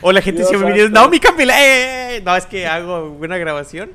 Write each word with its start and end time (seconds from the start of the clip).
o 0.00 0.12
la 0.12 0.20
gente 0.20 0.44
siempre 0.44 0.70
me 0.70 0.74
dice, 0.76 0.90
no, 0.90 1.08
mi 1.08 1.18
cámbiala. 1.20 1.54
eh". 1.58 2.22
No, 2.24 2.36
es 2.36 2.46
que 2.46 2.66
hago 2.66 3.10
una 3.10 3.38
grabación. 3.38 3.90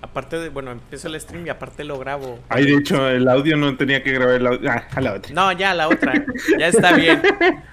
Aparte 0.00 0.38
de, 0.38 0.48
bueno, 0.48 0.70
empiezo 0.70 1.08
el 1.08 1.20
stream 1.20 1.46
y 1.46 1.50
aparte 1.50 1.82
lo 1.82 1.98
grabo. 1.98 2.38
Ay, 2.48 2.66
de 2.66 2.76
hecho, 2.76 3.08
el 3.08 3.28
audio 3.28 3.56
no 3.56 3.76
tenía 3.76 4.02
que 4.02 4.12
grabar 4.12 4.36
el 4.36 4.46
audio. 4.46 4.70
Ah, 4.70 4.84
a 4.94 5.00
la 5.00 5.14
otra. 5.14 5.34
No, 5.34 5.50
ya, 5.52 5.74
la 5.74 5.88
otra. 5.88 6.24
Ya 6.58 6.68
está 6.68 6.92
bien. 6.92 7.20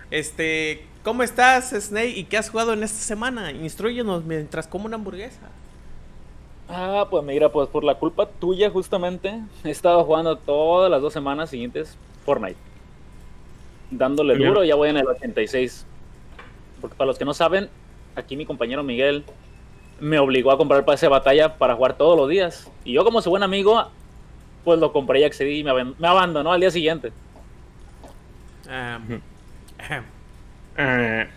Este, 0.09 0.85
¿cómo 1.03 1.21
estás, 1.21 1.69
Snake? 1.69 2.13
¿Y 2.15 2.23
qué 2.23 2.37
has 2.37 2.49
jugado 2.49 2.73
en 2.73 2.81
esta 2.83 2.97
semana? 2.97 3.51
Instruyenos 3.51 4.23
mientras 4.23 4.65
como 4.67 4.85
una 4.85 4.95
hamburguesa. 4.95 5.41
Ah, 6.67 7.05
pues 7.11 7.23
mira, 7.23 7.49
pues 7.49 7.69
por 7.69 7.83
la 7.83 7.93
culpa 7.95 8.27
tuya 8.27 8.71
justamente 8.71 9.39
he 9.63 9.69
estado 9.69 10.03
jugando 10.03 10.35
todas 10.35 10.89
las 10.89 10.99
dos 11.01 11.13
semanas 11.13 11.51
siguientes 11.51 11.95
Fortnite. 12.25 12.57
Dándole 13.91 14.35
Bien. 14.35 14.49
duro, 14.49 14.63
ya 14.63 14.75
voy 14.75 14.89
en 14.89 14.97
el 14.97 15.07
86. 15.07 15.85
Porque 16.81 16.95
para 16.95 17.07
los 17.07 17.17
que 17.17 17.25
no 17.25 17.33
saben, 17.33 17.69
aquí 18.15 18.35
mi 18.35 18.45
compañero 18.45 18.83
Miguel 18.83 19.23
me 19.99 20.19
obligó 20.19 20.51
a 20.51 20.57
comprar 20.57 20.79
el 20.79 20.85
pase 20.85 21.05
de 21.05 21.09
batalla 21.11 21.57
para 21.57 21.75
jugar 21.75 21.95
todos 21.97 22.17
los 22.17 22.27
días. 22.29 22.69
Y 22.83 22.93
yo 22.93 23.03
como 23.05 23.21
su 23.21 23.29
buen 23.29 23.43
amigo, 23.43 23.89
pues 24.63 24.79
lo 24.79 24.91
compré 24.91 25.21
y 25.21 25.23
accedí 25.23 25.59
y 25.59 25.63
me, 25.63 25.71
me 25.83 26.07
abandonó 26.07 26.51
al 26.51 26.59
día 26.59 26.71
siguiente. 26.71 27.11
Ah, 28.69 28.99
Ujú. 29.07 29.19
ahem, 29.77 30.03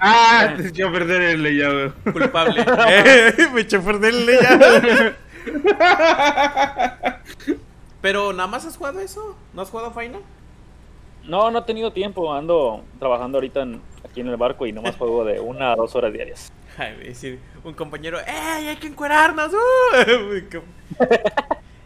Ah, 0.00 0.54
te 0.56 0.68
echó 0.68 0.88
a 0.88 0.92
perder 0.92 1.22
el 1.22 1.42
layout. 1.42 1.94
culpable. 2.12 2.64
Eh, 2.88 3.32
me 3.52 3.62
eché 3.62 3.76
a 3.78 3.80
perderle 3.80 4.38
ya. 4.40 5.16
Pero 8.00 8.32
nada 8.32 8.46
más 8.46 8.64
has 8.64 8.76
jugado 8.76 9.00
eso. 9.00 9.36
¿No 9.54 9.62
has 9.62 9.70
jugado 9.70 9.90
Final? 9.92 10.20
No, 11.28 11.50
no 11.50 11.58
he 11.60 11.62
tenido 11.62 11.92
tiempo, 11.92 12.32
ando 12.32 12.82
trabajando 12.98 13.36
ahorita 13.38 13.60
en- 13.62 13.80
aquí 14.04 14.20
en 14.20 14.28
el 14.28 14.36
barco 14.36 14.66
y 14.66 14.72
nomás 14.72 14.96
juego 14.96 15.24
de 15.24 15.38
una 15.38 15.72
a 15.72 15.76
dos 15.76 15.94
horas 15.94 16.12
diarias. 16.12 16.52
Ay, 16.78 16.96
decir, 16.96 17.38
un 17.64 17.74
compañero, 17.74 18.18
¡Ey, 18.20 18.66
hay 18.68 18.76
que 18.76 18.86
encuerarnos! 18.88 19.52
¡Uh! 19.52 20.40
Como- 20.50 20.64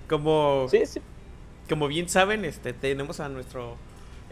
Como, 0.09 0.67
Sí, 0.69 0.87
sí. 0.87 1.01
como 1.69 1.89
bien 1.89 2.09
saben, 2.09 2.45
este, 2.45 2.73
tenemos 2.73 3.19
a 3.21 3.29
nuestro 3.29 3.77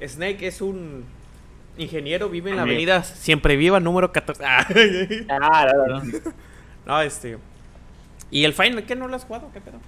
Snake, 0.06 0.46
es 0.46 0.60
un 0.60 1.04
ingeniero, 1.78 2.28
vive 2.28 2.50
en 2.50 2.56
la 2.56 2.62
avenida 2.62 3.02
Siempre 3.02 3.56
Viva, 3.56 3.80
número 3.80 4.12
14. 4.12 4.44
Ah, 4.46 4.66
Ah, 5.28 5.66
no, 5.74 5.86
no, 5.86 6.04
no. 6.04 6.18
no, 6.86 7.00
este. 7.02 7.38
¿Y 8.30 8.44
el 8.44 8.52
Final 8.52 8.84
qué 8.84 8.94
no 8.94 9.08
lo 9.08 9.16
has 9.16 9.24
jugado? 9.24 9.50
¿Qué 9.52 9.60
pedo? 9.60 9.78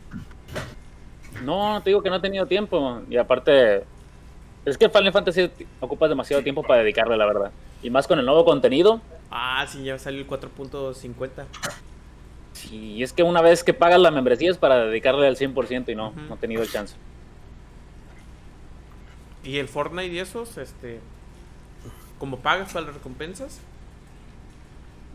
No, 1.44 1.80
te 1.82 1.90
digo 1.90 2.02
que 2.02 2.10
no 2.10 2.16
he 2.16 2.20
tenido 2.20 2.46
tiempo. 2.46 3.02
Y 3.08 3.16
aparte, 3.16 3.84
es 4.64 4.78
que 4.78 4.88
Final 4.88 5.12
Fantasy 5.12 5.50
ocupas 5.80 6.08
demasiado 6.08 6.42
tiempo 6.42 6.62
para 6.62 6.82
dedicarle, 6.82 7.16
la 7.16 7.26
verdad. 7.26 7.50
Y 7.82 7.90
más 7.90 8.06
con 8.06 8.18
el 8.18 8.26
nuevo 8.26 8.44
contenido. 8.44 9.00
Ah, 9.30 9.66
sí, 9.68 9.82
ya 9.82 9.98
salió 9.98 10.20
el 10.20 10.28
4.50. 10.28 11.44
Y 12.70 13.02
es 13.02 13.12
que 13.12 13.22
una 13.22 13.42
vez 13.42 13.64
que 13.64 13.74
pagas 13.74 14.00
la 14.00 14.10
membresía 14.10 14.50
es 14.50 14.58
para 14.58 14.84
dedicarle 14.84 15.26
al 15.26 15.36
100% 15.36 15.90
y 15.90 15.94
no, 15.94 16.12
no 16.28 16.34
he 16.34 16.38
tenido 16.38 16.64
chance. 16.66 16.94
¿Y 19.42 19.58
el 19.58 19.66
Fortnite 19.66 20.14
y 20.14 20.18
esos, 20.20 20.56
este. 20.58 21.00
como 22.18 22.38
pagas 22.38 22.72
para 22.72 22.86
las 22.86 22.94
recompensas? 22.94 23.60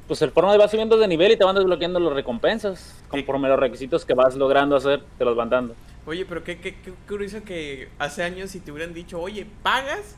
Pues 0.08 0.22
el 0.22 0.32
Fortnite 0.32 0.58
va 0.58 0.68
subiendo 0.68 0.98
de 0.98 1.08
nivel 1.08 1.32
y 1.32 1.38
te 1.38 1.46
van 1.46 1.56
desbloqueando 1.56 2.00
las 2.00 2.14
recompensas. 2.14 3.02
Conforme 3.08 3.48
los 3.48 3.60
requisitos 3.60 4.06
que 4.06 4.14
vas 4.14 4.36
logrando 4.36 4.76
hacer, 4.76 5.04
te 5.18 5.24
los 5.24 5.36
van 5.36 5.50
dando. 5.50 5.76
Oye, 6.08 6.26
pero 6.26 6.42
qué, 6.42 6.58
qué, 6.60 6.74
qué 6.74 6.94
curioso 7.06 7.44
que 7.44 7.90
hace 8.00 8.24
años 8.24 8.52
si 8.52 8.62
te 8.62 8.72
hubieran 8.72 8.94
dicho, 8.94 9.20
oye, 9.20 9.46
pagas, 9.62 10.16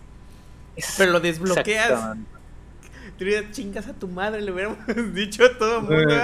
pero 1.00 1.12
lo 1.12 1.20
desbloqueas. 1.20 2.16
Te 3.18 3.23
hubieras 3.23 3.52
chingas 3.52 3.88
a 3.88 3.94
tu 3.94 4.08
madre, 4.08 4.40
le 4.42 4.52
hubiéramos 4.52 4.78
dicho 5.16 5.44
a 5.44 5.58
todo 5.58 5.78
el 5.78 5.82
mundo. 5.82 6.16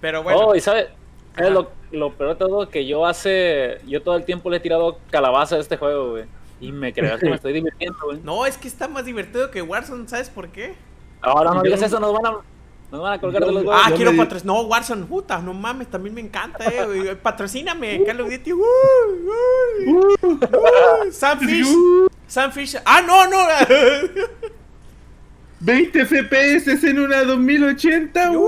Pero 0.00 0.22
bueno, 0.22 0.40
Oh, 0.40 0.54
y 0.54 0.62
sabes, 0.62 0.88
lo, 1.36 1.70
lo 1.92 2.14
peor 2.14 2.30
de 2.30 2.36
todo 2.36 2.68
que 2.70 2.86
yo 2.86 3.04
hace, 3.04 3.78
yo 3.86 4.02
todo 4.02 4.16
el 4.16 4.24
tiempo 4.24 4.48
le 4.48 4.56
he 4.56 4.60
tirado 4.60 4.98
calabaza 5.10 5.56
a 5.56 5.58
este 5.58 5.76
juego, 5.76 6.12
güey. 6.12 6.24
Y 6.58 6.72
me 6.72 6.94
creas 6.94 7.20
que 7.20 7.28
me 7.28 7.34
estoy 7.34 7.52
divirtiendo, 7.52 7.98
güey. 8.02 8.20
no, 8.22 8.46
es 8.46 8.56
que 8.56 8.66
está 8.66 8.88
más 8.88 9.04
divertido 9.04 9.50
que 9.50 9.60
Warzone, 9.60 10.08
¿sabes 10.08 10.30
por 10.30 10.48
qué? 10.48 10.74
Ahora 11.20 11.52
no 11.52 11.62
digas 11.62 11.82
eso, 11.82 12.00
nos 12.00 12.14
van 12.14 12.26
a, 12.26 12.38
nos 12.92 13.00
van 13.00 13.14
a 13.14 13.20
colgar 13.20 13.42
de 13.42 13.50
los 13.52 13.64
huevos. 13.64 13.82
Ah, 13.82 13.88
yo 13.88 13.96
quiero 13.96 14.12
me- 14.12 14.18
patrocinar. 14.18 14.54
No, 14.54 14.62
Warzone, 14.64 15.06
puta, 15.06 15.38
no 15.38 15.54
mames, 15.54 15.88
también 15.88 16.14
me 16.14 16.20
encanta, 16.20 16.66
eh. 16.66 16.84
güey. 16.84 17.14
Patrocíname, 17.22 18.04
Call 18.04 18.20
of 18.20 18.30
Duty. 18.30 18.52
Uh, 18.52 18.58
uh, 19.86 20.28
uh, 20.28 21.10
Sam 21.10 21.38
Fish. 21.40 21.68
Sam 22.26 22.52
Fish. 22.52 22.76
Ah, 22.84 23.00
no, 23.00 23.26
no. 23.26 23.38
20 25.60 26.04
FPS 26.04 26.86
en 26.86 26.98
una 26.98 27.24
2080. 27.24 28.32
Uh, 28.32 28.36
uh. 28.36 28.42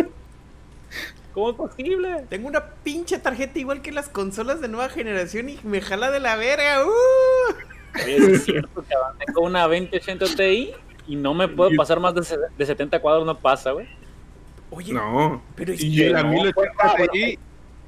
uh. 0.00 0.10
¿Cómo 1.32 1.50
es 1.50 1.56
posible? 1.56 2.24
Tengo 2.28 2.48
una 2.48 2.64
pinche 2.82 3.18
tarjeta 3.18 3.60
igual 3.60 3.80
que 3.80 3.92
las 3.92 4.08
consolas 4.08 4.60
de 4.60 4.66
nueva 4.66 4.88
generación 4.88 5.50
y 5.50 5.60
me 5.62 5.80
jala 5.80 6.10
de 6.10 6.18
la 6.18 6.34
verga. 6.34 6.84
Uh. 6.84 7.54
Oye, 8.02 8.20
sí 8.20 8.32
es 8.32 8.44
cierto, 8.44 8.84
cabrón. 8.88 9.18
Tengo 9.24 9.42
una 9.42 9.62
2080 9.62 10.26
Ti 10.36 10.72
y 11.06 11.16
no 11.16 11.34
me 11.34 11.48
puedo 11.48 11.70
pasar 11.76 11.98
más 12.00 12.14
de, 12.14 12.22
de 12.56 12.66
70 12.66 13.00
cuadros, 13.00 13.26
no 13.26 13.36
pasa, 13.38 13.72
güey. 13.72 13.86
Oye, 14.70 14.92
No, 14.92 15.42
Pero 15.56 15.72
es 15.72 15.82
y 15.82 15.96
que 15.96 16.10
la 16.10 16.22
no, 16.22 16.30
1080 16.30 16.54
pues, 16.54 16.70
ah, 16.78 16.94
Ti. 17.12 17.38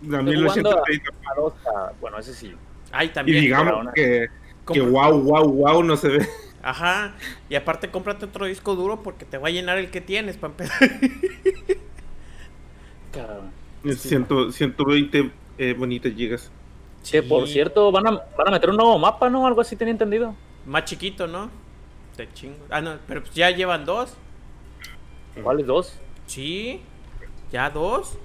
La 0.09 0.19
Estoy 0.19 0.35
1080 0.37 0.71
jugando 0.71 0.83
Ti. 0.85 1.01
a 1.31 1.35
dos, 1.41 1.53
a- 1.67 1.93
Bueno, 2.01 2.19
ese 2.19 2.35
sí. 2.35 2.53
ay, 2.91 3.07
Y 3.07 3.11
también. 3.11 3.41
digamos 3.41 3.81
una- 3.83 3.93
que, 3.93 4.27
que 4.73 4.81
wow, 4.81 5.21
wow, 5.21 5.49
wow 5.53 5.83
no 5.85 5.97
se 5.97 6.09
ve. 6.09 6.29
Ajá. 6.63 7.15
Y 7.49 7.55
aparte, 7.55 7.89
cómprate 7.91 8.25
otro 8.25 8.47
disco 8.47 8.75
duro 8.75 9.03
porque 9.03 9.25
te 9.25 9.39
va 9.39 9.49
a 9.49 9.51
llenar 9.51 9.79
el 9.79 9.91
que 9.91 10.01
tienes 10.01 10.37
para 10.37 10.53
empezar. 10.53 10.79
Cabrón. 13.13 13.51
Ciento- 13.97 14.51
120 14.53 15.31
eh, 15.59 15.75
bonitas 15.77 16.13
gigas. 16.15 16.51
Que 17.11 17.23
por 17.23 17.47
Sí. 17.47 17.55
cierto, 17.55 17.91
van 17.91 18.07
a, 18.07 18.11
van 18.11 18.49
a 18.49 18.51
meter 18.53 18.71
un 18.71 18.77
nuevo 18.77 18.97
mapa, 18.99 19.29
¿no? 19.29 19.47
Algo 19.47 19.61
así 19.61 19.75
tenía 19.77 19.91
entendido. 19.93 20.35
Más 20.67 20.85
chiquito, 20.85 21.27
¿no? 21.27 21.51
Te 22.17 22.33
chingo. 22.33 22.59
Ah, 22.71 22.81
no, 22.81 22.97
pero 23.07 23.23
pues 23.23 23.35
ya 23.35 23.51
llevan 23.51 23.85
dos. 23.85 24.15
¿Cuáles 25.43 25.67
dos? 25.67 25.99
Sí, 26.27 26.81
ya 27.51 27.71
dos. 27.71 28.19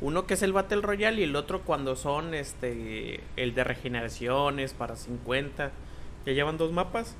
Uno 0.00 0.26
que 0.26 0.34
es 0.34 0.42
el 0.42 0.52
Battle 0.52 0.80
Royale 0.80 1.20
y 1.20 1.24
el 1.24 1.36
otro 1.36 1.62
cuando 1.62 1.94
son 1.96 2.34
este 2.34 3.20
el 3.36 3.54
de 3.54 3.64
regeneraciones 3.64 4.72
para 4.74 4.96
50. 4.96 5.70
Ya 6.26 6.32
llevan 6.32 6.56
dos 6.58 6.72
mapas. 6.72 7.14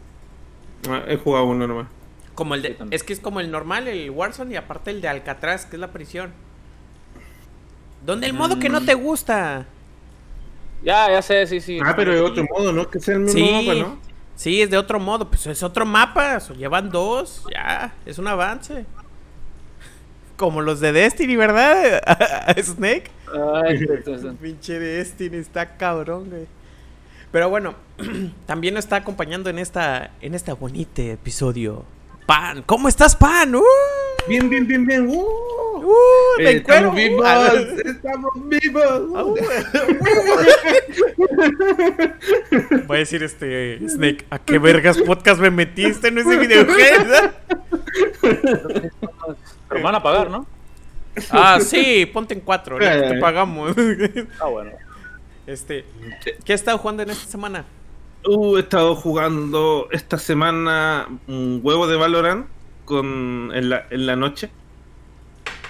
Ah, 0.89 1.03
he 1.07 1.17
jugado 1.17 1.45
uno 1.47 1.67
nomás. 1.67 1.87
Como 2.35 2.55
el 2.55 2.63
de 2.63 2.77
es 2.91 3.03
que 3.05 3.13
es 3.13 3.21
como 3.21 3.41
el 3.41 3.51
normal, 3.51 3.89
el 3.89 4.11
Warzone 4.11 4.55
y 4.55 4.57
aparte 4.57 4.91
el 4.91 5.01
de 5.01 5.09
Alcatraz, 5.09 5.67
que 5.67 5.77
es 5.77 5.81
la 5.81 5.93
prisión. 5.93 6.33
¿Dónde 8.05 8.27
el 8.27 8.33
modo 8.33 8.59
que 8.59 8.69
no 8.69 8.81
Mm. 8.81 8.87
te 8.87 8.95
gusta? 8.95 9.67
Ya, 10.83 11.09
ya 11.11 11.23
sé, 11.23 11.47
sí, 11.47 11.61
sí. 11.61 11.79
Ah, 11.85 11.95
pero 11.95 12.13
de 12.13 12.21
otro 12.21 12.45
modo, 12.57 12.73
¿no? 12.73 12.89
Que 12.91 12.99
sea 12.99 13.15
el 13.15 13.21
mismo 13.21 13.39
Sí. 13.39 13.67
mapa, 13.67 13.79
¿no? 13.79 13.99
Sí, 14.43 14.61
es 14.61 14.71
de 14.71 14.77
otro 14.77 14.99
modo, 14.99 15.29
pues 15.29 15.47
es 15.47 15.63
otro 15.63 15.87
mapa, 15.87 16.41
llevan 16.59 16.91
dos, 16.91 17.45
ya, 17.55 17.95
es 18.05 18.19
un 18.19 18.27
avance. 18.27 18.85
Como 20.37 20.61
los 20.63 20.81
de 20.81 20.91
Destiny, 20.91 21.37
¿verdad? 21.37 22.03
Snake. 22.61 23.09
Ay. 23.33 23.87
Pinche 24.43 24.81
Destiny 24.81 25.37
está 25.37 25.77
cabrón, 25.77 26.29
güey. 26.29 26.47
Pero 27.31 27.51
bueno, 27.51 27.77
también 28.47 28.75
nos 28.75 28.85
está 28.85 28.97
acompañando 28.97 29.49
en 29.49 29.61
esta 29.61 30.11
en 30.21 30.35
este 30.35 30.53
bonito 30.55 31.01
episodio. 31.03 31.85
Pan, 32.33 32.63
¿cómo 32.63 32.89
estás, 32.89 33.15
Pan? 33.15 33.55
¡Uh! 33.55 33.63
Bien, 34.27 34.49
bien, 34.49 34.67
bien, 34.67 34.87
bien. 34.87 35.07
¡Uh! 35.07 35.21
¡Uh! 35.21 35.93
¡Me 36.39 36.45
Eh, 36.45 36.57
encuero! 36.57 36.95
estamos 36.95 36.97
vivos, 36.97 37.27
¡Uh! 37.27 37.85
estamos 37.85 38.49
vivos. 38.49 39.01
¡Uh! 39.11 39.37
Voy 42.87 42.97
a 42.97 43.01
decir 43.01 43.23
este 43.23 43.87
Snake, 43.87 44.25
¿a 44.31 44.39
qué 44.39 44.59
vergas 44.59 44.97
podcast 45.03 45.43
me 45.43 45.51
metiste 45.51 46.09
en 46.09 46.17
ese 46.17 46.39
videojuego? 46.39 47.33
Pero 49.69 49.83
van 49.83 49.95
a 49.97 50.03
pagar, 50.03 50.31
¿no? 50.31 50.47
Ah, 51.33 51.59
sí, 51.61 52.07
ponte 52.07 52.33
en 52.33 52.41
cuatro, 52.41 52.79
te 52.79 53.19
pagamos. 53.21 53.77
Ah, 54.41 54.47
bueno. 54.47 54.71
Este, 55.47 55.85
¿qué 56.47 56.55
has 56.55 56.61
estado 56.61 56.79
jugando 56.79 57.03
en 57.03 57.11
esta 57.11 57.27
semana? 57.31 57.67
Uh, 58.25 58.57
he 58.57 58.61
estado 58.61 58.95
jugando 58.95 59.89
esta 59.91 60.17
semana 60.19 61.09
un 61.27 61.61
huevo 61.63 61.87
de 61.89 61.97
Valorant 61.97 62.47
con, 62.85 63.51
en, 63.55 63.69
la, 63.71 63.87
en 63.91 64.07
la 64.07 64.17
noche. 64.17 64.51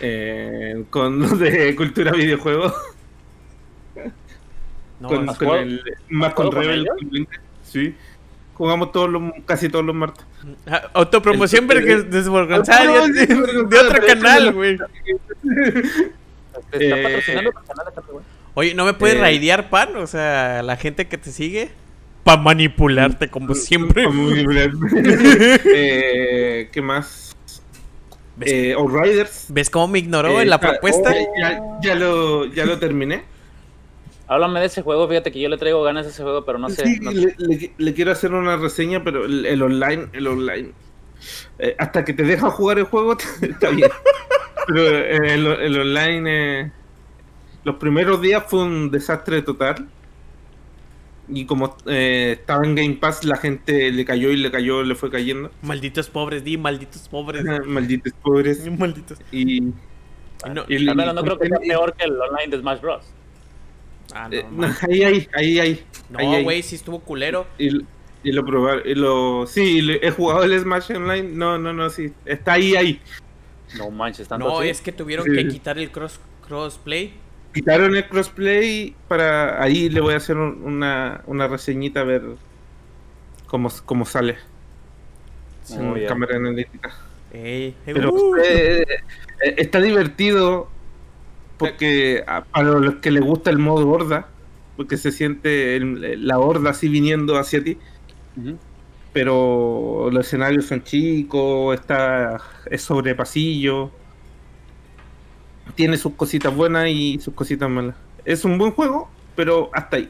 Eh, 0.00 0.84
con 0.90 1.20
los 1.20 1.38
de 1.38 1.75
cultura 1.76 2.12
videojuego. 2.12 2.72
No, 5.00 5.08
con, 5.08 5.28
has 5.31 5.38
con 5.38 5.56
el, 5.58 5.82
más 6.10 6.34
con 6.34 6.52
Rebel. 6.52 6.87
con. 6.87 7.28
Sí. 7.64 7.94
Jugamos 8.54 8.93
todos 8.93 9.08
los, 9.10 9.22
casi 9.46 9.69
todos 9.69 9.84
los 9.84 9.94
martes. 9.94 10.25
Ah, 10.66 10.90
Autopromoción 10.93 11.66
desvergonzada 12.10 13.04
Ah, 13.04 13.06
de, 13.08 13.34
otro 13.34 14.00
pero 14.00 14.06
canal, 14.06 14.52
güey. 14.52 14.76
¿Te 16.70 16.84
está 16.84 16.99
Eh, 16.99 17.02
patrocinando 17.02 17.50
el 17.50 17.54
canal? 17.66 18.25
Oye, 18.54 18.75
¿no 18.75 18.84
me 18.84 18.93
puedes 18.93 19.16
Eh. 19.16 19.20
raidear, 19.20 19.70
pan? 19.70 19.96
O 19.96 20.06
sea, 20.06 20.62
la 20.62 20.76
gente 20.76 21.08
que 21.08 21.16
te 21.16 21.32
sigue. 21.32 21.70
Para 22.24 22.40
manipularte, 22.40 23.28
como 23.28 23.54
siempre. 23.54 24.06
Eh, 25.74 26.69
¿Qué 26.72 26.82
más? 26.82 27.36
¿Ves, 28.36 28.50
Eh, 28.52 28.74
Outriders. 28.74 29.46
ves 29.48 29.69
cómo 29.70 29.88
me 29.88 29.98
ignoró 29.98 30.38
Eh, 30.38 30.42
en 30.42 30.50
la 30.50 30.56
está- 30.56 30.70
propuesta? 30.70 31.12
eh, 31.16 31.26
ya, 31.40 31.60
ya 31.82 31.94
lo, 31.94 32.46
ya 32.46 32.64
lo 32.64 32.78
terminé. 32.78 33.24
Háblame 34.28 34.60
de 34.60 34.66
ese 34.66 34.82
juego, 34.82 35.06
fíjate 35.08 35.30
que 35.32 35.40
yo 35.40 35.48
le 35.48 35.58
traigo 35.58 35.82
ganas 35.82 36.06
a 36.06 36.10
ese 36.10 36.22
juego, 36.22 36.44
pero 36.44 36.58
no 36.58 36.70
sé. 36.70 36.86
Sí, 36.86 36.98
no 37.00 37.10
sé. 37.12 37.34
le, 37.38 37.56
le- 37.56 37.72
le 37.76 37.94
quiero 37.94 38.12
hacer 38.12 38.32
una 38.32 38.56
reseña, 38.56 39.02
pero 39.04 39.25
el, 39.26 39.44
el 39.44 39.60
online, 39.62 40.06
el 40.12 40.26
online. 40.26 40.70
eh, 41.58 41.75
hasta 41.78 42.04
que 42.04 42.12
te 42.14 42.22
deja 42.22 42.50
jugar 42.50 42.78
el 42.78 42.84
juego, 42.84 43.16
está 43.42 43.68
bien. 43.70 43.90
Pero 44.66 44.80
eh, 44.88 45.34
el, 45.34 45.46
el 45.46 45.80
online, 45.80 46.60
eh, 46.60 46.70
los 47.64 47.76
primeros 47.76 48.20
días 48.22 48.44
fue 48.46 48.62
un 48.62 48.90
desastre 48.90 49.42
total. 49.42 49.86
Y 51.34 51.46
como 51.46 51.76
eh, 51.87 52.37
estaba 52.40 52.64
en 52.67 52.75
Game 52.75 52.94
Pass, 52.94 53.25
la 53.25 53.37
gente 53.37 53.90
le 53.90 54.05
cayó 54.05 54.31
y 54.31 54.37
le 54.37 54.50
cayó, 54.50 54.82
le 54.82 54.94
fue 54.94 55.11
cayendo. 55.11 55.50
Malditos 55.62 56.08
pobres, 56.08 56.44
di, 56.44 56.56
malditos 56.58 57.08
pobres. 57.08 57.44
Malditos 57.67 58.12
pobres. 58.23 58.70
Malditos. 58.79 59.19
Y, 59.31 59.58
Y 59.58 59.73
no- 60.52 60.64
y- 60.69 60.88
Al 60.88 60.96
menos 60.96 61.14
no 61.14 61.23
creo 61.23 61.38
que 61.38 61.49
sea 61.49 61.58
peor 61.58 61.94
que 61.96 62.05
el 62.05 62.12
online 62.20 62.49
de 62.56 62.58
Smash 62.61 62.81
Bros. 62.81 63.05
Ah, 64.14 64.29
no, 64.29 64.67
eh, 64.67 64.73
ahí, 64.82 65.02
ahí, 65.05 65.29
ahí, 65.34 65.58
ahí. 65.61 65.84
ahí, 66.17 66.26
No, 66.26 66.43
güey, 66.43 66.62
sí 66.62 66.75
estuvo 66.75 66.99
culero. 67.00 67.46
Y, 67.58 67.69
y 68.25 68.32
lo 68.32 68.44
probar, 68.44 68.82
y 68.87 68.94
lo 68.94 69.46
sí, 69.46 69.81
he 70.02 70.11
jugado 70.11 70.43
el 70.44 70.58
Smash 70.61 70.93
Online. 70.93 71.23
No, 71.23 71.56
no, 71.58 71.73
no, 71.73 71.88
sí. 71.88 72.12
Está 72.26 72.55
ahí, 72.55 72.75
ahí. 72.76 73.00
No 73.78 73.90
manches, 73.90 74.28
tanto 74.28 74.46
No, 74.49 74.58
así? 74.58 74.69
es 74.69 74.81
que 74.82 74.93
tuvieron 74.93 75.25
Sí. 75.25 75.32
que 75.35 75.49
quitar 75.49 75.78
el 75.78 75.90
cross 75.90 76.20
crossplay. 76.46 77.14
Quitaron 77.52 77.94
el 77.96 78.08
crossplay 78.08 78.94
para 79.08 79.62
ahí 79.62 79.88
le 79.90 80.00
voy 80.00 80.14
a 80.14 80.16
hacer 80.16 80.37
un- 80.37 80.62
una, 80.64 81.22
una 81.26 81.46
reseñita 81.49 82.00
a 82.00 82.04
ver 82.04 82.22
cómo, 83.46 83.70
cómo 83.84 84.04
sale. 84.06 84.37
Oh, 85.78 85.96
ya. 85.96 86.08
cámara 86.08 86.37
analítica. 86.37 86.93
Pero 87.84 88.12
uh. 88.12 88.37
eh, 88.44 88.82
eh, 89.44 89.54
está 89.58 89.81
divertido 89.81 90.69
porque 91.58 92.25
a, 92.26 92.43
para 92.44 92.70
los 92.72 92.96
que 92.96 93.10
les 93.10 93.22
gusta 93.22 93.50
el 93.50 93.58
modo 93.58 93.88
horda, 93.88 94.28
porque 94.76 94.96
se 94.96 95.12
siente 95.12 95.76
el- 95.76 96.26
la 96.26 96.38
horda 96.38 96.70
así 96.70 96.88
viniendo 96.88 97.37
hacia 97.38 97.62
ti. 97.62 97.78
Pero 99.12 100.08
los 100.10 100.26
escenarios 100.26 100.64
son 100.66 100.82
chicos, 100.82 101.78
está 101.78 102.40
es 102.70 102.81
sobre 102.82 103.14
pasillo, 103.14 103.90
tiene 105.74 105.96
sus 105.96 106.14
cositas 106.14 106.54
buenas 106.54 106.88
y 106.88 107.19
sus 107.20 107.34
cositas 107.34 107.69
malas. 107.69 107.96
Es 108.24 108.44
un 108.44 108.58
buen 108.58 108.72
juego, 108.72 109.08
pero 109.34 109.70
hasta 109.72 109.96
ahí. 109.96 110.08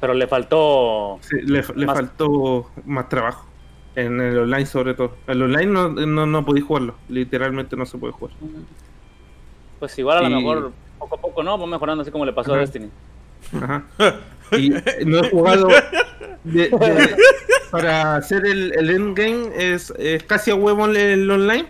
Pero 0.00 0.14
le 0.14 0.26
faltó. 0.26 1.18
Sí, 1.20 1.36
le, 1.42 1.62
le 1.74 1.86
Más- 1.86 1.96
faltó 1.96 2.70
más 2.86 3.08
trabajo. 3.08 3.46
En 3.94 4.20
el 4.20 4.38
online 4.38 4.66
sobre 4.66 4.94
todo. 4.94 5.16
El 5.26 5.42
online 5.42 5.66
no, 5.66 5.88
no, 5.88 6.26
no 6.26 6.44
podéis 6.44 6.66
jugarlo. 6.66 6.94
Literalmente 7.08 7.76
no 7.76 7.86
se 7.86 7.96
puede 7.98 8.12
jugar. 8.12 8.34
Pues 9.78 9.98
igual 9.98 10.18
a 10.24 10.28
lo 10.28 10.36
mejor 10.36 10.72
poco 10.98 11.14
a 11.16 11.20
poco, 11.20 11.42
¿no? 11.42 11.58
Va 11.58 11.66
mejorando 11.66 12.02
así 12.02 12.10
como 12.10 12.24
le 12.26 12.32
pasó 12.32 12.54
a. 12.54 12.58
Destiny. 12.58 12.90
Ajá. 13.54 13.84
Y 14.52 14.68
no 15.04 15.24
he 15.24 15.28
jugado 15.30 15.66
de- 15.66 16.68
de- 16.68 16.70
para 17.72 18.14
hacer 18.14 18.46
el, 18.46 18.72
el 18.78 18.90
endgame 18.90 19.48
es, 19.56 19.92
es 19.98 20.22
casi 20.22 20.52
a 20.52 20.54
huevo 20.54 20.86
el, 20.86 20.96
el 20.96 21.28
online. 21.28 21.66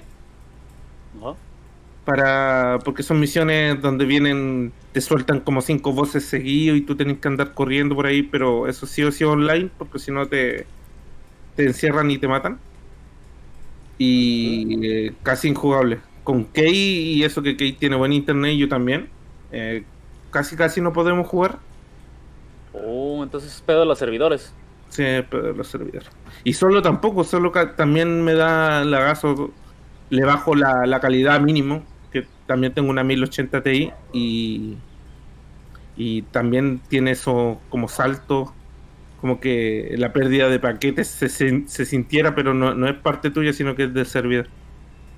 Para 2.06 2.80
porque 2.84 3.04
son 3.04 3.20
misiones 3.20 3.82
donde 3.82 4.06
vienen 4.06 4.72
te 4.92 5.02
sueltan 5.02 5.40
como 5.40 5.62
cinco 5.62 5.92
voces 5.92 6.26
seguidos 6.26 6.78
y 6.78 6.82
tú 6.82 6.96
tienes 6.96 7.20
que 7.20 7.28
andar 7.28 7.54
corriendo 7.54 7.96
por 7.96 8.06
ahí 8.06 8.22
pero 8.24 8.68
eso 8.68 8.86
sí 8.86 9.04
o 9.04 9.12
sí 9.12 9.24
online 9.24 9.70
porque 9.78 9.98
si 10.00 10.12
no 10.12 10.28
te 10.28 10.68
te 11.56 11.64
encierran 11.66 12.10
y 12.10 12.18
te 12.18 12.28
matan 12.28 12.60
y 13.98 14.86
eh, 14.86 15.14
casi 15.22 15.48
injugable 15.48 16.00
con 16.24 16.44
Kay 16.44 16.74
y 16.74 17.24
eso 17.24 17.42
que 17.42 17.56
Kay 17.56 17.74
tiene 17.74 17.96
buen 17.96 18.12
internet 18.12 18.52
y 18.54 18.58
yo 18.58 18.68
también 18.68 19.10
eh, 19.52 19.84
casi 20.30 20.56
casi 20.56 20.80
no 20.80 20.92
podemos 20.92 21.26
jugar 21.28 21.60
Oh, 22.72 23.22
entonces 23.22 23.54
es 23.54 23.62
pedo 23.62 23.80
de 23.80 23.86
los 23.86 23.98
servidores. 23.98 24.52
Sí, 24.88 25.04
pero 25.30 25.52
los 25.52 25.68
servidores. 25.68 26.08
Y 26.44 26.52
solo 26.54 26.82
tampoco, 26.82 27.24
solo 27.24 27.52
también 27.76 28.22
me 28.24 28.34
da 28.34 28.84
lagazo, 28.84 29.52
le 30.10 30.24
bajo 30.24 30.54
la, 30.54 30.86
la 30.86 31.00
calidad 31.00 31.40
mínimo, 31.40 31.84
también 32.46 32.72
tengo 32.74 32.90
una 32.90 33.04
1080 33.04 33.62
Ti 33.62 33.90
y, 34.12 34.76
y 35.96 36.22
también 36.22 36.80
tiene 36.88 37.12
eso 37.12 37.60
como 37.68 37.88
salto, 37.88 38.54
como 39.20 39.40
que 39.40 39.94
la 39.96 40.12
pérdida 40.12 40.48
de 40.48 40.58
paquetes 40.58 41.08
se, 41.08 41.28
se, 41.28 41.66
se 41.66 41.84
sintiera, 41.84 42.34
pero 42.34 42.54
no, 42.54 42.74
no 42.74 42.88
es 42.88 42.94
parte 42.94 43.30
tuya, 43.30 43.52
sino 43.52 43.74
que 43.74 43.84
es 43.84 43.94
del 43.94 44.06
servidor. 44.06 44.48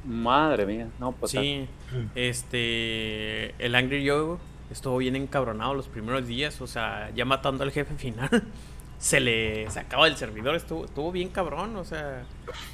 Madre 0.04 0.64
mía, 0.64 0.88
no, 0.98 1.12
pues. 1.12 1.32
Sí, 1.32 1.69
este. 2.14 3.54
El 3.62 3.74
Angry 3.74 4.08
Joe 4.08 4.38
estuvo 4.70 4.96
bien 4.98 5.16
encabronado 5.16 5.74
los 5.74 5.88
primeros 5.88 6.26
días. 6.26 6.60
O 6.62 6.66
sea, 6.66 7.10
ya 7.14 7.26
matando 7.26 7.64
al 7.64 7.72
jefe 7.72 7.94
final. 7.94 8.31
Se 8.98 9.20
le 9.20 9.70
sacaba 9.70 10.06
del 10.06 10.16
servidor. 10.16 10.54
Estuvo, 10.54 10.86
estuvo 10.86 11.12
bien 11.12 11.28
cabrón. 11.28 11.76
O 11.76 11.84
sea, 11.84 12.24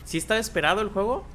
sí 0.04 0.18
estaba 0.18 0.38
esperado 0.38 0.80
el 0.80 0.88
juego. 0.90 1.26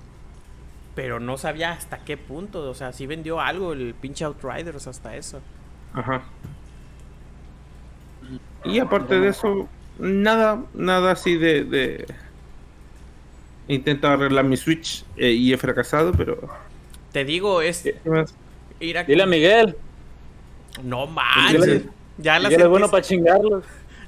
Pero 1.00 1.22
no 1.22 1.38
sabía 1.38 1.72
hasta 1.72 2.00
qué 2.00 2.18
punto. 2.18 2.69
O 2.69 2.74
sea, 2.74 2.92
sí 2.92 3.07
vendió 3.07 3.40
algo 3.40 3.72
el 3.72 3.94
pinche 3.94 4.25
Outriders 4.25 4.86
hasta 4.86 5.16
eso. 5.16 5.40
Ajá. 5.94 6.24
Y 8.66 8.80
aparte 8.80 9.18
de 9.18 9.30
eso, 9.30 9.69
nada, 9.98 10.62
nada 10.74 11.13
así 11.13 11.38
de... 11.38 12.06
intentado 13.69 14.16
arreglar 14.16 14.44
mi 14.44 14.57
Switch 14.57 15.06
eh, 15.16 15.31
y 15.31 15.54
he 15.54 15.57
fracasado, 15.57 16.12
pero... 16.12 16.38
Te 17.13 17.24
digo, 17.24 17.62
es 17.62 17.86
ir 18.81 18.98
a. 18.98 19.06
Dile 19.06 19.24
a 19.24 19.25
Miguel. 19.25 19.78
No 20.84 21.07
manches. 21.07 21.62
Miguel- 21.62 21.90
Ya 22.18 22.40
la 22.40 22.50
Miguel 22.50 22.63
es 22.63 22.68
bueno 22.68 22.92
para 22.92 23.04
chingarlos. 23.04 23.63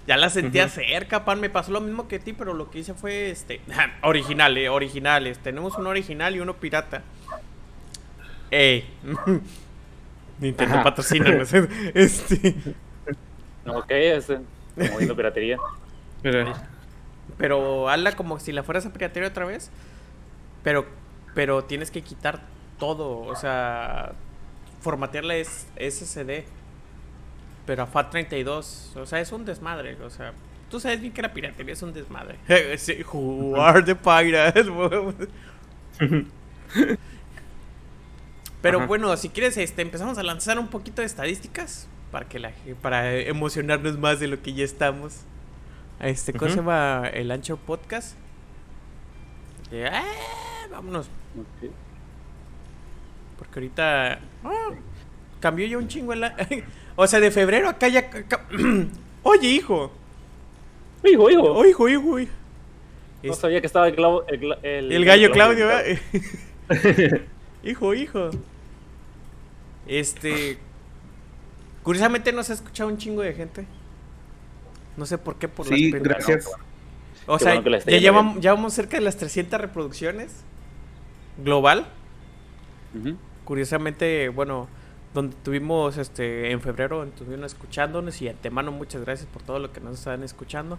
Ya 0.08 0.18
la 0.18 0.30
sentía 0.30 0.66
Ujú. 0.66 0.76
cerca, 0.76 1.26
pan. 1.26 1.40
Me 1.40 1.50
pasó 1.50 1.72
lo 1.72 1.82
mismo 1.82 2.08
que 2.08 2.18
a 2.18 2.20
ti, 2.20 2.34
pero 2.34 2.54
lo 2.54 2.70
que 2.72 2.80
hice 2.80 2.94
fue 2.94 3.30
este. 3.32 3.62
Original, 4.04 4.58
eh, 4.58 4.70
originales. 4.70 5.40
Tenemos 5.40 5.78
uno 5.78 5.90
original 5.90 6.36
y 6.36 6.40
uno 6.40 6.56
pirata. 6.58 7.04
Ey. 8.50 8.90
Nintendo 10.40 10.76
Ajá. 10.76 10.84
patrocínanos. 10.84 11.52
Este. 11.94 12.56
Ok, 13.66 13.86
este. 13.92 14.40
Moviendo 14.76 15.16
piratería. 15.16 15.58
Pero, 16.24 16.54
Pero 17.38 17.90
hazla 17.90 18.14
como 18.14 18.40
si 18.40 18.52
la 18.52 18.64
fueras 18.64 18.86
a 18.86 18.94
piratear 18.94 19.26
otra 19.26 19.46
vez. 19.46 19.70
Pero, 20.64 20.86
pero 21.36 21.64
tienes 21.66 21.92
que 21.92 22.02
quitar 22.02 22.42
todo. 22.80 23.20
O 23.20 23.36
sea, 23.36 24.14
formatearla 24.82 25.36
es 25.36 25.68
SSD. 25.78 26.46
Pero 27.66 27.84
a 27.84 27.88
FAT32. 27.92 28.96
O 28.98 29.06
sea, 29.06 29.20
es 29.20 29.32
un 29.32 29.46
desmadre. 29.46 29.96
O 30.04 30.10
sea, 30.10 30.34
tú 30.70 30.80
sabes 30.80 31.00
bien 31.02 31.14
que 31.14 31.22
la 31.22 31.34
piratería 31.34 31.74
es 31.74 31.82
un 31.82 31.94
desmadre. 31.94 32.38
Sí, 32.78 33.02
jugar 33.04 33.84
de 33.86 33.96
piratas. 33.96 34.68
Pero 38.62 38.78
Ajá. 38.80 38.88
bueno, 38.88 39.16
si 39.18 39.30
quieres, 39.30 39.58
este, 39.58 39.82
empezamos 39.82 40.18
a 40.18 40.24
lanzar 40.24 40.60
un 40.60 40.68
poquito 40.68 41.02
de 41.02 41.08
estadísticas 41.08 41.88
para 42.12 42.28
que 42.28 42.38
la 42.40 42.52
para 42.82 43.12
emocionarnos 43.16 43.98
más 43.98 44.20
de 44.20 44.28
lo 44.28 44.42
que 44.42 44.54
ya 44.54 44.64
estamos. 44.64 45.22
Este, 46.00 46.34
¿cómo 46.34 46.50
se 46.52 46.60
Ujú. 46.60 46.70
llama 46.70 47.08
el 47.14 47.32
Ancho 47.32 47.58
Podcast? 47.58 48.16
Eh, 49.72 49.90
ah, 49.92 50.04
vámonos, 50.70 51.10
porque 53.40 53.60
ahorita 53.60 54.20
ah, 54.44 54.70
cambió 55.40 55.66
ya 55.66 55.78
un 55.78 55.88
chingo 55.88 56.14
el 56.14 56.24
a- 56.26 56.36
O 57.04 57.08
sea, 57.08 57.20
de 57.20 57.32
febrero 57.32 57.68
acá 57.68 57.88
ya 57.88 58.10
Oye, 59.24 59.48
hijo. 59.48 59.92
Hijo, 61.04 61.30
hijo. 61.32 61.42
Oh, 61.44 61.66
hijo, 61.66 61.90
hijo. 61.90 62.20
hijo. 62.20 62.32
No 63.24 63.34
Es- 63.34 63.40
sabía 63.40 63.60
que 63.60 63.66
estaba 63.66 63.88
el, 63.88 63.96
clavo- 63.96 64.24
el, 64.28 64.56
el, 64.62 64.92
el 64.92 65.06
gallo 65.06 65.32
Claudio, 65.32 65.66
¿verdad? 65.66 65.84
hijo, 67.64 67.94
hijo. 67.96 68.30
Este. 69.88 70.60
Curiosamente 71.82 72.32
no 72.32 72.44
se 72.44 72.52
ha 72.52 72.56
escuchado 72.56 72.88
un 72.90 72.98
chingo 72.98 73.24
de 73.24 73.34
gente. 73.34 73.66
No 74.96 75.08
sé 75.08 75.18
por 75.18 75.38
qué, 75.38 75.48
por 75.48 75.66
sí, 75.68 75.92
las 75.92 76.04
gracias. 76.04 76.48
O 77.26 77.38
Qué 77.38 77.44
sea, 77.44 77.60
bueno 77.62 77.78
ya 77.80 77.98
llevamos, 77.98 78.42
ya 78.42 78.54
vamos 78.54 78.74
cerca 78.74 78.98
de 78.98 79.04
las 79.04 79.18
300 79.18 79.60
reproducciones. 79.60 80.44
Global. 81.44 81.88
Curiosamente, 83.46 84.30
bueno, 84.30 84.68
donde 85.14 85.36
tuvimos 85.44 85.98
este 85.98 86.52
en 86.52 86.62
febrero, 86.62 87.04
estuvieron 87.04 87.46
escuchándonos 87.46 88.22
y 88.22 88.30
antemano 88.30 88.72
muchas 88.72 89.04
gracias 89.04 89.28
por 89.32 89.42
todo 89.44 89.60
lo 89.60 89.72
que 89.74 89.82
nos 89.82 90.00
están 90.00 90.24
escuchando. 90.24 90.78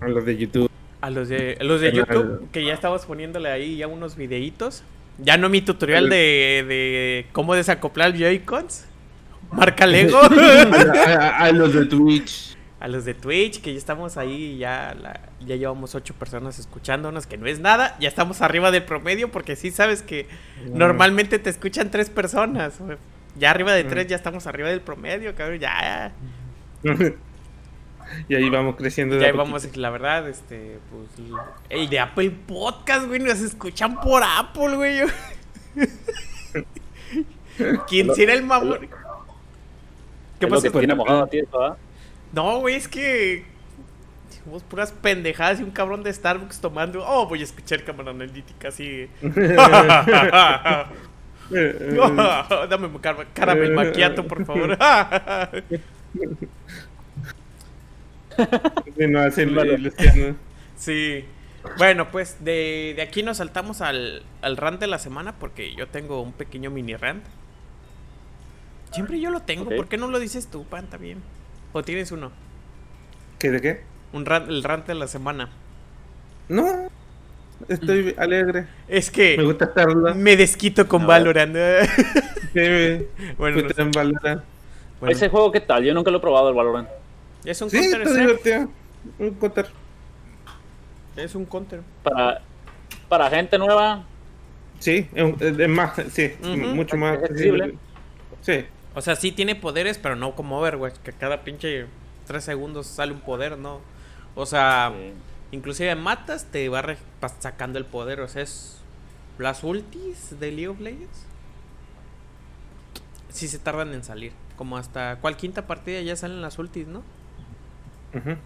A 0.00 0.08
los 0.08 0.24
de 0.24 0.36
YouTube. 0.36 0.70
A 1.00 1.10
los 1.10 1.28
de, 1.28 1.56
a 1.60 1.64
los 1.64 1.80
de 1.80 1.92
YouTube, 1.92 2.48
que 2.52 2.64
ya 2.64 2.74
estamos 2.74 3.06
poniéndole 3.06 3.50
ahí 3.50 3.76
ya 3.78 3.86
unos 3.88 4.16
videitos. 4.16 4.82
Ya 5.18 5.36
no 5.36 5.48
mi 5.48 5.60
tutorial 5.60 6.08
de, 6.08 6.64
de 6.66 7.26
cómo 7.32 7.54
desacoplar 7.54 8.14
Joy-Cons. 8.16 8.86
Marca 9.52 9.84
Lego. 9.86 10.18
a, 10.18 10.26
a- 10.26 11.38
a 11.44 11.52
los 11.52 11.74
de 11.74 11.86
Twitch. 11.86 12.56
a 12.78 12.88
los 12.88 13.04
de 13.04 13.14
Twitch, 13.14 13.60
que 13.60 13.72
ya 13.72 13.78
estamos 13.78 14.16
ahí, 14.16 14.56
ya, 14.58 14.94
la- 14.94 15.20
ya 15.44 15.56
llevamos 15.56 15.94
ocho 15.94 16.14
personas 16.14 16.58
escuchándonos, 16.58 17.26
que 17.26 17.36
no 17.36 17.46
es 17.46 17.60
nada, 17.60 17.96
ya 18.00 18.08
estamos 18.08 18.40
arriba 18.42 18.70
del 18.70 18.84
promedio, 18.84 19.30
porque 19.30 19.56
sí 19.56 19.70
sabes 19.70 20.02
que 20.02 20.26
normalmente 20.72 21.38
te 21.38 21.50
escuchan 21.50 21.90
tres 21.90 22.08
personas. 22.10 22.74
Ya 23.36 23.50
arriba 23.50 23.72
de 23.72 23.84
tres, 23.84 24.06
ya 24.06 24.16
estamos 24.16 24.46
arriba 24.46 24.68
del 24.68 24.80
promedio, 24.80 25.34
cabrón, 25.34 25.58
ya. 25.58 26.12
y 28.28 28.34
ahí 28.34 28.50
vamos 28.50 28.76
creciendo. 28.76 29.16
de 29.16 29.22
Ya 29.22 29.28
a 29.28 29.32
vamos, 29.32 29.76
la 29.76 29.90
verdad, 29.90 30.28
este, 30.28 30.78
pues, 30.90 31.28
el 31.68 31.88
de 31.88 32.00
Apple 32.00 32.30
Podcast, 32.46 33.06
güey, 33.06 33.20
nos 33.20 33.40
escuchan 33.40 34.00
por 34.00 34.22
Apple, 34.24 34.76
güey. 34.76 35.00
¿Quién 37.88 38.14
será 38.14 38.32
el 38.32 38.42
mamón? 38.42 38.84
Es 38.84 38.90
¿Qué 40.40 40.46
lo 40.46 40.60
pasó? 40.60 41.76
No, 42.32 42.60
güey, 42.60 42.76
es 42.76 42.88
que. 42.88 43.44
Somos 44.44 44.62
puras 44.62 44.92
pendejadas 44.92 45.60
y 45.60 45.62
un 45.62 45.70
cabrón 45.70 46.02
de 46.02 46.12
Starbucks 46.12 46.60
tomando. 46.60 47.04
Oh, 47.06 47.26
voy 47.26 47.40
a 47.40 47.44
escuchar 47.44 47.84
cámara 47.84 48.10
analítica 48.10 48.68
así. 48.68 49.08
Dame 52.70 52.86
un 52.86 52.98
car- 52.98 53.26
caramel 53.34 53.72
macchiato, 53.72 54.26
por 54.26 54.44
favor. 54.46 54.78
Sí, 58.96 59.06
no, 59.08 59.20
así. 59.20 59.44
Bueno, 61.76 62.10
pues 62.10 62.42
de, 62.42 62.94
de 62.96 63.02
aquí 63.02 63.22
nos 63.22 63.36
saltamos 63.36 63.82
al, 63.82 64.22
al 64.40 64.56
rant 64.56 64.80
de 64.80 64.86
la 64.86 64.98
semana 64.98 65.38
porque 65.38 65.74
yo 65.74 65.88
tengo 65.88 66.22
un 66.22 66.32
pequeño 66.32 66.70
mini 66.70 66.96
rant. 66.96 67.24
Siempre 68.92 69.20
yo 69.20 69.30
lo 69.30 69.42
tengo, 69.42 69.68
Ok. 69.68 69.70
¿por 69.70 69.88
qué 69.88 69.98
no 69.98 70.08
lo 70.08 70.18
dices 70.18 70.48
tú, 70.50 70.64
Panta, 70.64 70.96
bien? 70.96 71.22
¿O 71.72 71.84
tienes 71.84 72.10
uno? 72.12 72.32
¿Qué 73.38 73.50
de 73.50 73.60
qué? 73.60 73.80
Un 74.12 74.26
rant, 74.26 74.48
el 74.48 74.64
rant 74.64 74.86
de 74.86 74.94
la 74.94 75.06
semana. 75.06 75.50
No, 76.48 76.88
estoy 77.68 78.14
alegre. 78.18 78.66
Es 78.88 79.10
que 79.10 79.36
Me 79.36 79.44
gusta 79.44 79.66
estarla. 79.66 80.14
me 80.14 80.36
desquito 80.36 80.86
con. 80.88 81.06
Valorant. 81.06 81.56
Sí, 82.52 83.06
bueno, 83.38 83.56
me 83.56 83.62
no 83.62 83.68
gusta 83.68 83.82
en 83.82 83.92
Valorant. 83.92 84.42
Bueno, 84.98 85.12
Ese 85.14 85.28
juego, 85.28 85.52
¿qué 85.52 85.60
tal? 85.60 85.84
Yo 85.84 85.94
nunca 85.94 86.10
lo 86.10 86.18
he 86.18 86.20
probado, 86.20 86.48
el 86.48 86.54
Valorant. 86.56 86.88
es 87.44 87.62
un 87.62 87.70
Sí, 87.70 87.78
counter 87.78 88.02
está 88.02 88.18
divertido. 88.20 88.68
Un 89.18 89.30
counter. 89.34 89.66
Es 91.16 91.34
un 91.34 91.44
counter. 91.44 91.80
Para, 92.02 92.40
para 93.08 93.30
gente 93.30 93.56
nueva, 93.58 94.04
Sí, 94.80 95.06
es, 95.14 95.68
más, 95.68 95.92
sí, 96.10 96.32
mucho 96.42 96.96
más 96.96 97.18
Es 97.18 97.24
accesible. 97.24 97.74
Sí, 98.40 98.64
O 98.94 99.02
sea, 99.02 99.14
sí 99.14 99.30
tiene 99.30 99.54
poderes, 99.54 99.98
pero 99.98 100.16
no 100.16 100.34
como 100.34 100.58
Overwatch, 100.58 100.96
que 101.04 101.12
cada 101.12 101.42
pinche 101.44 101.84
3 102.26 102.42
segundos 102.42 102.86
sale 102.86 103.12
un 103.12 103.20
poder, 103.20 103.58
¿no? 103.58 103.80
O 104.34 104.46
sea, 104.46 104.90
inclusive 105.52 105.94
matas, 105.94 106.46
te 106.46 106.68
va 106.68 106.84
sacando 107.40 107.78
el 107.78 107.84
poder. 107.84 108.20
O 108.20 108.28
sea, 108.28 108.42
es 108.42 108.80
las 109.38 109.64
ultis 109.64 110.38
de 110.38 110.50
League 110.50 110.68
of 110.68 110.80
Legends. 110.80 111.26
Sí 113.30 113.48
se 113.48 113.58
tardan 113.58 113.94
en 113.94 114.04
salir. 114.04 114.32
Como 114.56 114.76
hasta 114.76 115.16
cual 115.20 115.36
quinta 115.36 115.66
partida 115.66 116.00
ya 116.00 116.16
salen 116.16 116.42
las 116.42 116.58
ultis, 116.58 116.86
¿no? 116.86 117.02
ujú. 118.14 118.36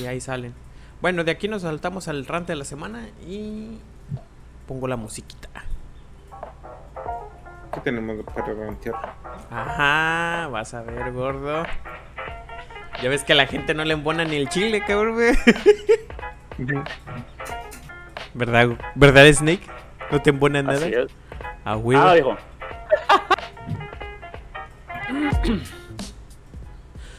Y 0.00 0.06
ahí 0.06 0.20
salen. 0.20 0.54
Bueno, 1.00 1.24
de 1.24 1.30
aquí 1.30 1.46
nos 1.46 1.62
saltamos 1.62 2.08
al 2.08 2.26
rant 2.26 2.48
de 2.48 2.56
la 2.56 2.64
semana 2.64 3.08
y 3.26 3.78
pongo 4.66 4.88
la 4.88 4.96
musiquita. 4.96 5.48
¿Qué 7.72 7.80
tenemos 7.80 8.24
para 8.24 8.54
rantear? 8.54 8.94
Ajá, 9.50 10.48
vas 10.48 10.72
a 10.72 10.82
ver, 10.82 11.12
gordo. 11.12 11.64
Ya 13.02 13.10
ves 13.10 13.22
que 13.24 13.34
a 13.34 13.36
la 13.36 13.46
gente 13.46 13.74
no 13.74 13.84
le 13.84 13.92
embona 13.92 14.24
ni 14.24 14.36
el 14.36 14.48
chile, 14.48 14.82
cabrón. 14.86 15.18
¿Verdad, 18.34 18.68
¿Verdad, 18.94 19.32
Snake? 19.32 19.66
¿No 20.10 20.22
te 20.22 20.30
embona 20.30 20.62
nada? 20.62 20.78
así 20.78 20.94
es. 20.94 21.08
A 21.64 21.76
huevo. 21.76 22.02
Ah, 22.02 22.14
dijo. 22.14 22.36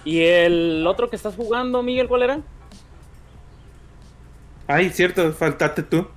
¿Y 0.05 0.21
el 0.23 0.85
otro 0.87 1.09
que 1.09 1.15
estás 1.17 1.35
jugando, 1.35 1.83
Miguel, 1.83 2.07
cuál 2.07 2.23
era? 2.23 2.39
Ay, 4.67 4.89
cierto, 4.89 5.33
faltaste 5.33 5.83
tú. 5.83 6.07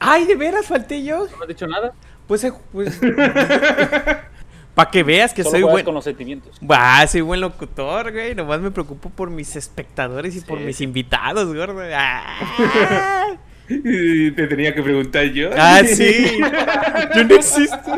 Ay, 0.00 0.24
de 0.24 0.34
veras, 0.34 0.66
falté 0.66 1.02
yo. 1.04 1.26
¿No 1.36 1.42
has 1.42 1.48
dicho 1.48 1.66
nada? 1.66 1.92
Pues, 2.26 2.42
eh, 2.44 2.52
pues... 2.72 3.00
Para 4.74 4.90
que 4.90 5.02
veas 5.02 5.34
que 5.34 5.42
Solo 5.42 5.52
soy 5.52 5.62
buen... 5.62 5.84
con 5.84 5.94
los 5.94 6.04
sentimientos. 6.04 6.56
Bah, 6.60 7.06
soy 7.06 7.20
buen 7.20 7.40
locutor, 7.40 8.10
güey. 8.10 8.34
Nomás 8.34 8.60
me 8.60 8.70
preocupo 8.70 9.10
por 9.10 9.28
mis 9.30 9.54
espectadores 9.54 10.34
y 10.36 10.40
por 10.40 10.58
mis 10.60 10.80
invitados, 10.80 11.54
gordo. 11.54 11.82
Ah, 11.92 13.36
te 13.68 14.46
tenía 14.46 14.74
que 14.74 14.82
preguntar 14.82 15.26
yo. 15.26 15.50
Ah, 15.56 15.82
sí. 15.84 16.38
Yo 17.14 17.24
no 17.24 17.34
existo. 17.34 17.92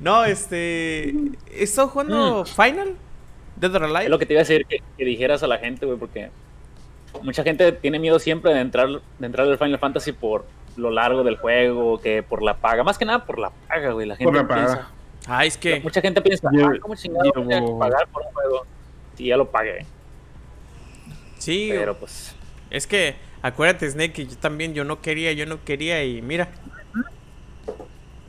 No, 0.00 0.24
este... 0.24 1.14
¿Estoy 1.54 1.88
jugando 1.88 2.44
Final? 2.44 2.96
Dead 3.56 3.74
or 3.74 3.84
Alive. 3.84 4.04
Es 4.04 4.10
lo 4.10 4.18
que 4.18 4.26
te 4.26 4.34
iba 4.34 4.40
a 4.40 4.44
decir 4.44 4.66
que, 4.66 4.82
que 4.98 5.04
dijeras 5.04 5.42
a 5.42 5.46
la 5.46 5.58
gente, 5.58 5.86
güey, 5.86 5.96
porque 5.98 6.30
mucha 7.22 7.42
gente 7.44 7.70
tiene 7.72 7.98
miedo 7.98 8.18
siempre 8.18 8.52
de 8.52 8.60
entrar, 8.60 8.88
de 8.90 9.26
entrar 9.26 9.46
al 9.46 9.58
Final 9.58 9.78
Fantasy 9.78 10.12
por 10.12 10.44
lo 10.76 10.90
largo 10.90 11.22
del 11.22 11.36
juego, 11.36 12.00
que 12.00 12.22
por 12.22 12.42
la 12.42 12.54
paga. 12.56 12.82
Más 12.82 12.98
que 12.98 13.04
nada 13.04 13.24
por 13.24 13.38
la 13.38 13.50
paga, 13.68 13.92
güey. 13.92 14.06
La 14.06 14.16
gente 14.16 14.24
Por 14.32 14.34
la 14.34 14.48
paga. 14.48 14.66
piensa. 14.66 14.90
Ah, 15.26 15.44
es 15.44 15.56
que... 15.56 15.80
Mucha 15.80 16.00
gente 16.00 16.20
piensa, 16.20 16.48
Yo- 16.52 16.66
ah, 16.66 16.72
¿cómo 16.80 16.94
chingado 16.96 17.24
yo- 17.34 17.42
voy 17.44 17.54
a 17.54 17.78
pagar 17.78 18.08
por 18.08 18.22
un 18.26 18.32
juego? 18.32 18.66
Si 19.16 19.26
ya 19.26 19.36
lo 19.36 19.50
pagué. 19.50 19.86
Sí, 21.38 21.68
Pero 21.72 21.96
pues. 21.98 22.34
es 22.70 22.86
que... 22.86 23.16
Acuérdate, 23.42 23.90
Snake, 23.90 24.12
que 24.12 24.26
yo 24.26 24.36
también, 24.36 24.72
yo 24.72 24.84
no 24.84 25.00
quería, 25.00 25.32
yo 25.32 25.46
no 25.46 25.64
quería 25.64 26.04
y 26.04 26.22
mira... 26.22 26.48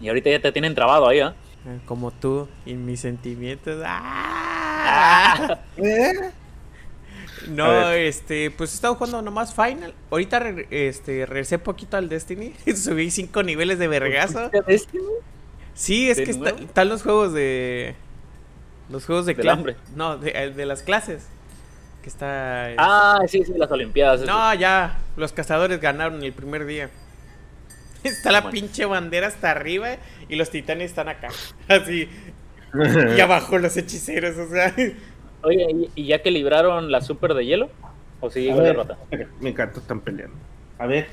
Y 0.02 0.08
ahorita 0.08 0.30
ya 0.32 0.40
te 0.42 0.52
tienen 0.52 0.74
trabado 0.76 1.08
ahí, 1.08 1.20
¿ah? 1.20 1.36
eh, 1.68 1.80
Como 1.86 2.12
tú 2.12 2.48
y 2.66 2.74
mis 2.74 3.00
sentimientos. 3.02 3.82
¡Ah! 3.86 5.60
¿Eh? 5.78 6.14
No, 7.48 7.92
este, 7.92 8.52
pues 8.52 8.72
he 8.72 8.76
estado 8.76 8.96
jugando 8.96 9.22
nomás 9.22 9.54
Final. 9.54 9.94
Ahorita 10.12 10.40
re- 10.40 10.68
este, 10.72 11.26
regresé 11.26 11.60
poquito 11.60 11.96
al 11.98 12.10
Destiny. 12.10 12.54
Subí 12.76 13.12
cinco 13.12 13.44
niveles 13.44 13.78
de 13.80 13.88
vergazo. 13.88 14.50
Sí, 15.74 16.10
es 16.10 16.18
¿De 16.18 16.24
que 16.26 16.32
está- 16.32 16.50
están 16.52 16.90
los 16.90 17.04
juegos 17.04 17.34
de. 17.34 17.96
Los 18.90 19.06
juegos 19.06 19.26
de 19.26 19.34
Del 19.34 19.50
hambre. 19.50 19.76
No, 19.96 20.18
de, 20.18 20.32
eh, 20.36 20.50
de 20.52 20.66
las 20.66 20.84
clases. 20.84 21.28
Que 22.02 22.10
está. 22.10 22.72
eh, 22.72 22.76
Ah, 22.78 23.22
sí, 23.28 23.44
sí, 23.46 23.54
las 23.56 23.72
Olimpiadas. 23.72 24.22
eso. 24.22 24.32
no, 24.32 24.54
ya. 24.54 25.00
Los 25.16 25.32
cazadores 25.34 25.80
ganaron 25.80 26.22
el 26.24 26.34
primer 26.34 26.66
día. 26.66 26.90
Está 28.04 28.32
la 28.32 28.42
Bueno. 28.42 28.52
pinche 28.54 28.86
bandera 28.86 29.28
hasta 29.28 29.50
arriba 29.52 29.96
y 30.28 30.36
los 30.36 30.50
titanes 30.50 30.90
están 30.92 31.08
acá. 31.08 31.30
Así. 31.70 32.10
Y 33.16 33.20
abajo 33.22 33.58
los 33.58 33.78
hechiceros, 33.78 34.36
o 34.38 34.50
sea. 34.50 34.74
Oye, 35.44 35.90
¿y, 35.96 36.08
ya 36.08 36.22
que 36.22 36.32
libraron 36.32 36.92
la 36.92 37.02
super 37.02 37.34
de 37.34 37.46
hielo? 37.46 37.70
¿O 38.20 38.30
sigue 38.30 38.48
A 38.48 38.52
igual 38.52 38.64
de 38.66 38.70
ver, 38.72 38.78
rota? 38.78 38.98
Me 39.42 39.50
encanta, 39.52 39.80
están 39.80 40.02
peleando. 40.02 40.36
A 40.80 40.86
ver. 40.88 41.08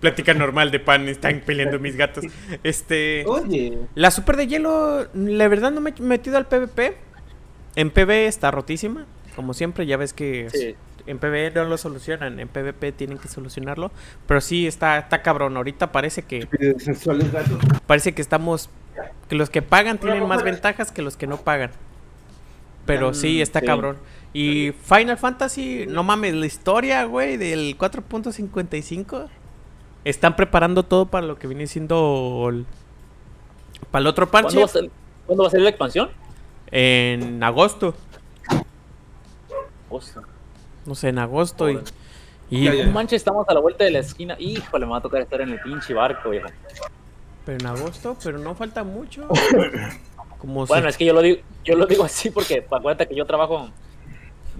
Plática 0.00 0.34
normal 0.34 0.70
de 0.70 0.78
pan, 0.80 1.08
están 1.08 1.40
peleando 1.44 1.78
mis 1.78 1.96
gatos. 1.96 2.24
Este. 2.62 3.24
Oye. 3.26 3.78
La 3.94 4.10
super 4.10 4.36
de 4.36 4.46
hielo, 4.46 5.06
la 5.14 5.48
verdad 5.48 5.70
no 5.72 5.80
me 5.80 5.90
he 5.96 6.02
metido 6.02 6.36
al 6.36 6.46
PvP. 6.46 6.96
En 7.76 7.90
PvE 7.90 8.26
está 8.26 8.50
rotísima. 8.50 9.06
Como 9.34 9.54
siempre, 9.54 9.86
ya 9.86 9.96
ves 9.96 10.12
que 10.12 10.48
Sí. 10.50 10.74
en 11.06 11.18
PvE 11.18 11.50
no 11.54 11.64
lo 11.64 11.76
solucionan. 11.78 12.40
En 12.40 12.48
PvP 12.48 12.92
tienen 12.92 13.18
que 13.18 13.28
solucionarlo. 13.28 13.90
Pero 14.26 14.40
sí, 14.40 14.66
está, 14.66 14.98
está 14.98 15.22
cabrón. 15.22 15.56
Ahorita 15.56 15.92
parece 15.92 16.22
que 16.22 16.46
parece 17.86 18.12
que 18.14 18.22
estamos. 18.22 18.68
Que 19.28 19.34
los 19.34 19.50
que 19.50 19.60
pagan 19.62 19.98
tienen 19.98 20.26
más 20.26 20.42
ventajas 20.42 20.90
que 20.92 21.02
los 21.02 21.16
que 21.16 21.26
no 21.26 21.38
pagan. 21.38 21.70
Pero 22.86 23.12
sí, 23.14 23.38
Mm, 23.38 23.42
está 23.42 23.60
sí. 23.60 23.66
cabrón. 23.66 23.96
Y 24.32 24.72
Final 24.72 25.16
Fantasy, 25.18 25.86
no 25.88 26.02
mames, 26.02 26.34
la 26.34 26.46
historia, 26.46 27.04
güey, 27.04 27.36
del 27.36 27.76
4.55. 27.78 29.28
Están 30.06 30.36
preparando 30.36 30.84
todo 30.84 31.06
para 31.06 31.26
lo 31.26 31.36
que 31.36 31.48
viene 31.48 31.66
siendo. 31.66 32.46
el- 32.50 32.64
Para 33.90 34.00
el 34.02 34.06
otro 34.06 34.30
parche. 34.30 34.54
¿Cuándo 34.54 34.60
va, 34.60 34.66
a 34.66 34.68
ser, 34.68 34.90
¿Cuándo 35.26 35.42
va 35.42 35.48
a 35.48 35.50
ser 35.50 35.60
la 35.62 35.68
expansión? 35.70 36.10
En 36.70 37.42
agosto. 37.42 37.94
Hostia. 39.90 40.22
No 40.84 40.94
sé, 40.94 41.08
en 41.08 41.18
agosto. 41.18 41.68
Y, 41.70 41.78
y-. 42.50 42.84
No 42.84 42.92
manches, 42.92 43.16
estamos 43.20 43.48
a 43.48 43.54
la 43.54 43.60
vuelta 43.60 43.82
de 43.84 43.90
la 43.90 43.98
esquina. 43.98 44.36
Híjole, 44.38 44.86
me 44.86 44.92
va 44.92 44.98
a 44.98 45.00
tocar 45.02 45.22
estar 45.22 45.40
en 45.40 45.50
el 45.50 45.60
pinche 45.60 45.92
barco, 45.92 46.30
viejo. 46.30 46.48
Pero 47.44 47.58
en 47.58 47.66
agosto, 47.66 48.16
pero 48.22 48.38
no 48.38 48.54
falta 48.54 48.84
mucho. 48.84 49.26
Como 50.38 50.66
Bueno, 50.66 50.84
si- 50.84 50.88
es 50.90 50.96
que 50.98 51.04
yo 51.04 51.14
lo 51.14 51.22
digo, 51.22 51.40
yo 51.64 51.74
lo 51.76 51.86
digo 51.86 52.04
así 52.04 52.30
porque 52.30 52.64
acuérdate 52.70 53.08
que 53.08 53.16
yo 53.16 53.24
trabajo 53.24 53.70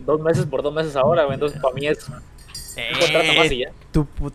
dos 0.04 0.20
meses 0.20 0.44
por 0.46 0.62
dos 0.62 0.72
meses 0.74 0.96
ahora, 0.96 1.22
güey, 1.24 1.34
entonces 1.34 1.60
para 1.60 1.74
mí 1.74 1.86
es 1.86 2.08
un 2.08 2.14
contrato 2.98 3.32
más 3.36 3.52
y 3.52 3.62
Eh, 3.62 3.66
ya. 3.66 3.72
tu 3.92 4.02
pu- 4.04 4.32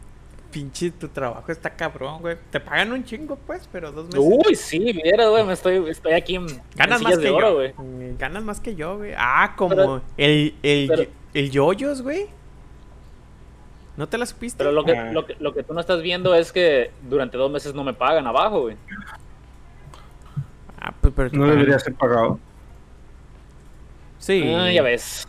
Pinche, 0.51 0.91
tu 0.91 1.07
trabajo 1.07 1.49
está 1.51 1.69
cabrón, 1.69 2.19
güey. 2.21 2.37
Te 2.51 2.59
pagan 2.59 2.91
un 2.91 3.03
chingo, 3.05 3.37
pues, 3.37 3.69
pero 3.71 3.91
dos 3.91 4.05
meses. 4.07 4.19
Uy, 4.21 4.55
sí, 4.55 4.79
mira, 5.03 5.27
güey, 5.29 5.43
me 5.45 5.53
estoy, 5.53 5.89
estoy 5.89 6.11
aquí 6.13 6.35
en, 6.35 6.49
en 6.49 6.61
Ganas 6.75 7.01
más 7.01 7.17
que 7.17 7.23
de 7.23 7.29
oro, 7.31 7.47
yo. 7.49 7.55
güey. 7.55 7.73
Mm, 8.13 8.17
Ganas 8.17 8.43
más 8.43 8.59
que 8.59 8.75
yo, 8.75 8.97
güey. 8.97 9.13
Ah, 9.17 9.53
como 9.55 9.75
Pero- 9.75 10.01
el, 10.17 10.53
el, 10.61 10.87
pero- 10.87 11.09
el 11.33 11.51
yoyos, 11.51 12.01
güey. 12.01 12.27
¿No 13.97 14.07
te 14.09 14.17
la 14.17 14.25
supiste? 14.25 14.57
Pero 14.57 14.71
lo 14.71 14.83
que, 14.83 14.91
Ah. 14.97 15.11
lo, 15.11 15.25
que, 15.25 15.35
lo 15.39 15.53
que 15.53 15.63
tú 15.63 15.73
no 15.73 15.79
estás 15.79 16.01
viendo 16.01 16.33
es 16.35 16.51
que 16.51 16.91
durante 17.09 17.37
dos 17.37 17.51
meses 17.51 17.73
no 17.73 17.83
me 17.83 17.93
pagan 17.93 18.27
abajo, 18.27 18.61
güey. 18.61 18.75
Ah, 20.79 20.93
pues, 20.99 21.13
pero 21.15 21.29
No 21.33 21.45
debería 21.47 21.77
ser 21.79 21.93
pagado. 21.93 22.39
Sí. 24.17 24.53
Ah, 24.55 24.71
ya 24.71 24.81
ves. 24.81 25.27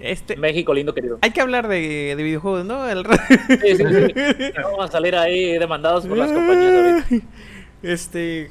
Este, 0.00 0.36
México 0.36 0.74
lindo 0.74 0.92
querido. 0.94 1.18
hay 1.22 1.30
que 1.30 1.40
hablar 1.40 1.68
de, 1.68 2.14
de 2.16 2.22
videojuegos, 2.22 2.64
¿no? 2.64 2.86
El... 2.88 3.04
Sí, 3.06 3.76
sí, 3.76 3.84
sí. 3.84 4.52
Vamos 4.62 4.84
a 4.84 4.92
salir 4.92 5.14
ahí 5.16 5.56
demandados 5.58 6.06
por 6.06 6.16
las 6.18 6.30
compañías 6.32 6.74
ahorita. 6.74 7.26
Este. 7.82 8.50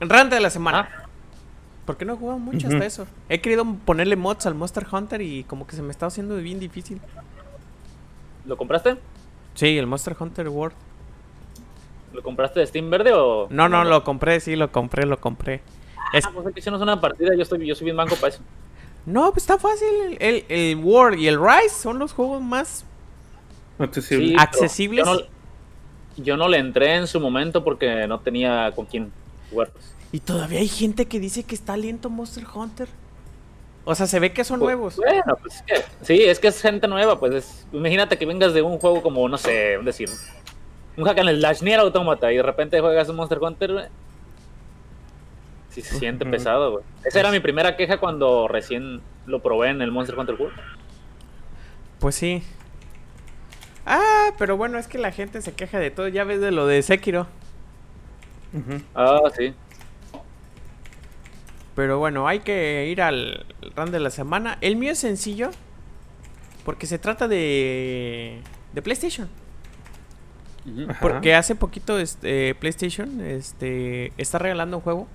Ranta 0.00 0.36
de 0.36 0.40
la 0.42 0.50
semana. 0.50 0.88
Ah, 0.92 1.00
¿Por 1.86 1.96
qué 1.98 2.04
no 2.04 2.14
he 2.14 2.16
jugado 2.16 2.38
mucho 2.38 2.66
hasta 2.68 2.84
eso? 2.86 3.06
He 3.28 3.40
querido 3.40 3.64
ponerle 3.84 4.16
mods 4.16 4.46
al 4.46 4.54
Monster 4.54 4.86
Hunter 4.90 5.20
y 5.20 5.44
como 5.44 5.66
que 5.66 5.76
se 5.76 5.82
me 5.82 5.90
está 5.90 6.06
haciendo 6.06 6.36
bien 6.36 6.58
difícil. 6.58 6.98
¿Lo 8.46 8.56
compraste? 8.56 8.96
Sí, 9.54 9.76
el 9.76 9.86
Monster 9.86 10.16
Hunter 10.18 10.48
World. 10.48 10.74
¿Lo 12.12 12.22
compraste 12.22 12.60
de 12.60 12.66
Steam 12.66 12.88
verde 12.90 13.12
o...? 13.12 13.48
No, 13.50 13.68
no, 13.68 13.84
lo 13.84 14.02
compré, 14.04 14.40
sí, 14.40 14.56
lo 14.56 14.70
compré, 14.72 15.04
lo 15.04 15.20
compré. 15.20 15.60
Es- 16.14 16.24
Ah, 16.24 16.30
pues 16.32 16.46
aquí 16.46 16.60
hicimos 16.60 16.80
una 16.80 17.00
partida, 17.00 17.34
yo 17.34 17.42
estoy, 17.42 17.66
yo 17.66 17.74
soy 17.74 17.84
bien 17.86 17.96
banco 17.96 18.14
para 18.16 18.28
eso. 18.28 18.40
No, 19.06 19.30
pues 19.32 19.42
está 19.44 19.58
fácil. 19.58 20.16
El, 20.20 20.44
el 20.48 20.76
World 20.76 21.18
y 21.18 21.28
el 21.28 21.38
Rise 21.38 21.74
son 21.82 21.98
los 21.98 22.12
juegos 22.12 22.40
más. 22.42 22.84
Sí, 24.00 24.34
¿Accesibles? 24.38 25.04
Yo 25.04 25.14
no, 25.14 25.20
yo 26.16 26.36
no 26.36 26.48
le 26.48 26.58
entré 26.58 26.94
en 26.96 27.06
su 27.06 27.20
momento 27.20 27.64
porque 27.64 28.06
no 28.06 28.20
tenía 28.20 28.72
con 28.74 28.86
quién 28.86 29.12
jugar. 29.50 29.70
pues. 29.70 29.94
Y 30.12 30.20
todavía 30.20 30.60
hay 30.60 30.68
gente 30.68 31.06
que 31.06 31.18
dice 31.18 31.42
que 31.42 31.54
está 31.54 31.76
lento 31.76 32.08
Monster 32.08 32.44
Hunter. 32.54 32.88
O 33.84 33.94
sea, 33.94 34.06
se 34.06 34.18
ve 34.20 34.32
que 34.32 34.44
son 34.44 34.60
Pues, 34.60 34.74
nuevos. 34.76 34.96
Bueno, 34.96 35.36
pues 35.42 35.56
es 35.56 35.62
que- 35.62 35.84
sí, 36.02 36.22
es 36.22 36.38
que 36.38 36.48
es 36.48 36.62
gente 36.62 36.88
nueva, 36.88 37.18
pues 37.20 37.34
es- 37.34 37.66
imagínate 37.72 38.16
que 38.16 38.24
vengas 38.24 38.54
de 38.54 38.62
un 38.62 38.78
juego 38.78 39.02
como, 39.02 39.28
no 39.28 39.36
sé, 39.36 39.78
decir, 39.84 40.08
un 40.96 41.04
hack 41.04 41.18
and 41.18 41.30
slash 41.38 41.60
ni 41.62 41.72
el 41.72 41.80
automata 41.80 42.32
y 42.32 42.36
de 42.36 42.42
repente 42.42 42.80
juegas 42.80 43.08
un 43.10 43.16
Monster 43.16 43.38
Hunter. 43.42 43.90
Sí 45.74 45.82
se 45.82 45.98
siente 45.98 46.24
pesado, 46.24 46.70
güey. 46.70 46.84
Esa 47.04 47.18
era 47.18 47.32
mi 47.32 47.40
primera 47.40 47.76
queja 47.76 47.98
cuando 47.98 48.46
recién 48.46 49.00
lo 49.26 49.42
probé 49.42 49.70
en 49.70 49.82
el 49.82 49.90
Monster 49.90 50.16
Hunter 50.16 50.36
World. 50.36 50.56
Pues 51.98 52.14
sí. 52.14 52.44
Ah, 53.84 54.30
pero 54.38 54.56
bueno, 54.56 54.78
es 54.78 54.86
que 54.86 54.98
la 54.98 55.10
gente 55.10 55.42
se 55.42 55.52
queja 55.52 55.80
de 55.80 55.90
todo. 55.90 56.06
Ya 56.06 56.22
ves 56.22 56.40
de 56.40 56.52
lo 56.52 56.68
de 56.68 56.80
Sekiro. 56.82 57.26
Ah, 58.94 59.22
sí. 59.36 59.52
Pero 61.74 61.98
bueno, 61.98 62.28
hay 62.28 62.38
que 62.38 62.86
ir 62.86 63.02
al 63.02 63.44
run 63.74 63.90
de 63.90 63.98
la 63.98 64.10
semana. 64.10 64.58
El 64.60 64.76
mío 64.76 64.92
es 64.92 64.98
sencillo. 64.98 65.50
Porque 66.64 66.86
se 66.86 67.00
trata 67.00 67.26
de. 67.26 68.40
de 68.72 68.82
PlayStation. 68.82 69.28
Porque 71.00 71.34
hace 71.34 71.56
poquito 71.56 71.98
este, 71.98 72.54
PlayStation 72.54 73.20
este, 73.20 74.12
está 74.16 74.38
regalando 74.38 74.78
un 74.78 74.82
juego. 74.82 75.08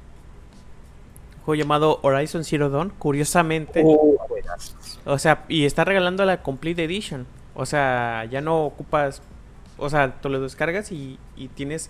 Juego 1.49 1.63
llamado 1.63 1.99
Horizon 2.03 2.43
Zero 2.43 2.69
Dawn. 2.69 2.91
Curiosamente. 2.99 3.81
Buenas. 3.81 4.75
O 5.05 5.17
sea, 5.17 5.45
y 5.49 5.65
está 5.65 5.83
regalando 5.83 6.23
la 6.23 6.43
Complete 6.43 6.83
Edition. 6.83 7.25
O 7.55 7.65
sea, 7.65 8.25
ya 8.29 8.39
no 8.39 8.65
ocupas. 8.65 9.23
O 9.79 9.89
sea, 9.89 10.21
tú 10.21 10.29
lo 10.29 10.39
descargas 10.41 10.91
y, 10.91 11.17
y 11.35 11.47
tienes 11.47 11.89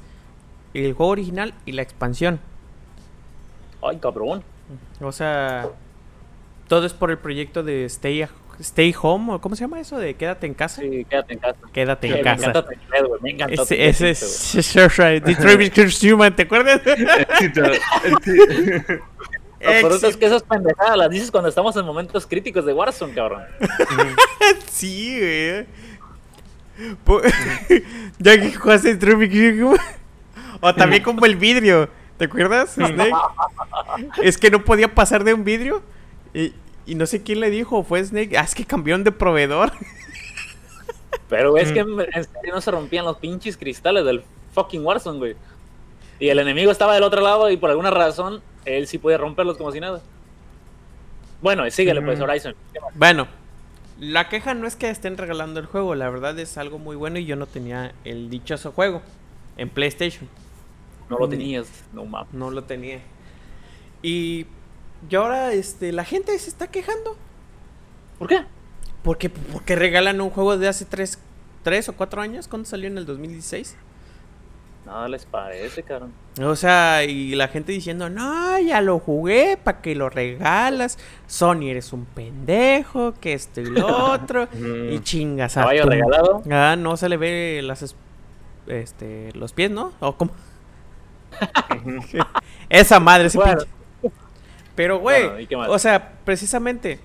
el 0.73 0.93
juego 0.93 1.11
original 1.11 1.53
y 1.65 1.73
la 1.73 1.81
expansión. 1.81 2.39
Ay, 3.81 3.97
cabrón. 3.97 4.43
O 5.01 5.11
sea, 5.11 5.67
todo 6.69 6.85
es 6.85 6.93
por 6.93 7.11
el 7.11 7.17
proyecto 7.17 7.61
de 7.61 7.83
Stay, 7.83 8.25
Stay 8.61 8.95
Home. 9.01 9.33
¿o 9.33 9.41
¿Cómo 9.41 9.57
se 9.57 9.65
llama 9.65 9.81
eso? 9.81 9.97
De 9.97 10.15
quédate 10.15 10.47
en 10.47 10.53
casa. 10.53 10.81
Sí, 10.81 11.05
quédate 11.09 11.33
en 11.33 11.39
casa. 11.39 11.59
Quédate 11.73 12.07
Sí, 12.07 12.13
en 12.13 12.19
me 12.19 12.23
casa. 12.23 12.49
encanta 12.49 12.65
tu 12.65 12.71
inglés, 12.73 13.03
güey. 13.09 13.21
Me 13.23 13.29
encanta 13.31 13.65
tu 13.65 13.73
Ese, 13.73 14.09
es. 14.11 14.53
Detroit 15.25 15.77
Human, 16.13 16.33
¿te 16.33 16.43
acuerdas? 16.43 16.79
Lo 19.61 19.69
peor 19.71 19.99
es 20.03 20.17
que 20.17 20.25
esas 20.25 20.43
pendejadas 20.43 20.97
las 20.97 21.09
dices 21.09 21.31
cuando 21.31 21.49
estamos 21.49 21.75
en 21.75 21.85
momentos 21.85 22.25
críticos 22.25 22.65
de 22.65 22.73
Warzone, 22.73 23.13
cabrón. 23.13 23.43
Sí, 24.69 25.19
güey. 25.19 25.65
Ya 28.19 28.39
que 28.39 28.53
jugaste 28.53 28.97
Human. 29.01 29.77
O 30.61 30.73
también 30.73 31.03
como 31.03 31.25
el 31.25 31.35
vidrio. 31.35 31.89
¿Te 32.17 32.25
acuerdas? 32.25 32.71
Snake? 32.73 33.11
es 34.21 34.37
que 34.37 34.51
no 34.51 34.63
podía 34.63 34.93
pasar 34.93 35.23
de 35.23 35.33
un 35.33 35.43
vidrio. 35.43 35.81
Y, 36.33 36.53
y 36.85 36.95
no 36.95 37.05
sé 37.05 37.21
quién 37.23 37.39
le 37.39 37.49
dijo. 37.49 37.83
Fue 37.83 38.03
Snake. 38.03 38.37
Ah, 38.37 38.43
es 38.43 38.55
que 38.55 38.65
cambiaron 38.65 39.03
de 39.03 39.11
proveedor. 39.11 39.71
Pero 41.29 41.57
es 41.57 41.71
que 41.71 41.79
en 41.79 42.23
serio 42.23 42.53
no 42.53 42.61
se 42.61 42.71
rompían 42.71 43.05
los 43.05 43.17
pinches 43.17 43.55
cristales 43.55 44.03
del 44.03 44.23
fucking 44.53 44.85
Warzone, 44.85 45.19
güey. 45.19 45.35
Y 46.19 46.29
el 46.29 46.39
enemigo 46.39 46.71
estaba 46.71 46.93
del 46.93 47.03
otro 47.03 47.21
lado 47.21 47.49
y 47.49 47.57
por 47.57 47.69
alguna 47.69 47.91
razón 47.91 48.41
él 48.65 48.87
sí 48.87 48.97
podía 48.97 49.17
romperlos 49.17 49.57
como 49.57 49.71
si 49.71 49.79
nada. 49.79 50.01
Bueno, 51.41 51.65
y 51.65 51.71
síguele 51.71 52.01
pues, 52.01 52.19
Ujú. 52.19 52.29
Horizon. 52.29 52.55
Bueno, 52.95 53.27
la 53.99 54.27
queja 54.29 54.53
no 54.53 54.67
es 54.67 54.75
que 54.75 54.89
estén 54.89 55.17
regalando 55.17 55.59
el 55.59 55.65
juego, 55.65 55.95
la 55.95 56.09
verdad 56.09 56.37
es 56.39 56.57
algo 56.57 56.77
muy 56.79 56.95
bueno 56.97 57.19
y 57.19 57.25
yo 57.25 57.35
no 57.35 57.45
tenía 57.45 57.93
el 58.03 58.29
dichoso 58.29 58.71
juego 58.73 59.01
en 59.57 59.69
PlayStation, 59.69 60.27
No 61.09 61.17
lo 61.17 61.27
Mm. 61.27 61.29
tenías, 61.31 61.67
no 61.93 62.05
mames. 62.05 62.33
no 62.33 62.51
lo 62.51 62.63
tenía. 62.63 62.99
Y, 64.01 64.45
y 65.09 65.15
ahora 65.15 65.53
este 65.53 65.91
la 65.91 66.03
gente 66.05 66.37
se 66.39 66.49
está 66.49 66.67
quejando 66.67 67.15
¿Por 68.17 68.27
qué? 68.27 68.43
porque 69.03 69.29
porque 69.29 69.75
regalan 69.75 70.19
un 70.21 70.29
juego 70.29 70.57
de 70.57 70.67
hace 70.67 70.85
3 70.85 71.17
tres 71.63 71.89
o 71.89 71.93
4 71.93 72.21
años, 72.21 72.47
¿cuándo 72.47 72.67
salió 72.69 72.87
en 72.87 72.97
el 72.97 73.05
2016? 73.05 73.75
Nada 74.89 75.07
les 75.07 75.23
parece, 75.27 75.83
cabrón. 75.83 76.11
O 76.41 76.55
sea, 76.55 77.03
y 77.03 77.35
la 77.35 77.47
gente 77.47 77.71
diciendo, 77.71 78.09
no, 78.09 78.57
ya 78.59 78.81
lo 78.81 78.97
jugué, 78.97 79.55
¿para 79.63 79.81
que 79.81 79.93
lo 79.93 80.09
regalas? 80.09 80.97
Sony 81.27 81.67
eres 81.69 81.93
un 81.93 82.05
pendejo, 82.05 83.13
que 83.21 83.33
esto 83.33 83.61
y 83.61 83.65
lo 83.65 83.85
otro, 84.13 84.47
y 84.89 84.99
chingas 85.01 85.57
a 85.57 85.61
Caballo 85.61 85.83
tu- 85.83 85.89
regalado. 85.89 86.43
Ah, 86.51 86.75
no 86.75 86.97
se 86.97 87.07
le 87.07 87.17
ve 87.17 87.61
las 87.63 87.83
es- 87.83 87.95
este 88.65 89.31
los 89.35 89.53
pies, 89.53 89.69
¿no? 89.69 89.93
¿O 89.99 90.15
cómo? 90.17 90.31
Esa 92.69 92.99
madre 92.99 93.27
ese 93.27 93.37
Bueno. 93.37 93.57
pinche. 94.01 94.15
Pero 94.75 94.99
güey, 94.99 95.47
o 95.67 95.77
sea, 95.79 96.13
precisamente 96.25 96.99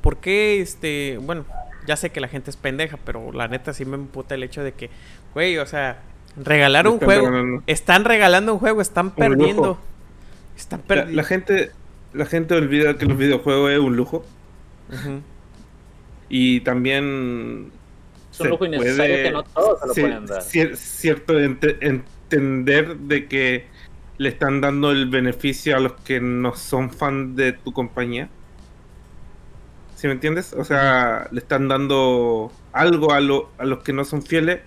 ¿por 0.00 0.16
qué 0.16 0.60
este, 0.60 1.18
bueno, 1.22 1.44
ya 1.86 1.96
sé 1.96 2.10
que 2.10 2.20
la 2.20 2.28
gente 2.28 2.50
es 2.50 2.56
pendeja, 2.56 2.98
pero 3.04 3.32
la 3.32 3.48
neta 3.48 3.72
sí 3.74 3.84
me 3.84 3.96
emputa 3.96 4.34
el 4.34 4.42
hecho 4.42 4.62
de 4.64 4.72
que, 4.72 4.90
güey, 5.34 5.58
o 5.58 5.66
sea, 5.66 5.98
regalar 6.44 6.86
un 6.88 6.94
Están 6.94 7.06
juego, 7.06 7.26
regalando. 7.26 7.62
están 7.66 8.04
regalando 8.04 8.52
un 8.54 8.58
juego, 8.58 8.80
están 8.80 9.10
perdiendo. 9.14 9.62
lujo. 9.66 9.78
Están 10.56 10.80
La, 10.80 10.86
perdiendo. 10.86 11.16
la 11.16 11.24
gente 11.24 11.70
la 12.14 12.24
gente 12.26 12.54
olvida 12.54 12.96
que 12.96 13.04
los 13.06 13.18
videojuegos 13.18 13.70
es 13.70 13.78
un 13.78 13.96
lujo 13.96 14.24
y 16.28 16.60
también 16.60 17.70
Es 18.32 18.40
un 18.40 18.48
lujo 18.50 18.64
innecesario 18.66 18.96
puede- 19.14 19.22
que 19.24 19.30
no 19.30 19.42
todos 19.44 19.80
se 19.80 19.86
lo 19.86 19.94
pueden 20.08 20.26
dar. 20.26 20.42
cier- 20.42 20.76
cierto 20.76 21.38
ente- 21.38 21.78
entender 21.80 22.96
de 22.96 23.26
que 23.26 23.66
le 24.18 24.28
están 24.30 24.60
dando 24.60 24.90
el 24.90 25.08
beneficio 25.08 25.76
a 25.76 25.80
los 25.80 25.92
que 25.92 26.20
no 26.20 26.54
son 26.56 26.90
fan 26.90 27.36
de 27.36 27.52
tu 27.52 27.72
compañía. 27.72 28.28
¿Sí 29.96 30.06
me 30.06 30.12
entiendes? 30.12 30.52
O 30.54 30.64
sea, 30.64 31.28
le 31.30 31.40
están 31.40 31.68
dando 31.68 32.52
algo 32.72 33.12
a, 33.12 33.20
lo- 33.20 33.50
a 33.58 33.64
los 33.64 33.82
que 33.82 33.92
no 33.92 34.04
son 34.04 34.22
fieles 34.22 34.60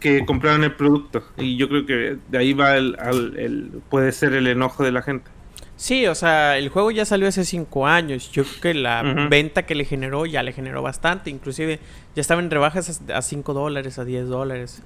que 0.00 0.24
compraron 0.26 0.64
el 0.64 0.74
producto. 0.74 1.22
Y 1.36 1.56
yo 1.56 1.68
creo 1.68 1.86
que 1.86 2.16
de 2.28 2.38
ahí 2.38 2.52
va 2.54 2.76
el, 2.76 2.96
al- 2.98 3.38
el- 3.38 3.82
puede 3.90 4.10
ser 4.12 4.32
el 4.32 4.46
enojo 4.46 4.82
de 4.82 4.90
la 4.92 5.02
gente. 5.02 5.30
Sí, 5.76 6.06
o 6.06 6.14
sea, 6.14 6.58
el 6.58 6.68
juego 6.68 6.90
ya 6.90 7.04
salió 7.06 7.26
hace 7.28 7.44
cinco 7.44 7.86
años. 7.86 8.30
Yo 8.32 8.44
creo 8.44 8.60
que 8.60 8.74
la 8.74 9.02
venta 9.30 9.64
que 9.64 9.74
le 9.74 9.84
generó 9.86 10.26
ya 10.26 10.42
le 10.42 10.52
generó 10.52 10.82
bastante. 10.82 11.30
Inclusive 11.30 11.78
ya 12.14 12.20
estaba 12.20 12.42
en 12.42 12.50
rebajas 12.50 13.00
a 13.14 13.22
5 13.22 13.54
dólares, 13.54 13.98
a 13.98 14.04
10 14.04 14.28
dólares. 14.28 14.82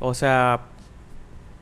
O 0.00 0.14
sea, 0.14 0.62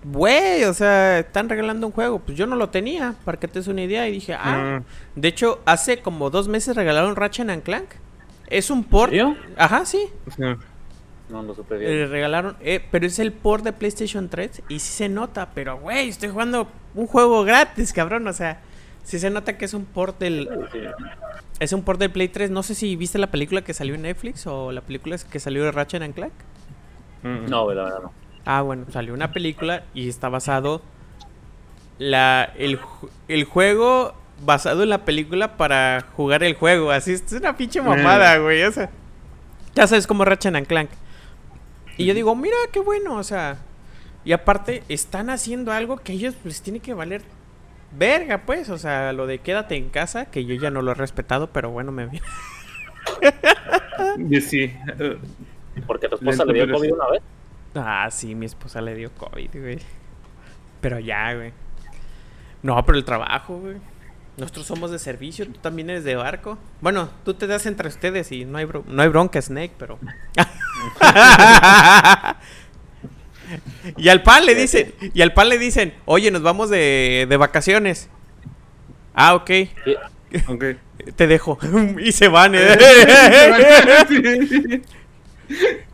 güey, 0.05 0.65
o 0.65 0.73
sea, 0.73 1.19
están 1.19 1.49
regalando 1.49 1.87
un 1.87 1.93
juego. 1.93 2.21
Pues 2.21 2.39
yo 2.39 2.47
no 2.47 2.57
lo 2.57 2.71
tenía, 2.71 3.15
para 3.25 3.39
que 3.39 3.49
te 3.49 3.59
des 3.59 3.69
una 3.69 3.83
idea. 3.83 4.09
Y 4.09 4.13
dije, 4.13 4.33
ah, 4.35 4.81
de 5.15 5.29
hecho, 5.29 5.61
hace 5.67 5.99
como 5.99 6.31
dos 6.31 6.49
meses 6.49 6.75
regalaron 6.77 7.17
Ratchet 7.17 7.51
and 7.51 7.63
Clank. 7.63 7.89
Es 8.47 8.71
un 8.71 8.83
port. 8.85 9.11
serio? 9.11 9.37
Ajá, 9.59 9.85
sí. 9.85 10.09
No 11.29 11.43
lo 11.43 11.55
supe 11.55 11.77
bien. 11.77 11.93
Eh, 11.93 12.07
regalaron, 12.07 12.57
eh, 12.61 12.83
pero 12.91 13.07
es 13.07 13.19
el 13.19 13.33
port 13.33 13.65
de 13.65 13.73
PlayStation 13.73 14.29
3 14.29 14.63
y 14.69 14.79
sí 14.79 14.93
se 14.93 15.09
nota, 15.09 15.51
pero 15.55 15.79
güey, 15.79 16.09
estoy 16.09 16.31
jugando 16.31 16.69
un 16.95 17.07
juego 17.07 17.45
gratis, 17.45 17.93
cabrón, 17.93 18.27
o 18.27 18.33
sea, 18.33 18.61
Sí 19.09 19.19
se 19.19 19.31
nota 19.31 19.57
que 19.57 19.65
es 19.65 19.73
un 19.73 19.87
port 19.87 20.21
del... 20.21 20.51
Sí. 20.71 20.81
Es 21.61 21.73
un 21.73 21.83
port 21.83 21.99
del 21.99 22.11
Play 22.11 22.29
3. 22.29 22.51
No 22.51 22.63
sé 22.63 22.75
si 22.75 22.95
viste 22.95 23.17
la 23.17 23.29
película 23.29 23.63
que 23.63 23.73
salió 23.73 23.95
en 23.95 24.03
Netflix 24.03 24.47
o 24.47 24.71
la 24.71 24.83
película 24.83 25.17
que 25.17 25.41
salió 25.41 25.65
de 25.65 25.73
Ratchet 25.73 26.03
and 26.03 26.15
Clank. 26.15 26.33
Mm. 27.23 27.49
No, 27.49 27.65
güey, 27.65 27.75
la 27.75 27.85
verdad 27.85 28.01
no. 28.03 28.13
Ah, 28.45 28.61
bueno, 28.61 28.85
salió 28.93 29.15
una 29.15 29.33
película 29.33 29.85
y 29.95 30.11
está 30.11 30.29
basado 30.29 30.83
la 31.97 32.53
el, 32.59 32.79
el 33.29 33.45
juego 33.45 34.13
basado 34.45 34.83
en 34.83 34.91
la 34.91 35.07
película 35.07 35.57
para 35.57 36.05
jugar 36.15 36.43
el 36.43 36.53
juego. 36.53 36.91
Así 36.91 37.13
es 37.13 37.33
una 37.33 37.57
pinche 37.57 37.81
mamada, 37.81 38.37
güey. 38.37 38.63
O 38.65 38.73
sea, 38.73 38.91
ya 39.75 39.87
sabes 39.87 40.07
como 40.07 40.27
Ratchet 40.27 40.55
and 40.55 40.67
Clank. 40.67 40.91
Y 41.99 42.07
yo 42.07 42.15
digo, 42.15 42.35
mira 42.35 42.57
qué 42.73 42.81
bueno, 42.81 43.17
o 43.17 43.23
sea. 43.23 43.59
Y 44.25 44.33
aparte, 44.33 44.83
están 44.89 45.31
haciendo 45.31 45.73
algo 45.73 45.99
que 45.99 46.13
ellos 46.13 46.35
les 46.45 46.63
tiene 46.63 46.81
que 46.81 46.95
valer 46.95 47.23
verga, 47.93 48.43
pues. 48.47 48.71
O 48.71 48.79
sea, 48.79 49.13
lo 49.13 49.27
de 49.27 49.41
quédate 49.41 49.77
en 49.77 49.91
casa, 49.91 50.27
que 50.27 50.45
yo 50.45 50.55
ya 50.55 50.71
no 50.71 50.81
lo 50.81 50.93
he 50.93 50.95
respetado, 50.95 51.51
pero 51.51 51.71
bueno, 51.71 51.93
me 51.93 52.07
viene. 52.07 52.27
Yo 54.19 54.41
sí. 54.41 54.73
Porque 55.87 56.09
tu 56.09 56.17
esposa 56.17 56.45
Lento, 56.45 56.53
le 56.53 56.65
dio 56.65 56.75
COVID 56.75 56.89
sí. 56.89 56.93
una 56.93 57.09
vez. 57.11 57.23
Ah, 57.75 58.09
sí, 58.11 58.35
mi 58.35 58.47
esposa 58.47 58.81
le 58.81 58.95
dio 58.95 59.11
COVID, 59.13 59.51
güey. 59.61 59.79
Pero 60.81 60.99
ya, 61.01 61.35
güey. 61.35 61.53
No, 62.63 62.85
pero 62.85 62.99
el 62.99 63.05
trabajo, 63.05 63.59
güey. 63.59 63.77
Nosotros 64.39 64.67
somos 64.67 64.91
de 64.93 64.99
servicio, 65.01 65.47
tú 65.47 65.59
también 65.61 65.91
eres 65.91 66.05
de 66.05 66.15
barco. 66.15 66.59
Bueno, 66.81 67.11
tú 67.25 67.35
te 67.35 67.47
das 67.49 67.67
entre 67.67 67.89
ustedes 67.89 68.31
y 68.33 68.45
no 68.45 68.59
hay, 68.59 68.65
bro- 68.67 68.85
no 68.87 69.03
hay 69.03 69.09
bronca, 69.09 69.41
Snake, 69.43 69.73
pero... 69.79 69.99
y 73.97 74.09
al 74.09 74.23
pan 74.23 74.47
le 74.47 74.55
dicen, 74.55 74.95
y 75.15 75.23
al 75.23 75.33
pan 75.33 75.49
le 75.49 75.59
dicen, 75.59 75.95
oye, 76.05 76.31
nos 76.31 76.43
vamos 76.43 76.71
de, 76.71 77.27
de 77.29 77.37
vacaciones. 77.37 78.09
Ah, 79.15 79.35
ok, 79.35 79.51
ok. 80.49 80.65
te 81.17 81.27
dejo. 81.27 81.59
y 81.99 82.13
se 82.13 82.29
van. 82.29 82.53
¿eh? 82.55 82.79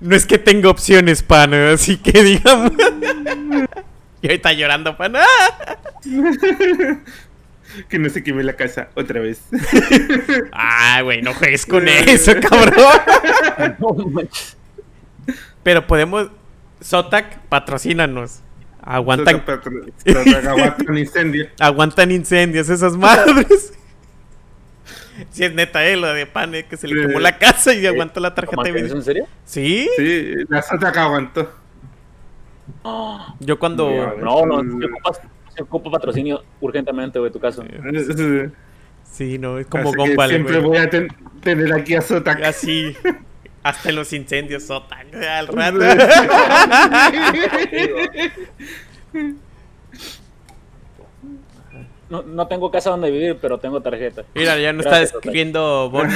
No 0.00 0.16
es 0.16 0.26
que 0.26 0.36
tenga 0.38 0.68
opciones, 0.68 1.22
pan, 1.22 1.54
así 1.54 1.96
que 1.98 2.24
digamos. 2.24 2.72
y 4.20 4.26
ahorita 4.26 4.52
llorando, 4.52 4.96
pan. 4.96 5.14
Que 7.88 7.98
no 7.98 8.08
se 8.08 8.22
queme 8.22 8.42
la 8.42 8.54
casa 8.54 8.88
otra 8.94 9.20
vez. 9.20 9.42
Ah, 10.52 11.00
güey, 11.02 11.22
no 11.22 11.34
juegues 11.34 11.66
con 11.66 11.86
eso, 11.88 12.32
cabrón. 12.48 12.74
No. 13.78 13.96
Pero 15.62 15.86
podemos. 15.86 16.28
Sotac, 16.80 17.38
patrocínanos. 17.48 18.40
Aguantan, 18.82 19.42
Aguantan 20.46 20.98
incendio. 20.98 21.48
aguantan 21.58 22.10
incendios 22.12 22.68
esas 22.68 22.94
madres. 22.96 23.72
Si 25.30 25.42
es 25.44 25.54
neta, 25.54 25.86
eh, 25.86 25.96
lo 25.96 26.12
de 26.12 26.26
pan, 26.26 26.54
eh, 26.54 26.66
que 26.66 26.76
se 26.76 26.86
le 26.88 27.00
quemó 27.06 27.18
la 27.20 27.38
casa 27.38 27.72
y 27.72 27.86
aguantó 27.86 28.20
la 28.20 28.34
tarjeta 28.34 28.62
de 28.62 28.68
¿Es 28.70 28.74
video. 28.74 28.96
en 28.96 29.02
serio? 29.02 29.26
¿Sí? 29.46 29.88
Sí, 29.96 30.34
la 30.48 30.60
Sotac 30.60 30.96
aguantó. 30.98 31.50
Yo 33.40 33.58
cuando. 33.58 34.14
No, 34.20 34.44
no, 34.44 34.60
se 34.78 34.86
ocupa, 34.86 35.12
se 35.54 35.62
ocupa 35.62 35.90
patrocinio 35.90 36.42
urgentemente, 36.60 37.18
güey, 37.18 37.30
tu 37.32 37.38
caso. 37.40 37.64
Sí, 39.04 39.38
no, 39.38 39.58
es 39.58 39.66
como 39.66 39.92
Gumball, 39.92 40.28
Siempre 40.30 40.58
güey. 40.60 40.68
voy 40.68 40.78
a 40.78 40.90
ten- 40.90 41.08
tener 41.42 41.72
aquí 41.72 41.94
a 41.94 42.00
Sotac. 42.02 42.42
Así. 42.42 42.96
Hasta 43.62 43.88
en 43.88 43.96
los 43.96 44.12
incendios, 44.12 44.64
Sotac. 44.64 45.06
Al 45.14 45.46
rato. 45.48 45.78
No, 52.10 52.22
no 52.22 52.46
tengo 52.46 52.70
casa 52.70 52.90
donde 52.90 53.10
vivir, 53.10 53.38
pero 53.40 53.58
tengo 53.58 53.80
tarjeta. 53.80 54.24
Mira, 54.34 54.58
ya 54.58 54.72
nos 54.74 54.84
Gracias, 54.84 55.06
está 55.06 55.18
escribiendo 55.18 55.88
Bono. 55.90 56.12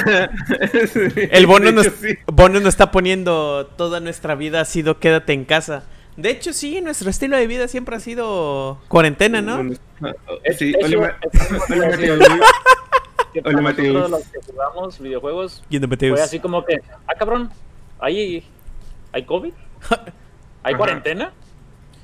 El 1.17 1.29
El 1.33 1.47
Bono 1.47 1.73
nos, 1.73 1.89
Bono 2.27 2.61
nos 2.61 2.69
está 2.69 2.91
poniendo 2.91 3.67
toda 3.77 3.99
nuestra 4.01 4.35
vida 4.35 4.61
ha 4.61 4.65
sido 4.65 4.99
quédate 5.01 5.33
en 5.33 5.45
casa. 5.45 5.85
De 6.19 6.31
hecho, 6.31 6.53
sí, 6.53 6.81
nuestro 6.81 7.09
estilo 7.11 7.37
de 7.37 7.47
vida 7.47 7.69
siempre 7.69 7.95
ha 7.95 8.01
sido 8.01 8.81
cuarentena, 8.89 9.41
¿no? 9.41 9.63
Sí, 10.59 10.75
Eso- 10.75 10.97
hola, 10.99 10.99
Ma- 10.99 11.17
eso- 11.33 11.65
hola, 13.45 13.61
Mateus. 13.61 13.95
nosotros 13.95 14.11
los 14.11 14.27
que 14.27 14.39
jugamos 14.53 14.99
videojuegos, 14.99 15.63
Mateus. 15.89 16.17
fue 16.19 16.25
así 16.25 16.41
como 16.41 16.65
que, 16.65 16.81
ah, 17.07 17.15
cabrón, 17.17 17.51
¿hay, 18.01 18.45
hay 19.13 19.25
COVID? 19.25 19.53
¿Hay 20.65 20.73
Ajá. 20.75 20.77
cuarentena? 20.77 21.33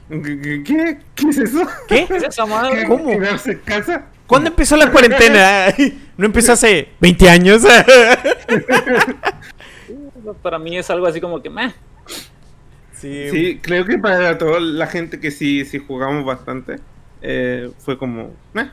¿Qué? 0.09 1.00
¿Qué 1.16 1.29
es 1.31 1.38
eso? 1.38 1.66
¿Qué? 1.88 2.07
¿Qué 2.09 2.16
es 2.18 2.22
esa. 2.22 2.44
¿Cómo? 2.87 3.11
¿Quedarse 3.11 3.50
en 3.50 3.59
casa? 3.61 4.05
¿Cuándo 4.29 4.48
empezó 4.48 4.77
la 4.77 4.92
cuarentena? 4.92 5.74
¿No 6.16 6.27
empezó 6.27 6.53
hace 6.53 6.90
20 7.00 7.29
años? 7.29 7.62
Para 10.42 10.59
mí 10.61 10.79
es 10.79 10.88
algo 10.88 11.07
así 11.09 11.20
como 11.20 11.42
que, 11.42 11.50
meh. 11.50 11.74
Sí. 12.94 13.28
Sí, 13.30 13.59
creo 13.62 13.85
que 13.85 13.98
para 13.98 14.38
toda 14.38 14.61
la 14.61 14.87
gente 14.87 15.20
que 15.20 15.30
sí, 15.30 15.64
sí 15.64 15.78
jugamos 15.78 16.24
bastante, 16.24 16.76
eh, 17.22 17.70
fue 17.78 17.98
como... 17.98 18.33
eh. 18.54 18.70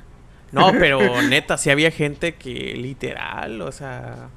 No, 0.52 0.72
pero 0.80 1.22
neta, 1.24 1.58
sí 1.58 1.70
había 1.70 1.92
gente 1.92 2.36
que 2.36 2.74
literal, 2.76 3.62
o 3.62 3.72
sea, 3.72 4.30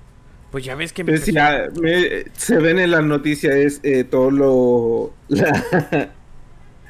pues 0.50 0.64
ya 0.64 0.74
ves 0.76 0.92
que 0.92 1.04
Pero 1.04 1.20
la- 1.32 1.68
me- 1.80 2.24
se 2.34 2.58
ven 2.58 2.78
en 2.78 2.90
las 2.92 3.04
noticias 3.04 3.54
es 3.54 3.80
eh, 3.82 4.04
todo 4.04 4.30
lo... 4.30 5.14
la- 5.28 6.10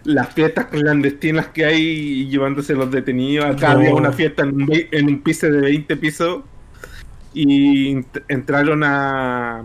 las 0.04 0.34
fiestas 0.34 0.66
clandestinas 0.66 1.48
que 1.48 1.64
hay 1.64 2.26
llevándose 2.28 2.74
los 2.74 2.90
detenidos. 2.90 3.46
Acá 3.46 3.72
No. 3.72 3.80
había 3.80 3.94
una 3.94 4.12
fiesta 4.12 4.42
en 4.42 4.50
un, 4.54 4.66
vei- 4.68 4.88
en 4.90 5.06
un 5.08 5.22
piso 5.22 5.46
de 5.50 5.60
20 5.62 5.96
pisos 5.96 6.42
y 7.32 7.94
ent- 7.94 8.22
entraron 8.28 8.82
a, 8.84 9.64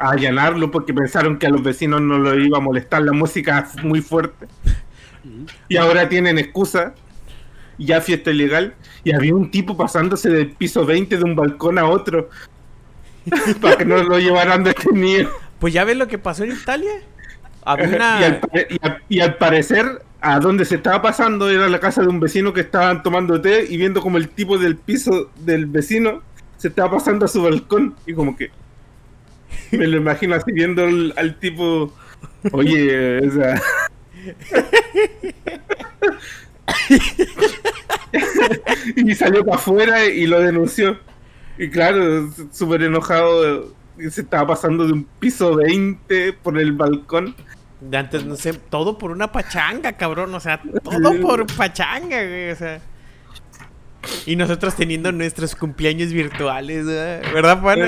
a 0.00 0.12
allanarlo 0.12 0.70
porque 0.70 0.94
pensaron 0.94 1.38
que 1.38 1.46
a 1.46 1.50
los 1.50 1.62
vecinos 1.62 2.00
no 2.00 2.18
lo 2.18 2.34
iba 2.34 2.58
a 2.58 2.60
molestar 2.60 3.02
la 3.02 3.12
música 3.12 3.68
muy 3.82 4.00
fuerte. 4.00 4.46
Y 5.68 5.76
ahora 5.76 6.08
tienen 6.08 6.38
excusa. 6.38 6.94
Ya 7.78 8.00
fiesta 8.00 8.30
ilegal. 8.30 8.74
Y 9.04 9.12
había 9.12 9.34
un 9.34 9.50
tipo 9.50 9.76
pasándose 9.76 10.30
del 10.30 10.50
piso 10.50 10.84
20 10.86 11.18
de 11.18 11.24
un 11.24 11.36
balcón 11.36 11.78
a 11.78 11.86
otro. 11.86 12.30
para 13.60 13.76
que 13.76 13.84
no 13.84 14.02
lo 14.02 14.18
llevaran 14.18 14.64
detenido. 14.64 15.30
Pues 15.58 15.74
ya 15.74 15.84
ves 15.84 15.96
lo 15.96 16.08
que 16.08 16.18
pasó 16.18 16.44
en 16.44 16.52
Italia. 16.52 16.92
Al, 17.62 18.40
y 19.10 19.20
al 19.20 19.36
parecer, 19.36 20.02
a 20.22 20.40
donde 20.40 20.64
se 20.64 20.76
estaba 20.76 21.02
pasando 21.02 21.50
era 21.50 21.68
la 21.68 21.78
casa 21.78 22.00
de 22.00 22.08
un 22.08 22.20
vecino 22.20 22.54
que 22.54 22.62
estaban 22.62 23.02
tomando 23.02 23.40
té 23.40 23.66
y 23.68 23.76
viendo 23.76 24.00
como 24.00 24.16
el 24.16 24.30
tipo 24.30 24.56
del 24.56 24.76
piso 24.76 25.30
del 25.36 25.66
vecino 25.66 26.22
se 26.56 26.68
estaba 26.68 26.92
pasando 26.92 27.26
a 27.26 27.28
su 27.28 27.42
balcón. 27.42 27.94
Y 28.06 28.14
como 28.14 28.34
que 28.34 28.50
me 29.70 29.86
lo 29.86 29.98
imagino 29.98 30.34
así 30.34 30.50
viendo 30.52 30.84
al, 30.84 31.14
al 31.16 31.38
tipo. 31.38 31.92
Oye, 32.52 33.26
o 33.26 33.30
sea. 33.30 33.60
y 38.96 39.14
salió 39.14 39.44
para 39.44 39.56
afuera 39.56 40.06
y 40.06 40.26
lo 40.26 40.40
denunció. 40.40 40.98
Y 41.58 41.68
claro, 41.68 42.30
súper 42.52 42.82
enojado, 42.82 43.74
se 43.98 44.22
estaba 44.22 44.48
pasando 44.48 44.86
de 44.86 44.94
un 44.94 45.04
piso 45.04 45.56
20 45.56 46.32
por 46.34 46.58
el 46.58 46.72
balcón. 46.72 47.34
De 47.80 47.96
antes, 47.96 48.24
no 48.24 48.36
sé, 48.36 48.54
todo 48.54 48.98
por 48.98 49.10
una 49.10 49.32
pachanga, 49.32 49.92
cabrón. 49.92 50.34
O 50.34 50.40
sea, 50.40 50.60
todo 50.82 51.20
por 51.20 51.46
pachanga, 51.54 52.22
güey. 52.22 52.50
O 52.50 52.56
sea. 52.56 52.80
Y 54.24 54.36
nosotros 54.36 54.74
teniendo 54.74 55.12
nuestros 55.12 55.54
cumpleaños 55.54 56.12
virtuales, 56.12 56.86
¿verdad, 56.86 57.32
¿verdad 57.34 57.60
Juan? 57.60 57.78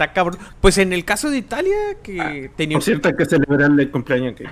Sí. 0.00 0.04
Está 0.04 0.12
cabrón. 0.14 0.38
Pues 0.60 0.78
en 0.78 0.92
el 0.92 1.04
caso 1.04 1.30
de 1.30 1.36
Italia, 1.38 1.76
que 2.02 2.50
tenía 2.56 2.76
Por 2.76 2.82
cierto, 2.82 3.10
que 3.14 3.24
celebrar 3.26 3.70
el 3.78 3.90
cumpleaños. 3.90 4.34
Que, 4.34 4.48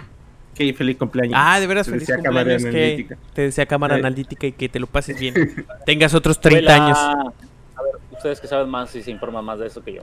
que 0.55 0.75
feliz 0.75 0.97
cumpleaños. 0.99 1.35
Ah, 1.37 1.59
de 1.59 1.67
veras, 1.67 1.87
Te 1.87 1.93
feliz 1.93 2.07
decía 2.07 2.23
cámara 2.23 2.51
cumpleaños. 2.57 2.75
Que 2.75 2.85
analítica. 2.85 3.19
te 3.33 3.43
desea 3.43 3.67
cámara 3.67 3.97
Eh. 3.97 3.99
analítica 4.01 4.47
y 4.47 4.53
que 4.53 4.69
te 4.69 4.79
lo 4.79 4.87
pases 4.87 5.19
bien. 5.19 5.35
Tengas 5.87 6.13
otros 6.15 6.41
30 6.41 6.61
Fue 6.71 6.79
la- 6.79 6.85
años. 6.85 6.99
A 6.99 7.83
ver, 7.83 7.93
ustedes 8.13 8.41
que 8.41 8.47
saben 8.47 8.69
más 8.69 8.95
y 8.95 9.03
se 9.03 9.11
informan 9.11 9.45
más 9.45 9.59
de 9.59 9.67
eso 9.69 9.83
que 9.83 9.95
yo. 9.95 10.03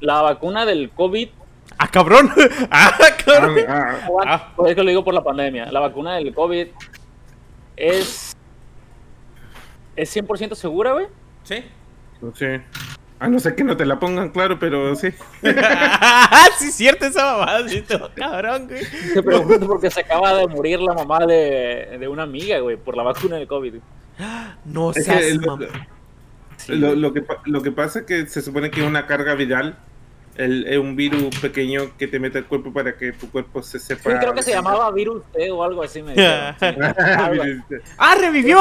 La 0.00 0.20
vacuna 0.22 0.66
del 0.66 0.90
COVID, 0.90 1.28
¡Ah, 1.78 1.88
cabrón! 1.88 2.30
¡Ah, 2.70 2.90
cabrón! 3.24 3.56
Ah, 3.68 3.96
Ah. 4.26 4.52
pues 4.56 4.70
es 4.70 4.76
que 4.76 4.82
lo 4.82 4.88
digo 4.90 5.04
por 5.04 5.14
la 5.14 5.22
pandemia, 5.24 5.70
la 5.72 5.80
vacuna 5.80 6.16
del 6.16 6.34
COVID 6.34 6.66
es... 7.76 8.36
¿Es 9.96 10.16
100% 10.16 10.54
segura, 10.54 10.92
güey? 10.92 11.06
¿Sí? 11.44 11.64
sé. 12.34 12.60
A 13.20 13.28
no 13.28 13.38
ser 13.38 13.54
que 13.54 13.62
no 13.64 13.76
te 13.76 13.84
la 13.84 13.98
pongan, 14.00 14.30
claro, 14.30 14.58
pero 14.58 14.96
sí. 14.96 15.10
sí, 16.58 16.66
es 16.68 16.74
cierto 16.74 17.04
esa. 17.06 17.68
Sí, 17.68 17.82
todo 17.82 18.10
cabrón, 18.14 18.66
güey. 18.68 18.82
Te 19.14 19.22
pregunto 19.22 19.66
porque 19.66 19.90
se 19.90 20.00
acaba 20.00 20.34
de 20.34 20.46
morir 20.48 20.80
la 20.80 20.94
mamá 20.94 21.26
de, 21.26 21.96
de 22.00 22.08
una 22.08 22.22
amiga, 22.22 22.58
güey, 22.60 22.76
por 22.76 22.96
la 22.96 23.02
vacuna 23.02 23.36
del 23.36 23.46
COVID. 23.46 23.74
No 24.64 24.90
Es 24.92 25.04
seas 25.04 25.18
que 25.20 25.28
el- 25.30 25.40
mam- 25.42 25.68
Sí, 26.56 26.72
lo, 26.76 27.12
que, 27.14 27.24
lo 27.46 27.62
que 27.62 27.72
pasa 27.72 28.00
es 28.00 28.04
que 28.06 28.26
se 28.26 28.42
supone 28.42 28.70
que 28.70 28.80
es 28.80 28.86
una 28.86 29.06
carga 29.06 29.34
viral. 29.34 29.76
El- 30.36 30.66
es 30.66 30.78
un 30.78 30.96
virus 30.96 31.36
pequeño 31.40 31.96
que 31.98 32.06
te 32.06 32.18
mete 32.18 32.38
al 32.38 32.46
cuerpo 32.46 32.72
para 32.72 32.96
que 32.96 33.12
tu 33.12 33.30
cuerpo 33.30 33.62
se 33.62 33.78
sepa. 33.78 34.10
Sí, 34.12 34.16
creo 34.18 34.32
que 34.34 34.42
se 34.42 34.52
llamaba 34.52 34.90
virus 34.92 35.22
T 35.32 35.50
o 35.50 35.62
algo 35.62 35.82
así, 35.82 36.02
me 36.02 36.12
dijeron. 36.12 36.54
Sí, 36.58 36.66
algo 36.66 37.42
así. 37.42 37.58
¡Ah, 37.98 38.14
revivió! 38.18 38.58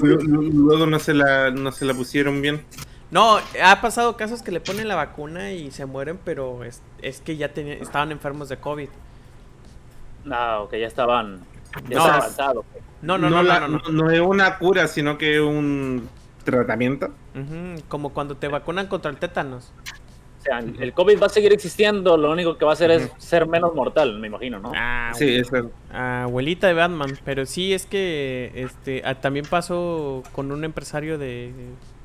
Luego 0.00 0.86
no 0.86 0.98
se 0.98 1.14
la, 1.14 1.50
no 1.50 1.72
se 1.72 1.84
la 1.84 1.94
pusieron 1.94 2.40
bien. 2.42 2.62
No, 3.10 3.38
ha 3.62 3.80
pasado 3.80 4.16
casos 4.16 4.42
que 4.42 4.50
le 4.50 4.60
ponen 4.60 4.88
la 4.88 4.96
vacuna 4.96 5.52
y 5.52 5.70
se 5.70 5.86
mueren, 5.86 6.18
pero 6.24 6.64
es, 6.64 6.82
es 7.00 7.20
que 7.20 7.36
ya 7.36 7.52
tenía- 7.52 7.74
estaban 7.74 8.10
enfermos 8.12 8.48
de 8.48 8.56
COVID. 8.56 8.88
No, 10.24 10.68
que 10.68 10.80
ya 10.80 10.86
estaban. 10.86 11.40
Ya 11.88 11.98
No. 11.98 12.04
avanzados. 12.04 12.64
No, 13.02 13.18
no, 13.18 13.28
no, 13.30 13.36
no, 13.36 13.42
la- 13.42 13.60
no, 13.60 13.68
no. 13.68 13.78
no- 13.78 14.04
no 14.04 14.10
es 14.10 14.20
una 14.20 14.58
cura, 14.58 14.88
sino 14.88 15.18
que 15.18 15.36
es 15.36 15.40
un 15.42 16.08
tratamiento. 16.44 17.10
Como 17.88 18.12
cuando 18.12 18.36
te 18.36 18.48
vacunan 18.48 18.86
contra 18.86 19.10
el 19.10 19.16
tétanos. 19.18 19.72
O 20.44 20.46
sea, 20.46 20.58
el 20.58 20.92
COVID 20.92 21.22
va 21.22 21.26
a 21.26 21.30
seguir 21.30 21.52
existiendo, 21.54 22.16
lo 22.18 22.30
único 22.30 22.58
que 22.58 22.64
va 22.66 22.72
a 22.72 22.74
hacer 22.74 22.90
es 22.90 23.10
ser 23.16 23.46
menos 23.46 23.74
mortal, 23.74 24.18
me 24.18 24.26
imagino, 24.26 24.58
¿no? 24.60 24.72
Ah, 24.74 25.10
Sí, 25.14 25.36
eso. 25.36 25.70
abuelita 25.90 26.66
de 26.66 26.74
Batman, 26.74 27.16
pero 27.24 27.46
sí 27.46 27.72
es 27.72 27.86
que 27.86 28.52
este 28.54 29.00
ah, 29.06 29.14
también 29.14 29.46
pasó 29.48 30.22
con 30.32 30.52
un 30.52 30.64
empresario 30.64 31.16
de, 31.16 31.52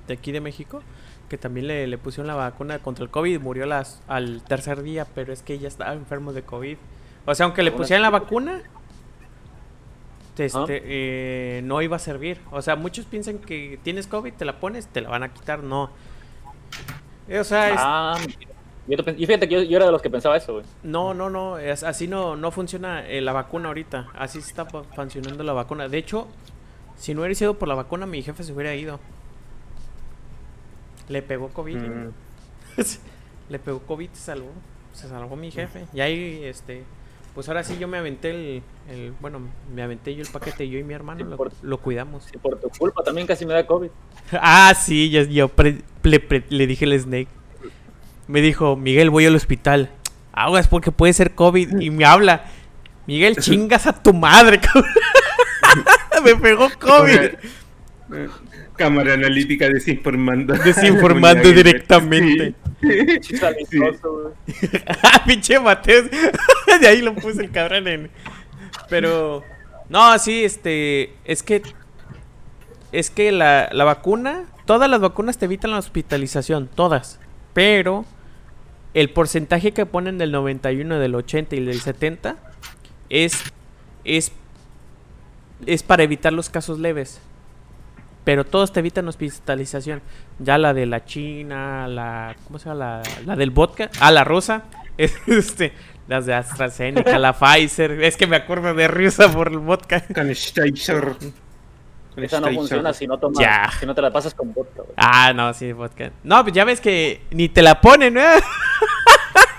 de 0.08 0.14
aquí 0.14 0.32
de 0.32 0.40
México 0.42 0.82
que 1.28 1.38
también 1.38 1.68
le, 1.68 1.86
le 1.86 1.98
pusieron 1.98 2.28
la 2.28 2.36
vacuna 2.36 2.80
contra 2.80 3.04
el 3.04 3.12
COVID 3.12 3.36
y 3.36 3.38
murió 3.40 3.66
las, 3.66 4.02
al 4.08 4.42
tercer 4.44 4.82
día, 4.82 5.06
pero 5.14 5.32
es 5.34 5.44
que 5.44 5.60
ya 5.60 5.68
estaba 5.68 5.94
enfermo 5.94 6.34
de 6.34 6.42
COVID. 6.42 6.78
O 7.26 7.36
sea, 7.36 7.46
aunque 7.46 7.62
le 7.62 7.72
pusieran 7.72 8.02
la 8.02 8.10
vacuna, 8.10 8.62
este, 10.38 10.58
Ah. 10.58 10.66
eh, 10.70 11.62
no 11.66 11.82
iba 11.82 11.98
a 11.98 12.00
servir. 12.00 12.40
O 12.50 12.62
sea, 12.62 12.76
muchos 12.78 13.06
piensan 13.06 13.38
que 13.40 13.78
tienes 13.84 14.08
COVID, 14.08 14.34
te 14.34 14.46
la 14.46 14.60
pones, 14.60 14.88
te 14.88 15.02
la 15.02 15.10
van 15.10 15.22
a 15.24 15.34
quitar, 15.34 15.62
no. 15.64 15.90
O 17.38 17.44
sea, 17.44 17.70
es- 17.70 17.76
Ah, 17.80 18.18
yo, 18.88 18.98
te 19.04 19.12
y 19.12 19.26
fíjate 19.26 19.48
que 19.48 19.56
yo, 19.56 19.62
yo 19.64 19.78
era 19.78 19.86
de 19.86 19.92
los 19.92 20.02
que 20.02 20.10
pensaba 20.10 20.36
eso, 20.38 20.54
güey. 20.54 20.66
no, 20.84 21.14
no, 21.14 21.30
no, 21.30 21.58
es- 21.60 21.84
así 21.84 22.08
no, 22.08 22.36
no 22.36 22.52
funciona 22.52 23.08
eh, 23.08 23.22
la 23.22 23.34
vacuna 23.34 23.68
ahorita. 23.68 24.08
Así 24.18 24.40
está 24.40 24.66
fu- 24.66 24.84
funcionando 24.96 25.44
la 25.44 25.54
vacuna. 25.54 25.88
De 25.88 25.98
hecho, 25.98 26.28
si 26.98 27.14
no 27.14 27.22
hubiera 27.22 27.36
sido 27.36 27.54
por 27.60 27.68
la 27.68 27.76
vacuna, 27.76 28.06
mi 28.06 28.22
jefe 28.24 28.44
se 28.44 28.52
hubiera 28.54 28.74
ido. 28.76 29.00
Le 31.08 31.22
pegó 31.22 31.50
COVID. 31.50 31.78
Mm. 31.78 32.12
Le 33.50 33.60
pegó 33.60 33.80
COVID, 33.80 34.10
se 34.14 34.22
salvó. 34.22 34.52
Se 34.94 35.08
salvó 35.08 35.36
mi 35.36 35.52
jefe. 35.52 35.86
Y 35.94 36.02
ahí, 36.02 36.42
este, 36.44 36.84
pues 37.36 37.48
ahora 37.48 37.64
sí 37.64 37.78
yo 37.80 37.88
me 37.88 37.98
aventé 37.98 38.30
el, 38.32 38.64
el- 38.90 39.14
bueno, 39.22 39.40
me 39.74 39.82
aventé 39.82 40.14
yo 40.16 40.22
el 40.24 40.28
paquete, 40.30 40.68
yo 40.70 40.78
y 40.80 40.84
mi 40.84 40.94
hermano 40.94 41.24
Sí, 41.24 41.30
lo, 41.30 41.38
por- 41.38 41.52
lo 41.62 41.78
cuidamos. 41.78 42.26
Y 42.34 42.38
por 42.38 42.60
tu 42.60 42.70
culpa 42.70 43.04
también 43.04 43.28
casi 43.28 43.46
me 43.46 43.54
da 43.54 43.66
COVID. 43.66 43.90
Ah, 44.32 44.74
sí, 44.80 45.10
yo, 45.10 45.24
yo 45.24 45.48
pre- 45.50 45.82
le, 46.04 46.20
pre- 46.20 46.44
le 46.50 46.68
dije 46.68 46.86
al 46.86 47.00
Snake. 47.00 47.28
Me 48.28 48.42
dijo, 48.42 48.76
Miguel, 48.76 49.10
voy 49.10 49.26
al 49.26 49.36
hospital. 49.36 49.90
Aguas 50.34 50.68
porque 50.68 50.92
puede 50.92 51.14
ser 51.14 51.32
COVID. 51.34 51.80
Y 51.82 51.90
me 51.90 52.06
habla, 52.06 52.46
Miguel, 53.08 53.36
chingas 53.40 53.88
a 53.88 53.94
tu 54.04 54.14
madre, 54.14 54.60
cabrón. 54.60 54.86
me 56.24 56.36
pegó 56.36 56.68
COVID. 56.80 57.32
Cámara 58.76 59.14
analítica 59.14 59.68
desinformando. 59.68 60.54
Desinformando 60.56 61.52
directamente. 61.52 62.54
Ah, 64.88 65.24
Pinche 65.26 65.60
Mateos. 65.60 66.10
De 66.82 66.88
ahí 66.88 67.02
lo 67.02 67.16
puse 67.16 67.42
el 67.42 67.52
cabrón 67.52 67.88
en. 67.88 68.10
Pero. 68.90 69.44
No, 69.90 70.18
sí, 70.20 70.44
este. 70.44 71.14
Es 71.26 71.44
que. 71.44 71.62
Es 72.92 73.10
que 73.10 73.32
la, 73.32 73.70
la 73.72 73.84
vacuna. 73.84 74.46
Todas 74.66 74.90
las 74.90 75.00
vacunas 75.00 75.38
te 75.38 75.46
evitan 75.46 75.72
la 75.72 75.80
hospitalización. 75.80 76.68
Todas. 76.68 77.20
Pero. 77.54 78.06
El 78.94 79.12
porcentaje 79.12 79.72
que 79.72 79.86
ponen 79.86 80.18
del 80.18 80.32
91, 80.32 80.98
del 80.98 81.16
80 81.16 81.56
y 81.56 81.66
del 81.66 81.82
70. 81.82 82.36
Es. 83.10 83.44
Es. 84.04 84.32
Es 85.66 85.84
para 85.84 86.04
evitar 86.04 86.34
los 86.34 86.50
casos 86.50 86.80
leves. 86.80 87.22
Pero 88.24 88.46
todos 88.46 88.72
te 88.74 88.80
evitan 88.80 89.08
hospitalización. 89.08 90.02
Ya 90.40 90.58
la 90.58 90.74
de 90.74 90.86
la 90.86 91.06
China, 91.06 91.88
la. 91.88 92.36
¿Cómo 92.46 92.60
se 92.60 92.70
llama? 92.70 92.80
La, 92.80 93.02
la 93.26 93.36
del 93.36 93.52
vodka. 93.52 93.90
Ah, 94.00 94.12
la 94.12 94.24
rosa. 94.24 94.64
Este. 94.98 95.72
Las 96.08 96.26
de 96.26 96.34
AstraZeneca, 96.34 97.20
la 97.20 97.34
Pfizer. 97.34 98.04
Es 98.04 98.18
que 98.18 98.26
me 98.28 98.36
acuerdo 98.36 98.74
de 98.74 98.88
Rusa 98.88 99.32
por 99.32 99.50
el 99.50 99.60
vodka. 99.60 100.02
Con 100.14 100.34
Steicher. 100.34 101.16
Con 102.16 102.24
Esa 102.24 102.42
no 102.42 102.52
funciona 102.52 102.92
si 102.94 103.06
no 103.06 103.18
tomas, 103.20 103.40
Ya. 103.40 103.70
si 103.80 103.86
no 103.86 103.94
te 103.94 104.02
la 104.02 104.12
pasas 104.12 104.34
con 104.34 104.52
vodka, 104.52 104.82
güey. 104.82 104.94
Ah, 104.98 105.32
no, 105.34 105.54
sí, 105.54 105.72
vodka. 105.72 106.12
No, 106.24 106.42
pues 106.44 106.54
ya 106.56 106.66
ves 106.66 106.82
que 106.82 107.22
ni 107.30 107.48
te 107.48 107.62
la 107.62 107.80
ponen, 107.80 108.16
¿no? 108.16 108.22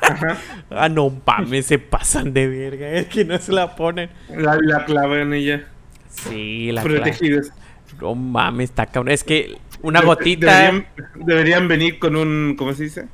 Ajá. 0.02 0.36
Ah, 0.70 0.88
no 0.88 1.12
mames, 1.24 1.66
se 1.66 1.78
pasan 1.78 2.32
de 2.32 2.48
verga. 2.48 2.88
Es 2.90 3.06
que 3.06 3.24
no 3.24 3.38
se 3.38 3.52
la 3.52 3.76
ponen. 3.76 4.10
La, 4.28 4.58
la 4.60 4.84
clave 4.84 5.22
en 5.22 5.32
ella. 5.32 5.64
Sí, 6.08 6.72
la 6.72 6.82
Protegidos. 6.82 7.50
No 8.00 8.14
mames, 8.14 8.70
está 8.70 8.86
cabrón. 8.86 9.12
Es 9.12 9.24
que 9.24 9.58
una 9.82 10.02
gotita. 10.02 10.46
Deberían, 10.46 10.86
deberían 11.16 11.68
venir 11.68 11.98
con 11.98 12.16
un. 12.16 12.54
¿Cómo 12.56 12.72
se 12.74 12.84
dice? 12.84 13.06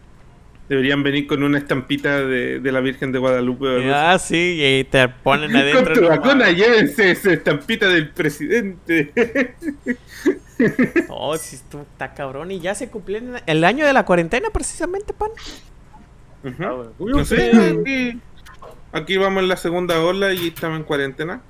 Deberían 0.69 1.03
venir 1.05 1.29
con 1.29 1.45
una 1.45 1.59
estampita 1.59 2.23
de, 2.25 2.59
de 2.59 2.73
la 2.73 2.81
Virgen 2.81 3.13
de 3.13 3.21
Guadalupe. 3.21 3.89
Ah, 3.95 4.19
sí, 4.19 4.59
y 4.61 4.85
te 4.85 5.09
ponen 5.09 5.55
adentro. 5.55 5.85
Con 5.85 5.95
tu 5.95 6.01
no 6.01 6.09
vacuna, 6.09 6.35
mames. 6.35 6.57
llévense 6.57 7.11
esa 7.13 7.33
estampita 7.33 7.89
del 7.89 8.11
presidente. 8.11 9.13
No, 11.09 11.37
sí, 11.37 11.57
esto 11.57 11.83
está 11.83 12.15
cabrón. 12.15 12.51
Y 12.51 12.61
ya 12.61 12.75
se 12.75 12.89
cumplió 12.89 13.21
el 13.47 13.65
año 13.65 13.87
de 13.87 13.93
la 13.93 14.07
cuarentena, 14.07 14.49
precisamente, 14.51 15.13
pan. 15.13 15.31
Ah. 16.61 16.85
No 16.99 17.25
sé, 17.25 17.51
aquí, 17.81 18.19
aquí 18.93 19.17
vamos 19.17 19.43
en 19.43 19.49
la 19.51 19.57
segunda 19.57 20.01
ola 20.01 20.33
y 20.33 20.49
estamos 20.49 20.79
en 20.79 20.85
cuarentena. 20.85 21.43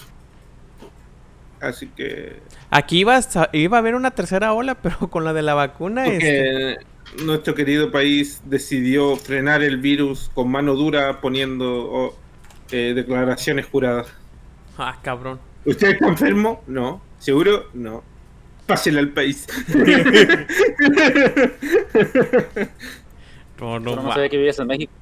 Así 1.60 1.86
que. 1.88 2.40
Aquí 2.70 3.00
iba 3.00 3.16
a, 3.16 3.48
iba 3.52 3.76
a 3.76 3.80
haber 3.80 3.94
una 3.94 4.10
tercera 4.10 4.52
ola, 4.52 4.74
pero 4.82 4.98
con 5.10 5.24
la 5.24 5.32
de 5.32 5.42
la 5.42 5.54
vacuna. 5.54 6.06
este, 6.06 6.78
Porque 7.10 7.24
nuestro 7.24 7.54
querido 7.54 7.90
país 7.90 8.42
decidió 8.44 9.16
frenar 9.16 9.62
el 9.62 9.78
virus 9.78 10.30
con 10.34 10.50
mano 10.50 10.74
dura 10.74 11.20
poniendo 11.20 11.90
oh, 11.90 12.16
eh, 12.70 12.92
declaraciones 12.94 13.66
juradas. 13.66 14.08
Ah, 14.78 14.98
cabrón. 15.02 15.38
¿Usted 15.64 15.90
está 15.90 16.08
enfermo? 16.08 16.62
No. 16.66 17.00
¿Seguro? 17.18 17.66
No. 17.72 18.02
Pásela 18.66 19.00
al 19.00 19.10
país. 19.10 19.46
No, 23.58 23.80
no, 23.80 23.96
no 23.96 24.12
sabía 24.12 24.28
que 24.28 24.36
vivías 24.36 24.58
en 24.58 24.66
México. 24.66 24.92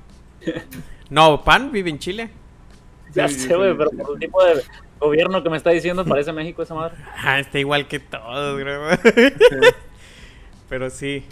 no, 1.10 1.42
pan 1.42 1.72
vive 1.72 1.90
en 1.90 1.98
Chile. 1.98 2.30
Ya 3.12 3.28
sé, 3.28 3.54
güey, 3.54 3.76
pero 3.76 3.90
por 3.90 4.14
el 4.14 4.20
tipo 4.20 4.44
de 4.44 4.62
gobierno 5.04 5.42
que 5.42 5.50
me 5.50 5.56
está 5.56 5.70
diciendo, 5.70 6.04
parece 6.04 6.32
México 6.32 6.62
esa 6.62 6.74
madre. 6.74 6.96
Ah, 7.22 7.38
está 7.38 7.58
igual 7.58 7.86
que 7.88 8.00
todos, 8.00 8.60
creo. 8.60 8.88
Pero 10.68 10.90
sí. 10.90 11.24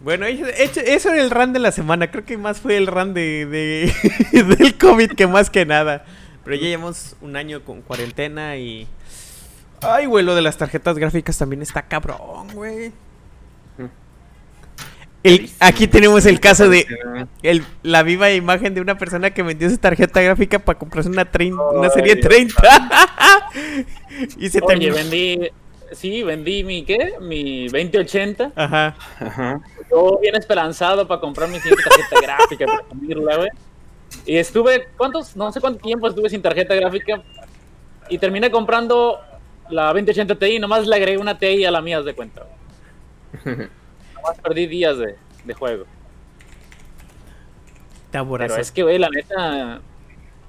Bueno, 0.00 0.26
eso, 0.26 0.80
era 0.80 1.20
el 1.20 1.30
run 1.30 1.52
de 1.52 1.58
la 1.58 1.72
semana. 1.72 2.10
Creo 2.10 2.24
que 2.24 2.36
más 2.36 2.60
fue 2.60 2.76
el 2.76 2.86
run 2.86 3.14
de, 3.14 3.46
de- 3.46 4.42
del 4.56 4.76
COVID 4.78 5.12
que 5.12 5.26
más 5.26 5.50
que 5.50 5.64
nada. 5.66 6.04
Pero 6.44 6.56
ya 6.56 6.62
llevamos 6.68 7.16
un 7.20 7.36
año 7.36 7.64
con 7.64 7.82
cuarentena 7.82 8.56
y... 8.56 8.86
Ay, 9.82 10.06
güey, 10.06 10.24
lo 10.24 10.34
de 10.34 10.42
las 10.42 10.56
tarjetas 10.56 10.96
gráficas 10.96 11.36
también 11.38 11.60
está 11.62 11.82
cabrón, 11.82 12.48
güey. 12.54 12.92
El- 15.26 15.50
aquí 15.60 15.86
tenemos 15.86 16.24
el 16.26 16.40
caso 16.40 16.68
de 16.68 16.86
el- 17.42 17.64
la 17.82 18.02
viva 18.02 18.30
imagen 18.32 18.74
de 18.74 18.80
una 18.80 18.96
persona 18.98 19.30
que 19.30 19.42
vendió 19.42 19.68
su 19.70 19.78
tarjeta 19.78 20.20
gráfica 20.22 20.58
para 20.58 20.78
comprarse 20.78 21.08
una, 21.10 21.30
trein- 21.30 21.58
una 21.74 21.90
serie 21.90 22.14
Dios 22.14 22.26
30. 22.28 22.62
y 24.38 24.48
se 24.48 24.58
Oye, 24.58 24.66
terminó. 24.66 24.94
vendí, 24.94 25.48
sí, 25.92 26.22
vendí 26.22 26.64
mi, 26.64 26.84
¿qué? 26.84 27.14
Mi 27.20 27.68
2080. 27.68 28.52
Ajá. 28.54 28.96
Ajá. 29.20 29.60
Yo 29.90 30.18
bien 30.20 30.34
esperanzado 30.36 31.06
para 31.06 31.20
comprar 31.20 31.48
mi 31.48 31.58
siguiente 31.60 31.82
tarjeta 31.84 32.20
gráfica, 32.20 32.66
para 32.66 33.36
güey. 33.36 33.50
Y 34.24 34.36
estuve, 34.36 34.88
¿cuántos? 34.96 35.36
No 35.36 35.52
sé 35.52 35.60
cuánto 35.60 35.80
tiempo 35.80 36.08
estuve 36.08 36.28
sin 36.30 36.42
tarjeta 36.42 36.74
gráfica. 36.74 37.22
Y 38.08 38.18
terminé 38.18 38.50
comprando 38.50 39.18
la 39.68 39.86
2080 39.92 40.36
Ti, 40.36 40.58
nomás 40.58 40.86
le 40.86 40.94
agregué 40.96 41.18
una 41.18 41.38
Ti 41.38 41.64
a 41.64 41.70
la 41.70 41.80
mía, 41.82 41.98
haz 41.98 42.04
de 42.04 42.14
cuenta. 42.14 42.46
Nomás 44.26 44.42
perdí 44.42 44.66
días 44.66 44.98
de, 44.98 45.14
de 45.44 45.54
juego. 45.54 45.84
Te 48.10 48.18
aborazas. 48.18 48.52
Pero 48.52 48.62
es 48.62 48.72
que, 48.72 48.82
güey, 48.82 48.98
la 48.98 49.08
neta, 49.08 49.80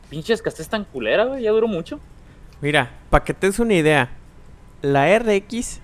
pinches 0.10 0.42
castés 0.42 0.68
tan 0.68 0.84
culera, 0.84 1.26
güey, 1.26 1.44
ya 1.44 1.52
duró 1.52 1.68
mucho. 1.68 2.00
Mira, 2.60 2.90
para 3.12 3.24
que 3.24 3.36
te 3.36 3.46
des 3.48 3.60
una 3.60 3.76
idea, 3.76 4.10
la 4.82 5.16
RX 5.20 5.80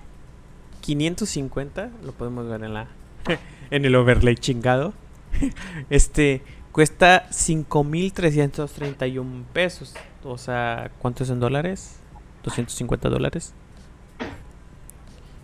550, 0.80 1.90
lo 2.04 2.10
podemos 2.12 2.48
ver 2.48 2.64
en 2.64 2.74
la 2.74 2.88
en 3.70 3.84
el 3.84 3.94
overlay 3.94 4.34
chingado. 4.34 4.92
Este 5.90 6.42
cuesta 6.72 7.28
5331 7.30 9.44
pesos. 9.52 9.94
O 10.24 10.36
sea, 10.36 10.90
¿cuánto 10.98 11.22
es 11.22 11.30
en 11.30 11.38
dólares? 11.38 12.00
250 12.42 13.08
dólares. 13.08 13.54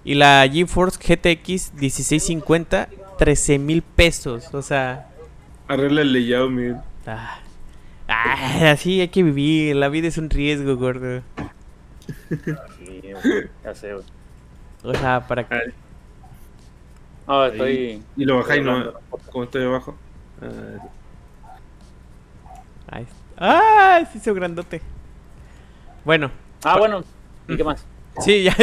Y 0.05 0.15
la 0.15 0.49
GeForce 0.51 0.99
GTX 0.99 1.73
1650 1.75 2.89
13 3.19 3.59
mil 3.59 3.83
pesos. 3.83 4.53
O 4.55 4.63
sea, 4.63 5.09
Arregla 5.69 6.01
el 6.03 6.13
layout, 6.13 6.51
Miguel. 6.51 6.77
ah, 7.07 7.39
ah, 8.09 8.71
así 8.73 9.01
hay 9.01 9.09
que 9.09 9.23
vivir. 9.23 9.77
La 9.77 9.89
vida 9.89 10.09
es 10.09 10.17
un 10.19 10.31
riesgo, 10.31 10.77
gordo. 10.77 11.23
Sí, 12.29 13.03
güey, 13.03 13.49
ya 13.63 13.75
sé, 13.75 13.93
güey. 13.93 14.05
O 14.83 14.95
sea, 14.95 15.27
para 15.27 15.47
que... 15.47 15.73
No, 17.29 17.45
estoy. 17.47 18.03
Y 18.17 18.25
lo 18.25 18.39
bajáis, 18.39 18.65
¿no? 18.65 18.93
Como 19.31 19.45
estoy 19.45 19.65
abajo. 19.65 19.97
Ah, 20.43 20.89
Ahí 22.89 23.03
está. 23.05 23.15
¡Ah! 23.37 24.05
Se 24.11 24.19
hizo 24.19 24.35
grandote. 24.35 24.81
Bueno, 26.05 26.31
Ah, 26.65 26.79
bueno. 26.79 27.05
¿Y 27.47 27.57
qué 27.57 27.65
más? 27.65 27.85
sí, 28.21 28.43
ya. 28.45 28.57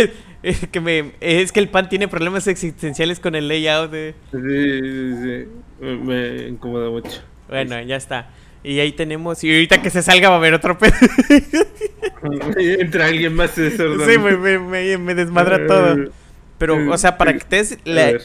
Es 0.50 0.68
que, 0.68 0.80
me, 0.80 1.12
es 1.20 1.52
que 1.52 1.60
el 1.60 1.68
pan 1.70 1.90
tiene 1.90 2.08
problemas 2.08 2.48
existenciales 2.48 3.20
con 3.20 3.36
el 3.36 3.48
layout. 3.48 3.92
de- 3.92 4.16
sí, 4.32 4.38
sí, 4.40 5.16
sí. 5.24 5.48
Me, 5.82 5.98
me 5.98 6.48
incomoda 6.48 6.90
mucho. 6.90 7.22
Bueno, 7.50 7.82
ya 7.82 7.96
está. 7.98 8.30
Y 8.64 8.80
ahí 8.80 8.92
tenemos. 8.92 9.44
Y 9.44 9.52
ahorita 9.54 9.82
que 9.82 9.90
se 9.90 10.02
salga 10.02 10.30
va 10.30 10.36
a 10.36 10.38
haber 10.38 10.54
otro 10.54 10.78
pedo. 10.78 10.94
Entra 12.58 13.06
alguien 13.08 13.34
más 13.36 13.56
de 13.56 13.72
sí, 13.72 14.18
me, 14.20 14.38
me, 14.38 14.60
me, 14.60 14.98
me 14.98 15.16
desmadra 15.16 15.66
todo. 15.68 16.12
Pero, 16.58 16.92
o 16.92 16.98
sea, 16.98 17.18
para 17.18 17.34
que 17.34 17.40
te 17.40 17.56
des 17.58 17.74
A 17.74 17.78
la- 17.86 18.06
ver. 18.06 18.22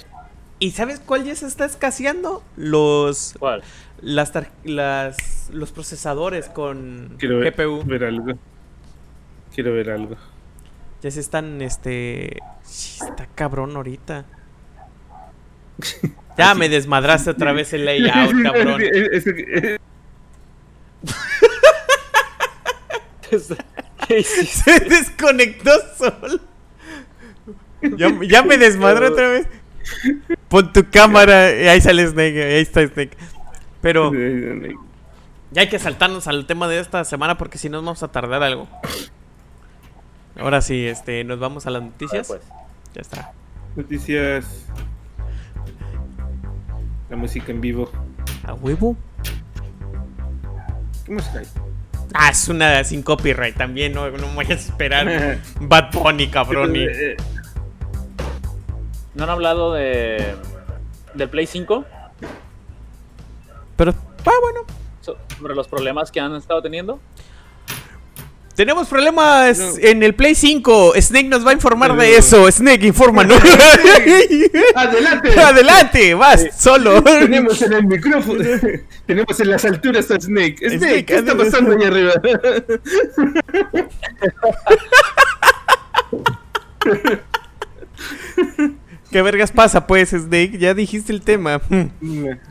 ¿Y 0.59 0.71
sabes 0.71 1.01
cuál 1.01 1.25
ya 1.25 1.35
se 1.35 1.47
está 1.47 1.65
escaseando? 1.65 2.43
Los. 2.57 3.35
¿Cuál? 3.39 3.63
Las, 4.01 4.33
tar- 4.33 4.51
las 4.65 5.51
los 5.53 5.73
procesadores 5.73 6.49
con 6.49 7.17
Quiero 7.19 7.39
ver, 7.41 7.53
GPU. 7.53 7.83
ver 7.85 8.05
algo. 8.05 8.33
Quiero 9.55 9.73
ver 9.75 9.91
algo. 9.91 10.17
Ya 11.03 11.11
se 11.11 11.21
están, 11.21 11.61
este... 11.61 12.39
Está 12.65 13.27
cabrón 13.35 13.77
ahorita. 13.77 14.25
Ya 16.39 16.55
me 16.55 16.71
desmadraste 16.71 17.29
otra 17.29 17.53
vez 17.53 17.75
el 17.75 17.85
layout, 17.85 18.33
cabrón. 18.43 18.81
Se 24.09 24.81
desconectó 24.81 25.71
solo. 25.99 26.41
Ya, 27.99 28.11
ya 28.27 28.43
me 28.43 28.57
desmadró 28.57 29.09
otra 29.09 29.29
vez. 29.29 29.47
Pon 30.49 30.73
tu 30.73 30.89
cámara. 30.89 31.55
y 31.55 31.69
Ahí 31.69 31.83
sale 31.83 32.07
Snake. 32.07 32.43
Ahí 32.43 32.63
está 32.63 32.87
Snake. 32.87 33.17
Pero 33.83 34.11
ya 35.51 35.61
hay 35.61 35.69
que 35.69 35.79
saltarnos 35.79 36.29
al 36.29 36.47
tema 36.47 36.67
de 36.67 36.81
esta 36.81 37.05
semana 37.05 37.37
porque 37.37 37.59
si 37.59 37.69
no 37.69 37.79
nos 37.79 37.85
vamos 37.85 38.03
a 38.03 38.09
tardar 38.09 38.43
algo. 38.43 38.69
Ahora 40.39 40.61
sí, 40.61 40.87
este, 40.87 41.25
nos 41.25 41.39
vamos 41.39 41.67
a 41.67 41.71
las 41.71 41.83
noticias. 41.83 42.29
Pues. 42.29 42.41
Ya 42.95 43.01
está. 43.03 43.33
Noticias. 43.77 44.45
La 47.11 47.17
música 47.17 47.53
en 47.53 47.61
vivo. 47.61 47.91
¿A 48.45 48.55
huevo? 48.55 48.97
¿Qué 51.05 51.13
música 51.13 51.39
hay? 51.41 51.47
Ah, 52.15 52.31
es 52.31 52.49
una 52.49 52.85
sin 52.85 53.03
copyright 53.03 53.57
también, 53.57 53.93
no, 53.95 54.11
no 54.11 54.29
me 54.29 54.37
vayas 54.37 54.67
a 54.67 54.69
esperar. 54.71 55.39
Bad 55.61 55.93
Bunny, 55.93 56.29
cabrón. 56.29 56.75
y- 56.77 56.87
¿No 59.15 59.25
han 59.25 59.31
hablado 59.31 59.73
de. 59.75 60.35
del 61.15 61.29
Play 61.29 61.47
5? 61.47 61.85
Pero, 63.77 63.93
ah, 64.25 64.31
bueno. 64.43 64.61
So- 65.03 65.19
Sobre 65.39 65.55
los 65.55 65.69
problemas 65.69 66.11
que 66.11 66.21
han 66.21 66.35
estado 66.35 66.63
teniendo. 66.63 66.99
Tenemos 68.55 68.87
problemas 68.89 69.59
No. 69.59 69.73
en 69.79 70.03
el 70.03 70.15
Play 70.15 70.35
5. 70.35 70.93
Snake 71.01 71.29
nos 71.29 71.47
va 71.47 71.51
a 71.51 71.55
informar 71.55 71.97
de 71.97 72.17
eso. 72.17 72.51
Snake, 72.51 72.87
infórmanos. 72.87 73.41
¡Adelante! 74.75 75.41
Adelante, 75.41 76.15
vas, 76.15 76.47
solo. 76.59 77.03
Tenemos 77.03 77.61
en 77.63 77.73
el 77.73 77.87
micrófono. 77.87 78.45
Tenemos 79.07 79.41
en 79.41 79.51
las 79.51 79.65
alturas 79.65 80.11
a 80.11 80.21
Snake. 80.21 80.57
Snake, 80.59 80.79
Snake, 80.79 81.05
¿qué 81.07 81.15
está 81.17 81.37
pasando 81.37 81.73
allá 81.73 81.89
arriba? 81.89 82.13
¿Qué 89.13 89.21
vergas 89.21 89.53
pasa, 89.53 89.87
pues, 89.87 90.09
Snake? 90.11 90.57
Ya 90.59 90.73
dijiste 90.73 91.13
el 91.13 91.21
tema. 91.21 91.61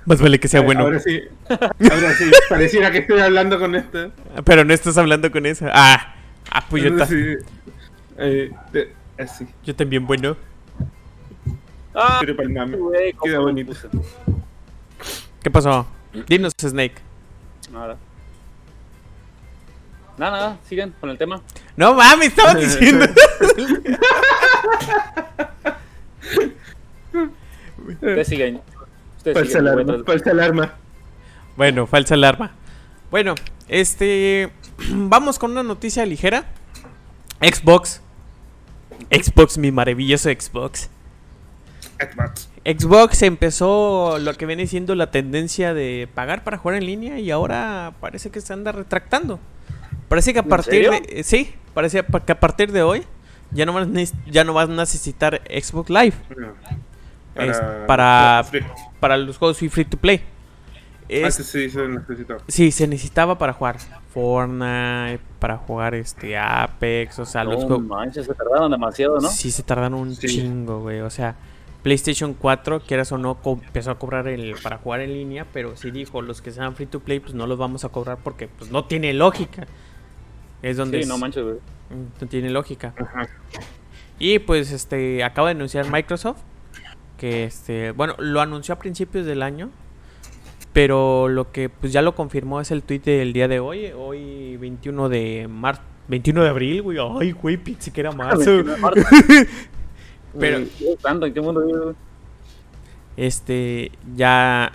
Más 0.05 0.21
vale 0.21 0.39
que 0.39 0.47
sea 0.47 0.61
bueno. 0.61 0.81
Ahora 0.81 0.99
sí. 0.99 1.21
Ahora 1.49 2.13
sí. 2.13 2.29
Pareciera 2.49 2.91
que 2.91 2.99
estoy 2.99 3.19
hablando 3.19 3.59
con 3.59 3.73
esta. 3.75 4.11
Pero 4.45 4.63
no 4.63 4.71
estás 4.73 4.95
hablando 4.97 5.31
con 5.31 5.45
esa. 5.47 5.71
Ah, 5.73 6.13
ah 6.51 6.65
pues 6.69 6.83
yo, 6.83 7.05
Sí. 7.05 7.35
Eh, 8.17 8.51
de- 8.71 8.93
así. 9.17 9.47
yo 9.63 9.75
también, 9.75 10.05
bueno. 10.05 10.37
¡Ah! 11.95 12.17
Pero 12.21 12.35
para 12.35 12.47
el 12.47 12.53
mame. 12.53 12.77
güey, 12.77 13.13
¿cómo 13.13 13.23
Queda 13.23 13.39
bonito. 13.39 13.73
¿Qué 15.41 15.49
pasó? 15.49 15.87
Dinos, 16.27 16.53
Snake. 16.59 16.95
Nada. 17.71 17.97
Nada, 20.17 20.31
nada, 20.37 20.57
sigan 20.69 20.93
con 21.01 21.09
el 21.09 21.17
tema. 21.17 21.41
No 21.75 21.95
mames, 21.95 22.27
estaba 22.27 22.53
diciendo. 22.59 23.07
Ustedes 27.87 28.27
siguen. 28.27 28.61
Ustedes 29.17 29.35
Falsa 29.37 29.51
siguen. 29.59 29.67
alarma. 29.67 29.83
mientras- 29.93 30.05
Falsa 30.05 30.31
alarma. 30.31 30.73
Bueno, 31.57 31.87
falsa 31.87 32.13
alarma. 32.15 32.51
Bueno, 33.09 33.35
este. 33.67 34.51
Vamos 34.93 35.37
con 35.39 35.51
una 35.51 35.63
noticia 35.63 36.05
ligera. 36.05 36.45
Xbox. 37.41 38.01
Xbox, 39.09 39.57
mi 39.57 39.71
maravilloso 39.71 40.29
Xbox. 40.29 40.89
Xbox. 41.99 42.49
Xbox 42.63 43.21
empezó 43.23 44.17
lo 44.19 44.33
que 44.35 44.45
viene 44.45 44.67
siendo 44.67 44.93
la 44.95 45.09
tendencia 45.11 45.73
de 45.73 46.07
pagar 46.13 46.43
para 46.43 46.57
jugar 46.57 46.77
en 46.77 46.85
línea 46.85 47.19
y 47.19 47.31
ahora 47.31 47.93
parece 47.99 48.29
que 48.29 48.41
se 48.41 48.53
anda 48.53 48.71
retractando. 48.71 49.39
Parece 50.07 50.33
que 50.33 50.39
a 50.39 50.43
¿En 50.43 50.49
partir 50.49 50.73
serio? 50.73 50.91
de. 50.91 51.19
eh, 51.19 51.23
Sí, 51.23 51.53
parece 51.73 52.03
pa- 52.03 52.23
que 52.23 52.31
a 52.31 52.39
partir 52.39 52.71
de 52.71 52.83
hoy 52.83 53.03
ya 53.51 53.65
no, 53.65 53.73
vas, 53.73 53.87
ya 54.27 54.43
no 54.43 54.53
vas 54.53 54.69
a 54.69 54.73
necesitar 54.73 55.41
Xbox 55.49 55.89
Live 55.89 56.13
No. 56.37 56.53
Es 57.35 57.61
para- 57.87 58.45
para 58.99 59.17
los 59.17 59.37
juegos 59.37 59.57
free 59.57 59.69
free 59.69 59.85
to 59.85 59.97
play. 59.97 60.21
Es- 61.07 61.23
Antes 61.39 61.45
sí 61.47 61.69
se 61.69 61.87
necesitaba. 61.87 62.41
Sí, 62.47 62.71
se 62.71 62.87
necesitaba 62.87 63.37
para 63.37 63.53
jugar 63.53 63.77
Fortnite, 64.13 65.19
para 65.39 65.57
jugar 65.57 65.95
este 65.95 66.37
Apex, 66.37 67.19
o 67.19 67.25
sea, 67.25 67.43
los 67.43 67.61
No 67.61 67.67
juegos. 67.67 67.83
manches, 67.85 68.25
se 68.25 68.33
tardaron 68.33 68.71
demasiado, 68.71 69.19
¿no? 69.19 69.27
Sí, 69.29 69.51
se 69.51 69.63
tardaron 69.63 69.93
un 69.95 70.15
Sí. 70.15 70.27
chingo, 70.27 70.81
güey. 70.81 71.01
O 71.01 71.09
sea, 71.09 71.35
PlayStation 71.83 72.33
4, 72.33 72.81
quieras 72.81 73.11
o 73.11 73.17
no, 73.17 73.37
empezó 73.45 73.91
a 73.91 73.97
cobrar 73.99 74.27
el 74.27 74.55
para 74.61 74.77
jugar 74.77 75.01
en 75.01 75.13
línea, 75.13 75.45
pero 75.51 75.75
sí 75.75 75.89
dijo, 75.91 76.21
los 76.21 76.41
que 76.41 76.51
sean 76.51 76.75
free 76.75 76.85
to 76.85 76.99
play, 76.99 77.19
pues 77.19 77.33
no 77.33 77.47
los 77.47 77.57
vamos 77.57 77.83
a 77.85 77.89
cobrar 77.89 78.17
porque 78.23 78.47
pues 78.47 78.71
no 78.71 78.85
tiene 78.85 79.13
lógica. 79.13 79.65
Es 80.61 80.77
donde 80.77 80.97
Sí, 80.99 81.03
es- 81.03 81.07
no 81.09 81.17
manches, 81.17 81.43
güey. 81.43 81.57
No 82.19 82.27
tiene 82.27 82.49
lógica. 82.49 82.93
Ajá. 82.97 83.27
Y 84.19 84.39
pues 84.39 84.71
este 84.71 85.23
acaba 85.23 85.47
de 85.49 85.55
anunciar 85.55 85.91
Microsoft 85.91 86.41
que 87.21 87.43
este, 87.43 87.91
bueno, 87.91 88.15
lo 88.17 88.41
anunció 88.41 88.73
a 88.73 88.79
principios 88.79 89.27
del 89.27 89.43
año, 89.43 89.69
pero 90.73 91.27
lo 91.27 91.51
que 91.51 91.69
pues 91.69 91.93
ya 91.93 92.01
lo 92.01 92.15
confirmó 92.15 92.59
es 92.61 92.71
el 92.71 92.81
tweet 92.81 93.01
del 93.01 93.31
día 93.31 93.47
de 93.47 93.59
hoy, 93.59 93.91
hoy 93.95 94.57
21 94.57 95.07
de 95.07 95.47
marzo, 95.47 95.83
21 96.07 96.41
de 96.43 96.49
abril, 96.49 96.81
güey. 96.81 96.97
Ay, 97.19 97.31
güey, 97.31 97.57
pensé 97.57 97.91
que 97.91 98.01
era 98.01 98.11
marzo. 98.11 98.63
Pero- 100.39 100.57
¿en 100.57 101.33
qué 101.33 101.41
mundo? 101.41 101.95
Este 103.17 103.91
ya 104.15 104.71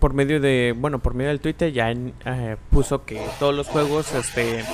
por 0.00 0.12
medio 0.12 0.40
de, 0.40 0.74
bueno, 0.76 0.98
por 0.98 1.14
medio 1.14 1.28
del 1.28 1.40
Twitter 1.40 1.72
ya 1.72 1.92
eh, 1.92 2.56
puso 2.70 3.04
que 3.04 3.24
todos 3.38 3.54
los 3.54 3.68
juegos 3.68 4.12
este 4.14 4.64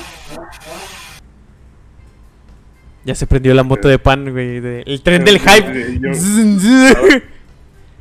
ya 3.06 3.14
se 3.14 3.26
prendió 3.26 3.54
la 3.54 3.62
moto 3.62 3.88
de 3.88 3.98
pan, 3.98 4.30
güey, 4.32 4.60
de- 4.60 4.82
el 4.82 5.00
tren 5.02 5.24
del 5.24 5.38
hype. 5.38 5.98
Yo- 6.00 6.10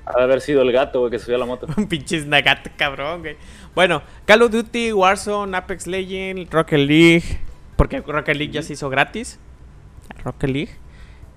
Ha 0.08 0.18
de 0.18 0.24
haber 0.24 0.42
sido 0.42 0.62
el 0.62 0.72
gato, 0.72 1.00
güey, 1.00 1.12
que 1.12 1.20
subió 1.20 1.36
a 1.36 1.40
la 1.40 1.46
moto. 1.46 1.68
Un 1.78 1.88
pinche 1.88 2.20
nagato 2.26 2.70
cabrón, 2.76 3.22
güey. 3.22 3.38
Bueno, 3.74 4.02
Call 4.26 4.42
of 4.44 4.52
Duty, 4.52 4.92
Warzone, 4.94 5.56
Apex 5.56 5.88
Legends, 5.88 6.50
Rocket 6.52 6.80
League. 6.80 7.40
Porque 7.76 8.02
Rocket 8.02 8.36
League 8.36 8.52
ya 8.54 8.62
se 8.62 8.74
hizo 8.74 8.90
gratis. 8.90 9.40
Rocket 10.24 10.50
League. 10.50 10.72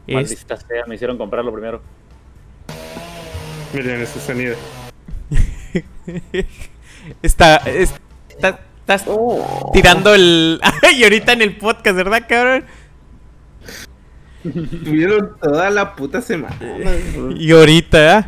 Es, 0.07 0.15
Maldita 0.15 0.57
sea, 0.57 0.85
me 0.87 0.95
hicieron 0.95 1.19
comprarlo 1.19 1.53
primero. 1.53 1.83
Miren 3.75 4.01
ese 4.01 4.21
sonido. 4.21 4.57
está, 7.23 7.57
es- 7.59 7.95
está- 8.31 8.61
estás 8.81 9.05
tirando 9.73 10.15
el. 10.15 10.61
y 10.97 11.03
ahorita 11.05 11.33
en 11.33 11.43
el 11.43 11.57
podcast, 11.57 11.97
¿verdad, 11.97 12.25
cabrón? 12.29 12.65
Tuvieron 14.85 15.37
toda 15.41 15.71
la 15.71 15.97
puta 15.97 16.21
semana. 16.21 16.57
Y 17.37 17.51
ahorita, 17.53 18.19
¿eh? 18.19 18.25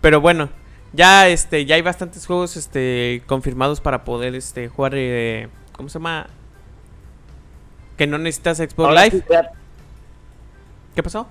Pero 0.00 0.20
bueno, 0.20 0.48
ya 0.92 1.28
este, 1.28 1.64
ya 1.64 1.74
hay 1.74 1.82
bastantes 1.82 2.26
juegos 2.26 2.56
este 2.56 3.22
confirmados 3.26 3.80
para 3.80 4.04
poder 4.04 4.34
este 4.34 4.68
jugar 4.68 4.92
eh, 4.94 5.48
¿cómo 5.72 5.88
se 5.88 5.98
llama? 5.98 6.26
Que 7.96 8.06
no 8.06 8.18
necesitas 8.18 8.58
Xbox 8.58 8.78
Ahora 8.78 9.04
Live. 9.04 9.18
sí, 9.18 9.34
¿Qué 10.94 11.02
pasó? 11.02 11.26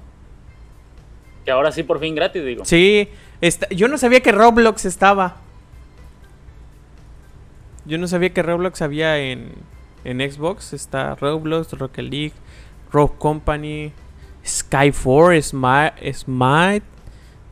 que 1.46 1.52
ahora 1.52 1.72
sí 1.72 1.84
por 1.84 2.00
fin 2.00 2.16
gratis, 2.16 2.44
digo. 2.44 2.66
Sí, 2.66 3.08
está, 3.40 3.70
yo 3.70 3.88
no 3.88 3.98
sabía 3.98 4.22
que 4.22 4.32
Roblox 4.32 4.86
estaba. 4.86 5.38
Yo 7.86 8.00
no 8.00 8.08
sabía 8.08 8.34
que 8.34 8.42
Roblox 8.42 8.82
había 8.82 9.20
en, 9.20 9.54
en 10.04 10.20
Xbox. 10.32 10.74
Está 10.74 11.14
Roblox, 11.16 11.74
Rocket 11.74 12.06
League, 12.06 12.34
Rogue 12.92 13.14
Company, 13.20 13.94
Sky 14.46 14.92
4, 14.92 15.42
Smite, 15.42 16.84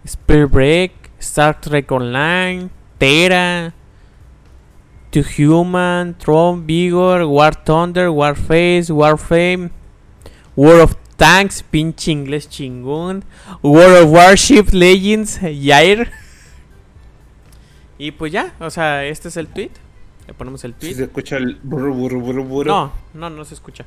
Spear 0.05 0.47
Break, 0.47 0.91
Star 1.19 1.59
Trek 1.59 1.91
Online, 1.91 2.69
Terra, 2.99 3.73
To 5.11 5.21
Human, 5.37 6.15
Tron, 6.17 6.65
Vigor, 6.65 7.25
War 7.25 7.53
Thunder, 7.55 8.09
Warface, 8.11 8.89
Warframe, 8.91 9.69
War 10.55 10.81
of 10.81 10.95
Tanks, 11.17 11.63
pinche 11.63 12.11
inglés 12.11 12.49
chingón, 12.49 13.23
War 13.61 14.03
of 14.03 14.11
Warship, 14.11 14.73
Legends, 14.73 15.39
Yair. 15.41 16.11
Y 17.97 18.11
pues 18.11 18.31
ya, 18.31 18.53
o 18.59 18.69
sea, 18.69 19.05
este 19.05 19.29
es 19.29 19.37
el 19.37 19.47
tweet. 19.47 19.71
Le 20.27 20.33
ponemos 20.33 20.63
el 20.63 20.73
Si 20.73 20.79
tweet. 20.79 20.93
se 20.95 21.03
escucha 21.03 21.37
el 21.37 21.55
burro, 21.63 21.93
burro, 21.93 22.19
burro, 22.19 22.43
burro. 22.43 22.71
No, 22.71 22.91
no, 23.13 23.29
no 23.29 23.45
se 23.45 23.53
escucha. 23.53 23.85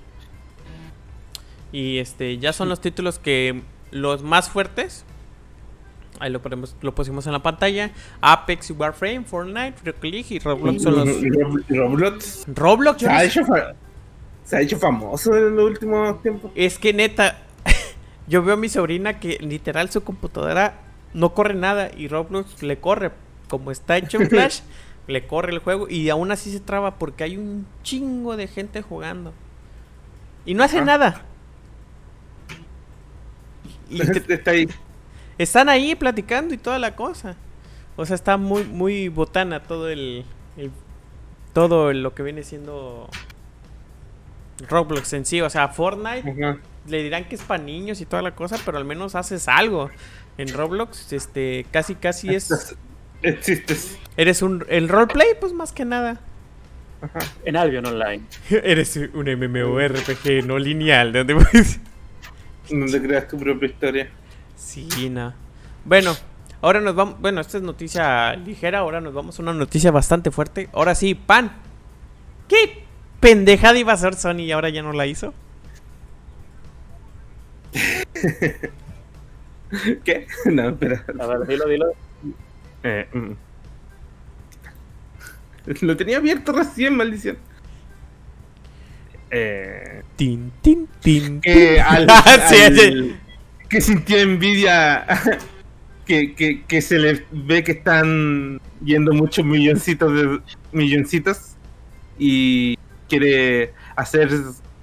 Y 1.72 1.98
este, 1.98 2.38
ya 2.38 2.52
son 2.52 2.68
los 2.68 2.80
títulos 2.80 3.18
que 3.18 3.62
los 3.90 4.22
más 4.22 4.48
fuertes. 4.48 5.04
Ahí 6.18 6.30
lo 6.30 6.40
ponemos, 6.40 6.74
lo 6.80 6.94
pusimos 6.94 7.26
en 7.26 7.32
la 7.32 7.42
pantalla. 7.42 7.90
Apex 8.22 8.70
y 8.70 8.72
Warframe, 8.72 9.24
Fortnite, 9.24 9.74
Rocket 9.84 10.04
League 10.04 10.26
y 10.30 10.38
Roblox 10.38 10.82
son 10.82 10.94
los. 10.96 11.08
Rob- 11.08 11.64
Roblox 11.68 12.46
Roblox, 12.54 13.00
se 13.00 13.08
ha, 13.08 13.24
hecho 13.24 13.44
fa- 13.44 13.74
se 14.44 14.56
ha 14.56 14.60
hecho 14.62 14.78
famoso 14.78 15.36
en 15.36 15.54
los 15.56 15.64
últimos 15.66 16.22
tiempos. 16.22 16.50
es 16.54 16.78
que 16.78 16.94
neta, 16.94 17.38
yo 18.28 18.42
veo 18.42 18.54
a 18.54 18.56
mi 18.56 18.70
sobrina 18.70 19.20
que 19.20 19.36
literal 19.40 19.90
su 19.90 20.02
computadora 20.04 20.78
no 21.12 21.34
corre 21.34 21.52
nada 21.54 21.90
y 21.94 22.08
Roblox 22.08 22.62
le 22.62 22.78
corre. 22.78 23.10
Como 23.48 23.70
está 23.70 23.98
hecho 23.98 24.18
en 24.18 24.30
Flash, 24.30 24.60
le 25.08 25.26
corre 25.26 25.52
el 25.52 25.58
juego 25.58 25.86
y 25.86 26.08
aún 26.08 26.30
así 26.32 26.50
se 26.50 26.60
traba 26.60 26.94
porque 26.98 27.24
hay 27.24 27.36
un 27.36 27.66
chingo 27.82 28.38
de 28.38 28.46
gente 28.46 28.80
jugando. 28.80 29.34
Y 30.46 30.54
no 30.54 30.64
hace 30.64 30.78
Ah. 30.78 30.84
nada. 30.84 31.22
Y 33.90 33.98
te- 34.00 34.34
Está 34.34 34.50
ahí. 34.52 34.68
están 35.38 35.68
ahí 35.68 35.94
platicando 35.94 36.54
y 36.54 36.58
toda 36.58 36.78
la 36.78 36.94
cosa. 36.96 37.36
O 37.96 38.04
sea, 38.04 38.14
está 38.14 38.36
muy, 38.36 38.64
muy 38.64 39.08
botana 39.08 39.62
todo 39.62 39.88
el, 39.88 40.24
el- 40.56 40.70
todo 41.52 41.92
lo 41.92 42.14
que 42.14 42.22
viene 42.22 42.42
siendo 42.42 43.08
Roblox 44.68 45.12
en 45.12 45.24
sí. 45.24 45.40
O 45.40 45.50
sea, 45.50 45.68
Fortnite 45.68 46.30
Ajá. 46.30 46.58
le 46.86 47.02
dirán 47.02 47.24
que 47.28 47.34
es 47.34 47.42
para 47.42 47.62
niños 47.62 48.00
y 48.00 48.06
toda 48.06 48.22
la 48.22 48.34
cosa, 48.34 48.56
pero 48.64 48.78
al 48.78 48.84
menos 48.84 49.14
haces 49.14 49.48
algo. 49.48 49.90
En 50.38 50.48
Roblox, 50.52 51.12
este, 51.12 51.66
casi 51.70 51.94
casi 51.94 52.34
es. 52.34 52.76
Existes. 53.22 53.98
Eres 54.18 54.42
un. 54.42 54.64
El 54.68 54.88
roleplay, 54.88 55.28
pues 55.40 55.52
más 55.54 55.72
que 55.72 55.84
nada. 55.86 56.20
Ajá. 57.00 57.18
En 57.44 57.56
Albion 57.56 57.86
Online. 57.86 58.22
Eres 58.50 58.96
un 58.96 59.24
MMORPG 59.26 60.44
no 60.46 60.58
lineal. 60.58 61.12
Donde 61.12 61.34
puedes- 61.36 61.80
Donde 62.70 63.02
creas 63.02 63.28
tu 63.28 63.38
propia 63.38 63.68
historia. 63.68 64.10
Sí, 64.56 65.10
no. 65.10 65.34
Bueno, 65.84 66.16
ahora 66.62 66.80
nos 66.80 66.94
vamos. 66.94 67.20
Bueno, 67.20 67.40
esta 67.40 67.58
es 67.58 67.62
noticia 67.62 68.34
ligera. 68.34 68.80
Ahora 68.80 69.00
nos 69.00 69.14
vamos 69.14 69.38
a 69.38 69.42
una 69.42 69.52
noticia 69.52 69.90
bastante 69.90 70.30
fuerte. 70.30 70.68
Ahora 70.72 70.94
sí, 70.94 71.14
pan. 71.14 71.52
¿Qué 72.48 72.84
pendejada 73.20 73.78
iba 73.78 73.92
a 73.92 73.94
hacer 73.94 74.14
Sony 74.14 74.40
y 74.40 74.52
ahora 74.52 74.68
ya 74.68 74.82
no 74.82 74.92
la 74.92 75.06
hizo? 75.06 75.34
¿Qué? 80.04 80.26
No, 80.46 80.70
espera. 80.70 81.04
A 81.20 81.26
ver, 81.26 81.46
dilo, 81.46 81.68
dilo. 81.68 81.86
Eh, 82.82 83.08
mm. 83.12 83.32
Lo 85.82 85.96
tenía 85.96 86.18
abierto 86.18 86.52
recién, 86.52 86.96
maldición. 86.96 87.38
Eh, 89.30 90.02
Tin, 90.16 90.52
tin, 90.62 90.88
tin. 91.00 91.40
que 91.40 91.80
al, 91.80 92.06
Sí, 92.48 92.56
al- 92.62 92.76
sí. 92.78 93.16
que 93.68 93.80
sintió 93.80 94.18
envidia 94.18 95.04
que, 96.06 96.34
que, 96.34 96.62
que 96.64 96.80
se 96.80 96.98
le 96.98 97.24
ve 97.32 97.64
que 97.64 97.72
están 97.72 98.60
yendo 98.84 99.12
muchos 99.12 99.44
milloncitos 99.44 100.14
de 100.14 100.40
milloncitos 100.72 101.56
y 102.18 102.78
quiere 103.08 103.74
hacer 103.96 104.30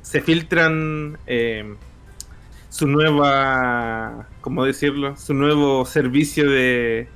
se 0.02 0.22
filtran 0.22 1.18
eh, 1.26 1.74
su 2.70 2.88
nueva 2.88 4.28
cómo 4.41 4.66
decirlo 4.66 5.16
su 5.16 5.34
nuevo 5.34 5.86
servicio 5.86 6.50
de 6.50 7.08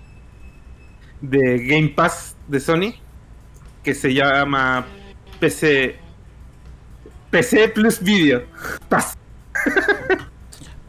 de 1.21 1.59
Game 1.67 1.89
Pass 1.89 2.36
de 2.47 2.59
Sony 2.61 2.93
que 3.84 3.93
se 3.93 4.13
llama 4.13 4.86
PC 5.39 5.97
PC 7.39 7.69
Plus 7.69 7.99
Video 8.01 8.43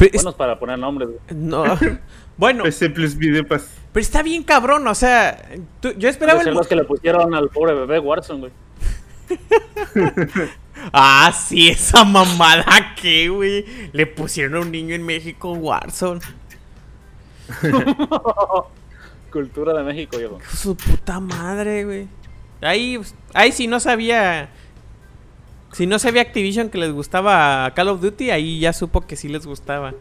es- 0.01 0.13
Buenos 0.13 0.35
para 0.37 0.59
poner 0.59 0.79
nombres. 0.79 1.09
güey. 1.11 1.21
no. 1.31 1.65
Bueno, 2.37 2.63
PC 2.63 2.91
Plus 2.91 3.17
Video 3.17 3.45
Pass 3.47 3.69
pero 3.93 4.03
está 4.03 4.23
bien 4.23 4.45
cabrón. 4.45 4.87
O 4.87 4.95
sea, 4.95 5.43
tú- 5.81 5.93
yo 5.99 6.09
esperaba 6.09 6.41
el. 6.43 6.55
los 6.55 6.69
que 6.69 6.77
le 6.77 6.85
pusieron 6.85 7.35
al 7.35 7.49
pobre 7.49 7.75
bebé 7.75 7.99
Warzone, 7.99 8.41
güey. 8.41 8.53
Ah, 10.93 11.33
sí, 11.37 11.69
esa 11.69 12.05
mamada 12.05 12.95
que, 12.95 13.29
güey. 13.29 13.65
Le 13.93 14.07
pusieron 14.07 14.55
a 14.55 14.61
un 14.61 14.71
niño 14.71 14.95
en 14.95 15.05
México 15.05 15.53
Warzone. 15.53 16.21
Cultura 19.33 19.73
de 19.75 19.83
México, 19.83 20.19
yo. 20.21 20.39
Su 20.55 20.77
puta 20.77 21.19
madre, 21.19 21.85
güey. 21.85 22.09
Ahí, 22.61 23.01
ahí 23.35 23.51
si 23.51 23.67
no 23.67 23.81
sabía. 23.81 24.51
Si 25.73 25.87
no 25.87 25.99
sabía 25.99 26.23
Activision 26.23 26.71
que 26.71 26.79
les 26.79 26.93
gustaba 26.93 27.73
Call 27.75 27.89
of 27.89 28.01
Duty, 28.01 28.31
ahí 28.31 28.61
ya 28.61 28.73
supo 28.73 29.07
que 29.07 29.17
sí 29.17 29.29
les 29.29 29.47
gustaba. 29.47 29.95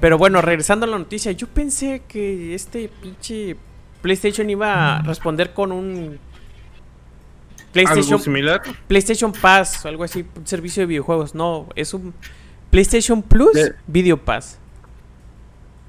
Pero 0.00 0.16
bueno, 0.18 0.40
regresando 0.40 0.86
a 0.86 0.88
la 0.88 0.98
noticia, 0.98 1.32
yo 1.32 1.46
pensé 1.46 2.02
que 2.08 2.54
este 2.54 2.88
pinche 3.02 3.56
PlayStation 4.00 4.48
iba 4.48 4.96
a 4.96 5.02
responder 5.02 5.52
con 5.52 5.70
un 5.70 6.18
algo 6.18 7.72
PlayStation, 7.72 8.20
similar 8.20 8.62
PlayStation 8.88 9.32
Pass 9.32 9.84
o 9.84 9.88
algo 9.88 10.02
así, 10.04 10.24
un 10.34 10.46
servicio 10.46 10.80
de 10.82 10.86
videojuegos. 10.86 11.34
No, 11.34 11.68
es 11.76 11.92
un 11.94 12.14
PlayStation 12.70 13.22
Plus 13.22 13.52
De- 13.52 13.74
Video 13.86 14.16
Pass. 14.16 14.58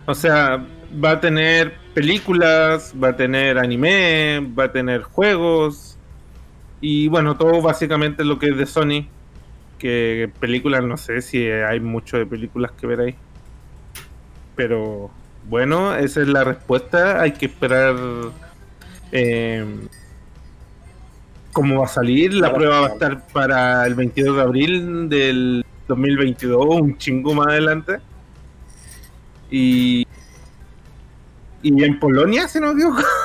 O 0.06 0.14
sea, 0.14 0.66
va 1.04 1.12
a 1.12 1.22
tener 1.22 1.76
películas, 1.94 2.94
va 3.02 3.10
a 3.10 3.16
tener 3.16 3.58
anime, 3.58 4.42
va 4.58 4.66
a 4.66 4.72
tener 4.72 5.04
juegos 5.04 5.91
y 6.82 7.08
bueno, 7.08 7.38
todo 7.38 7.62
básicamente 7.62 8.26
lo 8.26 8.40
que 8.40 8.50
es 8.50 8.58
de 8.58 8.66
Sony. 8.66 9.08
Que 9.78 10.32
películas, 10.40 10.84
no 10.84 10.98
sé 10.98 11.22
si 11.22 11.44
hay 11.48 11.80
mucho 11.80 12.18
de 12.18 12.26
películas 12.26 12.72
que 12.72 12.88
ver 12.88 13.00
ahí. 13.00 13.16
Pero 14.56 15.12
bueno, 15.48 15.96
esa 15.96 16.22
es 16.22 16.28
la 16.28 16.44
respuesta. 16.44 17.22
Hay 17.22 17.34
que 17.34 17.46
esperar 17.46 17.96
eh, 19.12 19.66
cómo 21.52 21.80
va 21.80 21.86
a 21.86 21.90
salir. 21.90 22.34
La 22.34 22.54
prueba 22.54 22.82
va 22.82 22.88
a 22.88 22.90
estar 22.90 23.28
para 23.28 23.86
el 23.86 23.96
22 23.96 24.36
de 24.36 24.42
abril 24.42 25.10
del 25.10 25.66
2022, 25.88 26.66
un 26.66 26.98
chingo 26.98 27.34
más 27.34 27.48
adelante. 27.48 28.00
Y, 29.50 30.08
y 31.62 31.84
en 31.84 32.00
Polonia, 32.00 32.48
si 32.48 32.60
no 32.60 32.74
me 32.74 32.82
equivoco. 32.82 33.02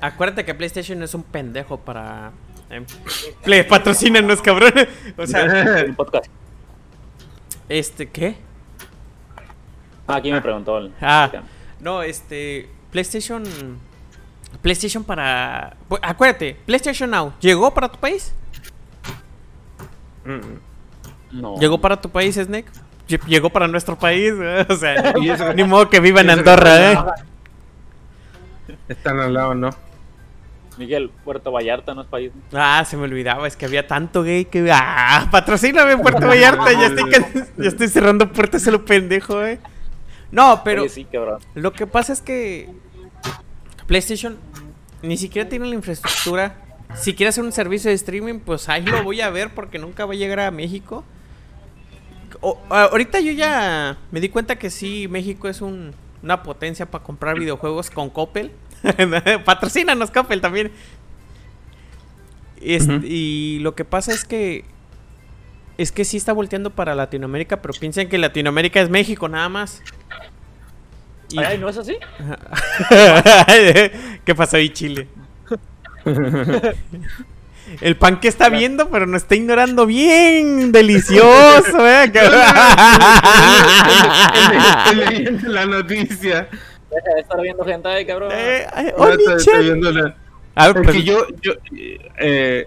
Acuérdate 0.00 0.44
que 0.44 0.54
PlayStation 0.54 1.02
es 1.02 1.14
un 1.14 1.22
pendejo 1.22 1.78
para. 1.78 2.32
Eh, 2.70 2.84
Play, 3.44 3.62
patrocínanos, 3.64 4.40
cabrón. 4.42 4.72
O 5.16 5.26
sea, 5.26 5.84
Un 5.88 5.94
podcast. 5.94 6.26
este, 7.68 8.08
¿qué? 8.08 8.36
Ah, 10.06 10.16
aquí 10.16 10.32
me 10.32 10.40
preguntó. 10.40 10.78
el- 10.78 10.92
Ah, 11.00 11.30
no, 11.80 12.02
este. 12.02 12.68
PlayStation. 12.90 13.42
PlayStation 14.62 15.04
para. 15.04 15.76
Bu- 15.88 15.98
Acuérdate, 16.02 16.56
PlayStation 16.66 17.10
Now, 17.10 17.32
¿llegó 17.40 17.72
para 17.74 17.88
tu 17.88 17.98
país? 17.98 18.32
Mm, 20.24 21.40
No. 21.40 21.58
¿Llegó 21.58 21.78
para 21.80 22.00
tu 22.00 22.08
país, 22.08 22.34
Snake? 22.36 22.68
Lle- 23.08 23.24
Llegó 23.26 23.50
para 23.50 23.68
nuestro 23.68 23.98
país, 23.98 24.32
o 24.68 24.76
sea, 24.76 25.12
ni 25.54 25.64
modo 25.64 25.88
que 25.90 26.00
viva 26.00 26.20
en 26.22 26.30
Andorra, 26.30 26.92
¿eh? 26.92 26.98
Están 28.88 29.20
al 29.20 29.34
lado, 29.34 29.54
¿no? 29.54 29.70
Miguel, 30.78 31.10
Puerto 31.24 31.50
Vallarta 31.50 31.92
no 31.94 32.02
es 32.02 32.06
país. 32.08 32.30
¿no? 32.52 32.58
Ah, 32.60 32.84
se 32.84 32.96
me 32.96 33.02
olvidaba, 33.04 33.46
es 33.48 33.56
que 33.56 33.66
había 33.66 33.86
tanto 33.86 34.22
gay 34.22 34.44
que. 34.44 34.70
¡Ah! 34.72 35.28
Patrocíname, 35.30 35.96
Puerto 35.98 36.26
Vallarta, 36.26 36.72
ya 36.72 36.86
estoy, 36.86 37.10
can- 37.10 37.48
ya 37.56 37.68
estoy 37.68 37.88
cerrando 37.88 38.32
puertas 38.32 38.66
a 38.68 38.70
lo 38.70 38.84
pendejo, 38.84 39.44
¿eh? 39.44 39.58
No, 40.30 40.62
pero. 40.64 40.82
Oye, 40.82 40.90
sí, 40.90 41.04
cabrón. 41.04 41.40
Lo 41.54 41.72
que 41.72 41.86
pasa 41.88 42.12
es 42.12 42.20
que 42.22 42.68
PlayStation 43.86 44.36
ni 45.02 45.16
siquiera 45.16 45.48
tiene 45.48 45.66
la 45.66 45.74
infraestructura. 45.74 46.54
Si 46.94 47.14
quiere 47.14 47.28
hacer 47.30 47.44
un 47.44 47.52
servicio 47.52 47.90
de 47.90 47.94
streaming, 47.96 48.38
pues 48.40 48.68
ahí 48.68 48.82
lo 48.84 49.02
voy 49.02 49.20
a 49.20 49.30
ver 49.30 49.52
porque 49.54 49.78
nunca 49.78 50.06
va 50.06 50.12
a 50.12 50.16
llegar 50.16 50.40
a 50.40 50.50
México. 50.50 51.04
O- 52.40 52.58
ahorita 52.70 53.20
yo 53.20 53.32
ya 53.32 53.96
me 54.10 54.20
di 54.20 54.28
cuenta 54.28 54.56
que 54.56 54.70
sí, 54.70 55.08
México 55.08 55.48
es 55.48 55.60
un- 55.60 55.92
una 56.22 56.42
potencia 56.42 56.86
para 56.86 57.02
comprar 57.02 57.38
videojuegos 57.38 57.90
con 57.90 58.10
Coppel. 58.10 58.52
Patrocínanos 59.44 60.10
Coppel 60.10 60.40
también. 60.40 60.70
Este. 62.60 63.00
Y 63.04 63.58
lo 63.60 63.74
que 63.74 63.84
pasa 63.84 64.12
es 64.12 64.24
que. 64.24 64.64
Es 65.76 65.92
que 65.92 66.04
sí 66.04 66.16
está 66.16 66.32
volteando 66.32 66.70
para 66.70 66.94
Latinoamérica, 66.96 67.62
pero 67.62 67.72
piensan 67.78 68.08
que 68.08 68.18
Latinoamérica 68.18 68.80
es 68.80 68.90
México 68.90 69.28
nada 69.28 69.48
más. 69.48 69.80
Y- 71.30 71.38
Ay, 71.38 71.58
¿no 71.58 71.68
es 71.68 71.76
así? 71.76 71.96
¿Qué 74.24 74.34
pasó 74.34 74.56
ahí, 74.56 74.70
Chile? 74.70 75.06
El 77.82 77.96
pan 77.96 78.18
que 78.18 78.28
está 78.28 78.48
viendo, 78.48 78.88
pero 78.88 79.04
nos 79.06 79.22
está 79.22 79.34
ignorando 79.34 79.84
bien 79.84 80.72
delicioso, 80.72 81.86
¿eh? 81.86 82.10
La 85.42 85.66
noticia. 85.66 86.48
Deja 86.90 87.14
de 87.14 87.20
estar 87.20 87.40
viendo 87.40 87.64
gente 87.64 87.88
ahí, 87.88 88.06
cabrón. 88.06 88.30
Eh, 88.32 88.66
Oni-chan. 88.96 89.18
estoy- 89.20 89.34
estoy 89.36 89.64
viendo 89.64 89.92
la- 89.92 90.16
A 90.54 90.68
ver, 90.68 90.76
Es 90.78 90.82
pues, 90.84 90.96
que 90.96 91.02
yo, 91.04 91.26
yo 91.42 91.52
eh, 92.18 92.66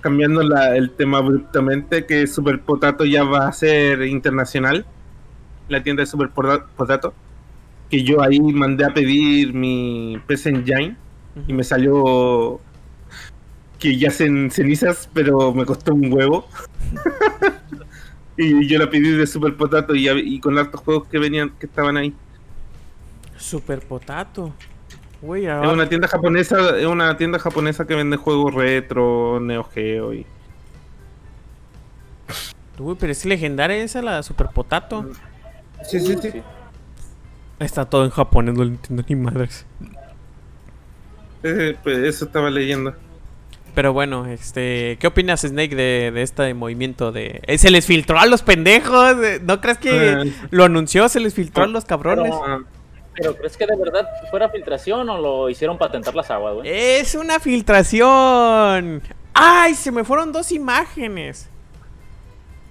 cambiando 0.00 0.42
la- 0.42 0.76
el 0.76 0.90
tema 0.90 1.18
abruptamente, 1.18 2.04
que 2.06 2.26
Super 2.26 2.60
Potato 2.60 3.04
ya 3.04 3.24
va 3.24 3.48
a 3.48 3.52
ser 3.52 4.02
internacional, 4.02 4.84
la 5.68 5.82
tienda 5.82 6.02
de 6.02 6.06
Super 6.06 6.28
Pota- 6.30 6.66
Potato, 6.76 7.14
que 7.90 8.02
yo 8.02 8.22
ahí 8.22 8.38
mandé 8.40 8.84
a 8.84 8.92
pedir 8.94 9.52
mi 9.54 10.20
PC 10.26 10.50
Engine 10.50 10.96
y 11.48 11.52
me 11.52 11.64
salió 11.64 12.60
que 13.78 13.96
ya 13.98 14.08
hacen 14.08 14.50
cenizas, 14.50 15.08
pero 15.12 15.52
me 15.52 15.64
costó 15.64 15.92
un 15.94 16.12
huevo. 16.12 16.46
y 18.36 18.66
yo 18.68 18.78
la 18.78 18.88
pedí 18.90 19.10
de 19.10 19.26
Super 19.26 19.56
Potato 19.56 19.94
y, 19.94 20.08
y 20.08 20.40
con 20.40 20.58
hartos 20.58 20.80
juegos 20.82 21.08
que 21.08 21.18
venían, 21.18 21.50
que 21.58 21.66
estaban 21.66 21.96
ahí. 21.96 22.14
Super 23.36 23.80
Potato. 23.80 24.52
Güey, 25.22 25.46
Es 25.46 25.68
una 25.68 25.88
tienda 25.88 26.06
japonesa, 26.06 26.78
es 26.78 26.86
una 26.86 27.16
tienda 27.16 27.38
japonesa 27.38 27.86
que 27.86 27.94
vende 27.94 28.16
juegos 28.18 28.52
retro, 28.54 29.40
Neo 29.40 29.64
Geo 29.64 30.12
y 30.12 30.26
Uy, 32.78 32.96
pero 32.98 33.12
es 33.12 33.24
legendaria 33.24 33.76
esa, 33.76 34.02
la 34.02 34.22
Super 34.22 34.48
Potato. 34.48 35.08
Sí, 35.84 36.00
sí, 36.00 36.16
sí. 36.20 36.42
Está 37.60 37.84
todo 37.84 38.04
en 38.04 38.10
japonés, 38.10 38.54
no 38.54 38.64
le 38.64 38.70
entiendo 38.72 39.04
ni 39.08 39.14
madres. 39.14 39.64
Eh, 41.44 41.76
pues 41.82 41.98
eso 41.98 42.24
estaba 42.24 42.50
leyendo. 42.50 42.94
Pero 43.74 43.92
bueno, 43.92 44.26
este, 44.26 44.96
¿qué 45.00 45.06
opinas, 45.06 45.40
Snake, 45.42 45.74
de, 45.74 46.10
de 46.12 46.22
este 46.22 46.52
movimiento 46.54 47.12
de... 47.12 47.42
eh, 47.46 47.58
se 47.58 47.70
les 47.70 47.86
filtró 47.86 48.18
a 48.18 48.26
los 48.26 48.42
pendejos, 48.42 49.16
eh, 49.22 49.40
¿no 49.42 49.60
crees 49.60 49.78
que 49.78 50.10
Eh. 50.22 50.32
lo 50.50 50.64
anunció? 50.64 51.08
Se 51.08 51.20
les 51.20 51.34
filtró 51.34 51.64
a 51.64 51.66
los 51.68 51.84
cabrones. 51.84 52.32
Pero- 52.32 52.44
Ah, 52.44 52.60
Pero 53.16 53.36
¿crees 53.36 53.56
que 53.56 53.66
de 53.66 53.76
verdad 53.76 54.08
fuera 54.30 54.48
filtración 54.48 55.08
o 55.08 55.18
lo 55.18 55.48
hicieron 55.48 55.78
patentar 55.78 56.14
las 56.14 56.30
aguas, 56.30 56.54
güey? 56.54 56.68
Es 56.68 57.14
una 57.14 57.38
filtración. 57.38 59.02
¡Ay! 59.32 59.74
Se 59.74 59.92
me 59.92 60.04
fueron 60.04 60.32
dos 60.32 60.50
imágenes. 60.52 61.48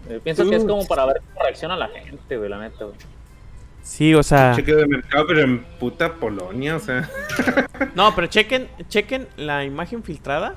Eh, 0.10 0.20
pienso 0.24 0.50
que 0.50 0.58
es 0.58 0.66
como 0.66 0.86
para 0.86 1.06
ver 1.06 1.22
cómo 1.22 1.44
reacciona 1.44 1.78
la 1.78 1.88
gente, 1.88 2.38
güey, 2.38 2.50
la 2.50 2.60
neta, 2.60 2.86
güey. 2.86 2.98
Sí, 3.82 4.14
o 4.14 4.24
sea... 4.24 4.54
chequeo 4.56 4.78
de 4.78 4.88
mercado, 4.88 5.26
pero 5.28 5.42
en 5.42 5.64
puta 5.80 6.14
Polonia, 6.14 6.76
o 6.78 6.80
sea. 6.80 7.10
No, 7.96 8.16
pero 8.16 8.28
chequen, 8.28 8.70
chequen 8.88 9.28
la 9.36 9.66
imagen 9.66 10.04
filtrada. 10.04 10.56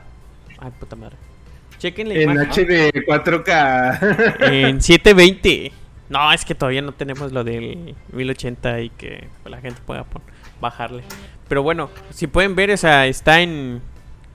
Ay, 0.58 0.70
puta 0.78 0.96
madre. 0.96 1.16
Chequen 1.78 2.08
la 2.08 2.14
En 2.14 2.30
imagen 2.30 2.50
HD 2.50 2.92
4K. 3.04 4.50
en 4.52 4.80
720. 4.80 5.72
No, 6.08 6.32
es 6.32 6.44
que 6.44 6.54
todavía 6.54 6.82
no 6.82 6.92
tenemos 6.92 7.32
lo 7.32 7.42
del 7.42 7.96
1080 8.12 8.80
y 8.80 8.90
que 8.90 9.28
la 9.44 9.60
gente 9.60 9.80
pueda 9.84 10.06
bajarle. 10.60 11.02
Pero 11.48 11.62
bueno, 11.62 11.90
si 12.10 12.26
pueden 12.26 12.54
ver, 12.54 12.70
o 12.70 12.76
sea, 12.76 13.06
está 13.06 13.40
en... 13.40 13.82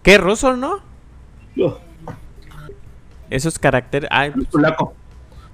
¿Qué? 0.04 0.18
¿Ruso, 0.18 0.56
no? 0.56 0.80
Esos 3.30 3.58
caracteres... 3.60 4.10
El 4.12 4.46
polaco. 4.48 4.94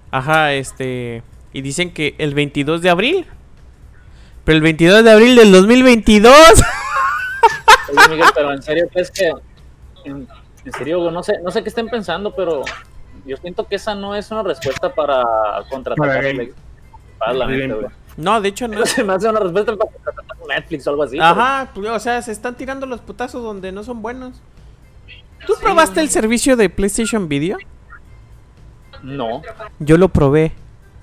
Ajá, 0.09 0.53
este. 0.53 1.21
Y 1.53 1.61
dicen 1.61 1.93
que 1.93 2.15
el 2.17 2.33
22 2.33 2.81
de 2.81 2.89
abril. 2.89 3.25
Pero 4.43 4.55
el 4.55 4.61
22 4.61 5.03
de 5.03 5.11
abril 5.11 5.35
del 5.35 5.51
2022. 5.51 6.33
Oye, 7.89 8.09
Miguel, 8.09 8.29
pero 8.33 8.53
en 8.53 8.61
serio, 8.61 8.87
¿crees 8.91 9.11
que... 9.11 9.31
En, 10.05 10.27
en 10.65 10.73
serio, 10.73 11.11
no 11.11 11.21
sé, 11.21 11.39
no 11.43 11.51
sé 11.51 11.63
qué 11.63 11.69
estén 11.69 11.89
pensando, 11.89 12.33
pero 12.35 12.63
yo 13.27 13.37
siento 13.37 13.67
que 13.67 13.75
esa 13.75 13.93
no 13.95 14.15
es 14.15 14.29
una 14.31 14.43
respuesta 14.43 14.93
para 14.93 15.23
contratar 15.69 15.97
Para 16.07 16.19
a 16.19 16.21
Netflix. 16.21 16.55
Güey. 17.75 17.85
No, 18.17 18.41
de 18.41 18.49
hecho 18.49 18.67
no. 18.67 18.85
Se 18.85 19.03
me 19.03 19.13
hace 19.13 19.29
una 19.29 19.39
respuesta 19.39 19.75
para 19.75 19.91
contratar 19.91 20.25
a 20.43 20.55
Netflix 20.55 20.87
o 20.87 20.89
algo 20.91 21.03
así. 21.03 21.19
Ajá, 21.19 21.69
pues, 21.73 21.89
o 21.89 21.99
sea, 21.99 22.21
se 22.21 22.31
están 22.31 22.55
tirando 22.55 22.85
los 22.85 23.01
putazos 23.01 23.43
donde 23.43 23.71
no 23.71 23.83
son 23.83 24.01
buenos. 24.01 24.41
¿Tú 25.45 25.53
probaste 25.61 25.99
el 26.01 26.09
servicio 26.09 26.55
de 26.57 26.69
PlayStation 26.69 27.27
Video? 27.29 27.57
No. 29.03 29.41
Yo 29.79 29.97
lo 29.97 30.09
probé. 30.09 30.53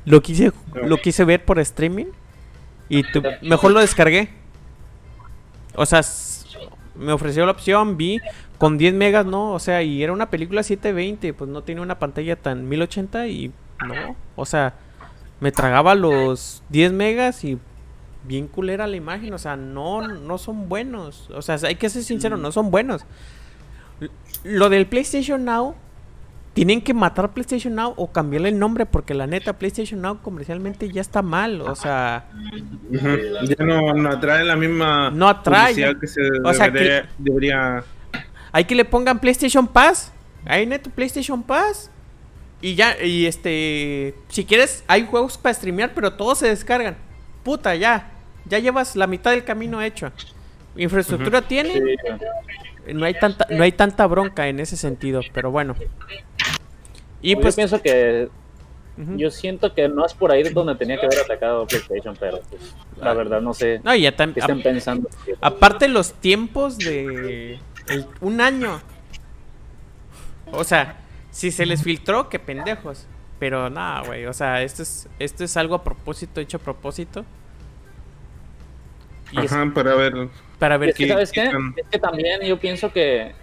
Lo 0.05 0.21
quise, 0.21 0.53
lo 0.75 0.97
quise 0.99 1.25
ver 1.25 1.45
por 1.45 1.59
streaming. 1.61 2.07
Y 2.89 3.03
tu- 3.11 3.23
mejor 3.43 3.71
lo 3.71 3.81
descargué. 3.81 4.29
O 5.77 5.87
sea, 5.87 6.01
me 6.95 7.13
ofreció 7.13 7.45
la 7.47 7.53
opción, 7.53 7.97
vi 7.97 8.21
con 8.65 8.79
10 8.79 8.95
megas, 8.95 9.27
no, 9.27 9.53
o 9.53 9.59
sea, 9.59 9.83
y 9.83 10.03
era 10.03 10.11
una 10.15 10.31
película 10.31 10.63
720, 10.63 11.35
pues 11.35 11.51
no 11.51 11.63
tiene 11.63 11.83
una 11.83 11.99
pantalla 11.99 12.35
tan 12.35 12.67
1080 12.67 13.27
y 13.29 13.53
no, 13.87 14.17
o 14.37 14.47
sea, 14.47 14.73
me 15.41 15.53
tragaba 15.53 15.95
los 15.95 16.63
10 16.71 16.95
megas 16.95 17.45
y 17.45 17.59
bien 18.27 18.49
culera 18.49 18.87
la 18.87 18.97
imagen, 18.97 19.35
o 19.35 19.39
sea, 19.39 19.55
no, 19.59 20.09
no 20.09 20.39
son 20.39 20.71
buenos, 20.71 21.29
o 21.35 21.43
sea, 21.43 21.59
hay 21.63 21.75
que 21.75 21.91
ser 21.91 22.05
sincero, 22.05 22.39
no 22.39 22.53
son 22.53 22.71
buenos. 22.71 23.05
Lo 24.45 24.71
del 24.71 24.87
PlayStation 24.87 25.45
Now, 25.45 25.75
tienen 26.55 26.81
que 26.81 26.95
matar 26.95 27.35
PlayStation 27.35 27.75
Now 27.75 27.93
o 27.99 28.13
cambiarle 28.13 28.49
el 28.49 28.59
nombre 28.59 28.87
porque 28.87 29.13
la 29.13 29.27
neta 29.27 29.59
PlayStation 29.59 30.01
Now 30.01 30.23
comercialmente 30.23 30.91
ya 30.91 31.03
está 31.03 31.21
mal, 31.21 31.61
o 31.61 31.75
sea. 31.75 32.31
Ya 32.91 33.63
no, 33.63 33.93
no 33.93 34.09
atrae 34.09 34.43
la 34.43 34.57
misma. 34.57 35.11
No 35.11 35.29
atrae, 35.29 35.75
que 36.01 36.07
se 36.07 36.23
O 36.43 36.55
sea, 36.55 36.71
debería, 36.71 37.11
debería- 37.19 37.85
hay 38.55 38.67
que 38.67 38.77
le 38.77 38.85
pongan 38.85 39.19
PlayStation 39.19 39.67
Pass, 39.67 40.13
ahí 40.47 40.65
neto 40.65 40.89
PlayStation 40.89 41.43
Pass 41.43 41.91
y 42.61 42.77
ya 42.77 43.03
y 43.03 43.27
este, 43.27 44.15
si 44.29 44.45
quieres 44.45 44.85
hay 44.87 45.05
juegos 45.07 45.37
para 45.37 45.55
streamear, 45.55 45.93
pero 45.93 46.13
todos 46.13 46.39
se 46.39 46.47
descargan. 46.47 46.97
Puta, 47.43 47.75
ya. 47.75 48.13
Ya 48.45 48.61
llevas 48.61 48.95
la 48.95 49.09
mitad 49.09 49.33
del 49.33 49.43
camino 49.43 49.83
hecho. 49.83 50.13
Infraestructura 50.77 51.43
tiene, 51.43 51.73
Sí, 51.73 52.95
no 52.95 53.05
hay 53.07 53.15
tanta 53.15 53.45
no 53.51 53.65
hay 53.65 53.73
tanta 53.73 54.07
bronca 54.07 54.47
en 54.47 54.61
ese 54.61 54.77
sentido, 54.77 55.23
pero 55.33 55.51
bueno. 55.51 55.75
Y 57.23 57.35
Yo 57.35 57.41
pues 57.41 57.57
pienso 57.57 57.83
que 57.83 58.29
yo 59.17 59.33
siento 59.33 59.75
que 59.75 59.89
no 59.89 60.07
es 60.07 60.15
por 60.15 60.31
ahí 60.31 60.45
donde 60.45 60.77
tenía 60.77 61.01
que 61.01 61.07
haber 61.07 61.19
atacado 61.19 61.67
PlayStation, 61.67 62.17
pero 62.21 62.41
pues, 62.49 62.73
la 63.01 63.15
verdad 63.15 63.41
no 63.41 63.53
sé 63.53 63.81
no, 63.83 63.93
y 63.97 64.03
ya 64.03 64.15
qué 64.15 64.39
estén 64.39 64.63
pensando. 64.63 65.09
Aparte 65.41 65.89
los 65.89 66.13
tiempos 66.13 66.79
de 66.79 67.59
el- 67.89 68.07
un 68.21 68.41
año. 68.41 68.81
O 70.53 70.65
sea, 70.65 70.99
si 71.31 71.51
se 71.51 71.67
les 71.67 71.83
filtró, 71.83 72.29
qué 72.29 72.39
pendejos. 72.39 73.07
Pero 73.39 73.69
nada, 73.69 74.03
güey. 74.03 74.27
O 74.27 74.33
sea, 74.33 74.63
esto 74.63 74.83
es, 74.83 75.09
esto 75.19 75.45
es 75.45 75.57
algo 75.57 75.75
a 75.75 75.83
propósito, 75.85 76.41
hecho 76.41 76.57
a 76.59 76.61
propósito. 76.61 77.25
Y 79.33 79.41
es 79.45 79.53
Ajá, 79.53 79.71
para 79.75 79.95
ver. 79.97 80.29
para 80.59 80.77
ver 80.79 80.91
Es 80.91 80.97
que, 80.97 81.05
qué. 81.05 81.11
¿sabes 81.13 81.33
qué 81.33 81.49
tan- 81.49 81.75
Es 81.77 81.87
que 81.91 81.99
también 81.99 82.41
yo 82.43 82.59
pienso 82.59 82.93
que 82.93 83.35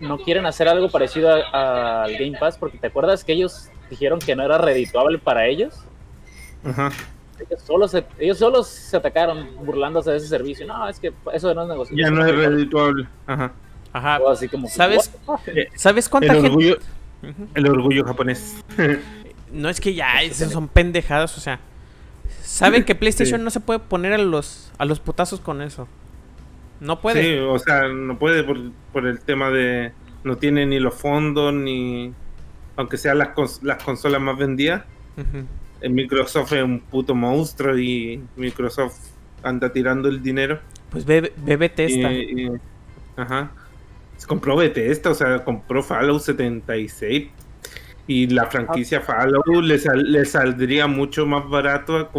no 0.00 0.16
quieren 0.18 0.46
hacer 0.46 0.66
algo 0.68 0.88
parecido 0.90 1.30
a- 1.30 2.04
al 2.04 2.12
Game 2.14 2.38
Pass, 2.38 2.56
porque 2.56 2.78
te 2.78 2.86
acuerdas 2.86 3.22
que 3.22 3.32
ellos 3.34 3.68
dijeron 3.90 4.18
que 4.18 4.34
no 4.34 4.42
era 4.42 4.56
redituable 4.58 5.18
para 5.18 5.46
ellos. 5.46 5.74
Ajá. 6.64 6.90
Ellos 7.48 7.62
solos 7.62 7.90
se, 7.90 8.04
ellos 8.18 8.38
solos 8.38 8.68
se 8.68 8.96
atacaron 8.96 9.48
burlándose 9.64 10.10
de 10.10 10.16
ese 10.18 10.28
servicio. 10.28 10.66
No, 10.66 10.88
es 10.88 10.98
que 11.00 11.12
eso 11.32 11.54
no 11.54 11.62
es 11.62 11.68
negocio. 11.68 11.96
Ya 11.96 12.10
no 12.10 12.24
es 12.24 12.34
redituable. 12.34 13.06
Ajá. 13.26 13.52
Ajá. 13.92 14.18
Todo 14.18 14.30
así 14.30 14.48
como, 14.48 14.68
¿Sabes? 14.68 15.10
Eh, 15.46 15.68
¿Sabes 15.74 16.08
cuánta 16.08 16.28
El 16.32 16.40
gente? 16.40 16.48
orgullo, 16.48 16.76
Ujú. 17.22 17.48
el 17.54 17.66
orgullo 17.68 18.04
japonés. 18.04 18.56
No 19.52 19.68
es 19.68 19.80
que 19.80 19.92
ya, 19.94 20.22
esas 20.22 20.50
son 20.52 20.68
pendejadas, 20.68 21.36
o 21.36 21.40
sea. 21.40 21.60
Saben 22.40 22.84
que 22.84 22.94
PlayStation 22.94 23.40
Sí. 23.40 23.44
no 23.44 23.50
se 23.50 23.60
puede 23.60 23.78
poner 23.80 24.12
a 24.14 24.18
los, 24.18 24.72
a 24.78 24.84
los 24.84 24.98
putazos 25.00 25.40
con 25.40 25.60
eso. 25.62 25.88
No 26.80 27.00
puede. 27.00 27.22
Sí, 27.22 27.38
o 27.38 27.58
sea, 27.58 27.88
no 27.88 28.18
puede 28.18 28.42
por, 28.44 28.58
por 28.92 29.06
el 29.06 29.20
tema 29.20 29.50
de. 29.50 29.92
No 30.24 30.36
tiene 30.36 30.66
ni 30.66 30.78
los 30.80 30.94
fondos, 30.94 31.52
ni. 31.52 32.12
Aunque 32.76 32.96
sean 32.96 33.18
las, 33.18 33.28
cons- 33.34 33.60
las 33.62 33.82
consolas 33.82 34.20
más 34.20 34.36
vendidas. 34.38 34.82
Eh, 35.18 35.44
Microsoft 35.88 36.52
es 36.52 36.62
un 36.62 36.80
puto 36.80 37.14
monstruo 37.14 37.76
y 37.78 38.22
Microsoft 38.36 38.98
anda 39.42 39.72
tirando 39.72 40.08
el 40.08 40.22
dinero. 40.22 40.60
Pues 40.90 41.04
ve, 41.04 41.32
ve 41.36 41.56
Bethesda. 41.56 42.12
Y- 42.12 42.46
y- 42.46 42.50
ajá. 43.16 43.50
Compró 44.26 44.56
Bethesda, 44.56 45.10
o 45.10 45.14
sea, 45.14 45.42
compró 45.44 45.82
Fallout 45.82 46.20
76. 46.22 47.28
Y 48.06 48.26
la 48.28 48.46
franquicia 48.46 49.00
Fallout 49.00 49.46
le, 49.62 49.78
sal- 49.78 50.10
le 50.12 50.24
saldría 50.24 50.86
mucho 50.86 51.26
más 51.26 51.48
barato 51.48 51.96
a 51.96 52.10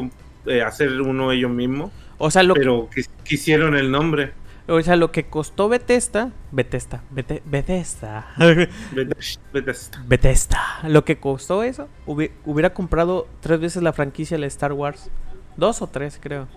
eh, 0.49 0.61
hacer 0.61 0.99
uno 1.01 1.32
ellos 1.32 1.51
mismos. 1.51 1.91
O 2.18 2.30
sea, 2.32 2.43
lo, 2.43 2.53
Pero 2.53 2.89
quis- 2.89 3.09
quisieron 3.24 3.76
el 3.76 3.89
nombre. 3.91 4.32
O 4.68 4.82
sea, 4.82 4.95
lo 4.95 5.11
que 5.11 5.26
costó 5.26 5.68
Bethesda, 5.68 6.32
Bethesda, 6.51 7.03
Bethesda, 7.09 8.28
Bethesda. 9.51 10.03
Bethesda. 10.07 10.59
Lo 10.88 11.03
que 11.03 11.18
costó 11.20 11.64
eso, 11.64 11.89
hubi- 12.07 12.32
hubiera 12.45 12.74
comprado 12.74 13.28
tres 13.41 13.59
veces 13.59 13.84
la 13.84 13.91
franquicia 13.91 14.38
de 14.38 14.47
Star 14.47 14.72
Wars, 14.72 15.09
dos 15.57 15.82
o 15.82 15.88
tres 15.88 16.18
creo, 16.22 16.47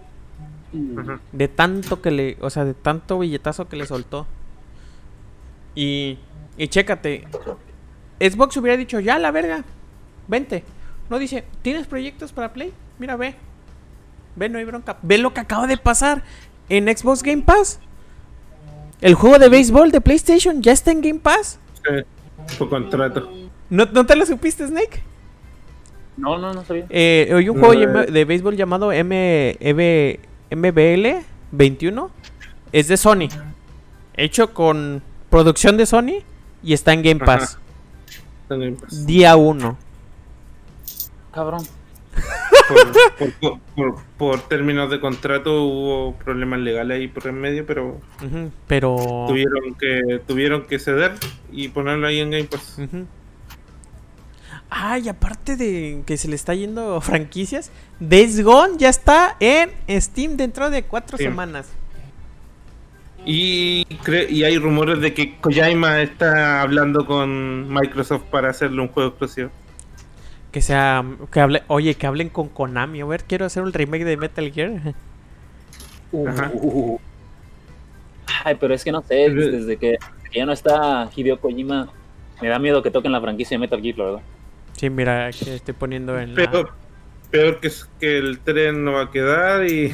de 1.33 1.49
tanto 1.49 2.01
que 2.01 2.11
le, 2.13 2.37
o 2.41 2.49
sea, 2.51 2.65
de 2.65 2.75
tanto 2.75 3.19
billetazo 3.19 3.69
que 3.69 3.77
le 3.77 3.87
soltó. 3.87 4.27
Y, 5.75 6.19
y 6.57 6.69
chécate, 6.69 7.27
Xbox 8.21 8.57
hubiera 8.57 8.77
dicho, 8.77 9.01
ya 9.01 9.19
la 9.19 9.31
verga, 9.33 9.65
vente. 10.29 10.65
No 11.11 11.19
dice, 11.19 11.45
¿tienes 11.63 11.87
proyectos 11.87 12.33
para 12.33 12.53
Play? 12.53 12.73
Mira, 12.99 13.17
ve. 13.17 13.35
Ve, 14.37 14.49
no 14.49 14.59
hay 14.59 14.65
bronca. 14.65 14.97
Ve 15.03 15.19
lo 15.19 15.33
que 15.35 15.41
acaba 15.41 15.67
de 15.67 15.77
pasar 15.77 16.23
en 16.69 16.87
Xbox 16.97 17.23
Game 17.23 17.43
Pass. 17.43 17.81
El 19.01 19.15
juego 19.15 19.39
de 19.39 19.49
béisbol 19.49 19.91
de 19.91 20.01
PlayStation 20.01 20.63
ya 20.63 20.73
está 20.73 20.91
en 20.91 21.01
Game 21.03 21.21
Pass. 21.21 21.59
Sí, 21.75 22.57
por 22.59 22.69
contrato. 22.69 23.31
¿No, 23.69 23.87
no 23.87 24.07
te 24.07 24.17
lo 24.17 24.25
supiste, 24.27 24.67
Snake? 24.67 25.03
No, 26.17 26.39
no, 26.39 26.55
no 26.55 26.65
sabía. 26.65 26.87
Eh, 26.89 27.31
hay 27.35 27.49
un 27.49 27.59
juego 27.59 27.75
No, 27.75 28.01
eh. 28.03 28.07
de 28.07 28.25
béisbol 28.25 28.57
llamado 28.57 28.91
MBL 30.51 31.07
21. 31.53 32.11
Es 32.73 32.89
de 32.89 32.97
Sony. 32.97 33.29
Hecho 34.15 34.55
con 34.55 35.03
producción 35.31 35.77
de 35.77 35.85
Sony 35.87 36.23
y 36.63 36.73
está 36.73 36.93
en 36.93 37.03
Game 37.03 37.21
Ajá. 37.23 37.39
Pass. 37.39 37.59
Pues, 38.49 39.07
Día 39.07 39.37
1. 39.37 39.77
Cabrón. 41.33 41.63
por, 43.19 43.33
por, 43.41 43.61
por- 43.75 44.05
por 44.19 44.41
términos 44.49 44.91
de 44.91 45.01
contrato 45.01 45.63
hubo 45.65 46.15
problemas 46.17 46.61
legales 46.61 46.99
ahí 46.99 47.09
por 47.09 47.27
en 47.27 47.41
medio, 47.41 47.67
pero 47.67 48.01
tuvieron 49.29 49.75
que 49.79 50.21
tuvieron 50.27 50.63
que 50.67 50.79
ceder 50.79 51.13
y 51.53 51.69
ponerlo 51.69 52.07
ahí 52.07 52.21
en 52.21 52.31
Game 52.31 52.45
Pass. 52.45 52.77
Ujú. 52.79 53.07
Ay, 54.69 55.09
aparte 55.09 55.57
de 55.57 56.03
que 56.07 56.17
se 56.17 56.27
le 56.29 56.35
está 56.35 56.55
yendo 56.55 57.01
franquicias, 57.01 57.71
Days 58.01 58.43
Gone 58.43 58.75
ya 58.79 58.89
está 58.89 59.37
en 59.39 59.71
Steam 60.01 60.37
dentro 60.37 60.71
de 60.71 60.83
cuatro 60.83 61.17
Sí. 61.19 61.25
semanas. 61.25 61.69
Y, 63.25 63.85
cre- 64.05 64.29
y 64.31 64.45
hay 64.45 64.57
rumores 64.59 65.01
de 65.01 65.13
que 65.13 65.37
Kojima 65.41 66.01
está 66.01 66.63
hablando 66.63 67.07
con 67.07 67.73
Microsoft 67.73 68.23
para 68.31 68.51
hacerle 68.51 68.81
un 68.83 68.89
juego 68.89 69.11
exclusivo. 69.11 69.51
Que 70.57 70.63
sea, 70.63 71.05
que 71.31 71.41
hable, 71.41 71.65
oye, 71.67 71.97
que 71.97 72.07
hablen 72.07 72.31
con 72.31 72.49
Konami. 72.49 73.03
A 73.03 73.05
ver, 73.05 73.25
quiero 73.25 73.45
hacer 73.45 73.63
un 73.63 73.75
remake 73.75 74.07
de 74.07 74.17
Metal 74.17 74.51
Gear. 74.51 74.95
Ajá. 76.29 76.51
Uh. 76.55 76.99
Ay, 78.43 78.57
pero 78.59 78.73
es 78.73 78.83
que 78.83 78.91
no 78.91 79.03
sé, 79.03 79.27
Pero- 79.29 79.51
desde 79.51 79.77
que, 79.77 79.99
ya 80.35 80.47
no 80.47 80.55
está 80.55 81.11
Hideo 81.15 81.39
Kojima, 81.39 81.91
me 82.41 82.49
da 82.49 82.59
miedo 82.59 82.83
que 82.83 82.91
toquen 82.91 83.13
la 83.13 83.21
franquicia 83.21 83.57
de 83.57 83.59
Metal 83.59 83.83
Gear, 83.83 83.99
la 83.99 84.05
verdad. 84.07 84.21
Sí, 84.73 84.89
mira, 84.89 85.31
que 85.31 85.57
estoy 85.57 85.75
poniendo 85.75 86.19
en 86.19 86.35
la... 86.35 86.51
Peor, 86.51 86.73
peor 87.31 87.61
que, 87.61 87.67
es 87.69 87.87
que 88.01 88.17
el 88.17 88.39
tren 88.39 88.83
no 88.83 88.93
va 88.93 89.03
a 89.03 89.11
quedar 89.11 89.67
y 89.67 89.93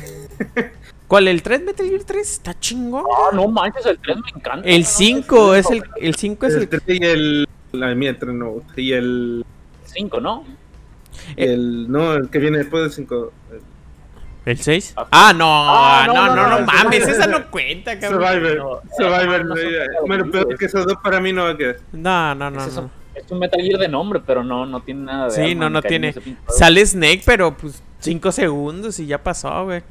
¿Cuál? 1.08 1.26
¿El 1.26 1.42
3 1.42 1.62
Metal 1.64 1.88
Gear 1.88 2.04
3? 2.04 2.30
Está 2.30 2.56
chingón. 2.60 3.04
Ah, 3.12 3.34
no 3.34 3.48
manches, 3.48 3.84
el 3.84 3.98
3 3.98 4.16
me 4.16 4.38
encanta. 4.38 4.68
El 4.68 4.82
No, 4.82 4.86
5 4.86 5.54
es 5.56 5.70
no, 5.70 5.76
el... 5.76 5.82
El 5.96 6.14
5 6.14 6.46
es 6.46 6.54
el 6.54 6.62
el... 6.62 6.68
tren 6.68 6.82
y 6.86 7.04
el 7.04 7.48
la 7.72 7.92
mía 7.96 8.10
el 8.10 8.18
tren 8.18 8.38
no 8.38 8.50
gusta. 8.50 8.80
y 8.80 8.92
el, 8.92 9.44
5, 9.93 10.20
¿no? 10.20 10.45
el 11.36 11.90
no 11.90 12.14
el 12.14 12.30
que 12.30 12.38
viene 12.38 12.59
después 12.59 12.82
del 12.84 12.93
5 12.93 13.32
¿El 14.45 14.59
6? 14.59 14.95
Ah, 14.97 15.07
Ah, 15.12 15.32
no, 15.36 15.47
Ah, 15.49 16.05
no, 16.07 16.14
no, 16.14 16.26
no, 16.26 16.34
no, 16.36 16.49
no, 16.49 16.61
no, 16.61 16.66
mames, 16.66 17.07
esa 17.07 17.26
no 17.28 17.49
cuenta, 17.51 17.97
cabrón. 18.01 18.22
Survivor 18.22 18.57
No, 18.57 18.80
Survivor 18.97 19.45
no, 19.45 19.57
eh, 19.57 19.86
no, 20.24 20.30
peor 20.32 20.59
que 20.59 20.64
esos 20.64 20.84
dos 20.86 20.97
para 21.03 21.20
mí 21.20 21.32
no 21.32 21.45
va 21.45 21.51
a 21.51 21.57
quedar 21.57 21.76
No, 21.93 22.34
no, 22.34 22.51
no. 22.51 22.61
es, 22.61 22.66
eso. 22.68 22.82
no. 22.82 22.90
es 23.14 23.30
un 23.30 23.38
Metal 23.38 23.61
Gear 23.61 23.78
de 23.78 23.88
nombre, 23.88 24.20
pero 24.26 24.43
no, 24.43 24.66
no 24.66 24.80
tiene 24.80 25.03
nada 25.05 25.26
de. 25.26 25.30
Sí, 25.30 25.55
no, 25.55 25.70
no 25.70 25.80
tiene. 25.82 26.12
Sale 26.49 26.84
Snake, 26.84 27.22
pero 27.24 27.57
pues 27.57 27.82
5 28.01 28.32
segundos 28.32 28.99
y 28.99 29.07
ya 29.07 29.22
pasó, 29.22 29.64
güey. 29.64 29.82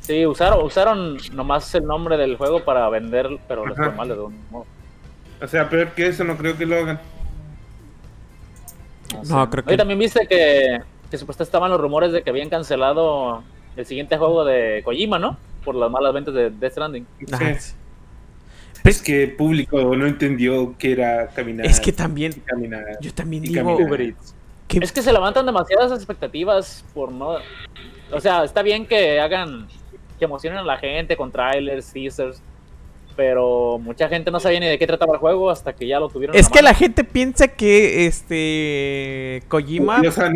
Sí, 0.00 0.26
usaron, 0.26 0.64
usaron 0.66 1.16
nomás 1.32 1.74
el 1.74 1.84
nombre 1.86 2.16
del 2.18 2.36
juego 2.36 2.64
para 2.64 2.86
vender, 2.90 3.28
pero 3.48 3.64
les 3.66 3.78
Ajá. 3.78 3.88
fue 3.90 3.96
mal 3.96 4.08
de 4.08 4.14
algún 4.14 4.38
modo. 4.50 4.66
o 5.40 5.46
sea 5.46 5.68
peor 5.70 5.92
que 5.92 6.08
eso 6.08 6.24
no 6.24 6.36
creo 6.36 6.58
que 6.58 6.66
lo 6.66 6.76
hagan 6.76 7.00
No, 9.28 9.48
creo 9.50 9.64
que- 9.64 9.74
Y 9.74 9.76
también 9.76 9.98
viste 9.98 10.26
que, 10.26 10.80
que 11.10 11.18
supuestamente 11.18 11.48
estaban 11.48 11.70
los 11.70 11.80
rumores 11.80 12.12
de 12.12 12.22
que 12.22 12.30
habían 12.30 12.48
cancelado 12.48 13.42
el 13.76 13.86
siguiente 13.86 14.16
juego 14.16 14.44
de 14.44 14.82
Kojima, 14.84 15.18
¿no? 15.18 15.36
Por 15.64 15.74
las 15.74 15.90
malas 15.90 16.12
ventas 16.12 16.34
de 16.34 16.50
Death 16.50 16.72
Stranding. 16.72 17.06
Ajá, 17.32 17.54
Sí. 17.54 17.60
sí. 17.60 17.74
es 18.84 19.00
que 19.00 19.22
el 19.24 19.36
público 19.36 19.94
no 19.96 20.06
entendió 20.06 20.74
que 20.76 20.92
era 20.92 21.28
caminar 21.28 21.66
Es 21.66 21.78
que 21.78 21.92
también, 21.92 22.32
caminar 22.44 22.84
yo 23.00 23.14
también 23.14 23.44
Y 23.44 23.48
digo 23.48 23.76
que 24.66 24.78
Es 24.80 24.90
que 24.90 25.02
se 25.02 25.12
levantan 25.12 25.46
demasiadas 25.46 25.92
expectativas 25.92 26.84
por 26.94 27.12
no. 27.12 27.36
O 28.10 28.20
sea, 28.20 28.42
está 28.44 28.62
bien 28.62 28.86
que 28.86 29.20
hagan. 29.20 29.68
que 30.18 30.24
emocionen 30.26 30.58
a 30.60 30.62
la 30.62 30.78
gente 30.78 31.16
con 31.16 31.30
trailers, 31.32 31.92
teasers. 31.92 32.40
Pero 33.16 33.78
mucha 33.78 34.08
gente 34.08 34.30
no 34.30 34.40
sabía 34.40 34.60
ni 34.60 34.66
de 34.66 34.78
qué 34.78 34.86
trataba 34.86 35.14
el 35.14 35.18
juego 35.20 35.50
hasta 35.50 35.72
que 35.74 35.86
ya 35.86 36.00
lo 36.00 36.08
tuvieron. 36.08 36.34
es 36.36 36.48
que 36.48 36.56
mano. 36.62 36.68
la 36.68 36.74
gente 36.74 37.04
piensa 37.04 37.48
que 37.48 38.06
este 38.06 39.42
Kojima 39.48 39.96
endiosan, 39.96 40.34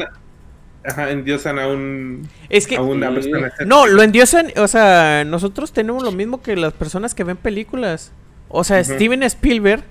ajá, 0.84 1.10
endiosan 1.10 1.58
a 1.58 1.68
un 1.68 2.28
es 2.48 2.66
que 2.66 2.76
a 2.76 2.82
una 2.82 3.08
Sí. 3.08 3.14
persona 3.30 3.52
no, 3.66 3.86
lo 3.86 4.02
endiosan, 4.02 4.52
o 4.56 4.68
sea, 4.68 5.24
nosotros 5.26 5.72
tenemos 5.72 6.02
lo 6.02 6.12
mismo 6.12 6.42
que 6.42 6.56
las 6.56 6.72
personas 6.72 7.14
que 7.14 7.24
ven 7.24 7.36
películas. 7.36 8.12
O 8.48 8.62
sea. 8.64 8.82
Steven 8.84 9.22
Spielberg 9.24 9.82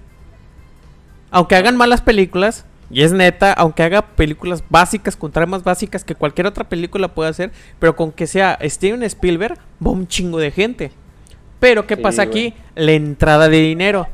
aunque 1.31 1.55
hagan 1.55 1.75
malas 1.75 2.01
películas, 2.01 2.65
y 2.89 3.01
es 3.01 3.11
neta, 3.11 3.51
aunque 3.51 3.83
haga 3.83 4.03
películas 4.03 4.63
básicas, 4.69 5.17
con 5.17 5.31
tramas 5.33 5.63
básicas 5.63 6.05
que 6.05 6.15
cualquier 6.15 6.47
otra 6.47 6.63
película 6.69 7.09
puede 7.09 7.29
hacer, 7.29 7.51
pero 7.79 7.95
con 7.95 8.13
que 8.13 8.25
sea 8.25 8.57
Steven 8.63 9.03
Spielberg, 9.03 9.57
va 9.85 9.91
un 9.91 10.07
chingo 10.07 10.37
de 10.39 10.51
gente. 10.51 10.91
Pero, 11.65 11.87
¿qué 11.87 11.95
Sí, 11.95 12.01
pasa 12.03 12.25
güey. 12.25 12.47
aquí? 12.49 12.57
La 12.75 12.91
entrada 12.91 13.49
de 13.49 13.57
dinero. 13.57 14.07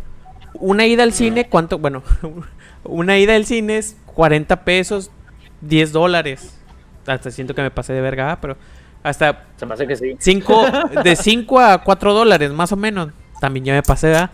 Una 0.53 0.87
ida 0.87 1.03
al 1.03 1.11
cine, 1.11 1.49
¿cuánto? 1.49 1.79
Bueno, 1.79 2.01
una 2.85 3.17
ida 3.17 3.35
al 3.35 3.43
cine 3.45 3.77
es 3.77 3.97
40 4.05 4.63
pesos, 4.63 5.11
10 5.59 5.91
dólares. 5.91 6.57
Hasta 7.05 7.29
siento 7.29 7.53
que 7.53 7.61
me 7.61 7.69
pasé 7.69 7.91
de 7.91 7.99
verga, 7.99 8.31
ah, 8.31 8.39
pero 8.39 8.55
hasta 9.03 9.43
Se 9.57 9.65
me 9.65 9.73
hace 9.73 9.85
que 9.85 9.97
sí. 9.97 10.15
Cinco, 10.19 10.65
de 11.03 11.13
5 11.17 11.59
a 11.59 11.83
4 11.83 12.13
dólares, 12.13 12.51
más 12.51 12.71
o 12.71 12.77
menos. 12.77 13.09
También 13.41 13.65
ya 13.65 13.73
me 13.73 13.83
pasé, 13.83 14.07
¿verdad? 14.07 14.31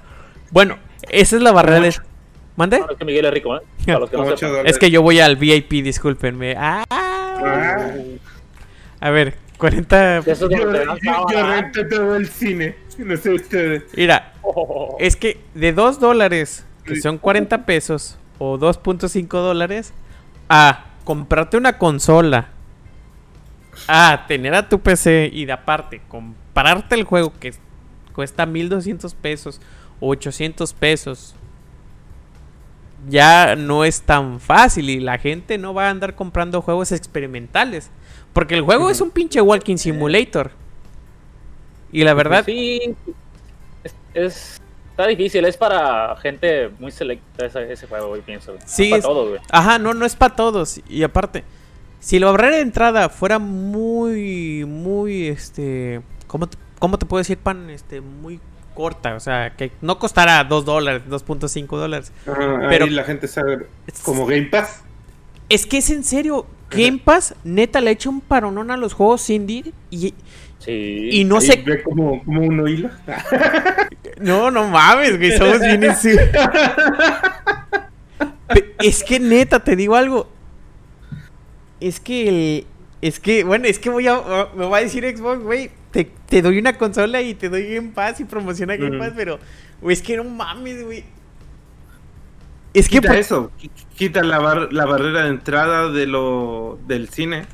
Bueno, 0.52 0.78
esa 1.10 1.38
es 1.38 1.42
la 1.42 1.52
barrera 1.52 1.80
de... 1.80 1.96
¿Mande? 2.56 2.80
No, 2.82 2.92
es 2.92 2.98
que 3.00 3.06
Miguel 3.06 3.26
es 3.26 3.34
rico, 3.34 3.58
¿eh? 3.58 3.62
Para 3.88 3.98
los 4.00 4.12
que 4.12 4.18
no 4.18 4.38
sepan. 4.38 4.68
Es 4.68 4.78
que 4.78 4.92
yo 4.92 5.02
voy 5.02 5.20
al 5.22 5.38
VIP, 5.38 5.72
discúlpenme. 5.84 6.54
Ah, 6.56 6.84
Ah, 6.92 7.90
a 9.00 9.10
ver, 9.10 9.34
40... 9.58 10.22
De 10.22 10.32
esos 10.32 10.52
yo, 10.52 10.72
yo, 10.72 11.26
yo 11.32 11.48
rento 11.48 11.88
todo 11.88 12.16
el 12.16 12.28
cine 12.28 12.76
Mira, 13.96 14.34
Oh, 14.50 14.96
es 15.00 15.16
que 15.16 15.40
de 15.54 15.74
2 15.74 16.00
dólares, 16.00 16.66
que 16.86 17.00
son 17.02 17.18
40 17.18 17.66
pesos, 17.66 18.18
o 18.40 18.58
2.5 18.58 19.28
dólares, 19.28 19.94
a 20.48 20.86
comprarte 21.04 21.58
una 21.58 21.78
consola, 21.78 22.50
a 23.88 24.26
tener 24.28 24.56
a 24.56 24.70
tu 24.70 24.80
PC 24.80 25.30
y 25.32 25.46
de 25.46 25.52
aparte 25.52 26.02
comprarte 26.08 26.96
el 26.96 27.04
juego 27.04 27.34
que 27.40 27.54
cuesta 28.14 28.46
1200 28.46 29.14
pesos 29.16 29.62
o 30.00 30.10
800 30.10 30.74
pesos, 30.74 31.36
ya 33.10 33.56
no 33.56 33.84
es 33.84 34.02
tan 34.02 34.40
fácil 34.40 34.90
y 34.90 35.00
la 35.00 35.18
gente 35.18 35.58
no 35.58 35.74
va 35.74 35.88
a 35.88 35.90
andar 35.92 36.16
comprando 36.16 36.62
juegos 36.62 36.92
experimentales. 36.92 37.92
Porque 38.34 38.56
el 38.56 38.62
juego 38.62 38.90
es 38.90 39.02
un 39.02 39.12
pinche 39.12 39.42
walking 39.42 39.78
simulator. 39.78 40.52
Y 41.92 42.04
la 42.04 42.14
verdad, 42.14 42.44
Sí, 42.46 42.96
es, 43.84 43.96
es- 44.14 44.62
está 44.92 45.08
difícil, 45.08 45.46
es 45.46 45.58
para 45.58 46.16
gente 46.18 46.70
muy 46.80 46.92
selecta 46.92 47.46
ese, 47.46 47.72
ese 47.72 47.88
juego, 47.88 48.10
güey, 48.10 48.22
pienso. 48.22 48.54
güey. 48.54 48.64
Sí, 48.66 48.86
No 48.86 48.90
para 48.92 49.04
todos, 49.04 49.30
güey. 49.30 49.42
Ajá, 49.52 49.80
no, 49.80 49.94
no 49.94 50.06
es 50.06 50.16
para 50.16 50.36
todos. 50.36 50.82
Y 50.90 51.04
aparte, 51.04 51.44
si 52.00 52.20
la 52.20 52.32
barrera 52.32 52.56
de 52.58 52.62
entrada 52.62 53.10
fuera 53.10 53.40
muy, 53.40 54.66
muy, 54.66 55.28
este, 55.28 56.02
¿cómo 56.28 56.48
te, 56.48 56.58
cómo 56.80 56.98
te 56.98 57.06
puedo 57.06 57.20
decir, 57.20 57.38
pan? 57.38 57.70
Este, 57.70 58.02
muy 58.02 58.40
corta, 58.74 59.16
o 59.16 59.20
sea, 59.20 59.56
que 59.56 59.72
no 59.82 59.98
costara 59.98 60.44
2 60.44 60.66
dólares, 60.66 61.02
2.5 61.10 61.78
dólares. 61.78 62.12
Ah, 62.28 62.68
Pero- 62.70 62.86
ahí 62.86 62.92
la 62.92 63.04
gente 63.04 63.28
sabe 63.28 63.66
como 64.04 64.26
Game 64.28 64.44
Pass 64.48 64.82
Es 65.50 65.66
que 65.66 65.78
es 65.78 65.90
en 65.90 66.04
serio, 66.04 66.46
Game 66.70 67.00
Pass, 67.04 67.34
neta, 67.44 67.82
le 67.82 67.92
echa 67.92 68.10
un 68.10 68.20
paronón 68.22 68.70
a 68.72 68.78
los 68.78 68.94
juegos 68.94 69.30
indie 69.30 69.74
y... 69.90 70.14
Sí. 70.60 71.10
Y 71.12 71.24
no 71.24 71.40
sé... 71.40 71.62
ve 71.66 71.82
como, 71.84 72.24
como 72.24 72.42
uno 72.42 72.68
hilo 72.68 72.90
No, 74.20 74.50
no 74.52 74.68
mames, 74.68 75.18
güey, 75.18 75.32
somos 75.38 75.60
bien 75.62 75.84
Es 78.80 79.04
que 79.04 79.20
neta, 79.20 79.64
te 79.64 79.76
digo 79.76 79.96
algo. 79.96 80.30
Es 81.80 82.00
que 82.00 82.28
el- 82.30 82.66
Es 83.02 83.20
que, 83.20 83.44
bueno, 83.44 83.66
es 83.66 83.78
que 83.78 83.90
voy 83.92 84.08
a. 84.08 84.20
Me 84.56 84.66
va 84.66 84.78
a 84.78 84.82
decir 84.82 85.04
Xbox, 85.06 85.44
güey. 85.44 85.70
te, 85.92 86.06
te 86.28 86.42
doy 86.42 86.58
una 86.58 86.78
consola 86.78 87.22
y 87.22 87.34
te 87.36 87.48
doy 87.50 87.74
Game 87.76 87.92
Pass 87.94 88.20
y 88.20 88.26
promociona 88.26 88.76
Game 88.76 88.98
Mm. 88.98 89.00
Pass, 89.00 89.14
pero, 89.16 89.40
güey, 89.82 89.94
es 89.94 90.02
que 90.02 90.18
no 90.18 90.24
mames, 90.24 90.84
güey. 90.84 91.04
Es 92.74 92.90
que 92.90 92.98
Quita 92.98 93.10
por- 93.10 93.18
eso, 93.18 93.52
qui- 93.62 93.70
quita 93.96 94.24
la, 94.24 94.40
bar- 94.40 94.74
la 94.74 94.86
barrera 94.86 95.24
de 95.24 95.30
entrada 95.30 95.90
de 95.92 96.06
lo, 96.08 96.80
del 96.88 97.10
cine 97.10 97.46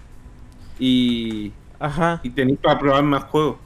y, 0.79 1.51
Ajá. 1.83 2.19
y 2.23 2.29
tenéis 2.29 2.59
para 2.59 2.79
probar 2.79 3.03
más 3.03 3.23
juegos. 3.25 3.57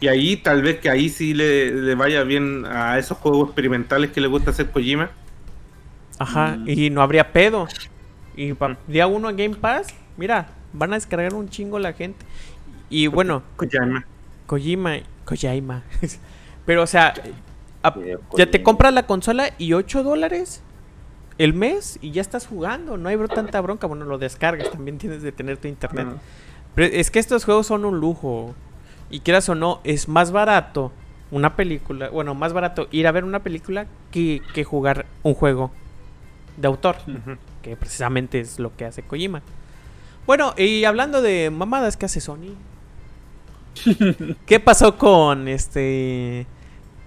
Y 0.00 0.08
ahí 0.08 0.36
tal 0.36 0.62
vez 0.62 0.80
que 0.80 0.88
ahí 0.90 1.08
sí 1.08 1.34
le, 1.34 1.70
le 1.70 1.94
vaya 1.94 2.22
bien 2.24 2.64
a 2.66 2.98
esos 2.98 3.18
juegos 3.18 3.48
experimentales 3.48 4.10
que 4.10 4.20
le 4.20 4.28
gusta 4.28 4.50
hacer 4.50 4.70
Kojima. 4.70 5.10
Ajá, 6.18 6.56
Mm. 6.58 6.68
y 6.68 6.90
no 6.90 7.02
habría 7.02 7.32
pedo. 7.32 7.66
Y 8.36 8.52
pa- 8.54 8.76
día 8.86 9.06
uno 9.06 9.30
en 9.30 9.36
Game 9.36 9.56
Pass, 9.56 9.88
mira, 10.16 10.48
van 10.72 10.92
a 10.92 10.96
descargar 10.96 11.34
un 11.34 11.48
chingo 11.48 11.78
la 11.78 11.92
gente. 11.92 12.24
Y 12.90 13.06
bueno, 13.08 13.42
Kojima. 13.56 14.04
Kojima, 14.46 14.96
Kojima. 15.24 15.82
Pero 16.66 16.82
o 16.82 16.86
sea, 16.86 17.14
a- 17.82 17.94
ya 18.36 18.50
te 18.50 18.62
compras 18.62 18.92
la 18.94 19.06
consola 19.06 19.50
y 19.58 19.72
8 19.74 20.02
dólares 20.02 20.62
el 21.38 21.52
mes 21.52 21.98
y 22.00 22.10
ya 22.12 22.22
estás 22.22 22.46
jugando. 22.46 22.96
No 22.96 23.08
hay 23.08 23.16
bro- 23.16 23.28
tanta 23.28 23.60
bronca. 23.60 23.86
Bueno, 23.86 24.04
lo 24.04 24.18
descargas, 24.18 24.70
también 24.70 24.98
tienes 24.98 25.22
de 25.22 25.32
tener 25.32 25.56
tu 25.58 25.68
internet. 25.68 26.06
Ah. 26.10 26.16
Pero 26.74 26.94
es 26.94 27.10
que 27.10 27.18
estos 27.18 27.44
juegos 27.44 27.66
son 27.66 27.84
un 27.84 28.00
lujo. 28.00 28.54
Y 29.10 29.20
quieras 29.20 29.48
o 29.48 29.54
no, 29.54 29.80
es 29.84 30.08
más 30.08 30.32
barato 30.32 30.92
una 31.30 31.56
película. 31.56 32.08
Bueno, 32.10 32.34
más 32.34 32.52
barato 32.52 32.88
ir 32.90 33.06
a 33.06 33.12
ver 33.12 33.24
una 33.24 33.42
película 33.42 33.86
que, 34.10 34.42
que 34.54 34.64
jugar 34.64 35.06
un 35.22 35.34
juego 35.34 35.70
de 36.56 36.68
autor. 36.68 36.96
Que 37.62 37.76
precisamente 37.76 38.40
es 38.40 38.58
lo 38.58 38.74
que 38.76 38.84
hace 38.84 39.02
Kojima. 39.02 39.42
Bueno, 40.26 40.54
y 40.56 40.84
hablando 40.84 41.22
de 41.22 41.50
mamadas 41.50 41.96
que 41.96 42.06
hace 42.06 42.20
Sony. 42.20 42.54
¿Qué 44.46 44.60
pasó 44.60 44.96
con 44.96 45.48
este 45.48 46.46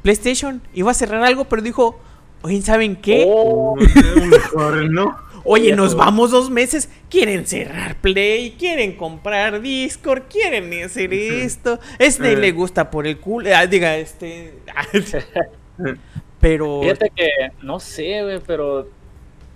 PlayStation? 0.03 0.61
Iba 0.73 0.91
a 0.91 0.93
cerrar 0.93 1.23
algo, 1.23 1.45
pero 1.45 1.61
dijo, 1.61 1.99
oye, 2.41 2.61
¿saben 2.61 2.95
qué? 2.95 3.25
Oh, 3.27 3.75
Mejor 3.75 4.89
no. 4.91 5.17
Oye, 5.47 5.75
nos 5.75 5.91
todo. 5.91 5.99
vamos 5.99 6.31
dos 6.31 6.49
meses. 6.49 6.89
Quieren 7.09 7.47
cerrar 7.47 7.95
Play, 8.01 8.55
quieren 8.59 8.97
comprar 8.97 9.61
Discord, 9.61 10.23
quieren 10.29 10.83
hacer 10.83 11.13
esto. 11.13 11.79
Este 11.97 12.35
le 12.35 12.51
gusta 12.51 12.91
por 12.91 13.07
el 13.07 13.17
culo. 13.17 13.49
ah, 13.55 13.65
diga, 13.65 13.95
este. 13.97 14.55
pero. 16.41 16.81
Fíjate 16.81 17.11
que, 17.15 17.29
no 17.61 17.79
sé, 17.79 18.23
güey, 18.23 18.39
pero... 18.45 18.89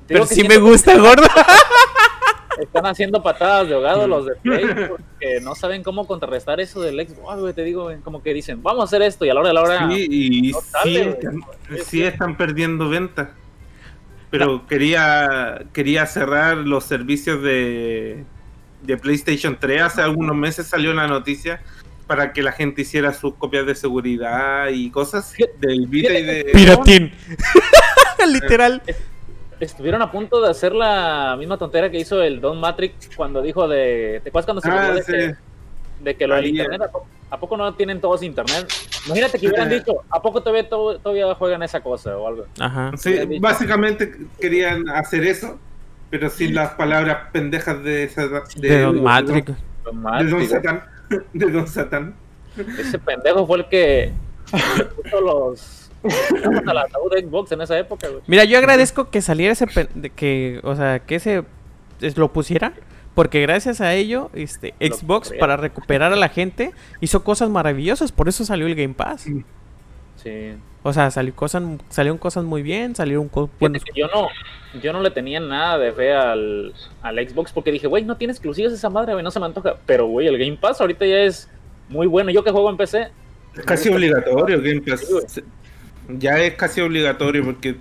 Pero 0.08 0.26
sí 0.26 0.44
me 0.48 0.58
gusta, 0.58 0.98
gordo. 0.98 1.28
Están 2.60 2.86
haciendo 2.86 3.24
patadas 3.24 3.70
de 3.70 3.76
ahogado 3.76 4.08
los 4.08 4.26
de 4.26 4.36
Play 4.36 4.66
porque 4.90 5.40
no 5.42 5.56
saben 5.56 5.84
cómo 5.84 6.06
contrarrestar 6.06 6.60
eso 6.60 6.82
del 6.82 7.08
Xbox, 7.08 7.40
güey. 7.40 7.54
Te 7.54 7.64
digo, 7.64 7.92
como 8.04 8.22
que 8.22 8.34
dicen, 8.34 8.62
vamos 8.62 8.82
a 8.82 8.84
hacer 8.86 9.02
esto 9.02 9.26
y 9.26 9.30
a 9.30 9.34
la 9.34 9.40
hora 9.40 9.50
de 9.50 9.54
la 9.54 9.62
hora... 9.62 9.90
Sí, 9.90 10.08
y 10.10 10.52
no 10.52 10.62
sí, 10.62 10.68
sale, 10.70 11.10
están, 11.10 11.42
sí 11.86 12.04
están 12.04 12.38
perdiendo 12.38 12.90
ventas. 12.90 13.30
Pero 14.32 14.66
quería 14.66 15.62
quería 15.74 16.06
cerrar 16.08 16.58
los 16.58 16.86
servicios 16.86 17.44
de, 17.44 18.24
de 18.82 18.98
PlayStation 18.98 19.58
3. 19.60 19.82
Hace 19.82 20.02
algunos 20.02 20.36
meses 20.36 20.68
salió 20.68 20.92
una 20.92 21.08
noticia 21.08 21.62
para 22.08 22.34
que 22.34 22.42
la 22.42 22.52
gente 22.52 22.82
hiciera 22.82 23.14
sus 23.14 23.36
copias 23.36 23.66
de 23.66 23.76
seguridad 23.76 24.68
y 24.70 24.90
cosas 24.90 25.34
del 25.60 25.88
Vita 25.88 26.14
y 26.14 26.24
de... 26.24 26.46
Piratín. 26.52 27.14
Literal. 28.34 28.82
Estuvieron 29.60 30.02
a 30.02 30.12
punto 30.12 30.42
de 30.42 30.50
hacer 30.50 30.74
la 30.74 31.36
misma 31.38 31.58
tontera 31.58 31.90
que 31.90 32.00
hizo 32.00 32.22
el 32.22 32.42
Don 32.42 32.60
Matrix 32.60 33.16
cuando 33.16 33.42
dijo 33.42 33.68
de... 33.68 34.20
¿Te 34.24 34.30
acuerdas 34.30 34.46
cuando 34.46 34.62
se 34.62 34.70
Ah, 34.70 34.94
de, 34.94 35.04
que, 35.04 35.36
de 36.04 36.16
que 36.16 36.28
lo 36.28 36.36
del 36.36 36.48
internet, 36.48 36.82
¿a 36.82 36.92
poco, 36.92 37.08
a 37.32 37.40
poco 37.40 37.58
no 37.58 37.74
tienen 37.74 38.00
todos 38.00 38.22
internet? 38.22 38.68
Imagínate 39.08 39.40
que 39.40 39.48
hubieran 39.48 39.70
dicho, 39.70 39.94
¿a 40.10 40.22
poco 40.22 40.42
todavía, 40.44 40.70
to- 40.70 41.00
todavía 41.00 41.34
juegan 41.34 41.64
esa 41.64 41.82
cosa 41.82 42.16
o 42.18 42.28
algo? 42.28 42.46
Ajá. 42.60 42.92
Sí, 42.98 43.18
básicamente 43.40 44.14
querían 44.40 44.88
hacer 44.90 45.24
eso, 45.26 45.58
pero 46.10 46.30
sin 46.30 46.54
las 46.54 46.72
palabras 46.72 47.30
pendejas 47.32 47.84
de, 47.84 48.04
esa, 48.04 48.28
de, 48.28 48.42
De 48.58 48.82
Don 48.82 49.02
Matrix. 49.02 49.54
Don 49.84 50.04
de 50.04 50.30
Don. 50.30 50.48
Satán. 50.48 50.84
De 51.34 51.46
Don 51.52 51.68
Satán. 51.68 52.16
Ese 52.78 53.00
pendejo 53.00 53.48
fue 53.48 53.60
el 53.60 53.70
que 53.70 54.12
le 54.78 54.86
puso 54.86 55.22
los... 55.22 55.90
al 56.68 56.78
ataúd 56.78 57.12
de 57.14 57.22
Xbox 57.22 57.52
en 57.54 57.62
esa 57.62 57.78
época, 57.78 58.08
güey. 58.10 58.22
Mira, 58.28 58.44
yo 58.44 58.58
agradezco 58.58 59.10
que 59.10 59.22
saliera 59.22 59.54
ese. 59.54 59.66
que, 60.16 60.60
o 60.64 60.76
sea, 60.76 61.00
que 61.00 61.16
ese. 61.16 61.44
es- 62.02 62.18
lo 62.18 62.32
pusiera. 62.34 62.74
Porque 63.14 63.42
gracias 63.42 63.82
a 63.82 63.94
ello, 63.94 64.30
este, 64.34 64.74
Xbox, 64.80 65.34
para 65.40 65.58
recuperar 65.58 66.14
a 66.14 66.16
la 66.16 66.30
gente, 66.30 66.72
hizo 67.02 67.24
cosas 67.24 67.50
maravillosas. 67.50 68.12
Por 68.12 68.30
eso 68.30 68.46
salió 68.46 68.68
el 68.68 68.76
Game 68.76 68.94
Pass. 68.94 69.28
Sí. 70.16 70.54
O 70.84 70.94
sea, 70.94 71.12
salió 71.12 71.36
cosas, 71.36 71.62
salieron 71.90 72.18
cosas 72.18 72.44
muy 72.44 72.62
bien, 72.64 72.96
salieron 72.96 73.28
cosas 73.28 73.52
yo 73.96 74.08
no, 74.08 74.30
yo 74.82 74.94
no 74.94 75.02
le 75.02 75.12
tenía 75.12 75.40
nada 75.40 75.78
de 75.78 75.92
fe 75.92 76.14
al, 76.14 76.74
al 77.02 77.30
Xbox 77.30 77.52
porque 77.52 77.72
dije, 77.72 77.88
güey, 77.88 78.04
no 78.04 78.18
tiene 78.18 78.32
exclusivas 78.32 78.74
esa 78.74 78.90
madre, 78.90 79.14
güey, 79.14 79.24
no 79.24 79.30
se 79.30 79.40
me 79.40 79.46
antoja. 79.46 79.76
Pero, 79.86 80.08
güey, 80.08 80.28
el 80.28 80.38
Game 80.40 80.58
Pass 80.58 80.82
ahorita 80.82 81.06
ya 81.06 81.20
es 81.20 81.50
muy 81.90 82.08
bueno. 82.08 82.32
Yo 82.32 82.44
que 82.44 82.52
juego 82.52 82.70
en 82.70 82.78
PC, 82.78 83.10
Casi 83.66 83.90
obligatorio 83.90 84.62
Game 84.62 84.82
Pass. 84.82 85.08
Sí, 85.28 85.42
Ya 86.18 86.40
es 86.40 86.56
casi 86.56 86.82
obligatorio 86.82 87.44
porque 87.44 87.76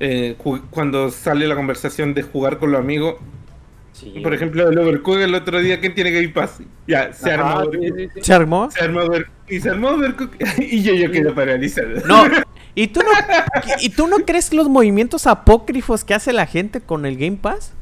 eh, 0.00 0.36
cuando 0.70 1.10
sale 1.10 1.46
la 1.46 1.56
conversación 1.56 2.14
de 2.14 2.22
jugar 2.22 2.58
con 2.58 2.72
los 2.72 2.80
amigos, 2.80 3.16
sí. 4.00 4.20
por 4.20 4.34
ejemplo, 4.34 4.68
el 4.68 4.78
Overcooked 4.78 5.22
el 5.22 5.34
otro 5.34 5.58
día, 5.60 5.80
¿quién 5.80 5.94
tiene 5.94 6.10
Game 6.10 6.28
Pass? 6.30 6.60
Ya, 6.86 7.12
se 7.12 7.32
Ajá, 7.32 7.40
arma 7.58 7.62
sí, 7.62 7.66
Overcooked. 7.68 7.96
sí, 7.96 8.10
sí. 8.14 8.20
¿Se 8.22 8.34
armó? 8.34 8.70
Se 8.70 8.84
arma 8.84 9.04
Over- 9.04 9.26
y 9.48 9.60
se 9.60 9.70
armó 9.70 9.88
Overcooked 9.90 10.38
y 10.58 10.82
yo, 10.82 10.94
yo 10.94 11.10
quedé 11.10 11.30
paralizado. 11.32 11.88
No. 12.06 12.24
¿Y 12.74 12.88
tú 12.88 13.00
no, 13.00 13.08
¿Y 13.80 13.88
tú 13.90 14.06
no 14.06 14.18
crees 14.18 14.52
los 14.52 14.68
movimientos 14.68 15.26
apócrifos 15.26 16.04
que 16.04 16.14
hace 16.14 16.32
la 16.32 16.46
gente 16.46 16.80
con 16.80 17.06
el 17.06 17.16
Game 17.16 17.36
Pass? 17.40 17.72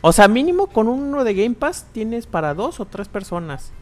O 0.00 0.12
sea, 0.12 0.28
mínimo 0.28 0.68
con 0.68 0.88
uno 0.88 1.24
de 1.24 1.34
Game 1.34 1.54
Pass 1.54 1.86
tienes 1.92 2.26
para 2.26 2.54
dos 2.54 2.80
o 2.80 2.86
tres 2.86 3.08
personas. 3.08 3.72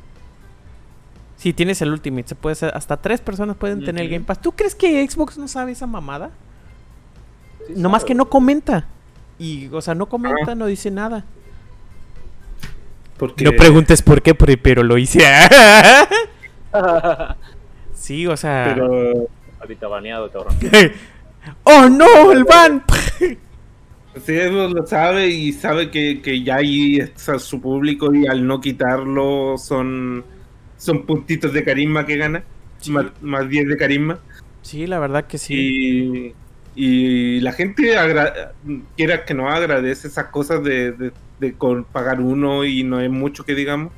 Si 1.37 1.53
tienes 1.53 1.81
el 1.83 1.91
Ultimate, 1.93 2.27
se 2.29 2.35
puede 2.35 2.55
hacer, 2.55 2.73
hasta 2.75 2.97
tres 2.97 3.21
personas 3.21 3.57
pueden 3.57 3.85
tener 3.85 4.05
el. 4.07 4.11
Game 4.11 4.25
Pass. 4.25 4.41
¿Tú 4.41 4.53
crees 4.53 4.75
que 4.75 5.07
Xbox 5.09 5.37
no 5.39 5.47
sabe 5.49 5.73
esa 5.73 5.87
mamada? 5.87 6.31
Sí, 7.69 7.75
Nomás 7.77 8.03
sabe, 8.03 8.09
que 8.09 8.15
no 8.15 8.29
comenta. 8.29 8.87
Y, 9.39 9.69
o 9.69 9.81
sea, 9.81 9.95
no 9.95 10.07
comenta, 10.07 10.55
no 10.55 10.67
dice 10.67 10.91
nada. 10.91 11.25
Porque 13.17 13.45
No 13.45 13.53
preguntes 13.53 14.03
por 14.03 14.23
qué, 14.23 14.35
pero, 14.35 14.83
lo 14.83 14.99
hice. 14.99 15.21
sí, 17.95 18.27
o 18.27 18.37
sea. 18.37 18.73
pero 18.75 19.29
Ahorita 19.61 19.89
baneado, 19.89 20.31
cabrón. 20.31 20.55
¡Oh 21.65 21.89
no! 21.89 22.33
¡El 22.33 22.45
ban! 22.45 22.83
sí, 23.21 23.39
Xbox 24.37 24.75
lo 24.75 24.87
sabe 24.87 25.29
y 25.29 25.53
sabe 25.53 25.91
que, 25.91 26.21
que 26.21 26.43
ya 26.43 26.57
ahí 26.57 26.97
está 26.99 27.39
su 27.39 27.61
público 27.61 28.13
y 28.15 28.27
al 28.27 28.47
no 28.47 28.61
quitarlo 28.61 29.57
son, 29.57 30.25
son 30.77 31.07
puntitos 31.07 31.53
de 31.53 31.65
carisma 31.65 32.05
que 32.05 32.17
gana. 32.17 32.45
Sí. 32.79 32.91
Más, 32.91 33.07
más 33.23 33.49
10 33.49 33.69
de 33.69 33.77
carisma. 33.77 34.19
Sí, 34.63 34.87
la 34.87 34.99
verdad 34.99 35.27
que 35.27 35.39
sí. 35.39 35.55
Y, 35.55 36.35
y 36.77 37.41
la 37.41 37.53
gente, 37.53 37.97
agra- 37.97 38.53
quiera 38.97 39.25
que 39.25 39.35
no 39.35 39.49
agradece 39.51 40.07
esas 40.09 40.27
cosas 40.27 40.63
de, 40.63 40.93
de, 40.93 41.11
de 41.41 41.53
con- 41.55 41.85
pagar 41.85 42.21
uno 42.21 42.65
y 42.65 42.85
no 42.85 43.01
es 43.01 43.11
mucho 43.11 43.45
que 43.45 43.55
digamos. 43.55 43.93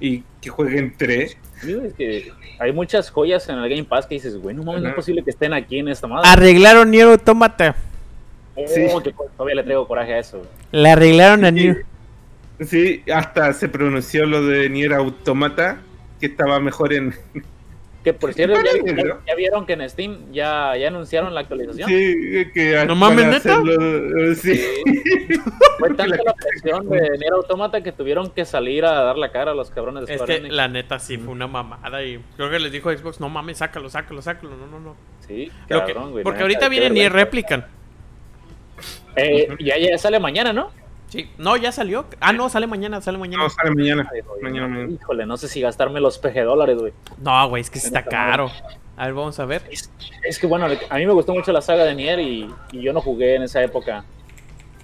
Y 0.00 0.22
que 0.40 0.50
jueguen 0.50 0.94
tres. 0.98 1.36
Sí, 1.62 1.74
es 1.82 1.94
que 1.94 2.32
hay 2.58 2.72
muchas 2.72 3.10
joyas 3.10 3.48
en 3.48 3.58
el 3.58 3.68
Game 3.70 3.84
Pass 3.84 4.06
que 4.06 4.16
dices, 4.16 4.36
güey, 4.36 4.54
no 4.54 4.62
mames, 4.64 4.82
no 4.82 4.88
es 4.90 4.94
posible 4.94 5.22
que 5.24 5.30
estén 5.30 5.54
aquí 5.54 5.78
en 5.78 5.88
esta 5.88 6.06
madre. 6.06 6.28
Arreglaron 6.28 6.90
Nier 6.90 7.06
Automata. 7.06 7.74
Oh, 8.56 8.62
sí. 8.66 8.86
que 9.02 9.14
todavía 9.36 9.54
le 9.56 9.62
traigo 9.62 9.88
coraje 9.88 10.12
a 10.14 10.18
eso. 10.18 10.38
güey. 10.38 10.50
Le 10.72 10.90
arreglaron 10.90 11.44
a 11.44 11.50
Nier. 11.50 11.86
Sí, 12.60 13.02
hasta 13.12 13.52
se 13.52 13.68
pronunció 13.68 14.26
lo 14.26 14.44
de 14.46 14.68
Nier 14.68 14.92
Automata, 14.92 15.78
que 16.20 16.26
estaba 16.26 16.60
mejor 16.60 16.92
en... 16.92 17.14
Que 18.04 18.12
por 18.12 18.34
cierto, 18.34 18.54
ya, 18.62 18.92
¿no? 18.92 19.02
ya- 19.02 19.20
ya 19.26 19.34
vieron 19.34 19.64
que 19.64 19.72
en 19.72 19.88
Steam 19.88 20.30
ya, 20.30 20.76
ya 20.76 20.88
anunciaron 20.88 21.32
la 21.34 21.40
actualización. 21.40 21.88
Sí, 21.88 22.50
que 22.52 22.84
No 22.86 22.94
mames, 22.94 23.24
¿neta? 23.24 23.36
hacerlo, 23.36 23.72
eh, 24.30 24.34
sí. 24.34 24.60
Fue 25.78 25.88
tanta 25.96 26.16
la 26.22 26.34
presión 26.34 26.88
de 26.90 27.00
Nier 27.18 27.32
Automata 27.32 27.82
que 27.82 27.92
tuvieron 27.92 28.30
que 28.30 28.44
salir 28.44 28.84
a 28.84 28.92
dar 29.02 29.16
la 29.16 29.32
cara 29.32 29.52
a 29.52 29.54
los 29.54 29.70
cabrones 29.70 30.06
de 30.06 30.14
Es 30.16 30.22
que 30.22 30.36
Enix. 30.36 30.54
la 30.54 30.68
neta 30.68 30.98
sí 30.98 31.16
fue 31.16 31.32
una 31.32 31.46
mamada 31.46 32.04
y 32.04 32.22
creo 32.36 32.50
que 32.50 32.58
les 32.58 32.70
dijo 32.72 32.92
Xbox, 32.92 33.20
no 33.20 33.30
mames, 33.30 33.56
sácalo, 33.58 33.88
sácalo, 33.88 34.20
sácalo, 34.20 34.50
no, 34.54 34.66
no, 34.66 34.80
no. 34.80 34.96
Sí, 35.26 35.50
Lo 35.68 35.86
que- 35.86 35.94
cabrón, 35.94 36.12
güey, 36.12 36.24
porque 36.24 36.36
neta, 36.40 36.44
ahorita 36.44 36.68
viene 36.68 36.90
Nier. 36.90 37.10
Replican. 37.10 37.64
Eh, 39.16 39.48
ya, 39.60 39.78
ya 39.78 39.96
sale 39.96 40.18
mañana, 40.20 40.52
¿no? 40.52 40.70
Sí, 41.14 41.30
no, 41.38 41.56
ya 41.56 41.70
salió. 41.70 42.06
Ah, 42.18 42.32
no, 42.32 42.48
sale 42.48 42.66
mañana, 42.66 43.00
sale 43.00 43.18
mañana. 43.18 43.44
No, 43.44 43.48
sale 43.48 43.70
mañana. 43.70 44.10
Ay, 44.12 44.20
güey, 44.22 44.42
Mañana, 44.42 44.66
no, 44.66 44.74
mañana. 44.74 44.92
Híjole, 45.00 45.26
no 45.26 45.36
sé 45.36 45.46
si 45.46 45.60
gastarme 45.60 46.00
los 46.00 46.18
PG 46.18 46.42
dólares, 46.42 46.76
güey. 46.76 46.92
No, 47.22 47.48
güey, 47.50 47.60
es 47.60 47.70
que 47.70 47.78
sí 47.78 47.86
está 47.86 48.04
caro. 48.04 48.50
A 48.96 49.04
ver, 49.04 49.14
vamos 49.14 49.38
a 49.38 49.44
ver. 49.44 49.62
Es, 49.70 49.88
es 50.24 50.40
que 50.40 50.48
bueno, 50.48 50.66
a 50.66 50.96
mí 50.96 51.06
me 51.06 51.12
gustó 51.12 51.32
mucho 51.32 51.52
la 51.52 51.62
saga 51.62 51.84
de 51.84 51.94
Nier 51.94 52.18
y, 52.18 52.52
y 52.72 52.82
yo 52.82 52.92
no 52.92 53.00
jugué 53.00 53.36
en 53.36 53.44
esa 53.44 53.62
época. 53.62 54.04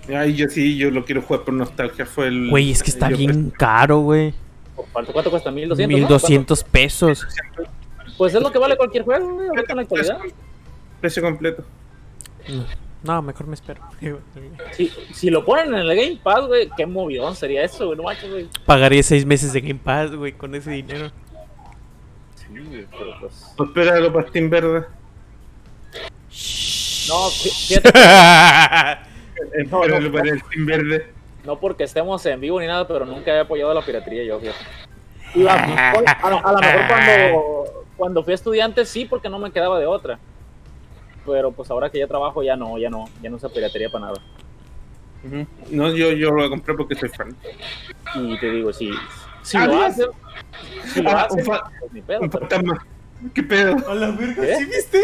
Ay, 0.09 0.37
yo 0.37 0.47
sí, 0.47 0.77
yo 0.77 0.93
lo 0.93 1.05
quiero 1.05 1.21
jugar 1.21 1.43
por 1.43 1.53
nostalgia. 1.53 2.07
Fue 2.07 2.29
el. 2.29 2.49
Güey, 2.49 2.71
es 2.71 2.85
que 2.85 2.91
está 2.91 3.09
bien 3.09 3.51
caro, 3.51 3.99
güey. 3.99 4.33
¿Cuánto, 4.93 5.13
cuánto 5.13 5.31
cuesta? 5.33 5.51
¿1200? 5.51 5.69
no? 5.81 5.89
1200 5.89 6.63
pesos. 6.63 7.27
¿Cuánto? 7.57 7.73
Pues 8.17 8.33
es 8.33 8.41
lo 8.41 8.53
que 8.53 8.59
vale 8.61 8.77
cualquier 8.77 9.03
juego, 9.03 9.35
güey, 9.35 9.49
ahorita 9.49 9.73
en 9.73 9.77
la 9.77 9.83
actualidad. 9.83 10.19
Precio 11.01 11.23
completo. 11.25 11.65
No, 13.03 13.23
mejor 13.23 13.47
me 13.47 13.55
espero. 13.55 13.81
Si, 14.73 14.89
si 15.13 15.31
lo 15.31 15.45
ponen 15.45 15.69
en 15.75 15.81
el 15.81 15.97
Game 15.97 16.19
Pass, 16.23 16.47
güey, 16.47 16.69
qué 16.77 16.87
movidón 16.87 17.35
sería 17.35 17.65
eso, 17.65 17.87
güey, 17.87 17.97
no 17.97 18.03
manches, 18.05 18.31
güey. 18.31 18.49
Pagaría 18.67 19.03
seis 19.03 19.25
meses 19.27 19.53
de 19.53 19.61
Game 19.61 19.81
Pass, 19.83 20.15
güey, 20.15 20.33
con 20.33 20.55
ese 20.55 20.71
dinero. 20.71 21.11
Sí, 22.35 22.47
güey, 22.59 22.87
pero 22.91 23.17
pues... 23.21 23.53
Pues 23.57 23.69
espéralo 23.69 24.13
para 24.13 24.29
Steam 24.29 24.51
Verde. 24.51 24.85
No, 27.09 27.15
fí- 27.31 27.67
fíjate, 27.67 27.89
Espéralo 29.55 30.13
para 30.13 30.31
el 30.31 30.41
Steam 30.43 30.67
Verde. 30.67 31.13
no 31.45 31.59
porque 31.59 31.85
estemos 31.85 32.25
en 32.27 32.41
vivo 32.41 32.61
ni 32.61 32.67
nada, 32.67 32.87
pero 32.87 33.05
nunca 33.07 33.33
he 33.33 33.41
apoyado 33.41 33.73
la 33.75 33.83
piratería 33.83 34.25
yo, 34.25 34.39
fíjate. 34.39 34.59
Y 35.35 35.47
a, 35.47 35.55
a, 35.55 36.31
lo- 36.31 36.47
a 36.47 36.53
lo 36.53 36.59
mejor 36.61 36.87
cuando, 36.89 37.85
cuando 37.97 38.25
fui 38.25 38.35
estudiante 38.35 38.85
sí, 38.85 39.05
porque 39.07 39.29
no 39.29 39.39
me 39.39 39.51
quedaba 39.51 39.79
de 39.79 39.87
otra. 39.87 40.19
Pero 41.27 41.53
pues 41.53 41.71
ahora 41.71 41.91
que 41.91 41.99
ya 41.99 42.07
trabajo 42.07 42.43
ya 42.43 42.57
no, 42.57 42.79
ya 42.79 42.89
no, 42.91 43.05
ya 43.23 43.31
no 43.31 43.37
uso 43.37 43.51
piratería 43.53 43.91
para 43.91 44.07
nada. 44.07 44.21
No, 45.71 45.95
yo, 45.95 46.13
yo 46.13 46.31
lo 46.31 46.49
compré 46.49 46.75
porque 46.75 46.95
soy 46.95 47.11
fan. 47.11 47.37
Y 48.15 48.39
te 48.39 48.51
digo, 48.51 48.73
si, 48.73 48.91
si 49.43 49.57
Ah, 49.59 49.67
lo 49.67 49.83
hacen, 49.83 50.07
si 50.87 51.03
lo 51.03 51.11
Ah, 51.11 51.23
hacen, 51.23 51.45
pues 51.45 51.61
ni 51.93 52.01
pedo, 52.01 52.21
pero. 52.31 52.79
¿Qué 53.35 53.43
pedo? 53.43 53.77
A 53.87 53.95
la 53.95 54.11
verga, 54.13 54.43
¿Qué? 54.43 54.57
¿sí 54.57 54.65
viste? 54.65 54.99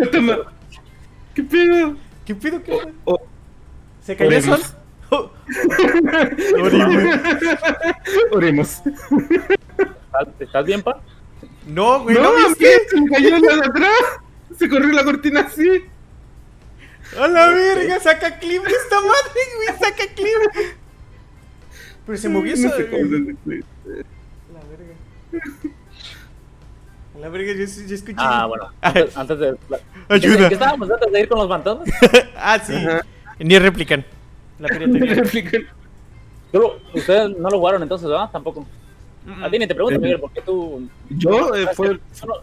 Fantasma. 0.00 0.38
¿Qué 1.34 1.42
pedo? 1.42 1.96
¿Qué 2.24 2.34
pedo? 2.34 2.62
¿Qué 2.62 2.72
pedo? 2.72 2.90
Oh, 3.04 3.18
¿Se 4.02 4.16
cayó 4.16 4.30
el 4.30 4.42
sol? 4.42 4.60
Oremos. 6.62 7.12
Oh. 8.32 8.36
Oremos. 8.36 8.82
¿estás, 8.86 10.28
estás 10.40 10.64
bien, 10.64 10.82
pa? 10.82 11.00
No, 11.66 12.02
güey, 12.02 12.14
No, 12.14 12.22
¿no 12.22 12.48
viste? 12.48 12.88
Se 12.88 13.00
me 13.00 13.10
cayó 13.10 13.38
la 13.38 13.56
de 13.56 13.66
atrás. 13.66 14.02
Se 14.56 14.68
corrió 14.68 14.92
la 14.92 15.04
cortina 15.04 15.40
así. 15.40 15.84
A 17.18 17.28
la 17.28 17.48
verga, 17.48 18.00
saca 18.00 18.38
clip 18.38 18.62
de 18.62 18.70
esta 18.70 18.96
madre, 19.00 19.40
güey, 19.56 19.78
saca 19.78 20.14
clip. 20.14 20.74
Pero 22.06 22.18
se 22.18 22.28
movió 22.28 22.54
eso. 22.54 22.68
No 22.68 22.74
sé. 22.74 23.64
La 24.52 24.60
verga. 24.70 24.94
A 27.14 27.18
la 27.18 27.28
verga, 27.28 27.52
yo, 27.52 27.64
yo 27.64 27.94
escuché. 27.94 28.16
Ah, 28.18 28.46
bueno, 28.46 28.70
antes, 28.80 29.16
antes 29.16 29.38
de... 29.38 29.56
Ayuda. 30.08 30.48
¿Qué 30.48 30.54
estábamos 30.54 30.90
antes 30.90 31.12
de 31.12 31.20
ir 31.20 31.28
con 31.28 31.38
los 31.38 31.48
fantasmas? 31.48 31.88
ah, 32.36 32.58
sí. 32.58 32.74
Ajá. 32.74 33.02
Ni 33.38 33.58
replican. 33.58 34.04
La 34.58 34.68
piratería. 34.68 35.14
Replican. 35.14 35.66
Ustedes 36.94 37.36
no 37.36 37.50
lo 37.50 37.58
jugaron 37.58 37.82
entonces, 37.82 38.08
¿verdad? 38.08 38.30
Tampoco. 38.30 38.66
A 39.42 39.50
ti 39.50 39.58
ni 39.58 39.66
te 39.66 39.74
pregunto, 39.74 39.98
Eh, 39.98 40.02
Miguel, 40.02 40.20
¿por 40.20 40.30
qué 40.32 40.40
tú... 40.42 40.88
Yo 41.10 41.54
eh, 41.54 41.66
fue, 41.74 41.98
por, 42.18 42.40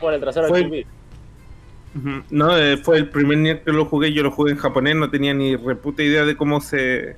por 0.00 0.14
el 0.14 0.20
trasero 0.20 0.48
fue- 0.48 0.62
del. 0.64 0.86
No, 2.30 2.56
eh, 2.56 2.76
fue 2.76 2.98
el 2.98 3.08
primer 3.08 3.38
Nier 3.38 3.62
que 3.62 3.72
lo 3.72 3.86
jugué, 3.86 4.12
yo 4.12 4.22
lo 4.22 4.30
jugué 4.30 4.52
en 4.52 4.58
japonés, 4.58 4.96
no 4.96 5.08
tenía 5.10 5.32
ni 5.32 5.56
reputa 5.56 6.02
idea 6.02 6.24
de 6.24 6.36
cómo 6.36 6.60
se 6.60 7.16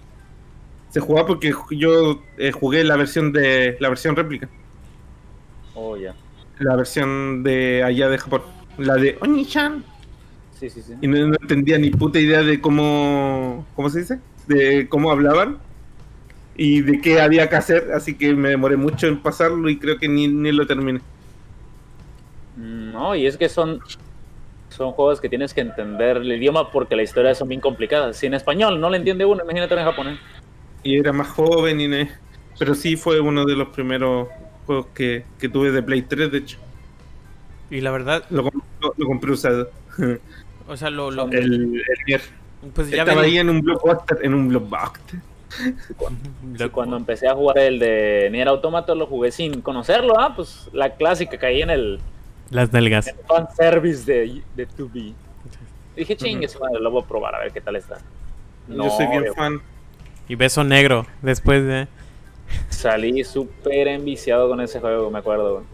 se 0.90 1.00
jugaba 1.00 1.26
porque 1.26 1.52
yo 1.72 2.22
eh, 2.38 2.50
jugué 2.52 2.82
la 2.84 2.96
versión 2.96 3.30
de 3.32 3.76
la 3.80 3.88
versión 3.90 4.16
réplica, 4.16 4.48
Oh, 5.74 5.96
ya. 5.96 6.14
la 6.60 6.76
versión 6.76 7.42
de 7.42 7.82
allá 7.84 8.08
de 8.08 8.18
Japón, 8.18 8.42
la 8.78 8.94
de 8.94 9.18
Oni-chan 9.20 9.84
Sí, 10.58 10.70
sí, 10.70 10.80
sí. 10.80 10.94
y 11.00 11.06
no, 11.06 11.26
no 11.26 11.36
entendía 11.40 11.76
ni 11.78 11.90
puta 11.90 12.18
idea 12.18 12.42
de 12.42 12.60
cómo 12.60 13.66
cómo 13.76 13.90
se 13.90 13.98
dice, 14.00 14.18
de 14.46 14.88
cómo 14.88 15.10
hablaban 15.10 15.58
y 16.58 16.82
de 16.82 17.00
qué 17.00 17.20
había 17.20 17.48
que 17.48 17.56
hacer, 17.56 17.92
así 17.94 18.14
que 18.14 18.34
me 18.34 18.50
demoré 18.50 18.76
mucho 18.76 19.06
en 19.06 19.18
pasarlo 19.22 19.70
y 19.70 19.78
creo 19.78 19.96
que 19.96 20.08
ni, 20.08 20.28
ni 20.28 20.52
lo 20.52 20.66
terminé. 20.66 21.00
Mm, 22.56 22.92
No, 22.92 23.14
y 23.14 23.26
es 23.26 23.36
que 23.36 23.48
son, 23.48 23.80
son 24.68 24.90
juegos 24.92 25.20
que 25.20 25.28
tienes 25.28 25.54
que 25.54 25.60
entender 25.60 26.16
el 26.18 26.32
idioma 26.32 26.70
porque 26.70 26.96
las 26.96 27.04
historias 27.04 27.38
son 27.38 27.48
bien 27.48 27.60
complicadas. 27.60 28.16
Si 28.16 28.26
en 28.26 28.34
español 28.34 28.80
no 28.80 28.90
le 28.90 28.96
entiende 28.98 29.24
uno, 29.24 29.42
imagínate 29.44 29.74
en 29.74 29.84
japonés. 29.84 30.18
y 30.82 30.98
era 30.98 31.12
más 31.12 31.28
joven 31.28 31.80
y 31.80 31.88
ne- 31.88 32.10
pero 32.58 32.74
sí 32.74 32.96
fue 32.96 33.20
uno 33.20 33.44
de 33.44 33.54
los 33.54 33.68
primeros 33.68 34.28
juegos 34.66 34.86
que, 34.94 35.24
que 35.38 35.48
tuve 35.48 35.70
de 35.70 35.82
Play 35.82 36.02
3 36.02 36.30
de 36.32 36.38
hecho 36.38 36.58
Y 37.70 37.80
la 37.80 37.90
verdad, 37.92 38.24
lo, 38.30 38.44
comp- 38.44 38.62
lo- 38.80 38.94
lo 38.96 39.06
compré 39.06 39.30
usado 39.32 39.70
o 40.68 40.76
sea, 40.76 40.90
lo. 40.90 41.10
lo 41.10 41.28
el, 41.30 41.82
el 42.06 42.20
pues 42.74 42.90
ya 42.90 43.02
estaba 43.02 43.22
ven- 43.22 43.30
ahí 43.30 43.38
en 43.38 43.48
un 43.48 43.60
blockbuster 43.60 44.18
en 44.22 44.34
un 44.34 44.48
blockbuster 44.48 45.20
Y 46.58 46.68
cuando 46.68 46.96
empecé 46.96 47.26
a 47.28 47.34
jugar 47.34 47.58
el 47.58 47.78
de 47.78 48.28
Nier 48.30 48.48
Automata 48.48 48.94
lo 48.94 49.06
jugué 49.06 49.30
sin 49.32 49.60
conocerlo, 49.62 50.18
ah, 50.18 50.32
pues 50.36 50.68
la 50.72 50.94
clásica 50.94 51.38
caí 51.38 51.62
en 51.62 51.70
el, 51.70 52.00
Las 52.50 52.72
nalgas. 52.72 53.06
en 53.08 53.16
el 53.18 53.24
fan 53.24 53.48
service 53.56 54.04
de, 54.04 54.42
de 54.54 54.68
2B. 54.68 55.14
Dije, 55.96 56.16
chingue, 56.16 56.46
su 56.48 56.58
madre, 56.60 56.80
lo 56.80 56.90
voy 56.90 57.02
a 57.02 57.06
probar 57.06 57.34
a 57.34 57.38
ver 57.40 57.52
qué 57.52 57.60
tal 57.60 57.76
está. 57.76 57.98
yo 58.68 58.88
soy 58.90 59.06
bien 59.08 59.34
fan 59.34 59.60
Y 60.28 60.34
beso 60.36 60.62
negro 60.64 61.06
después 61.22 61.64
de. 61.64 61.88
Salí 62.68 63.24
súper 63.24 63.88
enviciado 63.88 64.48
con 64.48 64.60
ese 64.60 64.80
juego, 64.80 65.10
me 65.10 65.18
acuerdo. 65.18 65.54
güey. 65.54 65.64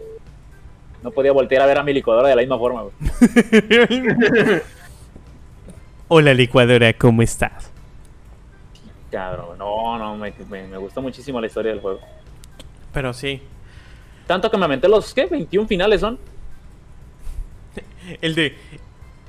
No 1.03 1.11
podía 1.11 1.31
voltear 1.31 1.61
a 1.61 1.65
ver 1.67 1.77
a 1.77 1.83
mi 1.83 1.93
licuadora 1.93 2.29
de 2.29 2.35
la 2.35 2.41
misma 2.41 2.57
forma. 2.57 2.81
güey. 2.83 2.93
Hola 6.07 6.33
licuadora, 6.33 6.93
¿cómo 6.93 7.21
estás? 7.21 7.71
Cabrón, 9.15 9.57
no, 9.57 9.97
no, 9.97 10.17
me, 10.17 10.33
me, 10.49 10.67
me 10.67 10.77
gustó 10.77 11.01
muchísimo 11.01 11.39
la 11.39 11.47
historia 11.47 11.71
del 11.71 11.79
juego. 11.79 12.01
Pero 12.91 13.13
sí. 13.13 13.41
Tanto 14.27 14.51
que 14.51 14.57
me 14.57 14.65
aventé 14.65 14.89
los, 14.89 15.13
¿qué? 15.13 15.25
21 15.25 15.67
finales 15.67 16.01
son. 16.01 16.19
El 18.21 18.35
de. 18.35 18.55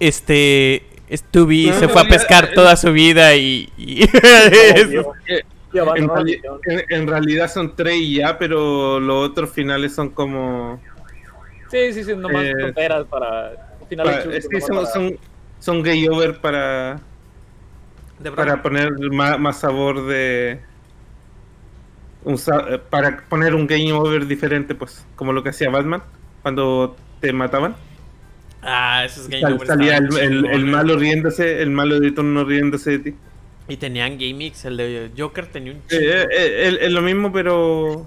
Este. 0.00 0.86
Stubby 1.12 1.66
No, 1.66 1.78
se 1.78 1.86
fue 1.88 2.02
a 2.02 2.04
pescar 2.04 2.50
toda 2.52 2.74
su 2.74 2.92
vida 2.92 3.36
y. 3.36 3.68
en, 3.78 4.08
la 5.72 5.94
reali- 5.94 6.24
misión. 6.24 6.60
en- 6.64 6.84
en 6.88 7.06
realidad 7.06 7.48
son 7.52 7.76
tres 7.76 7.96
y 7.96 8.16
ya 8.16 8.36
pero 8.38 8.98
los 8.98 9.30
otros 9.30 9.50
finales 9.50 9.94
son 9.94 10.08
como 10.10 10.80
Sí, 11.70 11.92
sí, 11.92 12.02
sí, 12.02 12.16
nomás 12.16 12.44
Eh, 12.46 12.54
tonteras 12.58 13.06
para 13.06 13.52
finales 13.88 14.26
es 14.32 14.48
que 14.48 14.60
son, 14.60 14.76
para- 14.78 14.88
son 14.88 15.16
son 15.60 15.82
gay 15.82 16.08
over 16.08 16.40
para 16.40 16.98
De 18.18 18.30
para 18.32 18.62
poner 18.62 18.90
más, 19.12 19.38
más 19.38 19.60
sabor 19.60 20.06
de 20.06 20.60
un 22.24 22.34
eh, 22.34 22.78
para 22.90 23.18
poner 23.28 23.54
un 23.54 23.66
game 23.66 23.92
over 23.92 24.26
diferente 24.26 24.74
pues 24.74 25.04
como 25.16 25.32
lo 25.32 25.42
que 25.42 25.50
hacía 25.50 25.70
Batman 25.70 26.02
cuando 26.42 26.96
te 27.20 27.32
mataban 27.32 27.76
Ah, 28.62 29.04
esos 29.04 29.28
game 29.28 29.42
Sal- 29.42 29.52
overs 29.52 29.68
salía 29.68 29.96
el, 29.98 30.16
el- 30.18 30.46
el 30.46 30.66
malo 30.66 30.96
riéndose 30.96 31.62
el 31.62 31.70
malo 31.70 32.00
de 32.00 32.10
turno 32.12 32.44
riéndose 32.44 32.90
de 32.92 32.98
ti 32.98 33.14
Y 33.68 33.76
tenían 33.76 34.18
GameX, 34.18 34.64
el 34.64 34.76
de 34.76 35.10
Joker 35.16 35.46
tenía 35.46 35.72
un 35.72 35.78
Eh, 35.78 35.82
chingo. 35.88 36.04
eh, 36.04 36.26
eh, 36.30 36.68
es- 36.68 36.78
es 36.82 36.92
lo 36.92 37.02
mismo 37.02 37.32
pero 37.32 38.06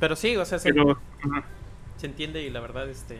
Pero 0.00 0.16
sí, 0.16 0.36
o 0.36 0.44
sea, 0.44 0.58
se, 0.58 0.72
pero 0.72 0.98
se 1.96 2.06
entiende 2.06 2.42
y 2.42 2.50
la 2.50 2.60
verdad, 2.60 2.88
este. 2.88 3.18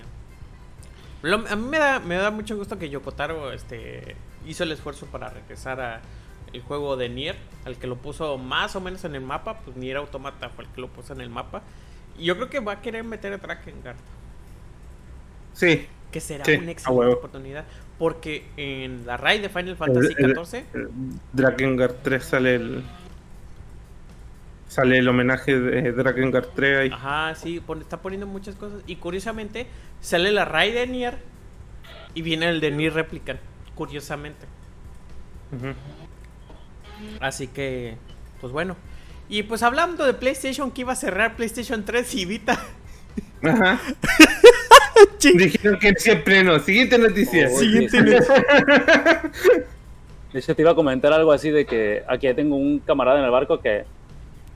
lo- 1.22 1.46
a 1.48 1.56
mí 1.56 1.66
me 1.68 1.78
da, 1.78 2.00
me 2.00 2.16
da 2.16 2.30
mucho 2.30 2.56
gusto 2.56 2.78
que 2.78 2.90
Yokotaro 2.90 3.52
este, 3.52 4.16
hizo 4.46 4.64
el 4.64 4.72
esfuerzo 4.72 5.06
para 5.06 5.30
regresar 5.30 5.80
a 5.80 6.02
el 6.52 6.62
juego 6.62 6.96
de 6.96 7.08
Nier, 7.08 7.36
al 7.64 7.78
que 7.78 7.86
lo 7.86 7.96
puso 7.96 8.36
más 8.38 8.76
o 8.76 8.80
menos 8.80 9.04
en 9.04 9.14
el 9.14 9.22
mapa, 9.22 9.60
pues 9.60 9.76
Nier 9.76 9.96
Automata 9.96 10.50
fue 10.50 10.64
el 10.64 10.70
que 10.70 10.80
lo 10.82 10.88
puso 10.92 11.12
en 11.14 11.20
el 11.22 11.30
mapa. 11.30 11.62
Y 12.18 12.24
yo 12.26 12.36
creo 12.36 12.50
que 12.50 12.60
va 12.60 12.72
a 12.74 12.80
querer 12.82 13.04
meter 13.04 13.32
a 13.32 13.38
Drakengard, 13.38 13.96
sí 15.52 15.88
que 16.10 16.20
será 16.20 16.44
Sí, 16.44 16.52
una 16.58 16.70
excelente 16.70 17.14
oportunidad, 17.14 17.66
porque 17.98 18.52
en 18.56 19.06
la 19.06 19.16
raid 19.16 19.40
de 19.40 19.48
Final 19.48 19.76
Fantasy 19.76 20.14
XIV 20.14 20.66
Drakengard 21.32 21.96
3 22.02 22.24
sale 22.24 22.54
el 22.56 22.84
sale 24.68 24.98
el 24.98 25.08
homenaje 25.08 25.58
de 25.58 25.92
Drakengard 25.92 26.48
3 26.54 26.78
ahí 26.78 26.90
Ajá, 26.90 27.34
sí, 27.34 27.60
pone- 27.60 27.82
está 27.82 28.02
poniendo 28.02 28.26
muchas 28.26 28.54
cosas. 28.56 28.82
Y 28.86 28.96
curiosamente, 28.96 29.66
sale 30.00 30.30
la 30.32 30.44
raid 30.44 30.74
de 30.74 30.86
Nier 30.86 31.18
y 32.14 32.22
viene 32.22 32.48
el 32.48 32.60
de 32.60 32.70
Nier 32.70 32.94
Replicant. 32.94 33.40
Curiosamente. 33.74 34.46
Ujú. 35.52 35.74
Así 37.20 37.46
que, 37.48 37.96
pues 38.40 38.52
bueno. 38.52 38.76
Y 39.28 39.44
pues 39.44 39.62
hablando 39.62 40.04
de 40.04 40.14
PlayStation, 40.14 40.70
que 40.70 40.82
iba 40.82 40.92
a 40.92 40.96
cerrar 40.96 41.36
PlayStation 41.36 41.84
3 41.84 42.14
y 42.14 42.24
Vita. 42.24 42.58
Ajá. 43.42 43.80
Dijeron 45.34 45.78
que 45.78 45.94
siempre 45.96 46.44
no. 46.44 46.58
Siguiente 46.58 46.98
noticia. 46.98 47.48
Oh, 47.50 47.58
Siguiente 47.58 48.02
noticia. 48.02 48.44
De 50.32 50.38
hecho, 50.38 50.54
te 50.54 50.62
iba 50.62 50.72
a 50.72 50.74
comentar 50.74 51.12
algo 51.12 51.32
así 51.32 51.50
de 51.50 51.66
que 51.66 52.02
aquí 52.08 52.32
tengo 52.34 52.56
un 52.56 52.78
camarada 52.80 53.18
en 53.18 53.24
el 53.24 53.30
barco 53.30 53.60
que, 53.60 53.84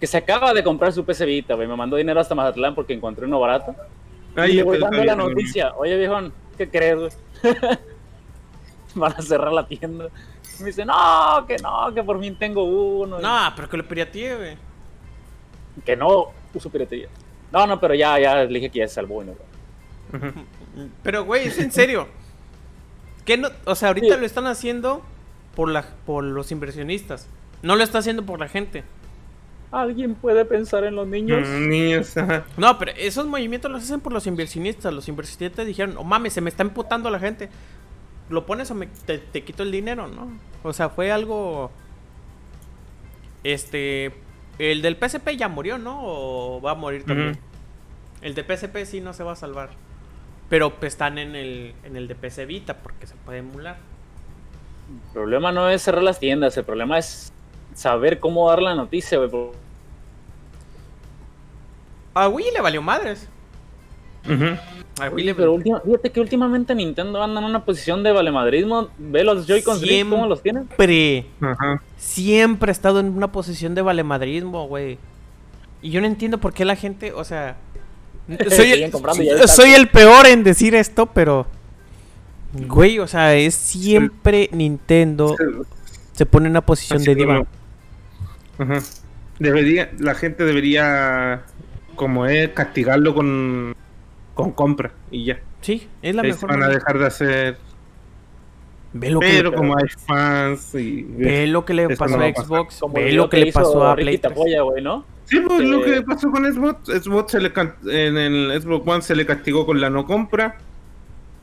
que 0.01 0.07
se 0.07 0.17
acaba 0.17 0.55
de 0.55 0.63
comprar 0.63 0.93
su 0.93 1.05
PC 1.05 1.25
Vita, 1.27 1.55
güey. 1.55 1.69
Me 1.69 1.77
mandó 1.77 1.97
dinero 1.97 2.21
hasta 2.21 2.35
Mazatlán 2.35 2.75
porque 2.75 2.95
encontré 2.95 3.27
uno 3.27 3.41
barato. 3.41 3.75
Ay, 4.35 4.53
y 4.53 4.55
le 4.57 4.63
voy 4.63 4.79
dando 4.79 5.05
la 5.05 5.17
noticia. 5.17 5.75
Oye, 5.77 5.97
viejón, 5.97 6.33
¿qué 6.57 6.69
crees, 6.69 6.97
güey? 6.97 7.11
Van 9.01 9.13
a 9.17 9.23
cerrar 9.23 9.53
la 9.53 9.67
tienda. 9.67 10.09
Me 10.61 10.67
dice, 10.67 10.85
no, 10.85 11.45
que 11.47 11.57
no, 11.59 11.93
que 11.95 12.03
por 12.03 12.19
fin 12.21 12.37
tengo 12.39 12.65
uno. 12.65 13.21
No, 13.21 13.53
pero 13.55 13.69
que 13.69 13.77
lo 13.77 13.87
pirateé, 13.87 14.37
güey. 14.37 14.57
Que 15.85 15.97
no 15.97 16.29
uso 16.55 16.71
piratería. 16.71 17.09
No, 17.53 17.67
no, 17.67 17.79
pero 17.79 17.95
ya, 17.95 18.19
ya 18.19 18.37
le 18.45 18.47
dije 18.49 18.71
que 18.71 18.79
ya 18.81 18.89
se 18.89 18.95
salvó. 18.95 19.23
Pero, 21.03 21.25
güey, 21.25 21.47
es 21.49 21.59
en 21.59 21.73
serio. 21.73 22.09
¿Qué 23.25 23.37
no? 23.37 23.49
O 23.65 23.75
sea, 23.75 23.89
ahorita 23.89 24.15
Sí. 24.15 24.21
lo 24.21 24.27
están 24.27 24.47
haciendo 24.47 25.03
por, 25.55 25.71
la, 25.71 25.85
por 26.05 26.23
los 26.23 26.53
inversionistas. 26.53 27.29
No 27.63 27.77
lo 27.77 27.83
está 27.83 27.99
haciendo 27.99 28.25
por 28.25 28.39
la 28.39 28.49
gente. 28.49 28.85
¿Alguien 29.73 30.15
puede 30.15 30.45
pensar 30.45 30.85
en 30.85 30.95
los 30.95 31.09
niños? 31.09 31.47
Mm, 31.49 31.69
Niños, 31.69 32.17
ajá. 32.17 32.45
No, 32.57 32.79
pero 32.79 32.93
esos 32.97 33.27
movimientos 33.27 33.71
los 33.71 33.83
hacen 33.83 34.01
por 34.01 34.13
los 34.13 34.27
inversionistas. 34.27 34.93
Los 34.93 35.09
inversionistas 35.09 35.67
dijeron, 35.67 35.97
oh 35.99 36.05
mames, 36.05 36.33
se 36.35 36.41
me 36.41 36.51
está 36.51 36.63
emputando 36.63 37.11
la 37.11 37.19
gente. 37.19 37.49
¿Lo 38.29 38.45
pones 38.47 38.71
o 38.71 38.75
me, 38.75 38.87
te, 38.87 39.19
te 39.19 39.45
quito 39.45 39.63
el 39.63 39.71
dinero, 39.73 40.09
no? 40.09 40.29
O 40.63 40.73
sea, 40.73 40.89
fue 40.89 41.13
algo... 41.13 41.71
Este... 43.45 44.13
El 44.59 44.81
del 44.81 44.97
PSP 44.97 45.37
ya 45.37 45.49
murió, 45.49 45.77
¿no? 45.79 46.01
¿O 46.03 46.61
va 46.63 46.71
a 46.73 46.75
morir 46.75 47.05
también? 47.05 47.39
El 48.23 48.35
de 48.35 48.43
PSP 48.43 48.85
sí 48.87 49.01
no 49.03 49.13
se 49.13 49.23
va 49.23 49.33
a 49.33 49.37
salvar. 49.37 49.69
Pero 50.49 50.71
pues, 50.75 50.95
están 50.95 51.19
en 51.19 51.37
el, 51.37 51.75
en 51.85 51.97
el 51.97 52.09
de 52.09 52.15
PC 52.15 52.47
Vita 52.47 52.79
porque 52.79 53.07
se 53.07 53.15
puede 53.17 53.39
emular. 53.41 53.77
El 54.89 55.13
problema 55.13 55.53
no 55.53 55.69
es 55.69 55.83
cerrar 55.83 56.03
las 56.03 56.19
tiendas, 56.19 56.57
el 56.57 56.65
problema 56.65 56.99
es 56.99 57.33
saber 57.75 58.19
cómo 58.19 58.49
dar 58.49 58.63
la 58.63 58.75
noticia, 58.75 59.19
güey. 59.19 59.29
por- 59.31 59.53
A 62.15 62.29
Wii 62.29 62.53
le 62.55 62.61
valió 62.63 62.81
madres. 62.81 63.29
A 64.25 64.29
Wii 65.13 65.25
le 65.25 65.35
Pero 65.35 65.53
última- 65.53 65.81
fíjate 65.81 66.11
que 66.11 66.21
últimamente 66.21 66.75
Nintendo 66.75 67.23
anda 67.23 67.41
en 67.41 67.47
una 67.47 67.65
posición 67.65 68.03
de 68.03 68.13
valemadrismo. 68.13 68.89
Ve 68.99 69.25
los 69.25 69.47
Joy-Cons 69.47 69.83
cómo 70.09 70.27
los 70.27 70.43
tienen. 70.43 70.69
siempre, 70.77 71.27
siempre 71.99 72.71
ha 72.71 72.73
estado 72.73 73.01
en 73.01 73.09
una 73.09 73.31
posición 73.31 73.75
de 73.75 73.83
valemadrismo, 73.83 74.67
güey. 74.69 74.99
Y 75.83 75.91
yo 75.91 76.01
no 76.01 76.07
entiendo 76.07 76.39
por 76.39 76.53
qué 76.55 76.65
la 76.65 76.77
gente, 76.77 77.13
o 77.13 77.25
sea... 77.25 77.57
Soy 78.51 78.73
el, 78.73 78.93
soy 79.49 79.71
el 79.75 79.89
peor 79.89 80.27
en 80.27 80.43
decir 80.43 80.75
esto, 80.75 81.07
pero... 81.07 81.47
Güey, 82.67 82.99
o 82.99 83.07
sea, 83.07 83.35
es 83.35 83.55
siempre 83.55 84.49
Nintendo 84.53 85.37
se 86.13 86.25
pone 86.25 86.47
en 86.47 86.53
una 86.53 86.63
posición 86.63 86.99
Así 86.99 87.09
de 87.09 87.15
diva. 87.15 87.45
Ajá. 88.59 88.79
Debería, 89.39 89.91
la 89.99 90.15
gente 90.15 90.45
debería, 90.45 91.43
como 91.97 92.25
es, 92.25 92.49
castigarlo 92.51 93.15
con, 93.15 93.75
con 94.37 94.53
compra 94.53 94.93
y 95.11 95.25
ya. 95.25 95.41
Sí, 95.63 95.89
es 96.03 96.15
la 96.15 96.23
mejor. 96.23 96.51
van 96.51 96.63
a 96.63 96.69
dejar 96.69 96.99
de 97.01 97.07
hacer. 97.07 97.57
Ve 98.93 99.11
lo 99.11 99.19
que, 99.21 99.27
Pero 99.29 99.53
como 99.53 99.77
hay 99.77 99.89
fans 100.07 100.75
y. 100.77 101.03
ve 101.03 101.47
lo 101.49 101.65
que 101.65 101.75
le 101.75 101.89
pasó 101.97 102.17
no 102.17 102.23
a. 102.25 102.29
Xbox, 102.33 102.79
Como 102.79 102.95
ve 102.95 103.13
lo 103.13 103.29
que 103.29 103.39
le 103.39 103.53
pasó 103.53 103.85
a 103.87 103.95
Play 103.97 104.19
3. 104.19 104.21
Tapoya, 104.21 104.63
güey, 104.63 104.83
¿no? 104.83 105.05
Sí, 105.25 105.41
pues 105.41 105.61
lo 105.69 105.85
Eh, 105.85 105.95
que 105.97 106.03
pasó 106.03 106.31
con 106.31 106.45
Xbox, 106.51 106.87
Xbox 107.03 107.33
se 107.33 107.41
le 107.41 107.53
can- 107.53 107.75
en 107.91 108.17
el 108.17 108.63
Xbox 108.63 108.87
One 108.87 109.03
se 109.03 109.17
le 109.17 109.27
castigó 109.27 109.67
con 109.67 109.81
la 109.81 109.91
no 109.91 110.07
compra. 110.07 110.57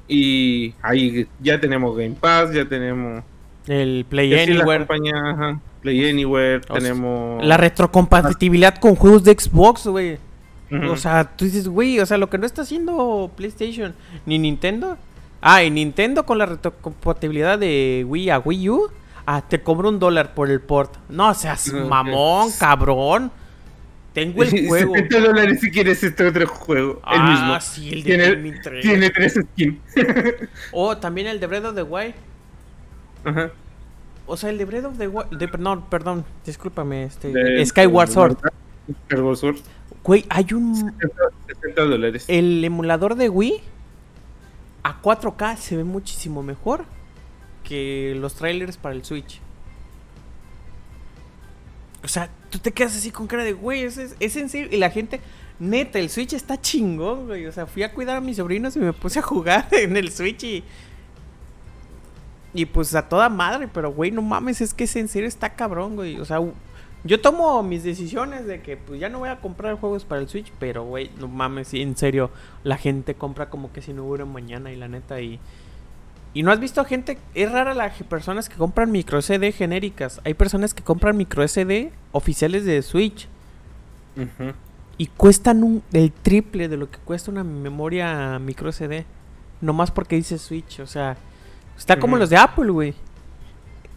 Y 0.08 0.74
ahí 0.82 1.28
ya 1.41 1.60
tenemos 1.60 1.96
Game 1.98 2.16
Pass, 2.20 2.54
ya 2.54 2.66
tenemos. 2.66 3.24
El 3.68 4.06
Play 4.10 4.34
Anywhere. 4.39 4.80
compañía, 4.80 5.14
ajá, 5.16 5.60
Play 5.82 6.10
Anywhere, 6.10 6.58
O 6.58 6.64
sea, 6.64 6.76
tenemos. 6.78 7.44
La 7.46 7.58
retrocompatibilidad 7.58 8.76
con 8.78 8.96
juegos 8.96 9.24
de 9.24 9.34
Xbox, 9.38 9.88
güey. 9.88 10.18
Ujú. 10.78 10.91
O 10.91 10.97
sea, 10.97 11.24
tú 11.36 11.45
dices, 11.45 11.67
güey, 11.67 11.99
o 11.99 12.05
sea, 12.05 12.17
lo 12.17 12.30
que 12.30 12.38
no 12.38 12.45
está 12.45 12.63
haciendo 12.63 13.32
PlayStation 13.36 13.93
ni 14.26 14.39
Nintendo. 14.39 14.97
Ah, 15.41 15.63
y 15.63 15.69
Nintendo 15.69 16.26
con 16.26 16.38
la 16.38 16.45
retrocompatibilidad 16.45 17.59
de 17.59 18.05
Wii 18.07 18.30
a 18.30 18.39
Wii 18.39 18.69
U. 18.69 18.89
Ah, 19.26 19.41
te 19.47 19.61
cobro 19.61 19.89
un 19.89 19.99
dólar 19.99 20.34
por 20.34 20.49
el 20.49 20.61
port. 20.61 20.95
No 21.09 21.34
seas 21.34 21.71
mamón, 21.71 22.49
cabrón. 22.59 23.32
Tengo 24.13 24.43
el 24.43 24.49
juego. 24.67 24.93
70 24.95 25.19
dólares 25.19 25.59
si 25.59 25.71
quieres 25.71 26.03
este 26.03 26.26
otro 26.28 26.47
juego. 26.47 26.93
el 27.11 27.19
Ah, 27.19 27.32
mismo. 27.32 27.61
sí, 27.61 27.89
el 27.89 28.03
de 28.03 28.09
tiene, 28.09 28.30
Gaming 28.36 28.61
Trail. 28.61 28.82
tiene 28.82 29.09
tres 29.09 29.34
skins. 29.53 29.80
Oh, 30.71 30.95
también 30.97 31.28
el 31.28 31.39
de 31.39 31.47
Breath 31.47 31.65
of 31.65 31.76
the 31.76 31.84
Wild. 31.84 32.13
Ajá. 33.26 33.51
O 34.26 34.38
sea, 34.38 34.49
el 34.49 34.57
de 34.57 34.65
Breath 34.65 34.86
of 34.86 34.97
the 34.97 35.07
Wild. 35.07 35.30
de- 35.38 35.47
perdón, 35.47 35.84
perdón, 35.89 36.26
discúlpame. 36.45 37.03
Este, 37.03 37.30
De- 37.30 37.65
Skyward 37.65 38.09
Sword. 38.09 38.38
Skyward 39.07 39.36
Sword. 39.38 39.57
Güey, 40.04 40.26
hay 40.30 40.47
un. 40.54 40.93
60 41.47 41.86
dólares. 41.86 42.26
El 42.28 42.64
emulador 42.64 43.16
de 43.16 43.30
Wii 43.30 43.62
a 44.84 45.01
4K 45.01 45.56
se 45.58 45.78
ve 45.78 45.84
muchísimo 45.84 46.43
mejor 46.43 46.86
que 47.64 48.16
los 48.20 48.36
trailers 48.36 48.78
para 48.78 48.95
el 48.95 49.06
Switch. 49.06 49.39
O 52.04 52.08
sea, 52.08 52.30
tú 52.49 52.60
te 52.60 52.74
quedas 52.74 52.95
así 52.97 53.12
con 53.12 53.28
cara 53.28 53.45
de, 53.45 53.54
güey, 53.54 53.84
es, 53.84 53.97
es, 53.97 54.36
en 54.36 54.49
serio. 54.49 54.68
Y 54.72 54.78
la 54.78 54.89
gente, 54.89 55.22
neta, 55.58 55.99
el 55.99 56.10
Switch 56.10 56.34
está 56.34 56.60
chingón, 56.60 57.28
güey. 57.28 57.45
O 57.45 57.51
sea, 57.54 57.66
fui 57.66 57.84
a 57.84 57.93
cuidar 57.93 58.18
a 58.18 58.22
mis 58.22 58.38
sobrinos 58.38 58.76
y 58.76 58.80
me 58.80 58.91
puse 58.91 59.20
a 59.20 59.22
jugar 59.22 59.68
en 59.72 59.95
el 59.95 60.12
Switch 60.12 60.43
y. 60.43 60.64
Y 62.56 62.66
pues 62.66 62.93
a 62.93 63.08
toda 63.10 63.30
madre, 63.30 63.68
pero 63.68 63.91
güey, 63.91 64.12
no 64.12 64.22
mames, 64.22 64.62
es 64.62 64.76
que 64.76 64.84
es 64.84 64.95
en 64.95 65.08
serio 65.08 65.28
está 65.28 65.56
cabrón, 65.56 65.95
güey. 65.95 66.20
O 66.20 66.26
sea, 66.26 66.39
yo 67.04 67.20
tomo 67.22 67.62
mis 67.64 67.84
decisiones 67.84 68.45
de 68.45 68.62
que 68.62 68.78
pues 68.78 68.99
ya 68.99 69.10
no 69.10 69.20
voy 69.20 69.30
a 69.30 69.39
comprar 69.39 69.76
juegos 69.76 70.06
para 70.06 70.22
el 70.22 70.30
Switch, 70.30 70.51
pero 70.60 70.84
güey, 70.84 71.12
no 71.20 71.28
mames, 71.28 71.70
sí, 71.70 71.82
en 71.82 71.97
serio, 71.97 72.32
la 72.64 72.78
gente 72.78 73.16
compra 73.16 73.49
como 73.49 73.72
que 73.74 73.82
si 73.82 73.93
no 73.93 74.06
hubiera 74.06 74.26
mañana 74.26 74.72
y 74.72 74.76
la 74.76 74.88
neta 74.88 75.20
y 75.22 75.39
y 76.36 76.41
no 76.41 76.51
has 76.51 76.60
visto 76.60 76.84
gente, 76.84 77.20
es 77.36 77.51
rara 77.51 77.76
las 77.76 78.01
personas 78.04 78.49
que 78.49 78.56
compran 78.56 78.91
micro 78.91 79.22
SD 79.22 79.51
genéricas. 79.51 80.20
Hay 80.24 80.34
personas 80.34 80.74
que 80.74 80.82
compran 80.82 81.16
micro 81.16 81.47
SD 81.47 81.91
oficiales 82.12 82.66
de 82.66 82.82
Switch 82.82 83.28
y 84.97 85.08
cuestan 85.08 85.64
un, 85.64 85.84
el 85.93 86.12
triple 86.12 86.68
de 86.70 86.78
lo 86.78 86.89
que 86.89 86.97
cuesta 86.99 87.30
una 87.30 87.43
memoria 87.43 88.39
micro 88.39 88.72
SD. 88.72 89.06
Nomás 89.62 89.91
porque 89.91 90.16
dice 90.16 90.39
Switch, 90.39 90.80
o 90.80 90.88
sea, 90.88 91.18
está 91.78 91.99
como 91.99 92.18
los 92.18 92.32
de 92.32 92.38
Apple, 92.38 92.72
güey. 92.72 92.95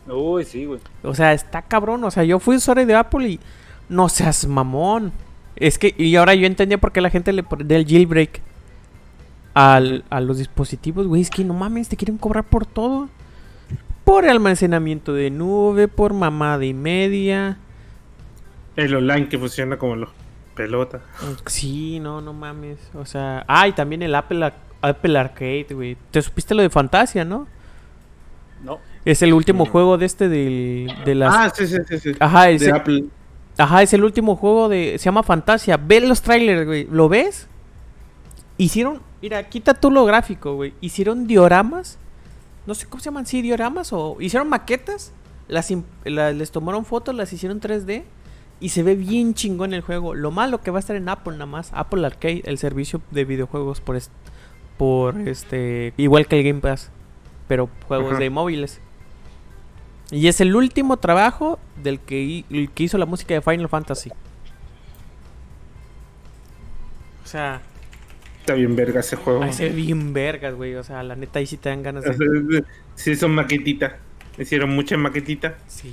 Uy, 0.08 0.44
sí, 0.44 0.64
güey. 0.64 0.80
O 1.02 1.14
sea, 1.14 1.32
está 1.32 1.62
cabrón. 1.62 2.04
O 2.04 2.10
sea, 2.10 2.24
yo 2.24 2.38
fui 2.38 2.56
usuario 2.56 2.86
de 2.86 2.94
Apple 2.94 3.28
y 3.28 3.40
no 3.88 4.08
seas 4.08 4.46
mamón. 4.46 5.12
Es 5.56 5.78
que, 5.78 5.94
y 5.96 6.14
ahora 6.16 6.34
yo 6.34 6.46
entendía 6.46 6.78
por 6.78 6.92
qué 6.92 7.00
la 7.00 7.10
gente 7.10 7.32
le 7.32 7.42
pone 7.42 7.64
del 7.64 7.86
jailbreak 7.86 8.40
al, 9.54 10.04
a 10.10 10.20
los 10.20 10.38
dispositivos, 10.38 11.06
güey. 11.06 11.22
Es 11.22 11.30
que 11.30 11.44
no 11.44 11.54
mames, 11.54 11.88
te 11.88 11.96
quieren 11.96 12.18
cobrar 12.18 12.44
por 12.44 12.66
todo. 12.66 13.08
Por 14.04 14.28
almacenamiento 14.28 15.12
de 15.14 15.30
nube, 15.30 15.88
por 15.88 16.12
mamada 16.12 16.64
y 16.64 16.74
media. 16.74 17.58
El 18.76 18.94
online 18.94 19.28
que 19.28 19.38
funciona 19.38 19.78
como 19.78 19.96
los 19.96 20.10
pelotas. 20.54 21.02
Sí, 21.46 21.98
no, 21.98 22.20
no 22.20 22.32
mames. 22.32 22.78
O 22.94 23.04
sea, 23.04 23.44
ah, 23.48 23.66
y 23.66 23.72
también 23.72 24.02
el 24.02 24.14
Apple, 24.14 24.52
Apple 24.82 25.18
Arcade, 25.18 25.68
güey. 25.70 25.96
¿Te 26.10 26.20
supiste 26.22 26.54
lo 26.54 26.62
de 26.62 26.70
Fantasia, 26.70 27.24
no? 27.24 27.48
No. 28.62 28.78
Es 29.06 29.22
el 29.22 29.32
último 29.32 29.64
juego 29.64 29.96
de 29.96 30.04
este 30.04 30.28
del, 30.28 30.92
de 31.06 31.14
las... 31.14 31.34
Ah, 31.34 31.50
sí, 31.54 31.66
sí, 31.66 31.76
sí. 31.88 31.98
sí. 31.98 32.12
Ajá, 32.20 32.50
el 32.50 32.58
de 32.58 32.64
se- 32.66 32.72
Apple. 32.72 33.04
Ajá, 33.56 33.82
es 33.82 33.94
el 33.94 34.04
último 34.04 34.36
juego 34.36 34.68
de. 34.68 34.96
Se 34.98 35.04
llama 35.06 35.22
Fantasia. 35.22 35.78
Ve 35.78 36.02
los 36.02 36.20
trailers, 36.20 36.66
güey. 36.66 36.86
¿Lo 36.90 37.08
ves? 37.08 37.48
Hicieron. 38.58 39.00
Mira, 39.22 39.48
quita 39.48 39.72
tú 39.74 39.90
lo 39.90 40.04
gráfico, 40.04 40.54
güey. 40.56 40.74
Hicieron 40.82 41.26
dioramas. 41.26 41.98
No 42.66 42.74
sé 42.74 42.86
cómo 42.86 43.00
se 43.00 43.06
llaman, 43.06 43.24
sí, 43.26 43.40
dioramas. 43.42 43.92
O 43.94 44.16
hicieron 44.20 44.48
maquetas. 44.48 45.12
Las, 45.48 45.70
les 46.04 46.50
tomaron 46.50 46.84
fotos, 46.84 47.14
las 47.14 47.32
hicieron 47.32 47.60
3D. 47.60 48.02
Y 48.60 48.70
se 48.70 48.82
ve 48.82 48.94
bien 48.94 49.32
chingón 49.34 49.72
el 49.72 49.80
juego. 49.82 50.14
Lo 50.14 50.30
malo 50.30 50.60
que 50.60 50.70
va 50.70 50.78
a 50.78 50.80
estar 50.80 50.96
en 50.96 51.08
Apple 51.08 51.34
nada 51.34 51.46
más. 51.46 51.70
Apple 51.72 52.04
Arcade, 52.06 52.42
el 52.44 52.58
servicio 52.58 53.00
de 53.10 53.24
videojuegos 53.24 53.80
por, 53.80 53.96
est- 53.96 54.12
por 54.76 55.16
este. 55.28 55.94
Igual 55.96 56.26
que 56.26 56.38
el 56.38 56.44
Game 56.44 56.60
Pass. 56.60 56.90
Pero 57.48 57.70
juegos 57.86 58.12
Ajá. 58.12 58.20
de 58.20 58.30
móviles. 58.30 58.80
Y 60.10 60.28
es 60.28 60.40
el 60.40 60.54
último 60.54 60.96
trabajo 60.98 61.58
del 61.82 61.98
que, 62.00 62.44
el 62.50 62.70
que 62.70 62.84
hizo 62.84 62.96
la 62.98 63.06
música 63.06 63.34
de 63.34 63.40
Final 63.40 63.68
Fantasy. 63.68 64.10
O 67.24 67.26
sea, 67.28 67.60
Está 68.40 68.54
bien 68.54 68.76
verga 68.76 69.00
ese 69.00 69.16
juego. 69.16 69.42
ahí 69.42 69.52
se 69.52 69.64
ve 69.68 69.74
bien 69.74 70.12
vergas, 70.12 70.54
güey. 70.54 70.76
O 70.76 70.84
sea, 70.84 71.02
la 71.02 71.16
neta 71.16 71.40
ahí 71.40 71.46
sí 71.46 71.56
te 71.56 71.68
dan 71.68 71.82
ganas 71.82 72.04
O 72.04 72.12
sea, 72.12 72.16
de... 72.16 72.64
Sí, 72.94 73.16
son 73.16 73.32
maquetitas. 73.34 73.94
Hicieron 74.38 74.70
muchas 74.70 74.98
maquetitas. 74.98 75.54
Sí. 75.66 75.92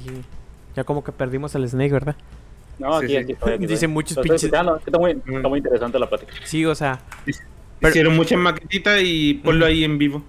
Ya 0.75 0.83
como 0.83 1.03
que 1.03 1.11
perdimos 1.11 1.55
al 1.55 1.67
Snake, 1.67 1.91
¿verdad? 1.91 2.15
No, 2.77 2.99
Sí, 2.99 3.05
aquí, 3.05 3.13
sí. 3.13 3.17
aquí 3.17 3.31
estoy, 3.33 3.53
aquí 3.53 3.65
Dicen 3.65 3.89
muchos 3.91 4.17
pinches- 4.17 4.43
Está 4.43 4.97
muy, 4.99 5.15
Mm. 5.15 5.37
está 5.37 5.47
muy 5.47 5.57
interesante 5.59 5.97
la 5.97 6.07
plática. 6.09 6.33
Sí, 6.43 6.63
o 6.65 6.75
sea... 6.75 6.99
Hic- 7.25 7.41
Pero- 7.79 7.89
Hicieron 7.89 8.15
muchas 8.15 8.37
maquetitas 8.39 9.01
y 9.03 9.33
ponlo 9.43 9.65
ahí 9.65 9.83
en 9.83 9.97
vivo. 9.97 10.23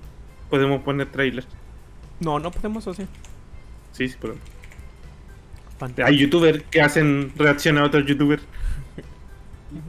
Podemos 0.49 0.82
poner 0.82 1.11
trailers. 1.12 1.47
No, 2.20 2.39
no 2.39 2.51
podemos 2.51 2.87
hacer. 2.89 3.07
Sí, 3.95 4.09
sí, 4.09 4.16
pero. 4.20 4.34
Fant- 5.80 6.05
Hay 6.05 6.18
youtubers 6.18 6.62
que 6.70 6.82
hacen 6.82 7.32
reacción 7.36 7.78
a 7.78 7.84
otros 7.84 8.05
youtubers. 8.07 8.42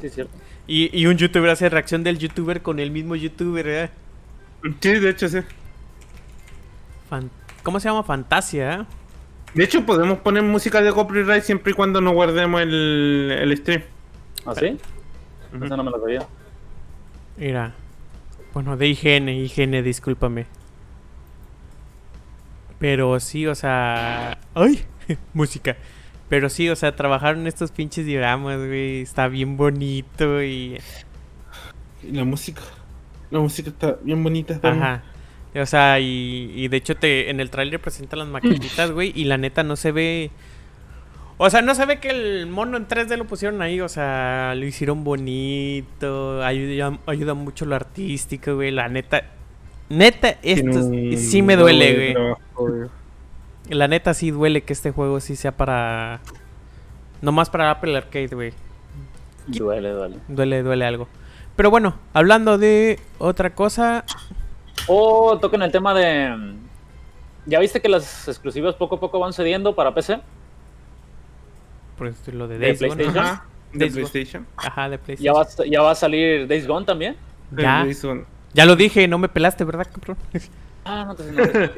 Sí, 0.01 0.07
es 0.07 0.13
cierto. 0.15 0.31
Y, 0.67 0.97
y 0.99 1.05
un 1.05 1.17
youtuber 1.17 1.49
hace 1.51 1.69
reacción 1.69 2.03
del 2.03 2.17
youtuber 2.17 2.61
con 2.61 2.79
el 2.79 2.89
mismo 2.89 3.15
youtuber, 3.15 3.67
¿eh? 3.67 3.89
Sí, 4.81 4.93
de 4.99 5.09
hecho, 5.09 5.27
sí. 5.27 5.39
Fan- 7.09 7.29
¿Cómo 7.61 7.79
se 7.79 7.87
llama? 7.89 8.03
Fantasia, 8.03 8.73
¿eh? 8.81 8.85
De 9.53 9.63
hecho, 9.63 9.85
podemos 9.85 10.17
poner 10.19 10.43
música 10.43 10.81
de 10.81 10.91
copyright 10.91 11.43
siempre 11.43 11.71
y 11.71 11.75
cuando 11.75 12.01
no 12.01 12.13
guardemos 12.13 12.61
el, 12.61 13.31
el 13.39 13.57
stream. 13.57 13.83
¿Ah, 14.45 14.53
sí? 14.55 14.77
Eso 15.63 15.77
no 15.77 15.83
me 15.83 15.91
lo 15.91 15.99
sabía. 15.99 16.27
Mira. 17.37 17.73
Bueno, 18.53 18.75
de 18.75 18.87
IGN, 18.87 19.29
IGN, 19.29 19.83
discúlpame. 19.83 20.45
Pero 22.79 23.19
sí, 23.19 23.47
o 23.47 23.55
sea. 23.55 24.37
¡Ay! 24.53 24.83
Música. 25.33 25.77
Pero 26.29 26.49
sí, 26.49 26.69
o 26.69 26.75
sea, 26.75 26.95
trabajar 26.95 27.35
en 27.35 27.47
estos 27.47 27.71
pinches 27.71 28.05
dioramas, 28.05 28.57
güey. 28.57 29.01
Está 29.01 29.27
bien 29.27 29.57
bonito 29.57 30.43
y. 30.43 30.79
Y 32.03 32.11
la 32.11 32.23
música. 32.23 32.61
La 33.31 33.39
música 33.39 33.69
está 33.69 33.97
bien 34.03 34.23
bonita. 34.23 34.59
también. 34.59 34.83
Ajá. 34.83 35.03
O 35.61 35.65
sea, 35.65 35.99
y, 35.99 36.51
y 36.53 36.67
de 36.67 36.77
hecho 36.77 36.95
te 36.95 37.29
en 37.29 37.39
el 37.39 37.49
tráiler 37.49 37.79
presentan 37.79 38.19
las 38.19 38.27
maquetitas, 38.27 38.91
güey, 38.91 39.13
y 39.15 39.23
la 39.23 39.37
neta 39.37 39.63
no 39.63 39.75
se 39.75 39.91
ve... 39.91 40.31
O 41.37 41.49
sea, 41.49 41.61
no 41.61 41.75
se 41.75 41.85
ve 41.85 41.99
que 41.99 42.09
el 42.09 42.47
mono 42.47 42.77
en 42.77 42.87
3D 42.87 43.17
lo 43.17 43.25
pusieron 43.25 43.61
ahí, 43.61 43.81
o 43.81 43.89
sea, 43.89 44.53
lo 44.55 44.65
hicieron 44.65 45.03
bonito, 45.03 46.43
ayuda, 46.43 46.99
ayuda 47.07 47.33
mucho 47.33 47.65
lo 47.65 47.75
artístico, 47.75 48.55
güey, 48.55 48.71
la 48.71 48.89
neta... 48.89 49.31
Neta, 49.89 50.35
esto 50.41 50.69
un 50.85 51.17
sí 51.17 51.41
me 51.41 51.55
duele, 51.55 51.93
güey. 51.95 52.13
trabajo. 52.13 52.89
La 53.69 53.87
neta 53.87 54.13
sí 54.13 54.31
duele 54.31 54.61
que 54.63 54.73
este 54.73 54.91
juego 54.91 55.19
sí 55.19 55.35
sea 55.35 55.51
para... 55.51 56.19
Nomás 57.21 57.49
para 57.49 57.71
Apple 57.71 57.95
Arcade, 57.97 58.27
güey. 58.35 58.53
Duele, 59.47 59.89
duele. 59.91 60.17
Duele, 60.27 60.63
duele 60.63 60.85
algo. 60.85 61.07
Pero 61.55 61.69
bueno, 61.71 61.95
hablando 62.13 62.57
de 62.57 62.99
otra 63.19 63.53
cosa... 63.55 64.03
Oh, 64.87 65.37
toquen 65.39 65.61
el 65.63 65.71
tema 65.71 65.93
de. 65.95 66.55
¿Ya 67.47 67.59
viste 67.59 67.81
que 67.81 67.89
las 67.89 68.27
exclusivas 68.27 68.75
poco 68.75 68.95
a 68.95 68.99
poco 68.99 69.19
van 69.19 69.33
cediendo 69.33 69.73
para 69.73 69.93
PC? 69.95 70.19
Pues 71.97 72.15
lo 72.27 72.47
de 72.47 72.59
¿De 72.59 72.67
Days 72.67 72.81
Gone. 72.81 72.95
PlayStation? 72.95 73.25
Ajá. 73.25 73.45
De 73.73 73.79
Days 73.79 73.93
Gone. 73.95 74.07
PlayStation. 74.09 74.47
Ajá, 74.57 74.89
de 74.89 74.97
¿Ya 74.97 75.03
PlayStation. 75.03 75.35
va, 75.35 75.41
a- 75.41 75.65
ya 75.71 75.81
va 75.81 75.91
a 75.91 75.95
salir 75.95 76.47
Days 76.47 76.67
Gone 76.67 76.85
también? 76.85 77.15
Ya. 77.51 77.79
De 77.79 77.85
Days 77.85 78.03
Gone. 78.03 78.25
Ya 78.55 78.65
lo 78.65 78.77
dije, 78.77 79.05
no 79.09 79.17
me 79.17 79.27
pelaste, 79.27 79.63
¿verdad, 79.65 79.87
cabrón? 79.91 80.17
Ah, 80.87 81.03
no 81.03 81.15
te 81.15 81.23
no 81.31 81.43
te- 81.47 81.71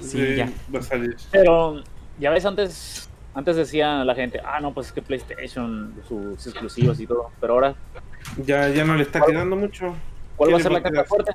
Sí, 0.00 0.34
ya. 0.36 0.50
Va 0.74 0.78
a 0.78 0.82
salir. 0.82 1.14
Pero, 1.30 1.84
ya 2.18 2.30
ves, 2.30 2.44
antes 2.46 3.08
antes 3.34 3.54
decía 3.56 4.02
la 4.04 4.14
gente, 4.14 4.40
ah, 4.44 4.60
no, 4.60 4.72
pues 4.72 4.86
es 4.88 4.92
que 4.94 5.02
PlayStation, 5.02 5.92
sus 6.08 6.46
exclusivos 6.46 6.98
y 7.00 7.06
todo. 7.06 7.30
Pero 7.40 7.52
ahora, 7.52 7.74
Ya, 8.46 8.68
ya 8.70 8.84
no 8.84 8.96
le 8.96 9.02
está 9.02 9.20
quedando 9.20 9.56
mucho. 9.56 9.94
¿cuál 10.36 10.50
va 10.52 10.54
a 10.54 10.56
¿Qué 10.56 10.62
ser 10.64 10.72
la 10.72 10.80
va 10.80 10.88
a 10.88 10.90
caja 10.90 11.04
fuerte? 11.04 11.32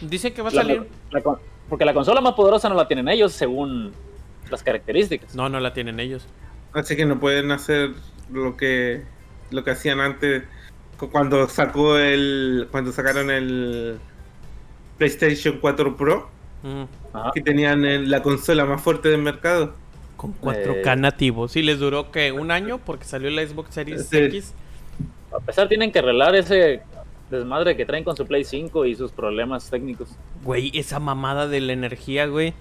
Dice 0.00 0.32
que 0.32 0.42
va 0.42 0.48
a 0.50 0.52
La- 0.52 0.62
salir. 0.62 0.88
la 1.10 1.22
porque 1.68 1.84
la 1.84 1.92
consola 1.92 2.20
más 2.20 2.34
poderosa 2.34 2.68
no 2.68 2.74
la 2.76 2.86
tienen 2.88 3.08
ellos 3.08 3.32
según 3.32 3.92
las 4.50 4.62
características. 4.62 5.34
No, 5.34 5.48
no 5.48 5.58
la 5.60 5.74
tienen 5.74 5.98
ellos. 6.00 6.26
Así 6.72 6.96
que 6.96 7.04
no 7.04 7.18
pueden 7.20 7.50
hacer 7.50 7.90
lo 8.32 8.56
que 8.56 9.02
lo 9.50 9.64
que 9.64 9.70
hacían 9.72 9.98
antes 10.00 10.44
cuando 11.06 11.48
sacó 11.48 11.96
el 11.98 12.68
cuando 12.70 12.90
sacaron 12.92 13.30
el 13.30 13.98
PlayStation 14.98 15.58
4 15.60 15.96
Pro 15.96 16.28
Mm, 16.62 16.82
Ajá. 17.12 17.30
que 17.32 17.40
tenían 17.40 17.84
el- 17.84 18.10
la 18.10 18.20
consola 18.20 18.64
más 18.64 18.82
fuerte 18.82 19.08
del 19.08 19.22
mercado. 19.22 19.74
Con 20.16 20.32
4K 20.32 20.92
Eh. 20.94 20.96
nativos. 20.96 21.52
Sí, 21.52 21.62
les 21.62 21.78
duró 21.78 22.10
que 22.10 22.32
un 22.32 22.50
año 22.50 22.78
porque 22.78 23.04
salió 23.04 23.30
la 23.30 23.46
Xbox 23.46 23.72
Series 23.74 24.08
Sí. 24.08 24.16
X. 24.18 24.54
A 25.32 25.38
pesar 25.38 25.68
tienen 25.68 25.92
que 25.92 26.00
arreglar 26.00 26.34
ese 26.34 26.82
desmadre 27.30 27.76
que 27.76 27.86
traen 27.86 28.02
con 28.02 28.16
su 28.16 28.26
Play 28.26 28.42
5 28.42 28.84
y 28.86 28.96
sus 28.96 29.12
problemas 29.12 29.70
técnicos. 29.70 30.08
Güey, 30.42 30.72
esa 30.76 30.98
mamada 30.98 31.46
de 31.46 31.60
la 31.60 31.72
energía, 31.74 32.26
güey. 32.26 32.52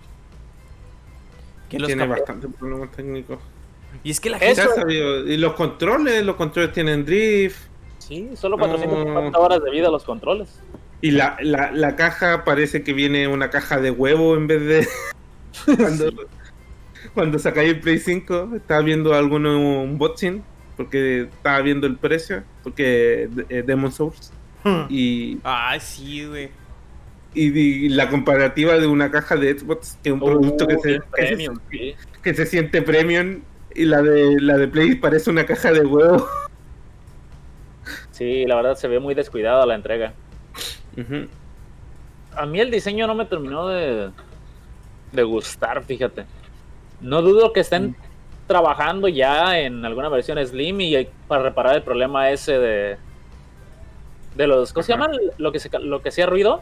Que 1.70 1.80
los 1.80 1.88
Tiene 1.88 2.06
bastantes 2.06 2.50
problemas 2.60 2.92
técnicos. 2.92 3.40
Y 4.04 4.12
es 4.12 4.20
que 4.20 4.30
la 4.30 4.38
Eso- 4.38 4.62
gente. 4.62 4.76
Ya 4.76 4.82
sabido, 4.82 5.28
Y 5.28 5.38
los 5.38 5.54
controles, 5.54 6.24
los 6.24 6.36
controles 6.36 6.72
tienen 6.72 7.04
drift. 7.04 7.58
Sí, 8.08 8.30
solo 8.36 8.58
450 8.58 9.32
No. 9.32 9.40
horas 9.40 9.64
de 9.64 9.72
vida 9.72 9.90
los 9.90 10.04
controles. 10.04 10.62
Y 11.02 11.12
la, 11.12 11.38
la, 11.42 11.72
la 11.72 11.96
caja 11.96 12.44
parece 12.44 12.82
que 12.84 12.94
viene 12.94 13.28
una 13.28 13.50
caja 13.50 13.80
de 13.80 13.92
huevo 13.92 14.36
en 14.36 14.48
vez 14.48 14.62
de. 14.66 14.88
cuando, 15.78 16.12
cuando 17.14 17.40
sacáis 17.40 17.70
el 17.70 17.80
Play 17.82 18.00
5, 18.00 18.52
estaba 18.56 18.82
viendo 18.82 19.14
alguno 19.14 19.82
unboxing, 19.84 20.44
porque 20.76 21.22
estaba 21.24 21.62
viendo 21.62 21.86
el 21.88 21.98
precio, 21.98 22.44
porque 22.64 23.30
eh, 23.50 23.64
Demon 23.66 23.92
Souls. 23.92 24.32
Y, 24.90 25.38
Ay, 25.44 25.80
sí, 25.80 26.26
güey. 26.26 26.50
y, 27.34 27.58
y 27.58 27.90
la 27.90 28.10
comparativa 28.10 28.78
de 28.78 28.88
una 28.88 29.10
caja 29.12 29.36
de 29.38 29.58
Xbox, 29.58 29.98
que 30.04 30.10
es 30.10 30.14
un 30.14 30.20
producto 30.20 30.68
que, 30.68 30.76
Uh, 30.76 30.82
se, 30.82 31.00
que, 31.16 31.28
se, 31.38 31.46
sí. 31.72 31.96
que 32.24 32.34
se 32.34 32.46
siente 32.46 32.82
premium, 32.82 33.42
y 33.76 33.86
la 33.86 34.02
de, 34.02 34.42
la 34.42 34.58
de 34.58 34.68
Play 34.68 34.96
parece 34.96 35.30
una 35.30 35.46
caja 35.46 35.72
de 35.72 35.86
huevo. 35.86 36.28
Sí, 38.18 38.46
la 38.46 38.56
verdad 38.56 38.76
se 38.76 38.88
ve 38.88 39.00
muy 39.00 39.14
descuidada 39.14 39.66
la 39.66 39.76
entrega. 39.76 40.14
A 42.36 42.46
mí 42.46 42.60
el 42.60 42.72
diseño 42.72 43.06
no 43.08 43.14
me 43.16 43.26
terminó 43.26 43.68
de, 43.68 44.10
de 45.12 45.24
gustar, 45.24 45.84
fíjate. 45.84 46.26
No 47.02 47.22
dudo 47.22 47.54
que 47.54 47.60
estén 47.60 47.96
trabajando 48.48 49.08
ya 49.08 49.60
en 49.60 49.86
alguna 49.86 50.10
versión 50.10 50.44
Slim 50.44 50.82
y 50.82 51.08
para 51.28 51.44
reparar 51.44 51.76
el 51.76 51.84
problema 51.84 52.30
ese 52.32 52.58
de 52.58 52.98
de 54.36 54.48
los 54.48 54.72
¿cómo 54.72 54.84
se 54.84 54.94
Ajá. 54.94 55.04
llaman? 55.08 55.18
Lo 55.38 55.52
que 55.52 55.60
se, 55.60 55.70
lo 55.80 56.02
que 56.02 56.10
hacía 56.10 56.26
ruido, 56.28 56.62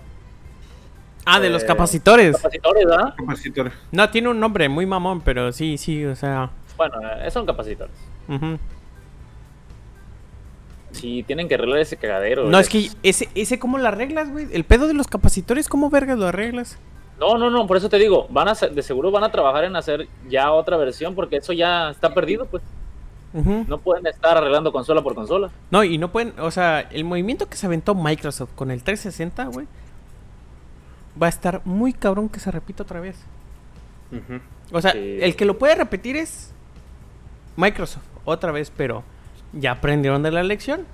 Ah, 1.26 1.39
de 1.39 1.49
los 1.49 1.64
Eh, 1.64 1.66
capacitores. 1.66 2.36
capacitores, 2.36 2.86
¿verdad? 2.86 3.14
Capacitores. 3.18 3.74
No, 3.91 4.10
tiene 4.12 4.30
un 4.30 4.39
nombre 4.39 4.70
muy 4.70 4.86
mamón, 4.86 5.22
pero 5.22 5.51
sí, 5.51 5.78
sí, 5.78 6.06
o 6.06 6.16
sea. 6.16 6.51
Bueno, 6.78 6.95
eh, 7.22 7.32
son 7.32 7.45
capacitores. 7.45 7.95
Sí, 10.96 11.24
tienen 11.24 11.48
que 11.48 11.56
arreglar 11.56 11.80
ese 11.80 11.98
cagadero. 11.98 12.46
No, 12.50 12.60
es 12.60 12.70
que 12.70 12.89
ese, 13.04 13.30
ese, 13.36 13.60
¿cómo 13.60 13.78
lo 13.78 13.88
arreglas, 13.88 14.32
güey? 14.32 14.48
El 14.52 14.64
pedo 14.64 14.88
de 14.88 14.93
los 14.93 15.08
capacitores, 15.08 15.68
¿cómo 15.70 15.89
vergas 15.89 16.18
lo 16.18 16.28
arreglas? 16.28 16.78
No, 17.20 17.38
no, 17.38 17.50
no, 17.50 17.66
por 17.68 17.78
eso 17.78 17.88
te 17.89 17.98
digo, 17.98 18.28
van 18.30 18.50
a 18.50 18.54
de 18.54 18.82
seguro 18.84 19.10
van 19.12 19.24
a 19.24 19.32
trabajar 19.32 19.64
en 19.64 19.76
hacer 19.76 20.08
ya 20.30 20.52
otra 20.52 20.76
versión 20.78 21.16
porque 21.16 21.38
eso 21.38 21.54
ya 21.54 21.89
está 21.89 22.14
perdido, 22.14 22.46
pues. 22.46 22.62
No 23.68 23.80
pueden 23.80 24.08
estar 24.08 24.38
arreglando 24.38 24.72
consola 24.72 25.02
por 25.02 25.14
consola. 25.14 25.50
No, 25.70 25.84
y 25.84 25.98
no 25.98 26.10
pueden, 26.10 26.34
o 26.39 26.52
sea, 26.52 26.80
el 26.80 27.04
movimiento 27.04 27.48
que 27.50 27.58
se 27.58 27.66
aventó 27.66 27.93
Microsoft 27.93 28.52
con 28.56 28.72
el 28.72 28.82
360, 28.82 29.46
güey, 29.48 29.68
va 31.22 31.26
a 31.26 31.30
estar 31.30 31.62
muy 31.66 31.91
cabrón 31.91 32.30
que 32.30 32.39
se 32.39 32.50
repita 32.50 32.84
otra 32.84 33.02
vez. 33.02 33.18
O 34.72 34.82
sea, 34.82 34.93
Sí. 34.93 35.18
el 35.22 35.36
que 35.36 35.43
lo 35.43 35.58
puede 35.58 35.76
repetir 35.76 36.16
es 36.16 36.54
Microsoft, 37.58 38.06
otra 38.24 38.54
vez, 38.54 38.72
pero 38.76 39.04
ya 39.56 39.72
aprendieron 39.72 40.22
de 40.24 40.32
la 40.32 40.43
lección. 40.43 40.86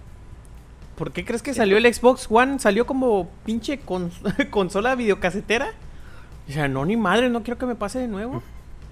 ¿Por 0.98 1.12
qué 1.12 1.26
crees 1.26 1.42
que 1.42 1.54
salió 1.54 1.78
el 1.78 1.92
Xbox 1.94 2.28
One? 2.30 2.60
Salió 2.60 2.86
como 2.86 3.30
pinche 3.46 3.80
con- 3.80 4.12
consola 4.52 4.96
videocasetera. 4.96 5.70
O 6.48 6.52
sea, 6.52 6.68
no, 6.68 6.86
ni 6.86 6.96
madre, 6.98 7.30
no 7.30 7.44
quiero 7.44 7.58
que 7.58 7.66
me 7.66 7.76
pase 7.76 8.00
de 8.00 8.08
nuevo. 8.08 8.44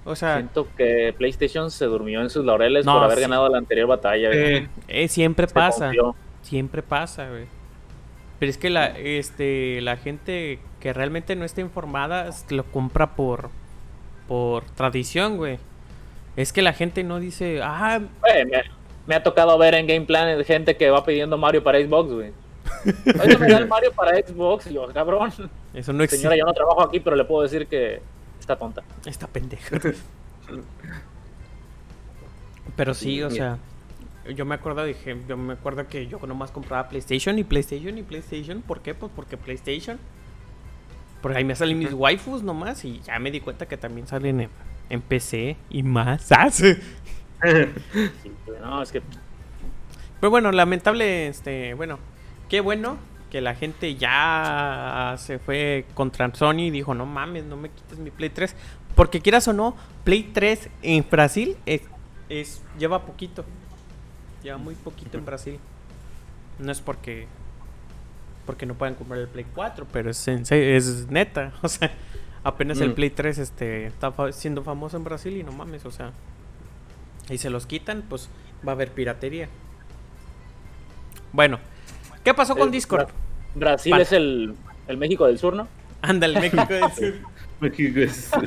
O 0.05 0.15
sea, 0.15 0.36
Siento 0.38 0.67
que 0.76 1.13
PlayStation 1.17 1.70
se 1.70 1.86
durmió 1.86 2.22
en 2.22 2.30
sus 2.30 2.43
laureles 2.45 2.86
No, 2.86 2.93
por 2.93 3.03
haber 3.03 3.17
sí. 3.17 3.22
ganado 3.24 3.47
la 3.49 3.57
anterior 3.59 3.88
batalla. 3.88 4.30
Eh, 4.32 4.67
eh, 4.88 5.07
siempre 5.07 5.47
Se 5.47 5.53
pasa. 5.53 5.86
confió. 5.86 6.15
Siempre 6.41 6.82
pasa, 6.82 7.29
güey. 7.29 7.46
Pero 8.39 8.50
es 8.50 8.58
que 8.58 8.70
la, 8.70 8.87
este, 8.97 9.82
la 9.82 9.97
gente 9.97 10.59
que 10.79 10.93
realmente 10.93 11.36
no 11.36 11.43
está 11.43 11.59
informada 11.62 12.29
lo 12.50 12.63
compra 12.63 13.16
por, 13.16 13.50
por 14.28 14.63
tradición, 14.71 15.36
güey. 15.37 15.59
Es 16.37 16.54
que 16.54 16.62
la 16.62 16.71
gente 16.71 17.04
no 17.04 17.20
dice, 17.20 17.59
ah, 17.62 18.00
me, 19.09 19.15
ha 19.15 19.23
tocado 19.23 19.57
ver 19.57 19.73
en 19.75 19.87
Game 19.87 20.05
Planet 20.05 20.45
gente 20.45 20.77
que 20.77 20.89
va 20.89 21.03
pidiendo 21.03 21.37
Mario 21.37 21.63
para 21.63 21.79
Xbox, 21.79 22.11
güey. 22.11 22.31
Oye, 23.21 23.37
me 23.37 23.47
da 23.47 23.57
el 23.57 23.67
Mario 23.67 23.91
para 23.93 24.15
Xbox. 24.15 24.67
Y 24.67 24.73
yo, 24.73 24.87
cabrón. 24.93 25.31
eso 25.73 25.93
no 25.93 26.03
existe. 26.03 26.21
Señora, 26.21 26.37
yo 26.37 26.45
no 26.45 26.53
trabajo 26.53 26.83
aquí, 26.83 26.99
pero 26.99 27.15
le 27.15 27.25
puedo 27.25 27.43
decir 27.43 27.67
que 27.67 28.01
está 28.39 28.55
tonta. 28.55 28.83
Está 29.05 29.27
pendeja. 29.27 29.79
Pero 32.75 32.93
sí, 32.93 33.21
o 33.23 33.29
sea, 33.29 33.57
yo 34.36 34.45
me 34.45 34.55
acuerdo, 34.55 34.86
dije, 34.86 35.17
yo 35.27 35.37
me 35.37 35.53
acuerdo 35.53 35.87
que 35.87 36.07
yo 36.07 36.19
nomás 36.25 36.51
compraba 36.51 36.87
PlayStation 36.87 37.37
y 37.39 37.43
PlayStation 37.43 37.97
y 37.97 38.03
PlayStation. 38.03 38.61
¿Por 38.61 38.81
qué? 38.81 38.93
Pues 38.93 39.11
porque 39.15 39.37
PlayStation. 39.37 39.99
Porque 41.21 41.39
ahí 41.39 41.43
me 41.43 41.55
salen 41.55 41.77
mis 41.77 41.93
waifus 41.93 42.43
nomás 42.43 42.86
y 42.86 43.01
ya 43.01 43.19
me 43.19 43.31
di 43.31 43.41
cuenta 43.41 43.67
que 43.67 43.75
también 43.75 44.07
salen 44.07 44.39
en, 44.41 44.49
en 44.89 45.01
PC 45.01 45.57
y 45.69 45.83
más. 45.83 46.29
No, 48.61 48.82
es 48.82 48.91
que 48.91 49.01
Pero 50.20 50.29
bueno, 50.29 50.51
lamentable, 50.51 51.28
este, 51.28 51.74
bueno, 51.74 51.97
qué 52.49 52.61
bueno 52.61 52.97
que 53.32 53.41
la 53.41 53.55
gente 53.55 53.95
ya 53.95 55.16
se 55.17 55.39
fue 55.39 55.86
contra 55.93 56.33
Sony 56.33 56.61
y 56.67 56.71
dijo, 56.71 56.93
no 56.93 57.05
mames, 57.05 57.45
no 57.45 57.55
me 57.57 57.70
quites 57.70 57.99
mi 57.99 58.09
Play 58.11 58.29
3. 58.29 58.55
Porque 58.95 59.21
quieras 59.21 59.47
o 59.47 59.53
no, 59.53 59.75
Play 60.03 60.24
3 60.33 60.70
en 60.82 61.05
Brasil 61.09 61.55
es, 61.66 61.82
es 62.28 62.61
lleva 62.78 63.05
poquito. 63.05 63.45
Lleva 64.43 64.57
muy 64.57 64.75
poquito 64.75 65.17
en 65.17 65.25
Brasil. 65.25 65.59
No 66.57 66.71
es 66.71 66.82
porque 66.82 67.28
porque 68.45 68.66
no 68.66 68.74
puedan 68.74 68.95
comprar 68.95 69.20
el 69.20 69.28
Play 69.28 69.45
4, 69.53 69.86
pero 69.91 70.09
es, 70.09 70.28
en 70.28 70.41
es 70.49 71.07
neta. 71.09 71.53
O 71.61 71.67
sea, 71.70 71.91
Apenas 72.43 72.79
el 72.82 72.89
Mm. 72.91 72.95
Play 72.95 73.09
3 73.11 73.37
este, 73.37 73.86
está 73.86 74.11
fa- 74.11 74.32
siendo 74.32 74.63
famoso 74.63 74.95
en 74.97 75.03
Brasil 75.03 75.37
y 75.37 75.43
no 75.43 75.51
mames, 75.51 75.86
o 75.86 75.91
sea. 75.91 76.11
Y 77.30 77.38
se 77.38 77.50
los 77.50 77.66
quitan, 77.66 78.04
pues 78.10 78.30
va 78.68 78.72
a 78.72 78.76
haber 78.76 78.92
piratería. 78.92 79.47
Bueno, 81.32 81.60
¿qué 82.24 82.34
pasó 82.34 82.56
con 82.56 82.70
Eh, 82.70 82.72
Discord? 82.72 83.08
Bra- 83.08 83.12
Brasil 83.56 83.92
Vale. 83.92 84.04
es 84.04 84.12
el, 84.14 84.56
el 84.88 84.97
México 84.97 85.26
del 85.28 85.38
Sur, 85.38 85.56
¿no? 85.56 85.68
Ándale, 86.01 86.39
México 86.39 86.66
del 86.68 86.92
Sur. 86.92 87.14
México 87.60 88.00
es- 88.00 88.32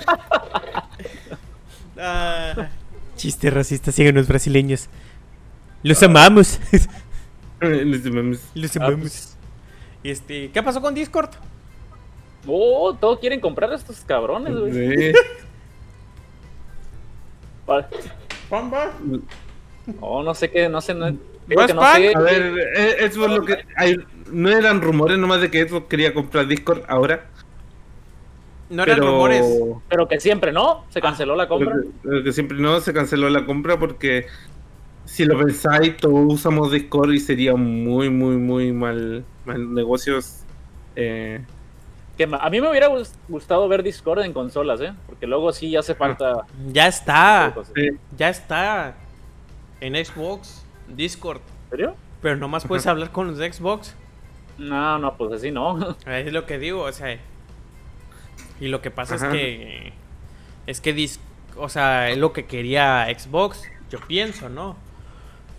Ah, 1.99 2.69
chiste 3.17 3.51
racista, 3.51 3.93
siguen 3.93 4.15
los 4.17 4.27
brasileños. 4.27 4.89
Los 5.83 6.03
amamos. 6.03 6.59
Les 7.61 8.03
llamamos- 8.05 8.41
los 8.55 8.77
Ah, 8.77 8.85
amamos. 8.87 9.01
pues, 9.03 9.37
Este, 10.03 10.51
¿qué 10.51 10.63
pasó 10.63 10.81
con 10.81 10.95
Discord? 10.95 11.31
Oh, 12.47 12.97
todos 12.99 13.21
quieren 13.21 13.39
comprar 13.41 13.71
a 13.71 13.77
estos 13.77 14.01
cabrones, 14.01 14.57
güey. 14.59 14.73
Sí. 14.73 15.13
Pa- 18.61 18.91
Oh, 20.01 20.23
no 20.23 20.35
sé 20.35 20.51
qué, 20.51 20.69
no 20.69 20.81
sé, 20.81 20.95
no, 20.95 21.07
digo 21.11 21.21
¿Vas 21.57 21.67
que 21.67 21.75
no 21.75 21.81
sé. 21.95 22.13
A 22.15 22.21
ver, 22.21 22.55
eh, 22.77 22.97
eso 23.01 23.25
es 23.25 23.31
lo 23.33 23.45
que. 23.45 23.65
hay- 23.77 23.97
no 24.31 24.49
eran 24.51 24.81
rumores 24.81 25.19
nomás 25.19 25.41
de 25.41 25.51
que 25.51 25.67
Xbox 25.69 25.87
quería 25.89 26.15
comprar 26.15 26.47
Discord 26.47 26.83
ahora. 26.87 27.27
No 28.71 28.85
eran 28.85 28.99
pero, 29.01 29.11
rumores. 29.11 29.45
Pero 29.89 30.07
que 30.09 30.21
siempre 30.21 30.53
no, 30.53 30.85
se 30.91 31.01
canceló 31.01 31.35
la 31.35 31.49
compra. 31.49 31.75
pero 32.03 32.23
que- 32.23 32.33
siempre 32.33 32.59
no 32.59 32.81
se 32.81 32.93
canceló 32.93 33.29
la 33.29 33.45
compra 33.45 33.79
porque 33.79 34.27
si 35.05 35.25
lo 35.25 35.37
pensáis, 35.39 35.97
todos 35.97 36.33
usamos 36.33 36.71
Discord 36.71 37.13
y 37.13 37.19
sería 37.21 37.57
muy, 37.57 38.09
muy, 38.09 38.37
muy 38.37 38.73
mal, 38.73 39.25
mal 39.45 39.75
negocios. 39.75 40.45
Eh, 40.95 41.45
a 42.41 42.51
mí 42.51 42.61
me 42.61 42.69
hubiera 42.71 42.89
gus- 42.89 43.15
gustado 43.29 43.67
ver 43.69 43.83
Discord 43.83 44.21
en 44.23 44.33
consolas, 44.33 44.81
¿eh? 44.81 44.93
Porque 45.07 45.27
luego 45.27 45.53
sí 45.53 45.75
hace 45.77 45.95
falta. 45.95 46.47
Ya 46.73 46.87
está. 46.87 47.55
sí. 47.75 47.89
Ya 48.17 48.29
está. 48.29 48.95
En 49.81 49.95
Xbox, 50.05 50.65
Discord. 50.89 51.41
¿En 51.65 51.71
serio? 51.71 51.97
Pero 52.21 52.37
nomás 52.37 52.65
puedes 52.67 52.87
hablar 52.87 53.11
con 53.11 53.29
los 53.29 53.39
de 53.39 53.53
Xbox. 53.53 53.95
No, 54.59 54.99
no, 54.99 55.17
pues 55.17 55.33
así 55.33 55.51
no. 55.51 55.97
Es 56.07 56.33
lo 56.33 56.47
que 56.47 56.59
digo, 56.59 56.83
o 56.83 56.93
sea. 56.93 57.19
Y 58.61 58.69
lo 58.69 58.81
que 58.81 58.91
pasa 58.91 59.17
Ajá. 59.17 59.27
es 59.29 59.33
que. 59.33 59.93
Es 60.67 60.81
que, 60.81 60.95
dis- 60.95 61.19
o 61.57 61.69
sea, 61.69 62.11
es 62.11 62.19
lo 62.19 62.33
que 62.33 62.45
quería 62.47 63.07
Xbox. 63.19 63.63
Yo 63.91 63.99
pienso, 64.07 64.49
¿no? 64.49 64.77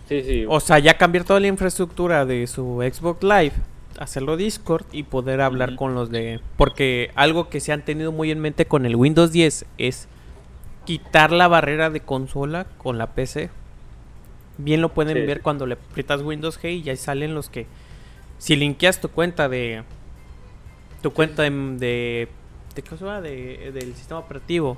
Sí, 0.08 0.22
sí. 0.22 0.44
O 0.48 0.60
sea, 0.60 0.78
ya 0.78 0.96
cambiar 0.96 1.24
toda 1.24 1.40
la 1.40 1.46
infraestructura 1.48 2.24
de 2.24 2.46
su 2.46 2.82
Xbox 2.82 3.22
Live, 3.22 3.52
hacerlo 3.98 4.36
Discord 4.36 4.84
y 4.92 5.02
poder 5.04 5.40
hablar 5.40 5.76
con 5.76 5.94
los 5.94 6.10
de... 6.10 6.40
Porque 6.56 7.10
algo 7.14 7.48
que 7.48 7.60
se 7.60 7.72
han 7.72 7.84
tenido 7.84 8.12
muy 8.12 8.30
en 8.30 8.40
mente 8.40 8.66
con 8.66 8.86
el 8.86 8.96
Windows 8.96 9.32
10 9.32 9.66
es 9.78 10.08
quitar 10.84 11.32
la 11.32 11.48
barrera 11.48 11.90
de 11.90 12.00
consola 12.00 12.66
con 12.78 12.98
la 12.98 13.08
PC. 13.14 13.50
Bien 14.58 14.80
lo 14.80 14.92
pueden 14.94 15.16
Sí. 15.18 15.26
ver 15.26 15.40
cuando 15.42 15.66
le 15.66 15.74
aprietas 15.74 16.22
Windows 16.22 16.60
G 16.60 16.72
y 16.74 16.82
ya 16.82 16.96
salen 16.96 17.34
los 17.34 17.48
que... 17.50 17.66
Si 18.38 18.56
linkeas 18.56 19.00
tu 19.00 19.08
cuenta 19.08 19.48
de... 19.48 19.82
Tu 21.02 21.10
cuenta 21.12 21.42
de... 21.42 21.50
de, 21.50 22.28
de 22.74 22.82
¿qué 22.82 22.88
se 22.96 23.04
llama? 23.04 23.20
De- 23.20 23.70
del 23.72 23.94
sistema 23.94 24.20
operativo 24.20 24.76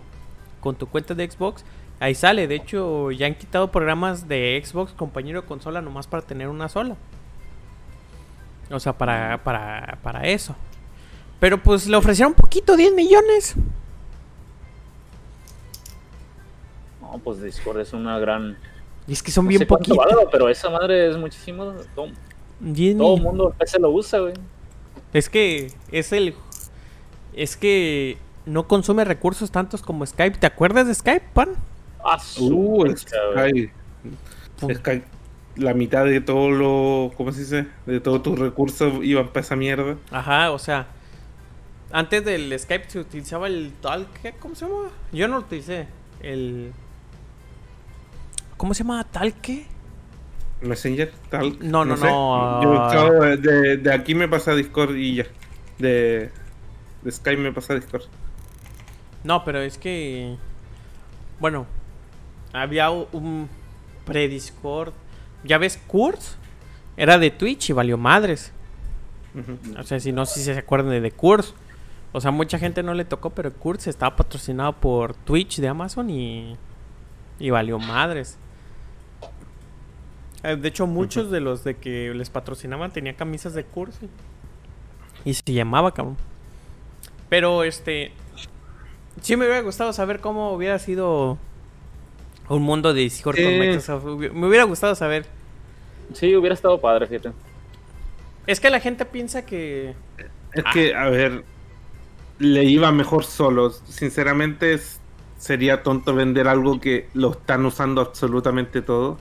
con 0.61 0.75
tu 0.77 0.87
cuenta 0.89 1.15
de 1.15 1.31
Xbox, 1.31 1.65
ahí 2.01 2.15
sale. 2.15 2.49
De 2.49 2.57
hecho, 2.57 3.11
ya 3.13 3.27
han 3.27 3.35
quitado 3.37 3.71
programas 3.71 4.27
de 4.27 4.61
Xbox 4.65 4.93
compañero 4.93 5.43
de 5.43 5.47
consola 5.47 5.81
nomás 5.81 6.07
para 6.09 6.23
tener 6.23 6.49
una 6.49 6.69
sola. 6.69 6.97
O 8.71 8.81
sea, 8.81 8.93
para, 8.97 9.43
para, 9.45 9.99
para 10.03 10.27
eso. 10.27 10.55
Pero 11.41 11.63
pues 11.63 11.87
le 11.87 11.97
ofrecieron 11.97 12.35
poquito, 12.35 12.77
10 12.77 12.95
millones. 12.95 13.55
No, 17.01 17.19
pues 17.19 17.41
Discord 17.43 17.81
es 17.81 17.93
una 17.93 18.19
gran. 18.19 18.57
Y 19.07 19.13
es 19.13 19.23
que 19.23 19.31
son 19.31 19.45
No 19.45 19.51
bien 19.51 19.67
poquitos. 19.67 19.99
pero 20.33 20.49
esa 20.49 20.71
madre 20.71 21.09
es 21.11 21.17
muchísimo. 21.17 21.73
Todo, 21.95 22.09
10 22.61 22.97
todo 22.99 23.17
el 23.17 23.23
mundo 23.23 23.55
PC 23.57 23.79
lo 23.79 23.91
usa, 23.91 24.19
güey. 24.21 24.35
Es 25.13 25.29
que 25.29 25.73
es 25.93 26.13
el. 26.13 26.35
Es 27.35 27.57
que 27.57 28.19
no 28.47 28.67
consume 28.67 29.05
recursos 29.05 29.51
tantos 29.51 29.83
como 29.83 30.05
Skype. 30.07 30.39
¿Te 30.39 30.47
acuerdas 30.47 30.87
de 30.87 30.95
Skype, 30.95 31.27
pan? 31.33 31.51
Ah, 32.05 32.19
su 32.19 32.49
Uh. 32.55 32.97
Skype. 32.97 33.73
Skype, 34.75 35.05
la 35.57 35.75
mitad 35.75 36.05
de 36.05 36.21
todo 36.21 36.51
lo. 36.51 37.13
¿Cómo 37.17 37.33
se 37.33 37.41
dice? 37.41 37.67
De 37.87 38.01
todos 38.01 38.23
tus 38.23 38.39
recursos 38.39 38.95
iban 39.03 39.29
para 39.29 39.41
esa 39.41 39.57
mierda. 39.57 39.97
Ajá, 40.11 40.51
o 40.53 40.59
sea. 40.59 40.89
Antes 41.93 42.25
del 42.25 42.59
Skype 42.59 42.91
se 42.91 42.99
utilizaba 42.99 43.47
el 43.47 43.73
tal. 43.81 44.07
¿qué? 44.21 44.33
¿Cómo 44.33 44.55
se 44.55 44.67
llama? 44.67 44.89
Yo 45.13 45.29
no 45.29 45.35
lo 45.35 45.41
utilicé. 45.41 45.87
El. 46.21 46.73
¿Cómo 48.57 48.75
se 48.75 48.83
llama? 48.83 49.05
¿Tal 49.05 49.35
qué? 49.35 49.67
Messenger, 50.63 51.13
tal. 51.31 51.57
No, 51.61 51.85
no, 51.85 51.97
sé. 51.97 52.07
no, 52.07 52.63
Yo 52.63 53.37
de, 53.37 53.93
aquí 53.93 54.15
me 54.15 54.27
pasa 54.27 54.53
a 54.53 54.55
Discord 54.55 54.97
y 54.97 55.17
ya. 55.17 55.27
De, 55.79 56.31
de 57.03 57.13
Skype 57.13 57.41
me 57.41 57.53
pasa 57.53 57.75
a 57.75 57.77
Discord. 57.77 58.05
No, 59.25 59.45
pero 59.45 59.61
es 59.61 59.79
que. 59.79 60.37
Bueno, 61.39 61.67
había 62.53 62.91
un 62.91 63.49
pre-Discord. 64.07 64.93
¿Ya 65.47 65.59
ves 65.59 65.81
Kurz? 65.87 66.37
Era 66.97 67.19
de 67.19 67.31
Twitch 67.31 67.71
y 67.71 67.73
valió 67.73 67.99
madres. 67.99 68.53
O 69.79 69.83
sea, 69.83 70.01
si 70.01 70.13
no 70.13 70.25
sé 70.25 70.41
si 70.41 70.47
se 70.47 70.59
acuerdan 70.59 70.91
de, 70.91 71.01
de 71.01 71.11
Kurz. 71.11 71.55
O 72.13 72.21
sea, 72.21 72.31
mucha 72.31 72.59
gente 72.59 72.83
no 72.83 72.95
le 72.95 73.05
tocó, 73.05 73.31
pero 73.31 73.53
Kurz 73.53 73.87
estaba 73.87 74.17
patrocinado 74.17 74.73
por 74.73 75.15
Twitch 75.15 75.59
de 75.61 75.69
Amazon 75.69 76.09
y. 76.09 76.57
Y 77.39 77.51
valió 77.51 77.79
madres. 77.79 78.39
Eh, 80.43 80.57
De 80.57 80.69
hecho, 80.69 80.87
muchos 80.87 81.31
de 81.31 81.41
los 81.41 81.65
de 81.65 81.77
que 81.77 82.15
les 82.15 82.31
patrocinaban 82.31 82.91
tenían 82.91 83.17
camisas 83.17 83.53
de 83.53 83.65
Kurz. 83.65 83.99
Y, 85.27 85.35
se 85.35 85.53
llamaba, 85.53 85.93
cabrón. 85.93 86.17
Pero 87.29 87.65
este. 87.65 88.13
Sí 89.21 89.37
me 89.37 89.45
hubiera 89.45 89.61
gustado 89.61 89.93
saber 89.93 90.21
cómo 90.21 90.53
hubiera 90.53 90.79
sido 90.79 91.37
un 92.49 92.63
mundo 92.63 92.95
de 92.95 93.03
Discord 93.03 93.37
con. 93.37 93.59
Microsoft. 93.59 94.05
Me 94.33 94.47
hubiera 94.47 94.65
gustado 94.65 94.95
saber. 94.95 95.27
Sí, 96.13 96.35
hubiera 96.37 96.55
estado 96.55 96.81
padre, 96.81 97.07
fíjate. 97.07 97.33
Es 98.47 98.61
que 98.61 98.71
la 98.71 98.81
gente 98.81 99.05
piensa 99.05 99.45
que. 99.45 99.95
Es 100.53 100.65
Ah. 100.65 100.71
que, 100.73 100.95
a 100.95 101.09
ver, 101.09 101.45
le 102.39 102.65
iba 102.65 102.91
mejor 102.93 103.25
solo. 103.25 103.71
Sinceramente, 103.71 104.75
es- 104.75 105.01
sería 105.39 105.83
tonto 105.83 106.15
vender 106.15 106.49
algo 106.49 106.81
que 106.81 107.09
lo 107.15 107.33
están 107.33 107.67
usando 107.67 108.01
absolutamente 108.01 108.83
todo. 108.83 109.19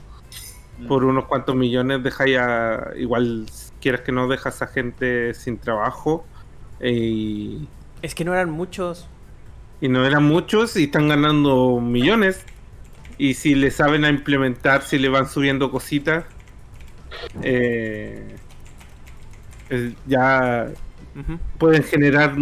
Por 0.87 1.05
unos 1.05 1.25
cuantos 1.25 1.55
millones, 1.55 2.03
deja 2.03 2.27
ya. 2.27 2.87
Igual, 2.97 3.45
quieras 3.81 4.01
que 4.01 4.11
no, 4.11 4.27
dejas 4.27 4.61
a 4.61 4.67
gente 4.67 5.33
sin 5.33 5.57
trabajo. 5.57 6.25
Y, 6.83 7.67
Es 8.01 8.13
que 8.13 8.25
no 8.25 8.33
eran 8.33 8.49
muchos. 8.49 9.07
y 9.81 9.87
no 9.87 10.05
eran 10.05 10.23
muchos 10.25 10.75
y 10.77 10.83
están 10.85 11.07
ganando 11.09 11.79
millones. 11.81 12.45
Y 13.17 13.35
si 13.35 13.55
le 13.55 13.71
saben 13.71 14.03
a 14.03 14.09
implementar, 14.09 14.81
si 14.81 14.97
le 14.99 15.07
van 15.09 15.29
subiendo 15.29 15.71
cositas, 15.71 16.25
eh, 17.41 18.35
eh, 19.69 19.93
ya 20.07 20.67
pueden 21.57 21.83
generar 21.83 22.35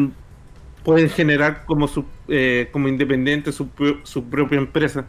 pueden 0.84 1.10
generar 1.10 1.66
como 1.66 1.88
su 1.88 2.06
eh, 2.28 2.70
como 2.74 2.88
independiente 2.88 3.52
su, 3.52 3.70
su 4.04 4.24
propia 4.30 4.58
empresa. 4.58 5.06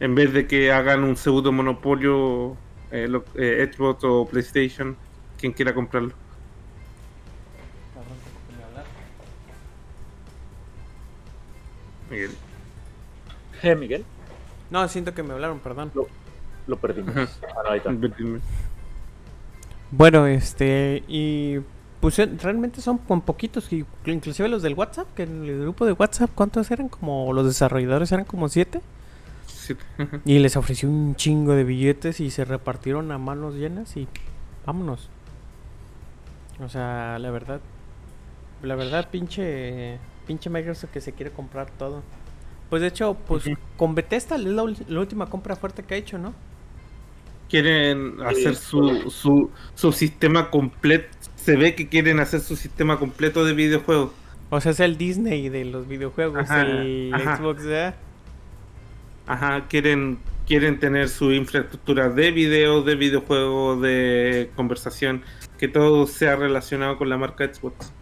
En 0.00 0.14
vez 0.14 0.32
de 0.32 0.46
que 0.46 0.70
hagan 0.72 1.02
un 1.04 1.16
pseudo 1.16 1.50
monopolio 1.52 2.56
eh, 2.90 3.06
lo- 3.08 3.24
eh, 3.36 3.70
Xbox 3.72 4.04
o 4.04 4.26
PlayStation 4.26 4.96
quien 5.38 5.52
quiera 5.52 5.74
comprarlo. 5.74 6.12
Miguel. 12.10 12.30
Eh, 13.62 13.74
Miguel, 13.74 14.04
No, 14.70 14.86
siento 14.88 15.14
que 15.14 15.22
me 15.22 15.32
hablaron, 15.32 15.58
perdón. 15.60 15.90
Lo 16.66 16.76
perdimos. 16.76 17.14
Ahí 17.68 17.78
está. 17.78 17.92
Bueno, 19.90 20.26
este. 20.26 21.02
Y. 21.08 21.58
Pues 22.00 22.18
eh, 22.18 22.30
realmente 22.42 22.80
son 22.80 22.98
con 22.98 23.22
poquitos. 23.22 23.68
Inclusive 24.06 24.48
los 24.48 24.62
del 24.62 24.74
WhatsApp. 24.74 25.06
Que 25.14 25.22
en 25.22 25.44
el 25.44 25.60
grupo 25.60 25.86
de 25.86 25.92
WhatsApp, 25.92 26.30
¿cuántos 26.34 26.70
eran? 26.70 26.88
Como 26.88 27.32
los 27.32 27.46
desarrolladores 27.46 28.12
eran 28.12 28.24
como 28.24 28.48
siete. 28.48 28.80
Sí. 29.46 29.74
Y 30.24 30.38
les 30.40 30.56
ofreció 30.56 30.90
un 30.90 31.14
chingo 31.16 31.54
de 31.54 31.64
billetes 31.64 32.20
y 32.20 32.30
se 32.30 32.44
repartieron 32.44 33.10
a 33.12 33.18
manos 33.18 33.54
llenas 33.54 33.96
y 33.96 34.06
vámonos. 34.66 35.08
O 36.62 36.68
sea, 36.68 37.18
la 37.18 37.30
verdad. 37.30 37.60
La 38.62 38.74
verdad, 38.74 39.08
pinche. 39.10 39.98
Pinche 40.26 40.48
Microsoft 40.50 40.90
que 40.90 41.00
se 41.00 41.12
quiere 41.12 41.30
comprar 41.30 41.70
todo. 41.70 42.02
Pues 42.70 42.80
de 42.82 42.88
hecho, 42.88 43.14
pues 43.26 43.46
Ujú. 43.46 43.56
con 43.76 43.94
Bethesda 43.94 44.36
es 44.36 44.42
la 44.42 45.00
última 45.00 45.26
compra 45.26 45.54
fuerte 45.54 45.82
que 45.82 45.94
ha 45.94 45.98
hecho, 45.98 46.18
¿no? 46.18 46.32
Quieren 47.48 48.20
hacer 48.22 48.56
su, 48.56 49.10
su, 49.10 49.50
su 49.74 49.92
sistema 49.92 50.50
completo 50.50 51.08
se 51.44 51.56
ve 51.56 51.74
que 51.74 51.88
quieren 51.88 52.20
hacer 52.20 52.40
su 52.40 52.56
sistema 52.56 52.98
completo 52.98 53.44
de 53.44 53.52
videojuegos 53.52 54.12
O 54.48 54.60
sea, 54.60 54.72
es 54.72 54.80
el 54.80 54.96
Disney 54.96 55.50
de 55.50 55.66
los 55.66 55.86
videojuegos, 55.86 56.50
Ajá, 56.50 56.62
el 56.62 57.12
ajá. 57.12 57.36
Xbox, 57.36 57.64
¿verdad? 57.64 57.94
Ajá, 59.26 59.66
quieren, 59.68 60.18
quieren 60.46 60.78
tener 60.78 61.08
su 61.08 61.32
infraestructura 61.32 62.08
de 62.08 62.30
video, 62.30 62.82
de 62.82 62.94
videojuegos, 62.94 63.80
de 63.82 64.50
conversación, 64.56 65.22
que 65.58 65.68
todo 65.68 66.06
sea 66.06 66.36
relacionado 66.36 66.96
con 66.96 67.08
la 67.08 67.18
marca 67.18 67.44
Xbox. 67.52 67.92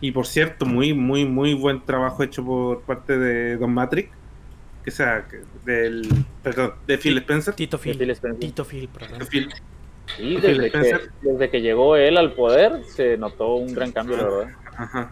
Y 0.00 0.12
por 0.12 0.26
cierto, 0.26 0.66
muy, 0.66 0.92
muy, 0.92 1.24
muy 1.24 1.54
buen 1.54 1.82
trabajo 1.82 2.22
hecho 2.22 2.44
por 2.44 2.82
parte 2.82 3.18
de 3.18 3.56
Don 3.56 3.72
Matrix, 3.72 4.10
que 4.84 4.90
sea, 4.90 5.26
del, 5.64 6.06
perdón, 6.42 6.74
de 6.86 6.98
Phil 6.98 7.16
Spencer. 7.18 7.54
Tito 7.54 7.78
Phil. 7.78 7.96
Phil 7.96 8.10
Spencer. 8.10 8.40
Tito 8.40 8.64
Phil, 8.64 8.88
perdón. 8.88 9.18
De 9.18 9.24
Phil- 9.26 9.48
Y 10.18 10.22
Phil 10.36 10.40
desde 10.42 10.60
que, 10.60 10.66
Spencer. 10.66 11.10
desde 11.22 11.50
que 11.50 11.60
llegó 11.62 11.96
él 11.96 12.16
al 12.18 12.32
poder, 12.34 12.82
se 12.84 13.16
notó 13.16 13.54
un 13.54 13.72
gran 13.74 13.92
cambio, 13.92 14.16
la 14.18 14.24
verdad. 14.24 14.48
Ajá. 14.76 15.10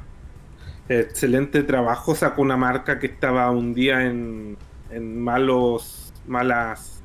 Excelente 0.89 1.63
trabajo, 1.63 2.15
sacó 2.15 2.43
una 2.43 2.57
marca 2.57 2.99
que 2.99 3.07
estaba 3.07 3.51
un 3.51 3.73
día 3.73 4.05
en, 4.05 4.57
en 4.91 5.21
malos, 5.23 6.13
malas 6.27 7.03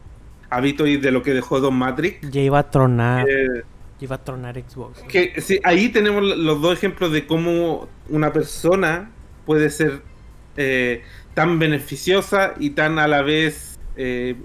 hábitos 0.50 0.88
y 0.90 0.98
de 0.98 1.12
lo 1.12 1.22
que 1.24 1.34
dejó 1.34 1.60
Don 1.60 1.76
Matrix. 1.76 2.30
Ya 2.30 2.42
iba 2.42 2.60
a 2.60 2.70
tronar. 2.70 3.30
Eh, 3.30 3.64
ya 4.00 4.04
iba 4.06 4.16
a 4.16 4.24
tronar 4.24 4.56
Xbox. 4.62 5.02
que 5.04 5.40
sí, 5.42 5.60
ahí 5.64 5.90
tenemos 5.90 6.24
los 6.24 6.62
dos 6.62 6.74
ejemplos 6.78 7.12
de 7.12 7.26
cómo 7.28 7.88
una 8.10 8.34
persona 8.34 9.12
puede 9.46 9.70
ser 9.70 10.02
eh, 10.58 11.04
tan 11.38 11.60
beneficiosa 11.60 12.56
y 12.58 12.72
tan 12.72 12.98
a 12.98 13.08
la 13.08 13.22
vez 13.22 13.78
eh, 13.96 14.36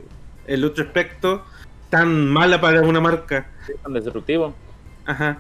el 0.47 0.63
otro 0.63 0.85
aspecto 0.85 1.43
tan 1.89 2.29
mala 2.29 2.61
para 2.61 2.83
una 2.83 3.01
marca. 3.01 3.47
Tan 3.83 3.95
destructivo. 3.95 4.53
Ajá. 5.07 5.39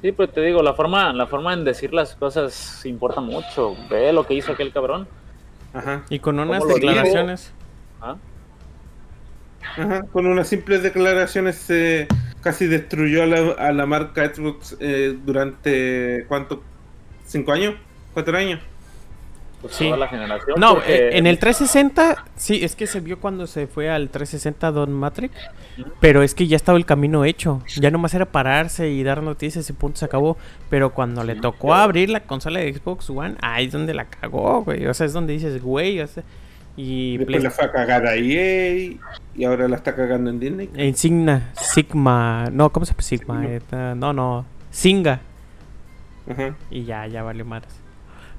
Sí, 0.00 0.10
pero 0.10 0.28
te 0.28 0.40
digo, 0.40 0.60
la 0.60 0.74
forma, 0.74 1.12
la 1.12 1.28
forma 1.28 1.52
en 1.52 1.62
decir 1.62 1.94
las 1.94 2.16
cosas 2.16 2.84
importa 2.84 3.20
mucho. 3.20 3.76
Ve 3.88 4.12
lo 4.12 4.26
que 4.26 4.34
hizo 4.34 4.50
aquel 4.50 4.72
cabrón. 4.72 5.06
Ajá. 5.72 6.02
Y 6.10 6.18
con 6.18 6.40
unas 6.40 6.66
declaraciones. 6.66 7.52
¿Ah? 8.00 8.16
Ajá, 9.76 10.02
con 10.12 10.26
unas 10.26 10.48
simples 10.48 10.82
declaraciones 10.82 11.54
se 11.54 12.08
casi 12.40 12.66
destruyó 12.66 13.22
a 13.22 13.26
la, 13.26 13.52
a 13.52 13.70
la 13.70 13.86
marca 13.86 14.34
Xbox 14.34 14.76
eh, 14.80 15.16
durante 15.24 16.24
¿cuánto? 16.26 16.64
¿Cinco 17.26 17.52
años? 17.52 17.76
¿Cuatro 18.12 18.36
años? 18.36 18.58
Pues 19.62 19.74
Sí. 19.76 19.84
toda 19.86 19.96
la 19.96 20.08
generación. 20.08 20.58
No, 20.58 20.74
porque- 20.74 20.92
eh, 21.10 21.18
en 21.18 21.26
el 21.28 21.38
360, 21.38 22.24
sí, 22.36 22.64
es 22.64 22.74
que 22.76 22.86
se 22.88 22.98
vio 23.00 23.20
cuando 23.20 23.46
se 23.46 23.66
fue 23.68 23.88
al 23.88 24.10
360 24.10 24.72
Don 24.72 24.92
Matrix, 24.92 25.36
pero 26.00 26.22
es 26.22 26.34
que 26.34 26.48
ya 26.48 26.56
estaba 26.56 26.76
el 26.76 26.84
camino 26.84 27.24
hecho, 27.24 27.62
ya 27.78 27.90
nomás 27.92 28.12
era 28.14 28.26
pararse 28.26 28.90
y 28.90 29.02
dar 29.04 29.22
noticias 29.22 29.70
y 29.70 29.72
punto 29.72 29.98
se 29.98 30.04
acabó, 30.04 30.36
pero 30.68 30.92
cuando 30.92 31.22
le 31.22 31.36
tocó 31.36 31.74
abrir 31.74 32.10
la 32.10 32.20
consola 32.20 32.58
de 32.60 32.74
Xbox 32.74 33.08
One, 33.08 33.36
ahí 33.40 33.66
es 33.66 33.72
donde 33.72 33.94
la 33.94 34.06
cagó, 34.06 34.62
güey, 34.64 34.84
o 34.86 34.94
sea, 34.94 35.06
es 35.06 35.12
donde 35.12 35.32
dices, 35.34 35.62
güey, 35.62 36.00
o 36.00 36.06
sea, 36.08 36.24
y 36.76 37.18
Después 37.18 37.26
Play- 37.36 37.42
la 37.44 37.50
fue 37.52 37.64
a 37.66 37.70
cagar 37.72 38.06
a 38.06 38.14
EA 38.16 38.96
y 39.36 39.44
ahora 39.44 39.68
la 39.68 39.76
está 39.76 39.94
cagando 39.94 40.30
en 40.30 40.40
Disney. 40.40 40.70
Insignia, 40.76 41.50
Sigma, 41.54 42.46
no, 42.50 42.70
¿cómo 42.72 42.84
se 42.84 42.92
llama 42.94 43.02
Sigma? 43.02 43.40
Sigma. 43.42 43.54
Eh, 43.92 43.94
no, 43.96 44.12
no, 44.12 44.44
Singa, 44.72 45.20
Ajá. 46.28 46.54
y 46.70 46.84
ya, 46.84 47.06
ya 47.06 47.22
valió 47.22 47.44
más. 47.44 47.62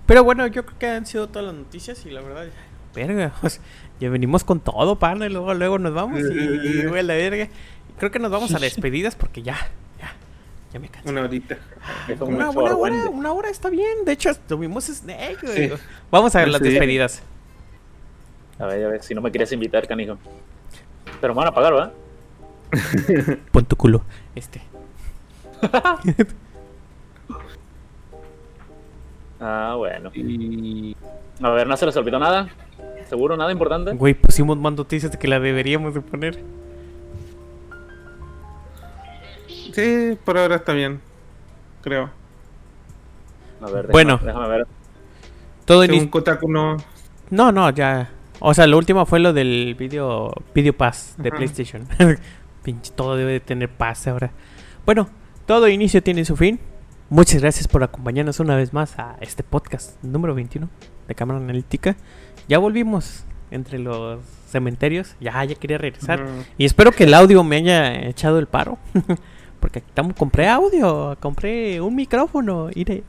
Pero 0.06 0.24
bueno, 0.24 0.46
yo 0.48 0.66
creo 0.66 0.78
que 0.80 0.88
han 0.88 1.06
sido 1.06 1.28
todas 1.30 1.46
las 1.46 1.56
noticias 1.56 2.06
y 2.06 2.10
la 2.12 2.22
verdad, 2.22 2.46
verga, 2.94 3.34
o 3.42 3.50
sea, 3.50 3.62
ya 4.00 4.10
venimos 4.10 4.44
con 4.44 4.60
todo, 4.60 4.98
pana, 5.00 5.26
y 5.26 5.30
luego, 5.30 5.54
luego 5.54 5.80
nos 5.80 5.94
vamos 5.94 6.22
y, 6.22 6.34
y, 6.34 6.86
güey, 6.86 7.04
la 7.04 7.14
verga. 7.16 7.48
Creo 7.98 8.12
que 8.12 8.20
nos 8.20 8.32
vamos 8.32 8.54
a 8.54 8.60
despedidas 8.60 9.16
porque 9.16 9.42
ya, 9.44 9.56
ya, 10.00 10.14
ya 10.74 10.80
me 10.80 10.90
cansé. 10.90 11.10
Una 11.10 11.22
horita. 11.22 11.58
fue 12.18 12.28
Una, 12.28 12.50
hora, 12.50 12.76
una 13.10 13.32
hora 13.32 13.50
está 13.50 13.70
bien, 13.70 14.04
de 14.06 14.12
hecho, 14.14 14.34
tuvimos 14.48 14.86
Snake, 14.86 15.38
güey. 15.42 15.70
Sí. 15.70 15.76
Vamos 16.12 16.36
a 16.36 16.40
ver 16.40 16.50
las 16.50 16.62
Sí. 16.62 16.70
despedidas. 16.70 17.22
A 18.60 18.66
ver, 18.66 18.86
a 18.86 18.90
ver, 18.90 19.04
si 19.04 19.16
no 19.16 19.22
me 19.22 19.32
querías 19.32 19.52
invitar, 19.52 19.88
canijo. 19.88 20.18
Pero 21.22 21.34
me 21.34 21.40
van 21.40 21.48
a 21.48 21.54
pagar, 21.54 21.74
¿verdad? 21.74 21.94
Pon 23.52 23.66
tu 23.66 23.76
culo, 23.76 24.04
este. 24.36 24.62
Ah, 29.46 29.76
bueno. 29.78 30.10
Y 30.16 30.96
A 31.42 31.50
ver, 31.50 31.68
¿no 31.68 31.76
se 31.76 31.86
les 31.86 31.98
olvidó 31.98 32.18
nada? 32.18 32.48
¿Seguro? 33.10 33.36
¿Nada 33.36 33.52
importante? 33.52 33.92
Güey, 33.92 34.14
pusimos 34.14 34.58
más 34.58 34.72
noticias 34.74 35.12
de 35.12 35.20
que 35.20 35.28
la 35.28 35.40
deberíamos 35.40 35.94
de 35.94 36.02
poner. 36.02 36.40
sí, 39.74 40.18
por 40.24 40.38
ahora 40.38 40.56
está 40.58 40.74
bien. 40.74 41.02
Creo. 41.82 42.10
A 43.62 43.66
ver, 43.66 43.88
déjame, 43.88 43.92
Bueno. 43.92 44.20
déjame 44.24 44.48
ver. 44.48 44.68
Todo 45.66 45.82
Según 45.82 45.96
inicio... 45.96 46.12
Kotaku 46.12 46.50
no. 46.50 46.78
No, 47.30 47.52
no, 47.52 47.70
ya. 47.72 48.10
O 48.40 48.54
sea, 48.54 48.68
lo 48.68 48.78
último 48.78 49.06
fue 49.06 49.20
lo 49.20 49.34
del 49.34 49.76
video, 49.78 50.34
video 50.54 50.74
pass 50.74 51.16
de 51.18 51.30
Ajá. 51.30 51.38
PlayStation. 51.38 51.88
Pinche, 52.64 52.92
todo 52.94 53.16
debe 53.16 53.34
de 53.34 53.40
tener 53.40 53.70
paz 53.70 54.08
ahora. 54.08 54.32
Bueno, 54.86 55.10
todo 55.46 55.68
inicio 55.68 56.02
tiene 56.04 56.24
su 56.26 56.36
fin. 56.38 56.60
Muchas 57.14 57.42
gracias 57.42 57.68
por 57.68 57.84
acompañarnos 57.84 58.40
una 58.40 58.56
vez 58.56 58.74
más 58.74 58.98
a 58.98 59.18
este 59.22 59.44
podcast 59.44 60.04
número 60.04 60.34
21 60.34 60.68
de 61.08 61.14
Cámara 61.14 61.40
Analítica. 61.40 61.96
Ya 62.48 62.58
volvimos 62.58 63.24
entre 63.52 63.78
los 63.78 64.20
cementerios. 64.48 65.16
Ya, 65.20 65.44
ya 65.46 65.54
quería 65.54 65.78
regresar. 65.78 66.26
Y 66.58 66.66
espero 66.66 66.92
que 66.92 67.04
el 67.04 67.14
audio 67.14 67.44
me 67.44 67.58
haya 67.58 68.08
echado 68.08 68.40
el 68.40 68.48
paro. 68.48 68.80
Porque 69.60 69.78
estamos, 69.78 70.16
compré 70.16 70.48
audio, 70.50 71.16
compré 71.20 71.80
un 71.82 71.96
micrófono. 71.96 72.70
Mire. 72.76 73.04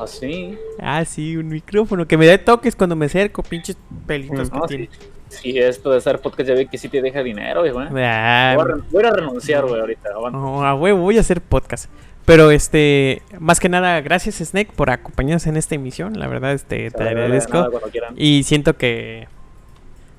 Así. 0.00 0.56
Ah, 0.78 1.04
sí, 1.04 1.36
un 1.36 1.48
micrófono 1.48 2.06
que 2.06 2.16
me 2.16 2.26
dé 2.26 2.38
toques 2.38 2.76
cuando 2.76 2.94
me 2.94 3.06
acerco, 3.06 3.42
pinches 3.42 3.76
pelitos 4.06 4.50
que 4.50 4.56
No, 4.58 4.66
tiene. 4.66 4.88
sí, 5.28 5.40
sí, 5.52 5.58
esto 5.58 5.90
de 5.90 5.96
hacer 5.98 6.20
podcast 6.20 6.48
ya 6.48 6.54
vi 6.54 6.66
que 6.68 6.78
sí 6.78 6.88
te 6.88 7.02
deja 7.02 7.24
dinero, 7.24 7.60
güey. 7.62 7.72
Voy 7.90 8.02
Ah, 8.04 8.52
a, 8.52 8.56
voy 8.88 9.04
a 9.04 9.10
renunciar, 9.10 9.66
güey, 9.66 9.80
ahorita. 9.80 10.10
no, 10.30 10.64
a 10.64 10.76
huevo, 10.76 11.00
voy 11.00 11.18
a 11.18 11.20
hacer 11.22 11.40
podcast. 11.42 11.90
Pero 12.24 12.50
este, 12.52 13.22
más 13.40 13.58
que 13.58 13.68
nada, 13.68 14.00
gracias 14.00 14.36
Snake 14.36 14.70
por 14.76 14.90
acompañarnos 14.90 15.46
en 15.46 15.56
esta 15.56 15.74
emisión. 15.74 16.18
La 16.18 16.28
verdad, 16.28 16.52
este, 16.52 16.90
te 16.90 17.02
agradezco. 17.02 17.68
Y 18.16 18.44
siento 18.44 18.76
que 18.76 19.26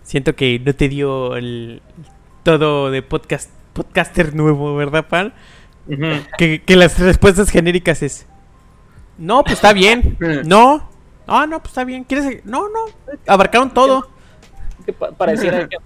siento 0.04 0.36
que 0.36 0.60
no 0.60 0.74
te 0.76 0.90
dio 0.90 1.38
el 1.38 1.82
todo 2.44 2.92
de 2.92 3.02
podcast 3.02 3.50
podcaster 3.72 4.36
nuevo, 4.36 4.76
¿verdad, 4.76 5.08
pan? 5.08 5.34
Ujú. 5.88 6.06
Que, 6.38 6.62
que 6.62 6.76
las 6.76 7.00
respuestas 7.00 7.50
genéricas 7.50 8.04
es 8.04 8.26
No, 9.18 9.44
pues 9.44 9.56
está 9.56 9.72
bien. 9.74 10.18
No. 10.46 10.90
Ah, 11.26 11.48
no, 11.48 11.60
pues 11.60 11.70
está 11.70 11.86
bien. 11.86 12.04
¿Quieres? 12.04 12.44
No, 12.46 12.68
no. 12.70 12.80
Abarcaron 13.28 13.74
todo. 13.74 14.10
Que 14.86 14.92
pa- 14.92 15.12
pareciera, 15.14 15.68
que, 15.70 15.78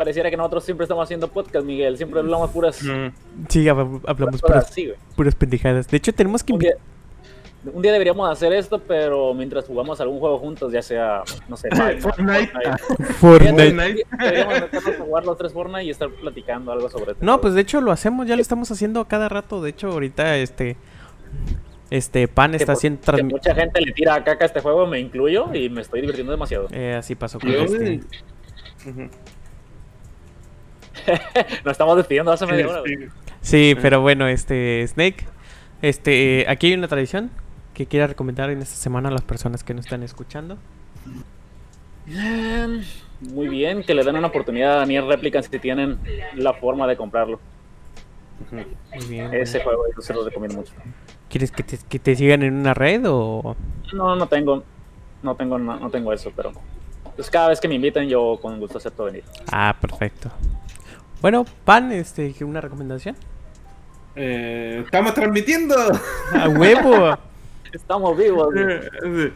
pareciera 0.00 0.30
que 0.30 0.36
nosotros 0.38 0.64
siempre 0.64 0.84
estamos 0.84 1.04
haciendo 1.04 1.28
podcast, 1.28 1.62
Miguel. 1.66 1.98
Siempre 1.98 2.20
hablamos 2.20 2.50
puras, 2.50 2.82
Ujú. 2.82 3.12
Sí, 3.50 3.64
hab- 3.66 4.00
hablamos 4.06 4.40
puras 4.40 4.64
puras, 4.64 4.70
así, 4.70 4.90
puras 5.14 5.34
pendejadas. 5.34 5.86
De 5.88 5.98
hecho, 5.98 6.14
tenemos 6.14 6.42
que 6.42 6.54
Un 6.54 6.58
día, 6.58 6.72
un 7.74 7.82
día 7.82 7.92
deberíamos 7.92 8.30
hacer 8.32 8.54
esto, 8.54 8.78
pero 8.78 9.34
mientras 9.34 9.66
jugamos 9.66 10.00
algún 10.00 10.18
juego 10.18 10.38
juntos, 10.38 10.72
ya 10.72 10.80
sea, 10.80 11.22
no 11.48 11.56
sé, 11.58 11.68
Fortnite. 12.00 12.00
Fortnite. 12.00 12.50
Fortnite. 13.18 14.06
Deberíamos 14.18 14.54
meternos 14.62 14.94
a 14.94 15.04
jugar 15.04 15.24
los 15.26 15.36
tres 15.36 15.52
Fortnite 15.52 15.84
y 15.84 15.90
estar 15.90 16.08
platicando 16.08 16.72
algo 16.72 16.88
sobre 16.88 17.12
este 17.12 17.22
No, 17.26 17.32
juego. 17.32 17.42
pues 17.42 17.54
de 17.54 17.60
hecho 17.60 17.82
lo 17.82 17.92
hacemos, 17.92 18.26
ya 18.26 18.36
lo 18.36 18.40
estamos 18.42 18.70
haciendo 18.70 19.00
a 19.00 19.06
cada 19.08 19.28
rato. 19.28 19.60
De 19.60 19.68
hecho, 19.68 19.88
ahorita 19.90 20.36
este 20.38 20.76
este 21.90 22.26
pan 22.28 22.52
Que 22.52 22.58
está 22.58 22.72
haciendo 22.72 23.00
mucha 23.24 23.52
gente 23.54 23.80
le 23.80 23.92
tira 23.92 24.22
caca 24.24 24.44
a 24.44 24.46
este 24.46 24.60
juego, 24.60 24.86
me 24.86 24.98
incluyo, 25.00 25.52
y 25.52 25.68
me 25.68 25.82
estoy 25.82 26.00
divirtiendo 26.00 26.30
demasiado. 26.32 26.68
eh, 26.70 26.94
así 26.98 27.14
pasó 27.16 27.38
con 27.38 27.50
este. 27.50 28.00
Nos 31.64 31.72
estamos 31.72 31.96
despidiendo 31.96 32.32
hace 32.32 32.46
media 32.46 32.68
hora. 32.68 32.82
Sí. 32.84 32.94
Sí, 33.42 33.74
pero 33.80 34.00
bueno, 34.00 34.28
este 34.28 34.86
Snake, 34.86 35.26
este 35.82 36.44
aquí 36.48 36.68
hay 36.68 36.74
una 36.74 36.88
tradición 36.88 37.30
que 37.74 37.86
quiera 37.86 38.06
recomendar 38.06 38.50
en 38.50 38.60
esta 38.60 38.76
semana 38.76 39.08
a 39.08 39.12
las 39.12 39.22
personas 39.22 39.64
que 39.64 39.72
nos 39.72 39.86
están 39.86 40.02
escuchando. 40.02 40.58
Em, 42.06 42.82
Muy 43.20 43.48
bien, 43.48 43.82
que 43.82 43.94
le 43.94 44.04
den 44.04 44.16
una 44.16 44.28
oportunidad 44.28 44.74
a 44.74 44.76
Daniel 44.76 45.06
Replicant 45.06 45.46
si 45.46 45.58
tienen 45.58 45.98
la 46.34 46.52
forma 46.54 46.86
de 46.86 46.96
comprarlo. 46.96 47.40
Muy 48.50 49.06
bien. 49.06 49.32
Ese 49.32 49.62
juego 49.62 49.84
yo 49.94 50.02
se 50.02 50.14
lo 50.14 50.24
recomiendo 50.24 50.58
mucho. 50.58 50.72
¿Quieres 51.28 51.52
que 51.52 51.62
te, 51.62 51.78
que 51.88 51.98
te 51.98 52.16
sigan 52.16 52.42
en 52.42 52.54
una 52.54 52.74
red 52.74 53.02
o 53.06 53.56
No, 53.92 54.16
no 54.16 54.26
tengo, 54.26 54.64
no 55.22 55.34
tengo, 55.36 55.58
no, 55.58 55.78
no 55.78 55.90
tengo 55.90 56.12
eso, 56.12 56.32
pero 56.34 56.52
pues 57.14 57.30
cada 57.30 57.48
vez 57.48 57.60
que 57.60 57.68
me 57.68 57.74
inviten 57.74 58.08
yo 58.08 58.38
con 58.40 58.58
gusto 58.58 58.78
acepto 58.78 59.04
venir. 59.04 59.24
Ah, 59.52 59.76
perfecto. 59.80 60.30
Bueno, 61.20 61.44
pan, 61.64 61.92
este, 61.92 62.34
una 62.42 62.60
recomendación. 62.60 63.16
Eh, 64.16 64.82
estamos 64.84 65.14
transmitiendo. 65.14 65.74
A 66.32 66.48
huevo. 66.48 67.18
Estamos 67.72 68.18
vivos. 68.18 68.48
güey. 68.52 69.32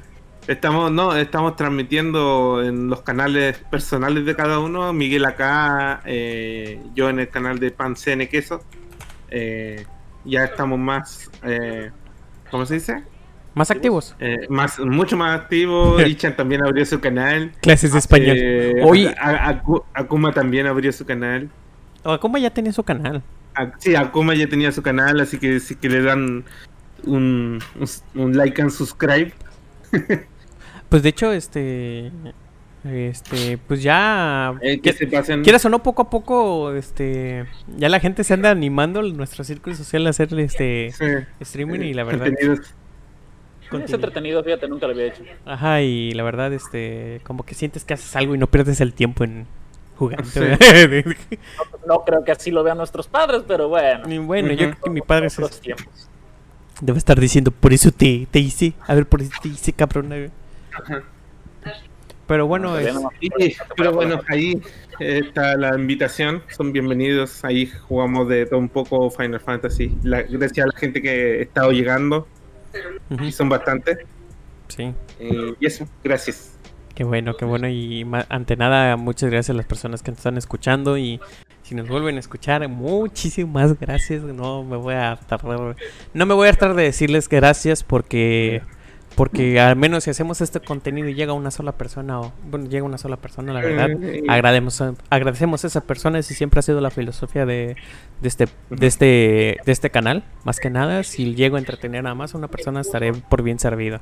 Estamos, 0.49 0.91
no, 0.91 1.15
estamos 1.17 1.55
transmitiendo 1.57 2.63
en 2.63 2.89
los 2.89 3.03
canales 3.03 3.57
personales 3.71 4.27
de 4.27 4.35
cada 4.35 4.59
uno. 4.59 4.93
Miguel 4.93 5.25
acá, 5.25 6.03
eh, 6.05 6.83
yo 6.95 7.09
en 7.09 7.21
el 7.21 7.29
canal 7.29 7.61
de 7.61 7.71
Pan 7.71 7.95
CN 7.95 8.29
Queso. 8.29 8.61
Eh, 9.31 9.87
ya 10.25 10.45
estamos 10.45 10.79
más, 10.79 11.31
eh, 11.45 11.91
¿cómo 12.51 12.67
se 12.67 12.75
dice? 12.75 13.05
Más 13.55 13.71
activos. 13.71 14.17
Eh, 14.19 14.47
más, 14.49 14.79
mucho 14.81 15.17
más 15.17 15.41
activo. 15.41 16.01
Ichan 16.07 16.37
también 16.37 16.65
abrió 16.65 16.85
su 16.85 17.01
canal. 17.01 17.53
Clases 17.61 17.93
de 17.93 17.99
español. 18.01 18.37
Eh, 18.39 18.83
Hoy, 18.85 19.09
Akuma 19.95 20.33
también 20.33 20.67
abrió 20.67 20.93
su 20.93 21.07
canal. 21.07 21.49
Akuma 22.05 22.39
ya 22.39 22.51
tenía 22.51 22.73
su 22.73 22.83
canal. 22.83 23.23
A- 23.55 23.73
sí, 23.79 23.95
Akuma 23.95 24.35
ya 24.35 24.49
tenía 24.49 24.71
su 24.73 24.83
canal, 24.83 25.21
así 25.21 25.39
que 25.39 25.61
si 25.61 25.77
que 25.77 25.89
le 25.89 26.03
dan 26.03 26.45
un, 27.05 27.61
un, 27.79 27.89
un 28.23 28.37
like 28.37 28.61
and 28.63 28.71
subscribe. 28.71 29.33
Pues 30.89 31.03
de 31.03 31.09
hecho, 31.09 31.33
este. 31.33 32.13
Este, 32.85 33.59
pues 33.67 33.83
ya. 33.83 34.55
eh, 34.61 34.79
que 34.81 34.93
se 34.93 35.07
pasen. 35.09 35.43
Quieras 35.43 35.65
o 35.65 35.69
no, 35.69 35.83
poco 35.83 36.03
a 36.03 36.11
poco, 36.11 36.73
este. 36.73 37.47
Ya 37.79 37.89
la 37.89 37.99
gente 37.99 38.23
se 38.23 38.35
anda 38.35 38.51
animando 38.51 39.01
en 39.01 39.17
nuestro 39.17 39.43
círculo 39.43 39.75
social 39.75 40.07
a 40.07 40.11
hacer 40.11 40.33
este 40.39 40.93
Sí, 40.97 41.05
streaming 41.41 41.81
y 41.81 41.91
eh, 41.91 41.95
la 41.95 42.05
verdad. 42.05 42.27
contenidos. 42.27 42.75
Es 43.83 43.93
entretenido, 43.93 44.45
fíjate, 44.45 44.69
nunca 44.69 44.87
lo 44.87 44.93
había 44.93 45.07
hecho. 45.07 45.25
Ajá, 45.47 45.81
y 45.83 46.13
la 46.13 46.23
verdad, 46.23 46.53
este. 46.53 47.21
Como 47.25 47.45
que 47.45 47.55
sientes 47.55 47.85
que 47.85 47.95
haces 47.95 48.15
algo 48.15 48.35
y 48.37 48.39
no 48.39 48.47
pierdes 48.47 48.81
el 48.81 48.93
tiempo 48.93 49.25
en 49.25 49.47
jugando. 49.97 50.25
Sí. 50.25 50.41
¿verdad? 50.41 51.05
No 51.87 52.03
creo 52.05 52.25
que 52.25 52.33
así 52.33 52.51
lo 52.51 52.63
vean 52.63 52.79
nuestros 52.79 53.07
padres, 53.09 53.43
pero 53.47 53.69
bueno. 53.69 54.09
Y 54.11 54.19
bueno, 54.19 54.49
yo 54.53 54.71
creo 54.71 54.81
que 54.85 54.91
mi 54.91 55.01
padre 55.03 55.29
tiempos. 55.61 56.09
debe 56.81 56.97
estar 56.99 57.21
diciendo, 57.21 57.51
por 57.51 57.73
eso 57.75 57.91
te, 57.93 58.27
te 58.31 58.39
hice. 58.39 58.73
A 58.87 58.95
ver, 58.95 59.07
por 59.07 59.21
eso 59.21 59.33
te 59.43 59.49
hice, 59.49 59.73
cabrón. 59.73 60.13
a 60.13 60.17
ver". 60.17 60.31
Pero 62.27 62.47
bueno, 62.47 62.79
es, 62.79 62.95
no- 62.95 63.11
Sí, 63.21 63.55
pero 63.77 63.93
bueno, 63.93 64.21
ahí 64.29 64.61
está 64.99 65.57
la 65.57 65.77
invitación. 65.77 66.43
Son 66.57 66.73
bienvenidos. 66.73 67.45
Ahí 67.45 67.67
jugamos 67.67 68.29
de 68.29 68.47
todo 68.47 68.59
un 68.61 68.71
poco 68.71 69.11
Final 69.11 69.41
Fantasy. 69.41 69.95
La- 70.03 70.23
gracias 70.23 70.65
a 70.65 70.69
la 70.73 70.79
gente 70.79 71.03
que 71.03 71.11
ha 71.11 71.43
estado 71.43 71.71
llegando. 71.73 72.27
ujú, 73.11 73.25
Y 73.25 73.31
son 73.33 73.51
bastantes. 73.51 73.99
sí. 74.69 74.95
Eh, 75.21 75.55
y 75.61 75.67
eso, 75.67 75.87
gracias. 76.03 76.54
Qué 76.95 77.03
bueno, 77.03 77.37
qué 77.37 77.45
bueno. 77.45 77.69
Y 77.69 78.07
ante 78.29 78.57
nada, 78.57 78.97
muchas 78.97 79.31
gracias 79.31 79.51
a 79.51 79.57
las 79.57 79.67
personas 79.67 80.03
que 80.03 80.13
nos 80.13 80.19
están 80.19 80.37
escuchando. 80.37 80.97
Y 80.97 81.21
si 81.63 81.75
nos 81.75 81.89
vuelven 81.89 82.17
a 82.17 82.21
escuchar, 82.21 82.67
muchísimas 82.69 83.79
gracias. 83.79 84.23
No 84.23 84.63
me 84.63 84.77
voy 84.77 84.95
a 84.95 85.19
tardar. 85.27 85.77
No 86.13 86.27
me 86.27 86.35
voy 86.35 86.49
a 86.49 86.53
tardar 86.53 86.77
de 86.77 86.85
decirles 86.85 87.29
gracias 87.29 87.83
porque. 87.83 88.63
Porque 89.17 89.61
al 89.61 89.77
menos 89.77 90.03
si 90.03 90.11
hacemos 90.11 90.41
este 90.41 90.59
contenido 90.59 91.09
y 91.09 91.15
llega 91.15 91.33
una 91.35 91.53
sola 91.53 91.71
persona, 91.71 92.21
o 92.21 92.33
bueno, 92.51 92.69
llega 92.69 92.85
una 92.85 92.99
sola 92.99 93.17
persona, 93.17 93.53
la 93.53 93.61
verdad, 93.61 93.89
agradecemos 94.29 94.81
a, 94.81 94.95
agradecemos 95.09 95.63
a 95.63 95.69
esa 95.69 95.83
persona. 95.83 96.21
Si 96.23 96.35
siempre 96.35 96.59
ha 96.59 96.63
sido 96.63 96.81
la 96.81 96.91
filosofía 96.91 97.47
de, 97.47 97.77
de 98.21 98.29
este, 98.29 98.49
de 98.71 98.87
este, 98.89 99.07
de 99.65 99.73
este 99.73 99.91
canal, 99.91 100.25
más 100.43 100.59
que 100.59 100.69
nada, 100.69 101.05
si 101.05 101.37
llego 101.37 101.55
a 101.55 101.59
entretener 101.61 102.05
a 102.09 102.15
más 102.17 102.35
a 102.35 102.39
una 102.39 102.49
persona, 102.49 102.81
estaré 102.81 103.13
por 103.13 103.43
bien 103.45 103.61
servido. 103.61 104.01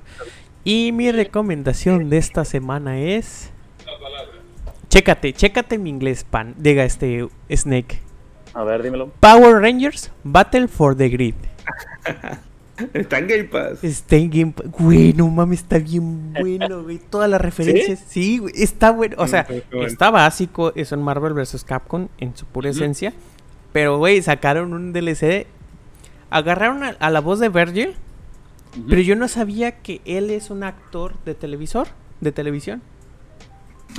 Y 0.65 0.93
mi 0.93 1.11
recomendación 1.11 2.09
de 2.11 2.19
esta 2.19 2.45
semana 2.45 2.99
es. 3.01 3.51
Chécate, 4.89 5.33
chécate 5.33 5.79
mi 5.79 5.91
inglés, 5.91 6.25
pan. 6.25 6.55
Diga 6.59 6.85
este 6.85 7.27
Snake. 7.51 7.99
A 8.55 8.63
ver, 8.65 8.83
dímelo. 8.83 9.09
Power 9.21 9.61
Rangers 9.63 10.11
Battle 10.23 10.69
for 10.69 10.95
the 10.97 11.09
Grid. 11.09 11.35
Está 12.95 13.19
en 13.19 13.29
Game 13.29 13.45
Pass. 13.45 13.85
Está 13.85 14.17
en 14.17 14.31
Game 14.31 14.53
Pa- 14.53 14.65
Güey, 14.67 15.13
no 15.13 15.29
mames, 15.29 15.61
está 15.61 15.79
bien 15.79 16.33
bueno, 16.33 16.83
güey. 16.83 16.99
Todas 16.99 17.31
las 17.31 17.41
referencias. 17.41 18.03
Sí, 18.09 18.39
güey, 18.39 18.53
está 18.57 18.91
bueno. 18.91 19.15
O 19.19 19.27
sea, 19.29 19.47
Mm, 19.49 19.53
está 19.55 19.69
bueno. 19.77 19.87
está 19.87 20.11
básico. 20.11 20.73
Es 20.75 20.91
un 20.93 21.03
Marvel 21.03 21.33
vs. 21.35 21.65
Capcom 21.65 22.09
en 22.19 22.37
su 22.37 22.45
pura 22.47 22.71
esencia. 22.71 23.13
Pero, 23.73 23.99
güey, 23.99 24.21
sacaron 24.23 24.73
un 24.73 24.93
DLC. 24.93 25.47
Agarraron 26.31 26.83
a, 26.83 26.89
a 26.99 27.11
la 27.11 27.21
voz 27.21 27.39
de 27.41 27.49
Virgil. 27.51 27.95
Pero 28.89 29.03
yo 29.03 29.17
no 29.17 29.29
sabía 29.29 29.83
que 29.83 30.01
él 30.05 30.31
es 30.31 30.51
un 30.51 30.63
actor 30.65 31.15
de 31.25 31.35
televisor. 31.35 31.89
De 32.21 32.33
televisión. 32.33 32.83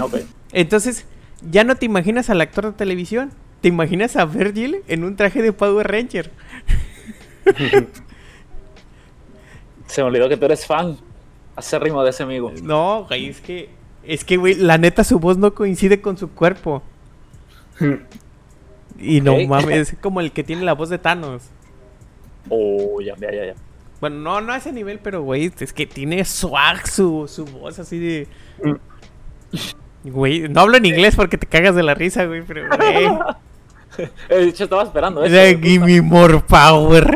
Ok. 0.02 0.16
Entonces, 0.52 1.06
ya 1.50 1.64
no 1.64 1.76
te 1.76 1.86
imaginas 1.86 2.30
al 2.30 2.42
actor 2.42 2.66
de 2.66 2.72
televisión. 2.72 3.32
Te 3.62 3.68
imaginas 3.68 4.16
a 4.16 4.26
Virgil 4.26 4.78
en 4.88 5.04
un 5.04 5.16
traje 5.16 5.42
de 5.42 5.54
Power 5.54 5.88
Ranger. 5.88 6.32
Se 9.88 10.02
me 10.02 10.08
olvidó 10.08 10.28
que 10.28 10.38
tú 10.38 10.46
eres 10.46 10.66
fan 10.66 10.98
acérrimo 11.56 12.04
de 12.04 12.10
ese 12.10 12.24
amigo. 12.24 12.52
No, 12.64 13.06
güey, 13.08 13.30
es 13.30 13.42
que. 13.42 13.70
Es 14.04 14.26
que, 14.26 14.38
güey, 14.38 14.56
la 14.56 14.78
neta 14.78 15.04
su 15.04 15.20
voz 15.20 15.38
no 15.38 15.54
coincide 15.54 16.02
con 16.02 16.18
su 16.18 16.30
cuerpo. 16.32 16.82
Y 19.00 19.22
no 19.22 19.36
mames, 19.48 19.92
es 19.92 19.98
como 20.00 20.22
el 20.22 20.32
que 20.32 20.44
tiene 20.44 20.64
la 20.64 20.74
voz 20.74 20.88
de 20.90 21.00
Thanos. 21.00 21.42
Oh, 22.48 23.02
ya, 23.02 23.16
ya, 23.18 23.32
ya. 23.34 23.46
ya. 23.48 23.56
Bueno, 24.04 24.18
no, 24.18 24.42
no 24.42 24.52
a 24.52 24.58
ese 24.58 24.74
nivel, 24.74 25.00
pero, 25.00 25.22
güey, 25.22 25.50
es 25.58 25.72
que 25.72 25.86
tiene 25.86 26.26
swag 26.26 26.86
su, 26.86 27.26
su 27.30 27.46
voz 27.46 27.80
así 27.80 27.98
de. 27.98 28.28
Güey, 30.04 30.50
no 30.50 30.60
hablo 30.60 30.76
en 30.76 30.86
inglés 30.86 31.16
porque 31.16 31.38
te 31.38 31.48
cagas 31.48 31.74
de 31.74 31.84
la 31.84 31.94
risa, 31.94 32.26
güey, 32.26 32.42
pero, 32.42 32.68
güey. 32.68 33.08
Eh, 33.98 34.10
De 34.28 34.44
hecho, 34.50 34.66
estaba 34.66 34.84
esperando 34.84 35.24
eso. 35.24 35.34
De 35.34 35.58
Give 35.58 35.86
me 35.86 36.02
more 36.02 36.42
power. 36.42 37.16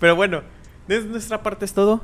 pero 0.00 0.16
bueno, 0.16 0.42
de 0.88 1.02
nuestra 1.02 1.40
parte 1.40 1.66
es 1.66 1.72
todo. 1.72 2.02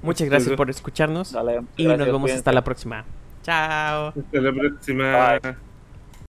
Muchas 0.00 0.28
gracias 0.28 0.54
por 0.54 0.70
escucharnos. 0.70 1.32
Dale, 1.32 1.62
Y 1.76 1.82
gracias, 1.84 1.98
nos 1.98 2.06
vemos 2.06 2.20
cuídense. 2.20 2.38
hasta 2.38 2.52
la 2.52 2.62
próxima. 2.62 3.04
Chao. 3.42 4.10
Hasta 4.10 4.40
la 4.40 4.52
próxima. 4.52 5.38
Bye. 5.42 5.73